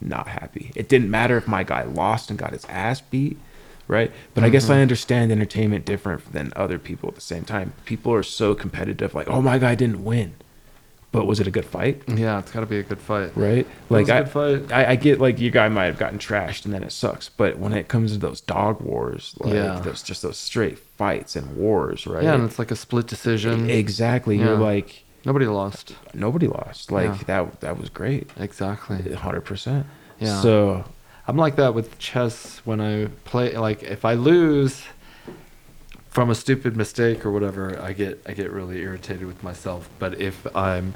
not 0.00 0.28
happy. 0.28 0.70
It 0.76 0.88
didn't 0.88 1.10
matter 1.10 1.36
if 1.36 1.48
my 1.48 1.64
guy 1.64 1.82
lost 1.82 2.30
and 2.30 2.38
got 2.38 2.52
his 2.52 2.64
ass 2.66 3.00
beat, 3.00 3.36
right? 3.88 4.10
But 4.34 4.44
I 4.44 4.48
guess 4.48 4.64
Mm-hmm. 4.64 4.72
I 4.72 4.82
understand 4.82 5.32
entertainment 5.32 5.84
different 5.84 6.32
than 6.32 6.52
other 6.56 6.78
people 6.78 7.08
at 7.08 7.14
the 7.14 7.20
same 7.20 7.44
time. 7.44 7.72
People 7.84 8.12
are 8.14 8.22
so 8.22 8.54
competitive, 8.54 9.14
like, 9.14 9.28
oh, 9.28 9.42
my 9.42 9.58
guy 9.58 9.74
didn't 9.74 10.04
win, 10.04 10.34
but 11.10 11.26
was 11.26 11.40
it 11.40 11.46
a 11.46 11.50
good 11.50 11.64
fight? 11.66 12.02
Yeah, 12.08 12.38
it's 12.38 12.50
got 12.52 12.60
to 12.60 12.66
be 12.66 12.78
a 12.78 12.82
good 12.82 13.00
fight. 13.00 13.32
Right? 13.36 13.66
Like 13.90 14.08
a 14.08 14.14
I, 14.14 14.22
good 14.22 14.30
fight. 14.30 14.72
I, 14.72 14.90
I 14.92 14.96
get 14.96 15.20
like 15.20 15.38
your 15.40 15.50
guy 15.50 15.68
might 15.68 15.86
have 15.86 15.98
gotten 15.98 16.18
trashed 16.18 16.64
and 16.64 16.72
then 16.72 16.82
it 16.82 16.92
sucks, 16.92 17.28
but 17.28 17.58
when 17.58 17.72
it 17.74 17.88
comes 17.88 18.12
to 18.12 18.18
those 18.18 18.40
dog 18.40 18.80
wars, 18.80 19.34
like 19.40 19.52
Yeah. 19.54 19.80
those 19.80 20.02
just 20.02 20.22
those 20.22 20.38
straight 20.38 20.78
fights 20.78 21.36
and 21.36 21.56
wars, 21.56 22.06
right? 22.06 22.22
Yeah, 22.22 22.34
and 22.34 22.44
it's 22.44 22.58
like 22.58 22.70
a 22.70 22.76
split 22.76 23.06
decision. 23.08 23.68
exactly. 23.68 24.38
You're 24.38 24.56
like 24.56 25.04
Nobody 25.24 25.46
lost. 25.46 25.94
nobody 26.14 26.46
lost. 26.48 26.90
Like 26.90 27.06
Yeah. 27.10 27.18
that 27.26 27.60
that 27.60 27.78
was 27.78 27.90
great. 27.90 28.30
Exactly. 28.38 29.12
hundred 29.14 29.42
percent. 29.42 29.86
Yeah. 30.18 30.40
So 30.40 30.84
I'm 31.26 31.36
like 31.36 31.56
that 31.56 31.74
with 31.74 31.98
chess 31.98 32.60
when 32.64 32.80
I 32.80 33.06
play. 33.24 33.56
Like 33.56 33.82
if 33.82 34.04
I 34.04 34.14
lose 34.14 34.82
from 36.10 36.30
a 36.30 36.34
stupid 36.34 36.76
mistake 36.76 37.24
or 37.24 37.30
whatever, 37.30 37.80
I 37.80 37.92
get 37.92 38.22
I 38.26 38.32
get 38.32 38.50
really 38.50 38.78
irritated 38.80 39.26
with 39.26 39.42
myself. 39.42 39.88
But 39.98 40.20
if 40.20 40.46
I'm 40.56 40.94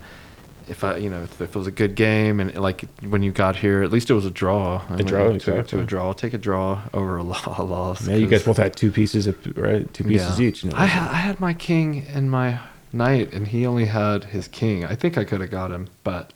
if 0.68 0.82
I 0.82 0.96
you 0.96 1.08
know 1.08 1.22
if, 1.22 1.40
if 1.40 1.54
it 1.54 1.56
was 1.58 1.68
a 1.68 1.72
good 1.72 1.94
game 1.94 2.40
and 2.40 2.54
like 2.56 2.84
when 3.08 3.22
you 3.22 3.30
got 3.30 3.56
here, 3.56 3.82
at 3.82 3.92
least 3.92 4.10
it 4.10 4.14
was 4.14 4.26
a 4.26 4.30
draw. 4.30 4.82
I 4.88 4.96
went 4.96 5.08
draw, 5.08 5.28
to, 5.28 5.34
exactly. 5.36 5.64
to 5.78 5.80
a 5.80 5.84
draw. 5.86 6.12
Take 6.12 6.34
a 6.34 6.38
draw 6.38 6.82
over 6.92 7.16
a, 7.18 7.22
lo- 7.32 7.54
a 7.56 7.62
loss. 7.62 8.06
yeah, 8.08 8.16
you 8.16 8.26
guys 8.26 8.42
both 8.42 8.56
had 8.56 8.74
two 8.76 8.90
pieces 8.90 9.26
of 9.28 9.38
right, 9.56 9.92
two 9.94 10.04
pieces 10.04 10.40
Yeah. 10.40 10.46
each. 10.48 10.64
You 10.64 10.70
know? 10.70 10.76
I, 10.76 10.86
ha- 10.86 11.08
I 11.12 11.16
had 11.16 11.38
my 11.38 11.54
king 11.54 12.04
and 12.12 12.30
my 12.30 12.58
knight, 12.92 13.32
and 13.32 13.46
he 13.46 13.64
only 13.64 13.84
had 13.86 14.24
his 14.24 14.48
king. 14.48 14.84
I 14.84 14.96
think 14.96 15.16
I 15.16 15.24
could 15.24 15.40
have 15.40 15.50
got 15.50 15.70
him, 15.70 15.86
but 16.02 16.32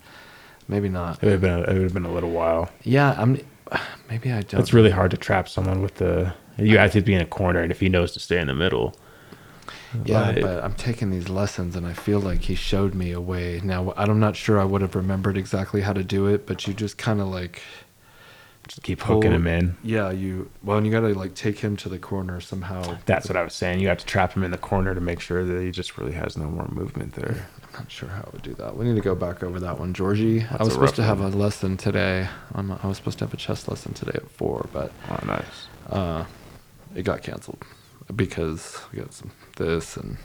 maybe 0.69 0.89
not. 0.89 1.17
it 1.17 1.25
would 1.25 1.33
have 1.33 1.41
been 1.41 1.51
a, 1.59 1.63
it 1.63 1.73
would 1.75 1.83
have 1.83 1.95
been 1.95 2.05
a 2.07 2.13
little 2.13 2.31
while. 2.31 2.71
Yeah, 2.85 3.17
I'm. 3.19 3.41
Maybe 4.11 4.33
I 4.33 4.43
don't. 4.43 4.61
It's 4.61 4.73
really 4.73 4.91
hard 4.91 5.11
to 5.13 5.17
trap 5.17 5.49
someone 5.49 5.83
with 5.83 5.97
the. 5.97 6.33
You 6.59 6.79
have 6.79 6.93
to 6.93 7.01
be 7.01 7.15
in 7.15 7.21
a 7.23 7.27
corner, 7.27 7.61
and 7.61 7.71
if 7.73 7.81
he 7.81 7.89
knows 7.89 8.13
to 8.13 8.21
stay 8.21 8.39
in 8.41 8.47
the 8.49 8.55
middle, 8.55 8.95
Yeah, 10.05 10.33
But- 10.33 10.43
but 10.43 10.65
I'm 10.65 10.75
taking 10.75 11.11
these 11.11 11.29
lessons, 11.29 11.75
and 11.75 11.85
I 11.87 11.95
feel 11.95 12.21
like 12.21 12.43
he 12.43 12.55
showed 12.55 12.95
me 12.95 13.11
a 13.13 13.21
way. 13.21 13.61
Now 13.65 13.93
I'm 13.97 14.21
not 14.21 14.37
sure 14.37 14.61
I 14.61 14.65
would 14.65 14.83
have 14.83 14.95
remembered 14.95 15.37
exactly 15.37 15.81
how 15.81 15.93
to 15.93 16.05
do 16.05 16.27
it, 16.29 16.47
but 16.47 16.67
you 16.69 16.75
just 16.75 16.97
kind 16.97 17.21
of 17.21 17.27
like 17.29 17.61
just 18.69 18.83
keep 18.85 19.01
hooking 19.03 19.33
him 19.33 19.47
in. 19.49 19.77
Yeah, 19.83 20.11
you. 20.13 20.49
Well, 20.63 20.77
and 20.77 20.87
you 20.87 20.93
gotta 20.93 21.09
like 21.15 21.35
take 21.35 21.59
him 21.59 21.77
to 21.79 21.89
the 21.89 21.99
corner 21.99 22.41
somehow. 22.41 22.99
That's 23.07 23.29
what 23.29 23.37
I 23.37 23.43
was 23.43 23.53
saying. 23.55 23.81
You 23.81 23.89
have 23.89 23.99
to 23.99 24.07
trap 24.07 24.35
him 24.35 24.45
in 24.45 24.53
the 24.53 24.59
corner 24.59 24.95
to 24.95 25.01
make 25.01 25.19
sure 25.19 25.45
that 25.45 25.61
he 25.61 25.73
just 25.73 25.99
really 25.99 26.13
has 26.13 26.37
no 26.37 26.45
more 26.45 26.69
movement 26.69 27.15
there. 27.15 27.49
I'm 27.81 27.85
not 27.85 27.91
sure 27.93 28.11
how 28.11 28.21
I 28.21 28.29
would 28.35 28.43
do 28.43 28.53
that. 28.57 28.77
We 28.77 28.85
need 28.85 28.97
to 28.97 29.01
go 29.01 29.15
back 29.15 29.43
over 29.43 29.59
that 29.61 29.79
one, 29.81 29.95
Georgie. 29.95 30.43
I 30.43 30.63
was 30.63 30.75
supposed 30.75 30.79
rough 30.79 30.95
to 30.97 31.03
have 31.03 31.21
one. 31.21 31.33
a 31.33 31.37
lesson 31.37 31.79
today. 31.79 32.29
I'm, 32.55 32.71
I 32.73 32.87
was 32.87 32.99
supposed 32.99 33.19
to 33.21 33.25
have 33.25 33.33
a 33.33 33.39
chess 33.39 33.67
lesson 33.69 33.95
today 33.95 34.13
at 34.17 34.31
four, 34.31 34.69
but 34.71 34.93
Oh, 35.09 35.19
nice. 35.27 35.67
uh, 35.89 36.25
it 36.95 37.05
got 37.05 37.23
canceled 37.23 37.65
because 38.15 38.79
we 38.93 38.99
got 38.99 39.15
some 39.15 39.31
this 39.57 39.97
and 39.97 40.19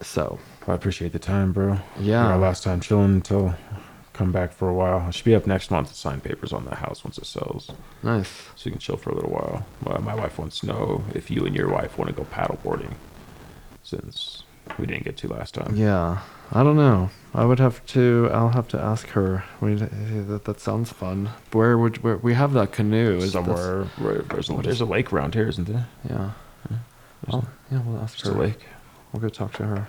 so 0.00 0.38
I 0.66 0.72
appreciate 0.72 1.12
the 1.12 1.18
time, 1.18 1.52
bro. 1.52 1.78
Yeah. 2.00 2.26
Our 2.26 2.38
last 2.38 2.62
time 2.64 2.80
chilling 2.80 3.16
until 3.16 3.54
come 4.14 4.32
back 4.32 4.52
for 4.52 4.70
a 4.70 4.72
while. 4.74 5.00
I 5.06 5.10
should 5.10 5.26
be 5.26 5.34
up 5.34 5.46
next 5.46 5.70
month 5.70 5.88
to 5.88 5.94
sign 5.94 6.22
papers 6.22 6.54
on 6.54 6.64
the 6.64 6.76
house 6.76 7.04
once 7.04 7.18
it 7.18 7.26
sells, 7.26 7.70
nice. 8.02 8.28
so 8.54 8.64
you 8.64 8.70
can 8.70 8.80
chill 8.80 8.96
for 8.96 9.10
a 9.10 9.14
little 9.14 9.30
while. 9.30 9.66
Well, 9.84 10.00
my 10.00 10.14
wife 10.14 10.38
wants 10.38 10.60
to 10.60 10.66
know 10.68 11.04
if 11.14 11.30
you 11.30 11.44
and 11.44 11.54
your 11.54 11.68
wife 11.68 11.98
want 11.98 12.08
to 12.08 12.16
go 12.16 12.24
paddle 12.24 12.58
boarding, 12.64 12.94
since 13.82 14.42
we 14.78 14.86
didn't 14.86 15.04
get 15.04 15.16
to 15.18 15.28
last 15.28 15.54
time. 15.54 15.74
Yeah, 15.76 16.20
I 16.52 16.62
don't 16.62 16.76
know. 16.76 17.10
I 17.34 17.44
would 17.44 17.58
have 17.58 17.84
to. 17.86 18.28
I'll 18.32 18.50
have 18.50 18.68
to 18.68 18.80
ask 18.80 19.08
her. 19.08 19.44
We, 19.60 19.74
that 19.74 20.44
that 20.44 20.60
sounds 20.60 20.90
fun. 20.92 21.30
Where 21.52 21.76
would 21.78 22.02
where 22.02 22.16
we 22.18 22.34
have 22.34 22.52
that 22.54 22.72
canoe? 22.72 23.18
Is 23.18 23.32
Somewhere 23.32 23.84
where 23.98 24.22
there's 24.22 24.50
a, 24.50 24.54
there's 24.54 24.80
a 24.80 24.86
lake 24.86 25.12
around 25.12 25.34
here, 25.34 25.48
isn't 25.48 25.66
there? 25.68 25.86
yeah. 26.08 26.30
Oh, 27.32 27.44
yeah, 27.72 27.80
we'll 27.82 27.98
ask 28.00 28.22
there's 28.22 28.34
her. 28.34 28.40
a 28.40 28.44
lake. 28.46 28.60
We'll 29.12 29.20
go 29.22 29.28
talk 29.28 29.54
to 29.54 29.64
her. 29.64 29.88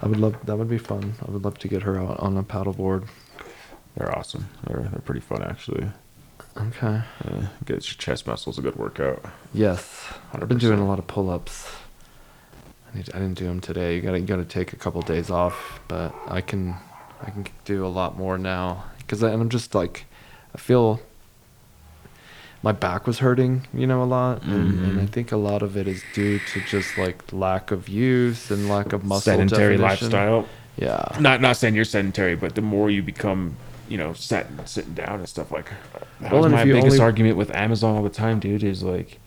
I 0.00 0.06
would 0.06 0.18
love. 0.18 0.36
That 0.46 0.56
would 0.56 0.68
be 0.68 0.78
fun. 0.78 1.14
I 1.26 1.30
would 1.30 1.44
love 1.44 1.58
to 1.58 1.68
get 1.68 1.82
her 1.82 1.98
out 2.00 2.18
on 2.20 2.36
a 2.36 2.42
paddleboard. 2.42 3.06
They're 3.96 4.16
awesome. 4.16 4.48
They're 4.66 4.80
they're 4.82 5.00
pretty 5.00 5.20
fun 5.20 5.42
actually. 5.42 5.90
Okay. 6.56 7.02
Uh, 7.24 7.46
gets 7.64 7.88
your 7.88 7.98
chest 7.98 8.26
muscles 8.26 8.58
a 8.58 8.62
good 8.62 8.76
workout. 8.76 9.24
Yes, 9.54 10.12
I've 10.32 10.48
been 10.48 10.58
doing 10.58 10.78
a 10.80 10.86
lot 10.86 10.98
of 10.98 11.06
pull-ups. 11.06 11.68
I 12.92 12.96
need. 12.96 13.08
I 13.14 13.18
didn't 13.18 13.38
do 13.38 13.44
them 13.46 13.60
today. 13.60 13.96
You 13.96 14.02
gotta. 14.02 14.18
You 14.20 14.26
gotta 14.26 14.44
take 14.44 14.72
a 14.72 14.76
couple 14.76 15.02
days 15.02 15.30
off, 15.30 15.80
but 15.88 16.14
I 16.26 16.40
can. 16.40 16.76
I 17.20 17.30
can 17.30 17.46
do 17.64 17.84
a 17.84 17.88
lot 17.88 18.16
more 18.16 18.38
now 18.38 18.84
because 18.98 19.22
and 19.22 19.40
I'm 19.42 19.48
just 19.48 19.74
like, 19.74 20.06
I 20.54 20.58
feel. 20.58 21.00
my 22.62 22.72
back 22.72 23.06
was 23.06 23.18
hurting, 23.20 23.66
you 23.72 23.86
know, 23.86 24.02
a 24.02 24.04
lot, 24.04 24.42
and, 24.42 24.52
and 24.52 24.86
I 24.86 24.88
mm-hmm. 24.90 25.06
think 25.06 25.32
a 25.32 25.36
lot 25.36 25.62
of 25.62 25.76
it 25.76 25.86
is 25.88 26.02
due 26.14 26.38
to 26.52 26.60
just 26.62 26.96
like 26.98 27.32
lack 27.32 27.70
of 27.70 27.88
use 27.88 28.50
and 28.50 28.68
lack 28.68 28.92
of 28.92 29.04
muscle 29.04 29.32
sedentary 29.32 29.76
definition. 29.76 30.10
lifestyle. 30.10 30.48
Yeah. 30.76 31.16
Not 31.20 31.40
not 31.40 31.56
saying 31.56 31.74
you're 31.74 31.84
sedentary, 31.84 32.36
but 32.36 32.54
the 32.54 32.62
more 32.62 32.88
you 32.90 33.02
become, 33.02 33.56
you 33.88 33.98
know, 33.98 34.12
sat 34.12 34.46
sitting 34.68 34.94
down 34.94 35.18
and 35.20 35.28
stuff 35.28 35.50
like. 35.50 35.70
That 36.20 36.32
Well, 36.32 36.42
was 36.42 36.52
my 36.52 36.64
biggest 36.64 36.84
only- 36.86 37.00
argument 37.00 37.36
with 37.36 37.54
Amazon 37.54 37.96
all 37.96 38.02
the 38.02 38.10
time, 38.10 38.38
dude. 38.40 38.62
Is 38.62 38.82
like, 38.82 39.18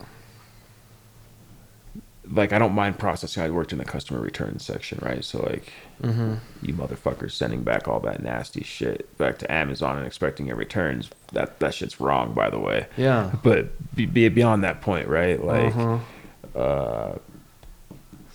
like 2.32 2.54
I 2.54 2.60
don't 2.60 2.74
mind 2.74 2.98
processing. 2.98 3.44
I 3.44 3.50
worked 3.50 3.72
in 3.74 3.78
the 3.80 3.86
customer 3.86 4.20
returns 4.20 4.66
section, 4.66 5.00
right? 5.02 5.24
So 5.24 5.42
like, 5.44 5.72
Mm-hmm. 6.02 6.36
you 6.64 6.74
motherfuckers 6.74 7.32
sending 7.34 7.62
back 7.62 7.88
all 7.88 8.00
that 8.00 8.24
nasty 8.24 8.64
shit 8.64 9.16
back 9.20 9.38
to 9.38 9.52
Amazon 9.52 9.98
and 9.98 10.08
expecting 10.08 10.48
your 10.48 10.56
returns. 10.56 11.12
That 11.34 11.60
that 11.60 11.76
shit's 11.76 12.00
wrong, 12.02 12.34
by 12.34 12.50
the 12.50 12.58
way. 12.60 12.88
Yeah. 12.98 13.32
But 13.44 13.70
be, 13.96 14.08
be 14.08 14.28
beyond 14.30 14.64
that 14.64 14.82
point, 14.82 15.08
right? 15.08 15.44
Like, 15.44 15.76
Uh-huh. 15.76 16.60
uh, 16.60 17.18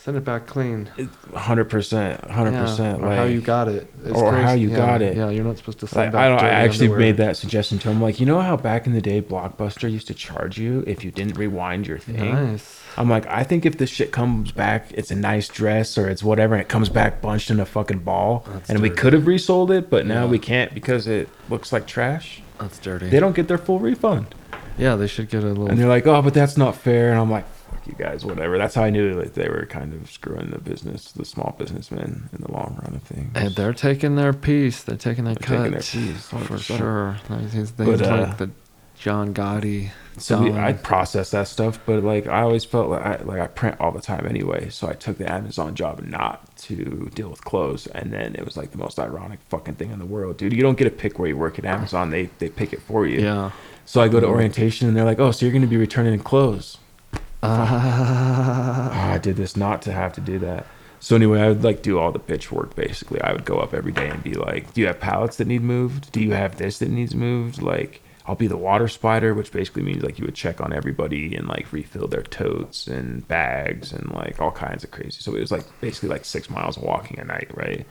Send 0.07 0.17
it 0.17 0.25
back 0.25 0.47
clean. 0.47 0.89
hundred 1.35 1.65
percent, 1.65 2.21
hundred 2.31 2.53
percent. 2.53 3.03
Like 3.03 3.19
how 3.19 3.25
you 3.25 3.41
got 3.41 3.67
it. 3.67 3.93
It's 4.05 4.13
or 4.17 4.33
how 4.37 4.53
you 4.53 4.71
Yeah, 4.71 4.77
got 4.77 5.03
it. 5.03 5.17
Yeah, 5.17 5.31
you're 5.31 5.43
not 5.43 5.57
supposed 5.57 5.81
to 5.81 5.89
send 5.89 6.05
Like, 6.05 6.13
back 6.13 6.21
I 6.21 6.29
don't. 6.29 6.39
I 6.45 6.49
actually 6.51 6.87
underwear. 6.87 7.01
made 7.09 7.17
that 7.17 7.37
suggestion 7.37 7.81
to 7.81 7.91
him. 7.91 8.01
Like, 8.01 8.21
you 8.21 8.25
know 8.25 8.41
how 8.41 8.57
back 8.57 8.87
in 8.87 8.93
the 8.93 9.01
day, 9.01 9.21
Blockbuster 9.21 9.91
used 9.91 10.07
to 10.07 10.15
charge 10.15 10.59
you 10.59 10.85
if 10.87 11.03
you 11.03 11.11
didn't 11.11 11.37
rewind 11.37 11.89
your 11.89 11.99
thing. 11.99 12.33
Nice. 12.33 12.81
I'm 12.97 13.11
like, 13.11 13.27
I 13.27 13.43
think 13.43 13.67
if 13.67 13.79
this 13.79 13.91
shit 13.91 14.13
comes 14.13 14.53
back, 14.53 14.93
it's 14.95 15.11
a 15.11 15.17
nice 15.17 15.49
dress 15.49 15.99
or 15.99 16.09
it's 16.09 16.23
whatever, 16.23 16.55
and 16.55 16.63
it 16.63 16.69
comes 16.69 16.89
back 16.89 17.21
bunched 17.21 17.51
in 17.51 17.59
a 17.59 17.67
fucking 17.67 17.99
ball, 17.99 18.47
That's 18.53 18.71
and 18.71 18.81
we 18.83 18.91
could 18.91 19.13
have 19.13 19.27
resold 19.27 19.73
it, 19.73 19.91
but 19.91 20.07
now 20.07 20.23
Yeah. 20.27 20.31
we 20.31 20.39
can't 20.39 20.73
because 20.73 21.09
it 21.09 21.29
looks 21.51 21.73
like 21.73 21.89
trash. 21.89 22.43
That's 22.61 22.79
dirty. 22.79 23.09
They 23.09 23.19
don't 23.19 23.35
get 23.35 23.49
their 23.49 23.59
full 23.59 23.81
refund, 23.81 24.37
Yeah, 24.79 24.95
they 24.95 25.09
should 25.09 25.29
get 25.31 25.43
a 25.43 25.49
little. 25.49 25.67
and 25.67 25.77
they're 25.81 25.89
like, 25.89 26.07
oh, 26.07 26.23
but 26.23 26.33
that's 26.33 26.57
not 26.57 26.77
fair. 26.77 27.11
And 27.11 27.19
I'm 27.19 27.29
like, 27.29 27.45
you 27.87 27.95
guys, 27.95 28.25
whatever. 28.25 28.59
That's 28.59 28.75
how 28.75 28.85
I 28.85 28.91
knew 28.91 29.15
like 29.15 29.35
they 29.35 29.49
were 29.49 29.67
kind 29.67 29.93
of 29.95 30.11
screwing 30.11 30.51
the 30.51 30.59
business, 30.59 31.13
the 31.13 31.25
small 31.25 31.55
businessmen 31.59 32.29
in 32.33 32.41
the 32.41 32.51
long 32.53 32.79
run 32.83 32.95
of 32.97 33.03
things. 33.03 33.31
and 33.35 33.55
they're 33.55 33.73
taking 33.75 34.17
their 34.17 34.33
piece. 34.33 34.83
They're 34.83 34.97
taking 34.97 35.25
their 35.25 35.35
They're 35.35 35.47
cut. 35.47 35.57
taking 35.57 35.73
their 35.73 36.13
piece, 36.13 36.29
for 36.29 36.37
100%. 36.39 36.79
sure. 36.79 37.17
Like, 37.29 37.51
He's, 37.51 37.71
But, 37.73 38.03
uh, 38.03 38.17
like 38.29 38.39
the 38.39 38.51
John 38.99 39.35
Gotti. 39.35 39.91
So 40.19 40.41
we, 40.43 40.53
I 40.53 40.73
process 40.73 41.31
that 41.33 41.47
stuff, 41.49 41.79
but 41.85 42.03
like 42.03 42.27
I 42.27 42.41
always 42.41 42.65
felt 42.65 42.89
like 42.89 43.03
I, 43.05 43.23
like 43.23 43.39
I 43.39 43.47
print 43.49 43.77
all 43.79 43.93
the 43.93 44.01
time 44.01 44.27
anyway. 44.27 44.71
So 44.71 44.89
I 44.89 44.95
took 44.95 45.19
the 45.19 45.31
Amazon 45.31 45.75
job 45.75 46.01
not 46.03 46.57
to 46.61 47.11
deal 47.15 47.29
with 47.29 47.45
clothes, 47.45 47.87
and 47.89 48.11
then 48.15 48.35
it 48.35 48.43
was 48.43 48.57
like 48.57 48.71
the 48.71 48.79
most 48.79 48.99
ironic 48.99 49.41
fucking 49.51 49.75
thing 49.75 49.91
in 49.91 49.99
the 49.99 50.07
world, 50.07 50.39
dude. 50.39 50.55
You 50.55 50.63
don't 50.63 50.79
get 50.79 50.85
to 50.85 50.91
pick 50.91 51.19
where 51.19 51.29
you 51.29 51.37
work 51.37 51.59
at 51.59 51.67
Amazon; 51.67 52.09
they 52.09 52.31
they 52.39 52.49
pick 52.49 52.73
it 52.73 52.81
for 52.81 53.07
you. 53.07 53.21
Yeah. 53.21 53.51
So 53.85 54.01
I 54.01 54.09
go 54.09 54.19
to 54.19 54.27
orientation, 54.27 54.89
and 54.89 54.97
they're 54.97 55.05
like, 55.05 55.21
"Oh, 55.21 55.31
so 55.33 55.45
you're 55.45 55.53
going 55.53 55.61
to 55.61 55.69
be 55.69 55.77
returning 55.77 56.19
clothes?" 56.21 56.79
Uh, 57.43 57.49
Ah, 57.69 59.13
I 59.13 59.19
did 59.19 59.37
this 59.37 59.57
not 59.57 59.83
to 59.83 59.93
have 59.93 60.13
to 60.15 60.21
do 60.21 60.39
that. 60.41 60.67
So 60.99 61.15
anyway, 61.15 61.41
I 61.41 61.49
would 61.49 61.63
like 61.63 61.83
do 61.83 61.99
all 61.99 62.11
the 62.11 62.19
pitch 62.19 62.51
work 62.51 62.75
basically. 62.75 63.21
I 63.21 63.33
would 63.33 63.45
go 63.45 63.59
up 63.59 63.75
every 63.75 63.93
day 63.93 64.09
and 64.09 64.23
be 64.23 64.35
like, 64.35 64.73
"Do 64.75 64.81
you 64.81 64.87
have 64.87 64.99
pallets 65.01 65.37
that 65.37 65.47
need 65.47 65.63
moved? 65.63 66.11
Do 66.13 66.21
you 66.21 66.33
have 66.33 66.57
this 66.57 66.79
that 66.79 66.91
needs 66.91 67.15
moved?" 67.15 67.61
Like, 67.63 68.03
I'll 68.27 68.35
be 68.35 68.47
the 68.49 68.57
water 68.57 68.89
spider, 68.89 69.35
which 69.35 69.53
basically 69.53 69.83
means 69.83 70.03
like 70.03 70.19
you 70.19 70.25
would 70.25 70.35
check 70.35 70.61
on 70.61 70.73
everybody 70.73 71.37
and 71.37 71.47
like 71.47 71.73
refill 71.73 72.09
their 72.09 72.23
totes 72.23 72.87
and 72.89 73.27
bags 73.29 73.93
and 73.93 74.11
like 74.13 74.41
all 74.41 74.51
kinds 74.51 74.83
of 74.85 74.91
crazy. 74.91 75.21
So 75.21 75.35
it 75.37 75.41
was 75.41 75.53
like 75.53 75.65
basically 75.81 76.09
like 76.09 76.25
six 76.25 76.49
miles 76.51 76.77
of 76.77 76.83
walking 76.83 77.21
a 77.21 77.25
night, 77.25 77.51
right? 77.55 77.87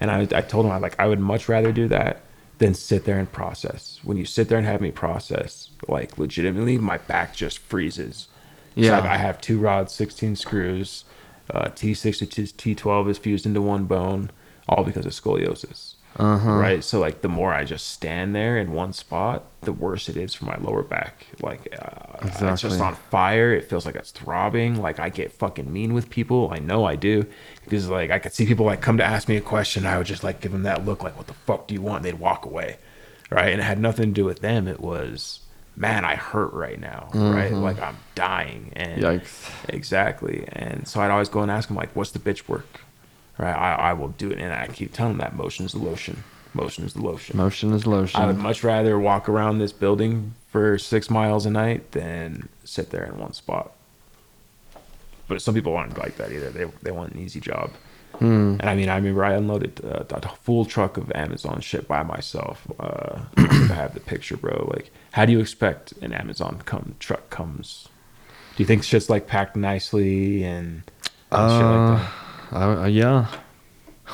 And 0.00 0.10
I, 0.10 0.20
I 0.36 0.42
told 0.42 0.66
him 0.66 0.72
I 0.72 0.76
like 0.78 0.98
I 1.00 1.06
would 1.06 1.20
much 1.20 1.48
rather 1.48 1.72
do 1.72 1.88
that 1.88 2.22
than 2.58 2.74
sit 2.74 3.04
there 3.06 3.18
and 3.18 3.32
process. 3.32 3.98
When 4.04 4.16
you 4.18 4.24
sit 4.26 4.48
there 4.48 4.58
and 4.58 4.66
have 4.66 4.80
me 4.80 4.92
process, 4.92 5.70
like 5.88 6.18
legitimately, 6.18 6.78
my 6.78 6.98
back 6.98 7.34
just 7.34 7.58
freezes. 7.58 8.28
Yeah. 8.74 9.00
So 9.02 9.08
I 9.08 9.16
have 9.16 9.40
two 9.40 9.58
rods, 9.58 9.92
16 9.92 10.36
screws. 10.36 11.04
Uh, 11.50 11.66
T6 11.66 12.18
to 12.18 12.74
T12 12.74 13.10
is 13.10 13.18
fused 13.18 13.46
into 13.46 13.60
one 13.60 13.84
bone, 13.84 14.30
all 14.68 14.84
because 14.84 15.04
of 15.04 15.12
scoliosis. 15.12 15.94
Uh-huh. 16.16 16.52
Right. 16.52 16.84
So 16.84 17.00
like 17.00 17.22
the 17.22 17.28
more 17.28 17.54
I 17.54 17.64
just 17.64 17.88
stand 17.88 18.34
there 18.34 18.58
in 18.58 18.72
one 18.72 18.92
spot, 18.92 19.44
the 19.62 19.72
worse 19.72 20.08
it 20.08 20.16
is 20.16 20.34
for 20.34 20.44
my 20.44 20.56
lower 20.58 20.82
back. 20.82 21.26
Like 21.40 21.74
uh, 21.80 22.18
it's 22.22 22.60
just 22.60 22.80
on 22.80 22.94
fire. 22.94 23.54
It 23.54 23.68
feels 23.68 23.86
like 23.86 23.94
it's 23.94 24.10
throbbing. 24.10 24.80
Like 24.80 25.00
I 25.00 25.08
get 25.08 25.32
fucking 25.32 25.72
mean 25.72 25.94
with 25.94 26.10
people. 26.10 26.50
I 26.52 26.58
know 26.58 26.84
I 26.84 26.96
do 26.96 27.26
because 27.64 27.88
like 27.88 28.10
I 28.10 28.18
could 28.18 28.34
see 28.34 28.44
people 28.44 28.66
like 28.66 28.82
come 28.82 28.98
to 28.98 29.04
ask 29.04 29.26
me 29.26 29.36
a 29.36 29.40
question. 29.40 29.86
I 29.86 29.96
would 29.96 30.06
just 30.06 30.22
like 30.22 30.40
give 30.40 30.52
them 30.52 30.64
that 30.64 30.84
look 30.84 31.02
like, 31.02 31.16
"What 31.16 31.28
the 31.28 31.34
fuck 31.34 31.66
do 31.66 31.74
you 31.74 31.80
want?" 31.80 32.04
And 32.04 32.04
They'd 32.04 32.20
walk 32.20 32.44
away. 32.44 32.76
Right. 33.30 33.50
And 33.50 33.60
it 33.62 33.64
had 33.64 33.80
nothing 33.80 34.06
to 34.06 34.12
do 34.12 34.26
with 34.26 34.40
them. 34.40 34.68
It 34.68 34.80
was, 34.80 35.40
man, 35.76 36.04
I 36.04 36.16
hurt 36.16 36.52
right 36.52 36.78
now. 36.78 37.08
Right. 37.14 37.52
Like 37.52 37.80
I'm 37.80 37.96
dying. 38.14 38.72
And 38.76 39.02
Yikes. 39.02 39.50
Exactly. 39.68 40.44
And 40.48 40.86
so 40.86 41.00
I'd 41.00 41.10
always 41.10 41.28
go 41.28 41.40
and 41.40 41.50
ask 41.50 41.70
him, 41.70 41.76
like, 41.76 41.94
what's 41.94 42.10
the 42.10 42.18
bitch 42.18 42.48
work? 42.48 42.80
Right. 43.38 43.52
I, 43.52 43.74
I 43.74 43.92
will 43.94 44.08
do 44.08 44.30
it. 44.30 44.38
And 44.38 44.52
I 44.52 44.68
keep 44.68 44.92
telling 44.92 45.12
him 45.12 45.18
that 45.18 45.34
motion 45.34 45.66
is 45.66 45.72
the 45.72 45.78
lotion. 45.78 46.22
Motion 46.54 46.84
is 46.84 46.92
the 46.92 47.02
lotion. 47.02 47.36
Motion 47.36 47.72
is 47.72 47.86
lotion. 47.86 48.20
I 48.20 48.26
would 48.26 48.36
much 48.36 48.62
rather 48.62 48.98
walk 48.98 49.28
around 49.28 49.58
this 49.58 49.72
building 49.72 50.34
for 50.48 50.76
six 50.78 51.08
miles 51.08 51.46
a 51.46 51.50
night 51.50 51.92
than 51.92 52.48
sit 52.64 52.90
there 52.90 53.04
in 53.04 53.18
one 53.18 53.32
spot. 53.32 53.72
But 55.28 55.40
some 55.40 55.54
people 55.54 55.74
aren't 55.74 55.96
like 55.96 56.18
that 56.18 56.30
either. 56.30 56.50
They, 56.50 56.64
they 56.82 56.90
want 56.90 57.14
an 57.14 57.20
easy 57.20 57.40
job. 57.40 57.70
Hmm. 58.18 58.56
And 58.60 58.68
I 58.68 58.74
mean, 58.74 58.90
I 58.90 58.96
remember 58.96 59.24
I 59.24 59.32
unloaded 59.32 59.80
uh, 59.82 60.04
a 60.10 60.28
full 60.36 60.66
truck 60.66 60.98
of 60.98 61.10
Amazon 61.12 61.60
shit 61.60 61.88
by 61.88 62.02
myself. 62.02 62.66
Uh, 62.78 63.20
I 63.38 63.74
have 63.74 63.94
the 63.94 64.00
picture, 64.00 64.36
bro. 64.36 64.70
Like, 64.74 64.92
how 65.12 65.24
do 65.24 65.32
you 65.32 65.40
expect 65.40 65.92
an 66.02 66.12
Amazon 66.12 66.60
come 66.64 66.96
truck 66.98 67.30
comes? 67.30 67.88
Do 68.56 68.62
you 68.62 68.66
think 68.66 68.82
shit's 68.84 69.08
like 69.08 69.26
packed 69.26 69.56
nicely 69.56 70.42
and, 70.44 70.82
and 71.30 71.50
shit 71.50 71.66
like 71.66 71.98
that? 71.98 72.12
Uh, 72.52 72.82
uh, 72.82 72.86
yeah. 72.86 73.26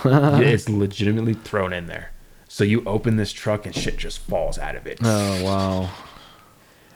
Yeah, 0.05 0.39
it's 0.41 0.69
legitimately 0.69 1.35
thrown 1.35 1.73
in 1.73 1.87
there. 1.87 2.13
So 2.47 2.63
you 2.65 2.83
open 2.87 3.17
this 3.17 3.33
truck 3.33 3.67
and 3.67 3.75
shit 3.75 3.97
just 3.97 4.21
falls 4.21 4.59
out 4.59 4.77
of 4.77 4.87
it. 4.87 4.99
Oh 5.03 5.45
wow. 5.45 5.91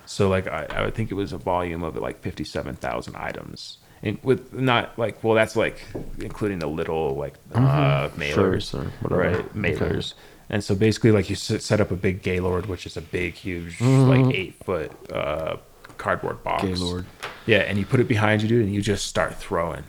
So 0.07 0.29
like 0.29 0.47
I, 0.47 0.67
I 0.71 0.85
would 0.85 0.95
think 0.95 1.11
it 1.11 1.15
was 1.15 1.33
a 1.33 1.39
volume 1.39 1.83
of 1.83 1.97
like 1.97 2.21
fifty 2.21 2.45
seven 2.45 2.77
thousand 2.77 3.17
items. 3.17 3.79
And 4.05 4.19
with 4.23 4.53
not 4.53 4.99
like 4.99 5.23
well 5.23 5.35
that's 5.35 5.57
like 5.57 5.85
including 6.21 6.59
the 6.59 6.67
little 6.69 7.15
like 7.17 7.35
uh 7.55 8.09
Sure, 8.11 8.19
mailers 8.19 8.71
sure, 8.71 8.87
whatever. 9.01 9.21
right 9.21 9.35
Okay. 9.57 10.15
And 10.53 10.63
so 10.63 10.75
basically 10.75 11.11
like 11.11 11.29
you 11.29 11.35
set 11.35 11.81
up 11.81 11.91
a 11.91 11.97
big 11.97 12.23
gaylord 12.23 12.67
which 12.67 12.87
is 12.87 12.97
a 12.97 13.01
big 13.01 13.35
huge 13.35 13.81
like 13.81 14.33
eight 14.35 14.55
foot 14.65 14.93
uh 15.13 15.57
cardboard 15.99 16.43
box. 16.45 16.63
Gaylord. 16.63 17.07
yeah 17.47 17.59
and 17.59 17.79
you 17.79 17.87
put 17.87 18.01
it 18.01 18.09
behind 18.09 18.43
you 18.43 18.49
dude 18.49 18.65
and 18.65 18.75
you 18.75 18.83
just 18.83 19.07
start 19.07 19.35
throwing 19.35 19.85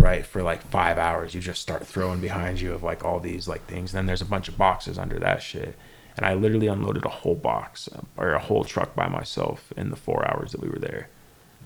right? 0.00 0.24
For 0.24 0.42
like 0.42 0.62
five 0.62 0.98
hours 0.98 1.34
you 1.34 1.40
just 1.40 1.60
start 1.60 1.86
throwing 1.86 2.20
behind 2.20 2.60
you 2.60 2.72
of 2.72 2.82
like 2.82 3.04
all 3.04 3.20
these 3.20 3.46
like 3.46 3.64
things. 3.66 3.92
And 3.92 3.98
then 3.98 4.06
there's 4.06 4.22
a 4.22 4.26
bunch 4.26 4.48
of 4.48 4.56
boxes 4.56 4.98
under 4.98 5.18
that 5.18 5.42
shit. 5.42 5.76
And 6.16 6.26
i 6.26 6.34
literally 6.34 6.66
unloaded 6.66 7.04
a 7.04 7.08
whole 7.08 7.34
box 7.34 7.88
uh, 7.94 8.00
or 8.16 8.32
a 8.32 8.38
whole 8.38 8.64
truck 8.64 8.94
by 8.94 9.08
myself 9.08 9.72
in 9.76 9.90
the 9.90 9.96
four 9.96 10.28
hours 10.28 10.52
that 10.52 10.60
we 10.60 10.68
were 10.68 10.78
there. 10.78 11.08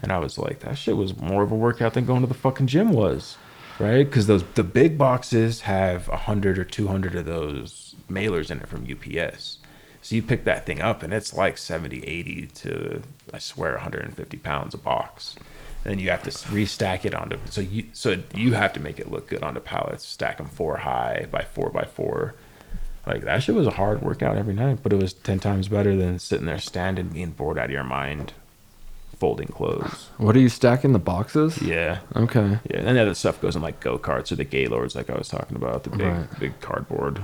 And 0.02 0.12
i 0.12 0.18
was 0.18 0.38
like 0.38 0.60
that 0.60 0.76
shit 0.76 0.96
was 0.96 1.16
more 1.16 1.42
of 1.42 1.52
a 1.52 1.56
workout 1.56 1.94
than 1.94 2.04
going 2.04 2.20
to 2.20 2.26
the 2.26 2.34
fucking 2.34 2.66
gym 2.66 2.92
was 2.92 3.36
right? 3.78 4.04
Because 4.04 4.26
those 4.26 4.44
the 4.54 4.62
big 4.62 4.96
boxes 4.98 5.62
have 5.62 6.08
a 6.08 6.12
100 6.12 6.58
or 6.58 6.64
200 6.64 7.16
of 7.16 7.24
those 7.24 7.93
mailers 8.10 8.50
in 8.50 8.58
it 8.60 8.68
from 8.68 8.86
ups 9.18 9.58
so 10.02 10.14
you 10.14 10.22
pick 10.22 10.44
that 10.44 10.66
thing 10.66 10.80
up 10.82 11.02
and 11.02 11.14
it's 11.14 11.32
like 11.32 11.56
70 11.56 12.02
80 12.04 12.46
to 12.48 13.02
i 13.32 13.38
swear 13.38 13.72
150 13.72 14.36
pounds 14.38 14.74
a 14.74 14.78
box. 14.78 15.34
And 15.84 15.92
then 15.92 15.98
you 15.98 16.08
have 16.10 16.22
to 16.22 16.30
restack 16.30 17.04
it 17.04 17.14
onto 17.14 17.38
so 17.50 17.60
you 17.60 17.84
so 17.92 18.16
you 18.34 18.52
have 18.54 18.72
to 18.74 18.80
make 18.80 18.98
it 18.98 19.10
look 19.10 19.28
good 19.28 19.42
onto 19.42 19.60
pallets 19.60 20.04
stack 20.06 20.36
them 20.38 20.46
four 20.46 20.78
high 20.78 21.26
by 21.30 21.42
four 21.42 21.70
by 21.70 21.84
four. 21.84 22.34
Like 23.06 23.22
that 23.24 23.42
shit 23.42 23.54
was 23.54 23.66
a 23.66 23.70
hard 23.72 24.00
workout 24.02 24.36
every 24.36 24.54
night 24.54 24.78
but 24.82 24.92
it 24.92 25.00
was 25.00 25.12
10 25.12 25.40
times 25.40 25.68
better 25.68 25.94
than 25.96 26.18
sitting 26.18 26.46
there 26.46 26.58
standing 26.58 27.08
being 27.08 27.30
bored 27.32 27.58
out 27.58 27.66
of 27.66 27.70
your 27.70 27.84
mind 27.84 28.32
folding 29.18 29.48
clothes. 29.48 30.10
What 30.18 30.36
are 30.36 30.40
you 30.40 30.48
stacking 30.48 30.92
the 30.92 30.98
boxes? 30.98 31.62
yeah. 31.62 32.00
Okay. 32.16 32.58
yeah 32.70 32.80
and 32.80 32.96
the 32.96 33.02
other 33.02 33.14
stuff 33.14 33.40
goes 33.40 33.56
in 33.56 33.62
like 33.62 33.80
go-karts 33.80 34.32
or 34.32 34.36
the 34.36 34.44
gaylords 34.44 34.94
like 34.94 35.08
i 35.08 35.16
was 35.16 35.28
talking 35.28 35.56
about 35.56 35.84
the 35.84 35.90
big 35.90 36.00
Right. 36.06 36.40
big 36.40 36.60
cardboard 36.60 37.22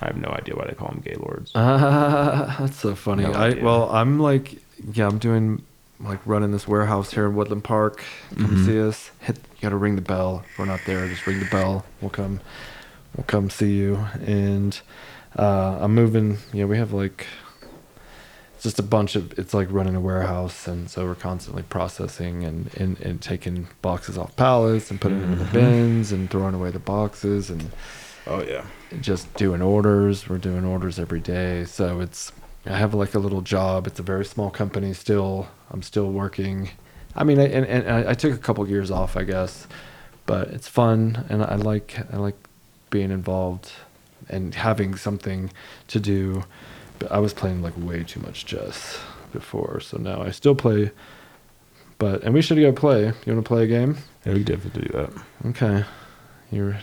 i 0.00 0.06
have 0.06 0.16
no 0.16 0.28
idea 0.30 0.54
why 0.56 0.66
they 0.66 0.74
call 0.74 0.88
them 0.88 1.00
gaylords 1.04 1.50
Uh, 1.54 2.56
that's 2.60 2.78
so 2.78 2.94
funny. 2.94 3.24
No 3.24 3.32
I 3.32 3.54
well, 3.54 3.90
I'm 3.90 4.18
like, 4.18 4.60
yeah, 4.92 5.06
I'm 5.06 5.18
doing 5.18 5.62
like 6.00 6.20
running 6.24 6.50
this 6.52 6.66
warehouse 6.66 7.12
here 7.12 7.26
in 7.26 7.34
Woodland 7.36 7.62
Park. 7.64 8.02
Come 8.36 8.46
Mm-hmm. 8.46 8.66
see 8.66 8.80
us. 8.80 9.10
Hit. 9.20 9.36
You 9.36 9.60
gotta 9.62 9.76
ring 9.76 9.96
the 9.96 10.02
bell. 10.02 10.42
If 10.50 10.58
we're 10.58 10.64
not 10.64 10.80
there, 10.86 11.06
just 11.08 11.26
ring 11.26 11.38
the 11.40 11.50
bell. 11.50 11.84
We'll 12.00 12.10
come. 12.10 12.40
We'll 13.14 13.24
come 13.26 13.50
see 13.50 13.72
you. 13.74 14.06
And 14.26 14.80
uh, 15.38 15.78
I'm 15.82 15.94
moving. 15.94 16.38
Yeah, 16.54 16.64
we 16.64 16.78
have 16.78 16.92
like. 16.94 17.26
It's 18.54 18.62
just 18.64 18.78
a 18.78 18.82
bunch 18.82 19.16
of. 19.16 19.38
It's 19.38 19.52
like 19.52 19.68
running 19.70 19.94
a 19.94 20.00
warehouse, 20.00 20.66
and 20.66 20.88
so 20.90 21.04
we're 21.04 21.14
constantly 21.14 21.62
processing 21.64 22.44
and 22.44 22.74
and, 22.76 22.98
and 23.00 23.20
taking 23.20 23.68
boxes 23.82 24.16
off 24.16 24.34
pallets 24.36 24.90
and 24.90 24.98
putting 25.00 25.20
them 25.20 25.32
in 25.34 25.38
the 25.38 25.44
Mm-hmm. 25.44 25.52
bins 25.54 26.12
and 26.12 26.30
throwing 26.30 26.54
away 26.54 26.70
the 26.70 26.78
boxes 26.78 27.50
and 27.50 27.70
oh 28.26 28.42
yeah 28.42 28.64
just 29.00 29.32
doing 29.34 29.62
orders. 29.62 30.28
We're 30.28 30.38
doing 30.38 30.64
orders 30.64 30.98
every 30.98 31.20
day, 31.20 31.64
so 31.64 32.00
it's 32.00 32.32
I 32.66 32.76
have 32.76 32.94
like 32.94 33.14
a 33.14 33.18
little 33.18 33.40
job. 33.40 33.86
It's 33.86 33.98
a 33.98 34.02
very 34.02 34.24
small 34.24 34.50
company 34.50 34.92
still. 34.92 35.48
I'm 35.70 35.82
still 35.82 36.10
working. 36.10 36.70
I 37.14 37.24
mean, 37.24 37.38
I, 37.38 37.44
and, 37.46 37.66
and 37.66 38.08
I, 38.08 38.14
took 38.14 38.32
a 38.32 38.38
couple 38.38 38.68
years 38.68 38.90
off, 38.90 39.16
I 39.16 39.24
guess, 39.24 39.66
but 40.26 40.48
it's 40.48 40.68
fun 40.68 41.26
and 41.28 41.42
I 41.42 41.56
like 41.56 41.98
I 42.12 42.18
like 42.18 42.36
being 42.90 43.10
involved 43.10 43.72
and 44.28 44.54
having 44.54 44.96
something 44.96 45.50
to 45.88 46.00
do. 46.00 46.44
But 46.98 47.10
I 47.10 47.18
was 47.18 47.32
playing 47.32 47.62
like 47.62 47.74
way 47.76 48.04
too 48.04 48.20
much 48.20 48.44
chess 48.46 48.98
before, 49.32 49.80
so 49.80 49.96
now 49.96 50.22
I 50.22 50.30
still 50.30 50.54
play. 50.54 50.90
But 51.98 52.22
and 52.22 52.34
we 52.34 52.42
should 52.42 52.58
go 52.58 52.72
play. 52.72 53.06
You 53.06 53.32
want 53.32 53.44
to 53.44 53.48
play 53.48 53.64
a 53.64 53.66
game? 53.66 53.96
Yeah, 54.24 54.34
we 54.34 54.44
definitely 54.44 54.82
do 54.82 54.92
that. 54.92 55.10
Okay, 55.46 55.84
you're 56.52 56.78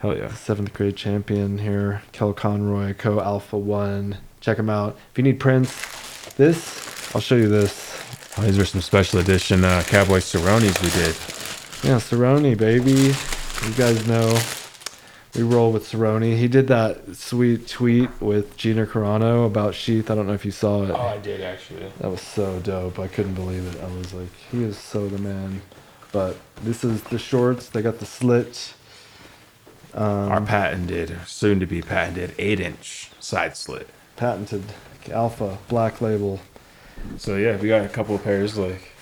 Hell 0.00 0.16
yeah. 0.16 0.32
seventh 0.34 0.72
grade 0.74 0.96
champion 0.96 1.58
here, 1.58 2.02
Kel 2.12 2.32
Conroy, 2.32 2.94
Co 2.94 3.20
Alpha 3.20 3.56
One. 3.56 4.18
Check 4.40 4.58
him 4.58 4.68
out. 4.68 4.96
If 5.12 5.18
you 5.18 5.24
need 5.24 5.40
prints, 5.40 6.34
this 6.34 7.14
I'll 7.14 7.20
show 7.20 7.36
you 7.36 7.48
this. 7.48 7.94
Oh, 8.36 8.42
these 8.42 8.58
are 8.58 8.66
some 8.66 8.82
special 8.82 9.20
edition 9.20 9.64
uh, 9.64 9.82
Cowboy 9.86 10.18
Cerrones 10.18 10.82
we 10.82 10.90
did. 10.90 11.16
Yeah, 11.82 11.98
Cerrone, 11.98 12.56
baby. 12.58 13.14
You 13.66 13.74
guys 13.74 14.06
know 14.06 14.38
we 15.34 15.42
roll 15.42 15.72
with 15.72 15.90
Cerrone. 15.90 16.36
He 16.36 16.48
did 16.48 16.68
that 16.68 17.16
sweet 17.16 17.66
tweet 17.66 18.10
with 18.20 18.56
Gina 18.56 18.86
Carano 18.86 19.46
about 19.46 19.74
Sheath. 19.74 20.10
I 20.10 20.14
don't 20.14 20.26
know 20.26 20.34
if 20.34 20.44
you 20.44 20.50
saw 20.50 20.84
it. 20.84 20.90
Oh, 20.90 20.96
I 20.96 21.18
did 21.18 21.40
actually. 21.40 21.90
That 22.00 22.10
was 22.10 22.20
so 22.20 22.60
dope. 22.60 22.98
I 22.98 23.08
couldn't 23.08 23.34
believe 23.34 23.66
it. 23.74 23.82
I 23.82 23.86
was 23.96 24.12
like, 24.12 24.32
he 24.50 24.62
is 24.62 24.76
so 24.78 25.08
the 25.08 25.18
man. 25.18 25.62
But 26.12 26.36
this 26.62 26.84
is 26.84 27.02
the 27.04 27.18
shorts. 27.18 27.68
They 27.68 27.82
got 27.82 27.98
the 27.98 28.06
slit. 28.06 28.74
Um, 29.96 30.30
Our 30.30 30.40
patented, 30.42 31.16
soon 31.26 31.58
to 31.60 31.66
be 31.66 31.80
patented, 31.82 32.34
eight 32.38 32.60
inch 32.60 33.10
side 33.18 33.56
slit. 33.56 33.88
patented 34.16 34.62
Alpha 35.10 35.58
Black 35.68 36.00
Label. 36.00 36.40
So 37.16 37.36
yeah, 37.36 37.56
we 37.56 37.68
got 37.68 37.84
a 37.84 37.88
couple 37.88 38.14
of 38.14 38.22
pairs. 38.22 38.58
Like, 38.58 38.92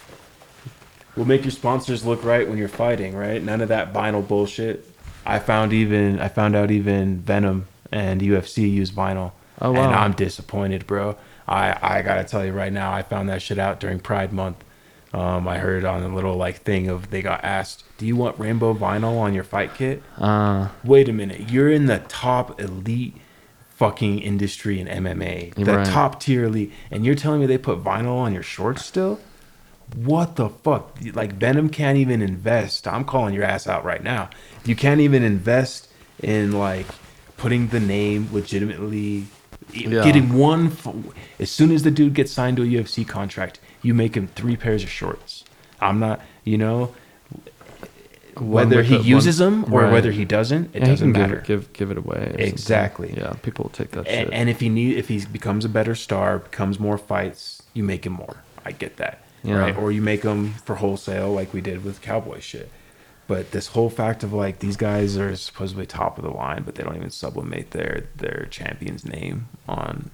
we'll 1.16 1.26
make 1.26 1.42
your 1.42 1.50
sponsors 1.50 2.04
look 2.04 2.22
right 2.24 2.48
when 2.48 2.58
you're 2.58 2.68
fighting, 2.68 3.16
right? 3.16 3.42
None 3.42 3.60
of 3.60 3.68
that 3.68 3.92
vinyl 3.92 4.26
bullshit. 4.26 4.88
I 5.26 5.38
found 5.38 5.72
even 5.72 6.20
I 6.20 6.28
found 6.28 6.54
out 6.54 6.70
even 6.70 7.20
Venum 7.22 7.64
and 7.90 8.20
UFC 8.20 8.70
use 8.70 8.90
vinyl. 8.90 9.32
Oh, 9.60 9.72
wow. 9.72 9.86
And 9.86 9.94
I'm 9.94 10.12
disappointed, 10.12 10.86
bro. 10.86 11.16
I 11.48 11.76
I 11.80 12.02
gotta 12.02 12.24
tell 12.24 12.44
you 12.44 12.52
right 12.52 12.72
now, 12.72 12.92
I 12.92 13.02
found 13.02 13.28
that 13.30 13.42
shit 13.42 13.58
out 13.58 13.80
during 13.80 13.98
Pride 14.00 14.32
Month. 14.32 14.62
Um, 15.14 15.46
I 15.46 15.58
heard 15.58 15.84
on 15.84 16.02
a 16.02 16.12
little 16.14 16.34
like 16.36 16.62
thing 16.62 16.88
of 16.88 17.10
they 17.10 17.22
got 17.22 17.44
asked, 17.44 17.84
"Do 17.98 18.06
you 18.06 18.16
want 18.16 18.38
rainbow 18.38 18.74
vinyl 18.74 19.18
on 19.18 19.32
your 19.32 19.44
fight 19.44 19.74
kit?" 19.74 20.02
Uh, 20.18 20.68
Wait 20.82 21.08
a 21.08 21.12
minute, 21.12 21.50
you're 21.50 21.70
in 21.70 21.86
the 21.86 22.00
top 22.08 22.60
elite 22.60 23.16
fucking 23.76 24.18
industry 24.18 24.80
in 24.80 24.86
MMA, 24.88 25.52
the 25.54 25.64
Right. 25.76 25.86
top 25.86 26.20
tier 26.20 26.44
elite, 26.44 26.72
and 26.90 27.04
you're 27.04 27.14
telling 27.14 27.40
me 27.40 27.46
they 27.46 27.58
put 27.58 27.82
vinyl 27.82 28.16
on 28.16 28.32
your 28.34 28.42
shorts 28.42 28.84
still? 28.84 29.20
What 29.94 30.36
the 30.36 30.48
fuck? 30.48 30.96
Like 31.12 31.38
Venum 31.38 31.70
can't 31.70 31.98
even 31.98 32.20
invest. 32.22 32.88
I'm 32.88 33.04
calling 33.04 33.34
your 33.34 33.44
ass 33.44 33.66
out 33.68 33.84
right 33.84 34.02
now. 34.02 34.30
You 34.64 34.74
can't 34.74 35.00
even 35.00 35.22
invest 35.22 35.88
in 36.22 36.52
like 36.52 36.86
putting 37.36 37.68
the 37.68 37.80
name 37.80 38.28
legitimately. 38.32 39.26
Yeah. 39.72 40.02
Getting 40.04 40.34
one, 40.34 40.72
as 41.38 41.50
soon 41.50 41.70
as 41.72 41.82
the 41.84 41.90
dude 41.90 42.14
gets 42.14 42.32
signed 42.32 42.56
to 42.58 42.62
a 42.62 42.66
UFC 42.66 43.04
contract, 43.06 43.60
you 43.85 43.94
make 43.94 44.16
him 44.16 44.27
three 44.28 44.56
pairs 44.56 44.82
of 44.82 44.90
shorts. 44.90 45.44
I'm 45.81 46.01
not, 46.01 46.20
you 46.43 46.59
know, 46.59 46.94
whether 48.39 48.82
he 48.82 48.94
the- 48.94 48.98
one- 48.98 49.06
uses 49.06 49.39
them 49.39 49.73
or 49.73 49.82
right. 49.82 49.93
whether 49.93 50.11
he 50.11 50.24
doesn't, 50.24 50.74
it 50.74 50.81
doesn't 50.81 51.12
matter. 51.12 51.36
Give, 51.47 51.73
give 51.73 51.73
give 51.73 51.90
it 51.93 51.98
away. 51.98 52.16
or 52.16 52.24
something. 52.31 52.40
Exactly. 52.47 53.15
Yeah, 53.16 53.35
people 53.43 53.65
will 53.65 53.70
take 53.70 53.93
that 53.93 54.06
shit. 54.06 54.24
and, 54.24 54.35
and 54.35 54.48
if 54.51 54.59
he 54.61 54.69
need, 54.69 54.97
if 54.97 55.09
he 55.09 55.24
becomes 55.27 55.65
a 55.65 55.69
better 55.69 55.94
star, 55.94 56.39
becomes 56.40 56.81
more 56.81 56.98
fights, 56.98 57.62
you 57.74 57.85
make 57.85 58.05
him 58.06 58.15
more. 58.15 58.39
I 58.65 58.73
get 58.73 58.97
that, 58.97 59.23
Yeah. 59.44 59.59
right? 59.59 59.77
Or 59.77 59.93
you 59.93 60.02
make 60.02 60.23
him 60.24 60.55
for 60.65 60.77
wholesale, 60.77 61.32
like 61.32 61.52
we 61.52 61.61
did 61.61 61.85
with 61.85 62.01
Cowboy 62.02 62.40
shit. 62.40 62.70
But 63.27 63.52
this 63.52 63.69
whole 63.69 63.89
fact 63.89 64.23
of 64.24 64.32
like 64.32 64.59
these 64.59 64.77
guys 64.77 65.16
are 65.16 65.35
supposedly 65.36 65.86
top 65.86 66.19
of 66.19 66.24
the 66.24 66.31
line, 66.31 66.62
but 66.65 66.74
they 66.74 66.82
don't 66.82 66.97
even 66.97 67.11
sublimate 67.11 67.70
their 67.70 68.05
their 68.16 68.47
champion's 68.51 69.05
name 69.05 69.47
on 69.69 70.11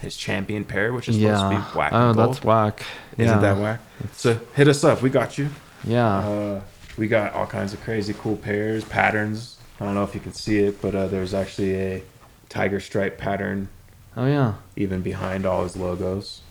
his 0.00 0.16
champion 0.16 0.64
pair, 0.64 0.92
which 0.92 1.08
is 1.08 1.16
supposed 1.16 1.42
to 1.42 1.50
be 1.50 1.72
black. 1.72 1.92
oh, 1.92 2.12
that's 2.12 2.42
whack. 2.42 2.82
Isn't 3.16 3.36
yeah. 3.36 3.40
that 3.40 3.58
whack? 3.58 3.80
So 4.12 4.38
hit 4.54 4.66
us 4.66 4.82
up. 4.82 5.02
We 5.02 5.10
got 5.10 5.38
you. 5.38 5.50
Yeah. 5.84 6.18
Uh, 6.18 6.60
we 6.96 7.06
got 7.06 7.34
all 7.34 7.46
kinds 7.46 7.72
of 7.72 7.80
crazy 7.82 8.14
cool 8.18 8.36
pairs, 8.36 8.84
patterns. 8.84 9.58
I 9.78 9.84
don't 9.84 9.94
know 9.94 10.04
if 10.04 10.14
you 10.14 10.20
can 10.20 10.32
see 10.32 10.58
it, 10.58 10.82
but 10.82 10.94
uh, 10.94 11.06
there's 11.06 11.32
actually 11.32 11.74
a 11.74 12.02
tiger 12.48 12.80
stripe 12.80 13.16
pattern 13.16 13.68
oh 14.16 14.26
yeah. 14.26 14.54
even 14.76 15.00
behind 15.00 15.46
all 15.46 15.62
his 15.62 15.76
logos. 15.76 16.42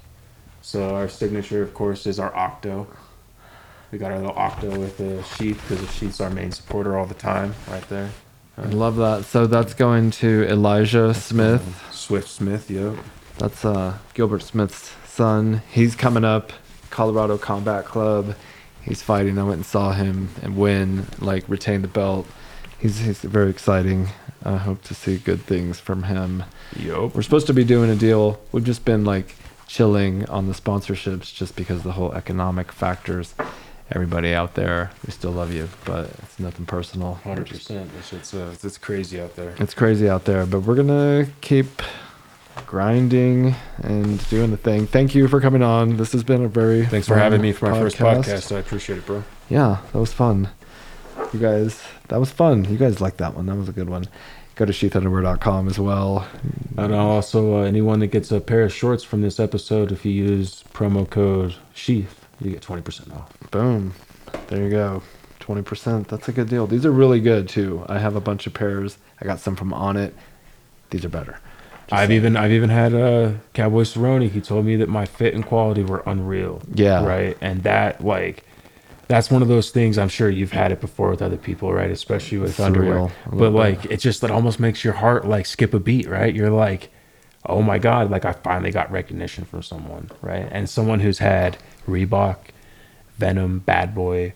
So 0.61 0.95
our 0.95 1.09
signature, 1.09 1.61
of 1.61 1.73
course, 1.73 2.05
is 2.05 2.19
our 2.19 2.35
octo. 2.35 2.87
We 3.91 3.97
got 3.97 4.11
our 4.11 4.19
little 4.19 4.37
octo 4.37 4.77
with 4.77 4.97
the 4.97 5.23
sheath 5.23 5.61
because 5.61 5.85
the 5.85 5.91
sheath's 5.91 6.21
our 6.21 6.29
main 6.29 6.51
supporter 6.51 6.97
all 6.97 7.05
the 7.05 7.15
time, 7.15 7.55
right 7.67 7.87
there. 7.89 8.11
I 8.57 8.65
love 8.65 8.97
that. 8.97 9.25
So 9.25 9.47
that's 9.47 9.73
going 9.73 10.11
to 10.11 10.45
Elijah 10.47 11.13
Smith. 11.13 11.87
Swift 11.91 12.27
Smith, 12.27 12.69
yo. 12.69 12.97
That's 13.39 13.63
uh, 13.63 13.97
Gilbert 14.13 14.43
Smith's 14.43 14.93
son. 15.07 15.61
He's 15.71 15.95
coming 15.95 16.25
up, 16.25 16.51
Colorado 16.89 17.37
Combat 17.37 17.85
Club. 17.85 18.35
He's 18.81 19.01
fighting. 19.01 19.37
I 19.39 19.43
went 19.43 19.55
and 19.55 19.65
saw 19.65 19.93
him 19.93 20.29
and 20.41 20.57
win, 20.57 21.07
like 21.19 21.47
retain 21.47 21.81
the 21.81 21.87
belt. 21.87 22.27
He's 22.79 22.99
he's 22.99 23.19
very 23.21 23.49
exciting. 23.49 24.09
I 24.43 24.57
hope 24.57 24.81
to 24.83 24.93
see 24.93 25.17
good 25.17 25.41
things 25.41 25.79
from 25.79 26.03
him. 26.03 26.43
Yup. 26.75 27.15
We're 27.15 27.21
supposed 27.21 27.47
to 27.47 27.53
be 27.53 27.63
doing 27.63 27.89
a 27.89 27.95
deal. 27.95 28.41
We've 28.51 28.63
just 28.63 28.83
been 28.83 29.05
like 29.05 29.35
chilling 29.67 30.25
on 30.29 30.47
the 30.47 30.53
sponsorships 30.53 31.33
just 31.33 31.55
because 31.55 31.83
the 31.83 31.93
whole 31.93 32.11
economic 32.13 32.73
factors. 32.73 33.35
Everybody 33.91 34.33
out 34.33 34.53
there, 34.53 34.91
we 35.05 35.11
still 35.11 35.31
love 35.31 35.51
you, 35.53 35.67
but 35.85 36.09
it's 36.23 36.39
nothing 36.39 36.65
personal. 36.65 37.15
Hundred 37.15 37.47
percent. 37.47 37.89
This 37.95 38.07
shit's 38.09 38.33
uh, 38.33 38.53
it's 38.61 38.77
crazy 38.77 39.21
out 39.21 39.37
there. 39.37 39.55
It's 39.59 39.73
crazy 39.73 40.09
out 40.09 40.25
there, 40.25 40.45
but 40.45 40.59
we're 40.59 40.75
gonna 40.75 41.27
keep 41.41 41.81
grinding 42.65 43.55
and 43.83 44.29
doing 44.29 44.51
the 44.51 44.57
thing. 44.57 44.87
Thank 44.87 45.15
you 45.15 45.27
for 45.27 45.41
coming 45.41 45.63
on. 45.63 45.97
This 45.97 46.11
has 46.11 46.23
been 46.23 46.43
a 46.43 46.47
very 46.47 46.85
Thanks 46.85 47.07
for 47.07 47.15
having 47.15 47.41
me 47.41 47.51
for 47.51 47.69
my 47.69 47.79
first 47.79 47.97
podcast. 47.97 48.55
I 48.55 48.59
appreciate 48.59 48.99
it, 48.99 49.05
bro. 49.05 49.23
Yeah, 49.49 49.77
that 49.91 49.99
was 49.99 50.13
fun. 50.13 50.49
You 51.33 51.39
guys, 51.39 51.81
that 52.07 52.19
was 52.19 52.31
fun. 52.31 52.65
You 52.65 52.77
guys 52.77 53.01
liked 53.01 53.17
that 53.17 53.35
one. 53.35 53.45
That 53.47 53.55
was 53.55 53.69
a 53.69 53.73
good 53.73 53.89
one. 53.89 54.05
Go 54.55 54.65
to 54.65 54.73
sheathunderwear.com 54.73 55.67
as 55.67 55.79
well. 55.79 56.27
And 56.77 56.93
also, 56.93 57.59
uh, 57.59 57.63
anyone 57.63 57.99
that 57.99 58.07
gets 58.07 58.31
a 58.31 58.41
pair 58.41 58.63
of 58.63 58.73
shorts 58.73 59.03
from 59.03 59.21
this 59.21 59.39
episode, 59.39 59.91
if 59.91 60.05
you 60.05 60.11
use 60.11 60.63
promo 60.73 61.09
code 61.09 61.55
Sheath, 61.73 62.25
you 62.41 62.51
get 62.51 62.61
twenty 62.61 62.81
percent 62.81 63.11
off. 63.13 63.31
Boom. 63.51 63.93
There 64.47 64.63
you 64.63 64.69
go. 64.69 65.01
20%. 65.39 66.07
That's 66.07 66.27
a 66.27 66.31
good 66.31 66.47
deal. 66.49 66.67
These 66.67 66.85
are 66.85 66.91
really 66.91 67.19
good 67.19 67.49
too. 67.49 67.83
I 67.89 67.97
have 67.97 68.15
a 68.15 68.21
bunch 68.21 68.45
of 68.45 68.53
pairs. 68.53 68.97
I 69.19 69.25
got 69.25 69.39
some 69.39 69.55
from 69.55 69.71
Onnit. 69.71 70.13
These 70.91 71.03
are 71.05 71.09
better. 71.09 71.39
I've 71.91 72.11
even 72.11 72.37
I've 72.37 72.51
even 72.51 72.69
had 72.69 72.93
uh, 72.93 73.31
Cowboy 73.53 73.81
Cerrone. 73.83 74.29
He 74.29 74.41
told 74.41 74.65
me 74.65 74.75
that 74.77 74.89
my 74.89 75.05
fit 75.05 75.33
and 75.33 75.45
quality 75.45 75.83
were 75.83 76.03
unreal. 76.05 76.61
Yeah. 76.73 77.03
Right. 77.05 77.37
And 77.41 77.63
that 77.63 78.03
like 78.03 78.43
that's 79.07 79.31
one 79.31 79.41
of 79.41 79.47
those 79.47 79.71
things 79.71 79.97
I'm 79.97 80.09
sure 80.09 80.29
you've 80.29 80.51
had 80.51 80.71
it 80.71 80.79
before 80.81 81.09
with 81.09 81.21
other 81.21 81.37
people, 81.37 81.73
right? 81.73 81.89
Especially 81.89 82.37
with 82.37 82.51
It's 82.51 82.59
underwear. 82.59 82.91
unreal. 82.93 83.11
But 83.31 83.51
like 83.53 83.81
that. 83.83 83.91
it 83.93 83.97
just 83.99 84.23
it 84.23 84.29
almost 84.31 84.59
makes 84.59 84.83
your 84.83 84.93
heart 84.93 85.25
like 85.27 85.45
skip 85.47 85.73
a 85.73 85.79
beat, 85.79 86.07
right? 86.07 86.33
You're 86.33 86.51
like, 86.51 86.91
oh 87.45 87.61
my 87.63 87.79
god, 87.79 88.11
like 88.11 88.23
I 88.25 88.33
finally 88.33 88.71
got 88.71 88.91
recognition 88.91 89.45
from 89.45 89.63
someone, 89.63 90.11
right? 90.21 90.47
And 90.51 90.69
someone 90.69 90.99
who's 90.99 91.17
had 91.19 91.57
Reebok, 91.87 92.37
Venum, 93.19 93.65
Bad 93.65 93.95
Boy, 93.95 94.33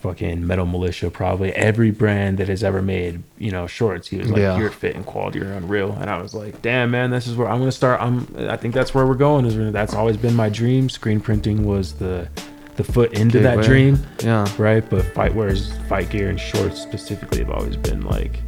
fucking 0.00 0.46
Metal 0.46 0.66
Mulisha, 0.66 1.12
probably 1.12 1.52
every 1.52 1.90
brand 1.90 2.38
that 2.38 2.48
has 2.48 2.62
ever 2.64 2.80
made, 2.82 3.22
you 3.38 3.50
know, 3.50 3.66
shorts. 3.66 4.08
He 4.08 4.16
was 4.18 4.30
like, 4.30 4.40
Yeah. 4.40 4.58
your 4.58 4.70
fit 4.70 4.96
and 4.96 5.04
quality 5.06 5.40
are 5.40 5.52
unreal. 5.52 5.92
And 6.00 6.08
I 6.10 6.20
was 6.20 6.34
like, 6.34 6.62
damn, 6.62 6.90
man, 6.90 7.10
this 7.10 7.26
is 7.26 7.36
where 7.36 7.48
I'm 7.48 7.58
gonna 7.58 7.72
start. 7.72 8.00
I'm. 8.00 8.26
I 8.48 8.56
think 8.56 8.74
that's 8.74 8.94
where 8.94 9.06
we're 9.06 9.14
going. 9.14 9.44
Is 9.46 9.72
that's 9.72 9.94
always 9.94 10.16
been 10.16 10.34
my 10.34 10.48
dream. 10.48 10.88
Screen 10.88 11.20
printing 11.20 11.64
was 11.66 11.94
the 11.94 12.28
the 12.76 12.84
foot 12.84 13.12
into 13.12 13.40
that 13.40 13.62
dream, 13.62 13.98
Yeah. 14.22 14.46
right? 14.56 14.88
But 14.88 15.04
fight 15.06 15.34
wears, 15.34 15.72
fight 15.88 16.08
gear, 16.08 16.30
and 16.30 16.40
shorts 16.40 16.80
specifically 16.80 17.40
have 17.40 17.50
always 17.50 17.76
been 17.76 18.00
like 18.02 18.40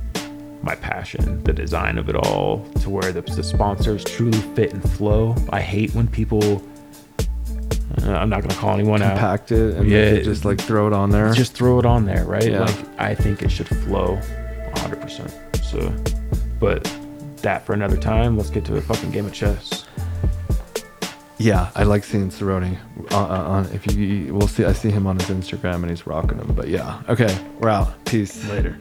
my 0.63 0.75
passion. 0.77 1.43
The 1.45 1.53
design 1.53 1.99
of 1.99 2.09
it 2.09 2.15
all, 2.17 2.65
to 2.81 2.89
where 2.89 3.13
the, 3.13 3.21
the 3.21 3.43
sponsors 3.43 4.05
truly 4.05 4.39
fit 4.55 4.73
and 4.73 4.83
flow. 4.93 5.35
I 5.51 5.61
hate 5.61 5.95
when 5.95 6.09
people. 6.09 6.63
Uh, 8.03 8.13
I'm 8.13 8.29
not 8.29 8.43
gonna 8.43 8.55
call 8.55 8.75
anyone 8.75 9.03
out 9.03 9.19
Compact 9.19 9.53
it 9.53 9.77
and 9.77 9.89
Yeah. 9.89 9.99
it 9.99 10.25
just 10.25 10.45
like 10.45 10.61
throw 10.61 10.87
it 10.87 10.93
on 10.93 11.11
there. 11.11 11.33
just 11.33 11.55
throw 11.55 11.79
it 11.79 11.87
on 11.87 12.05
there, 12.05 12.25
right? 12.25 12.51
Yeah. 12.51 12.61
Like 12.61 12.77
I 12.99 13.15
think 13.15 13.43
it 13.43 13.51
should 13.51 13.69
flow 13.69 14.19
100%. 14.75 15.31
So, 15.65 15.93
but 16.59 16.85
that 17.43 17.65
for 17.67 17.73
another 17.73 17.97
time. 17.97 18.37
Let's 18.37 18.51
get 18.51 18.65
to 18.67 18.77
a 18.77 18.81
fucking 18.81 19.11
game 19.11 19.27
of 19.27 19.33
chess. 19.33 19.85
Yeah, 21.39 21.71
I 21.75 21.83
like 21.83 22.05
seeing 22.05 22.31
Cerrone. 22.31 22.79
Uh, 23.11 23.17
uh, 23.17 23.27
on 23.27 23.65
if 23.73 23.85
you, 23.97 24.33
we'll 24.33 24.47
see. 24.47 24.65
I 24.65 24.73
see 24.73 24.91
him 24.91 25.07
on 25.09 25.19
his 25.19 25.29
Instagram 25.29 25.77
and 25.77 25.91
he's 25.91 26.07
rocking 26.07 26.39
them. 26.39 26.53
But 26.55 26.69
yeah, 26.69 27.03
okay, 27.09 27.37
we're 27.59 27.69
out. 27.69 28.05
Peace. 28.05 28.47
Later. 28.49 28.79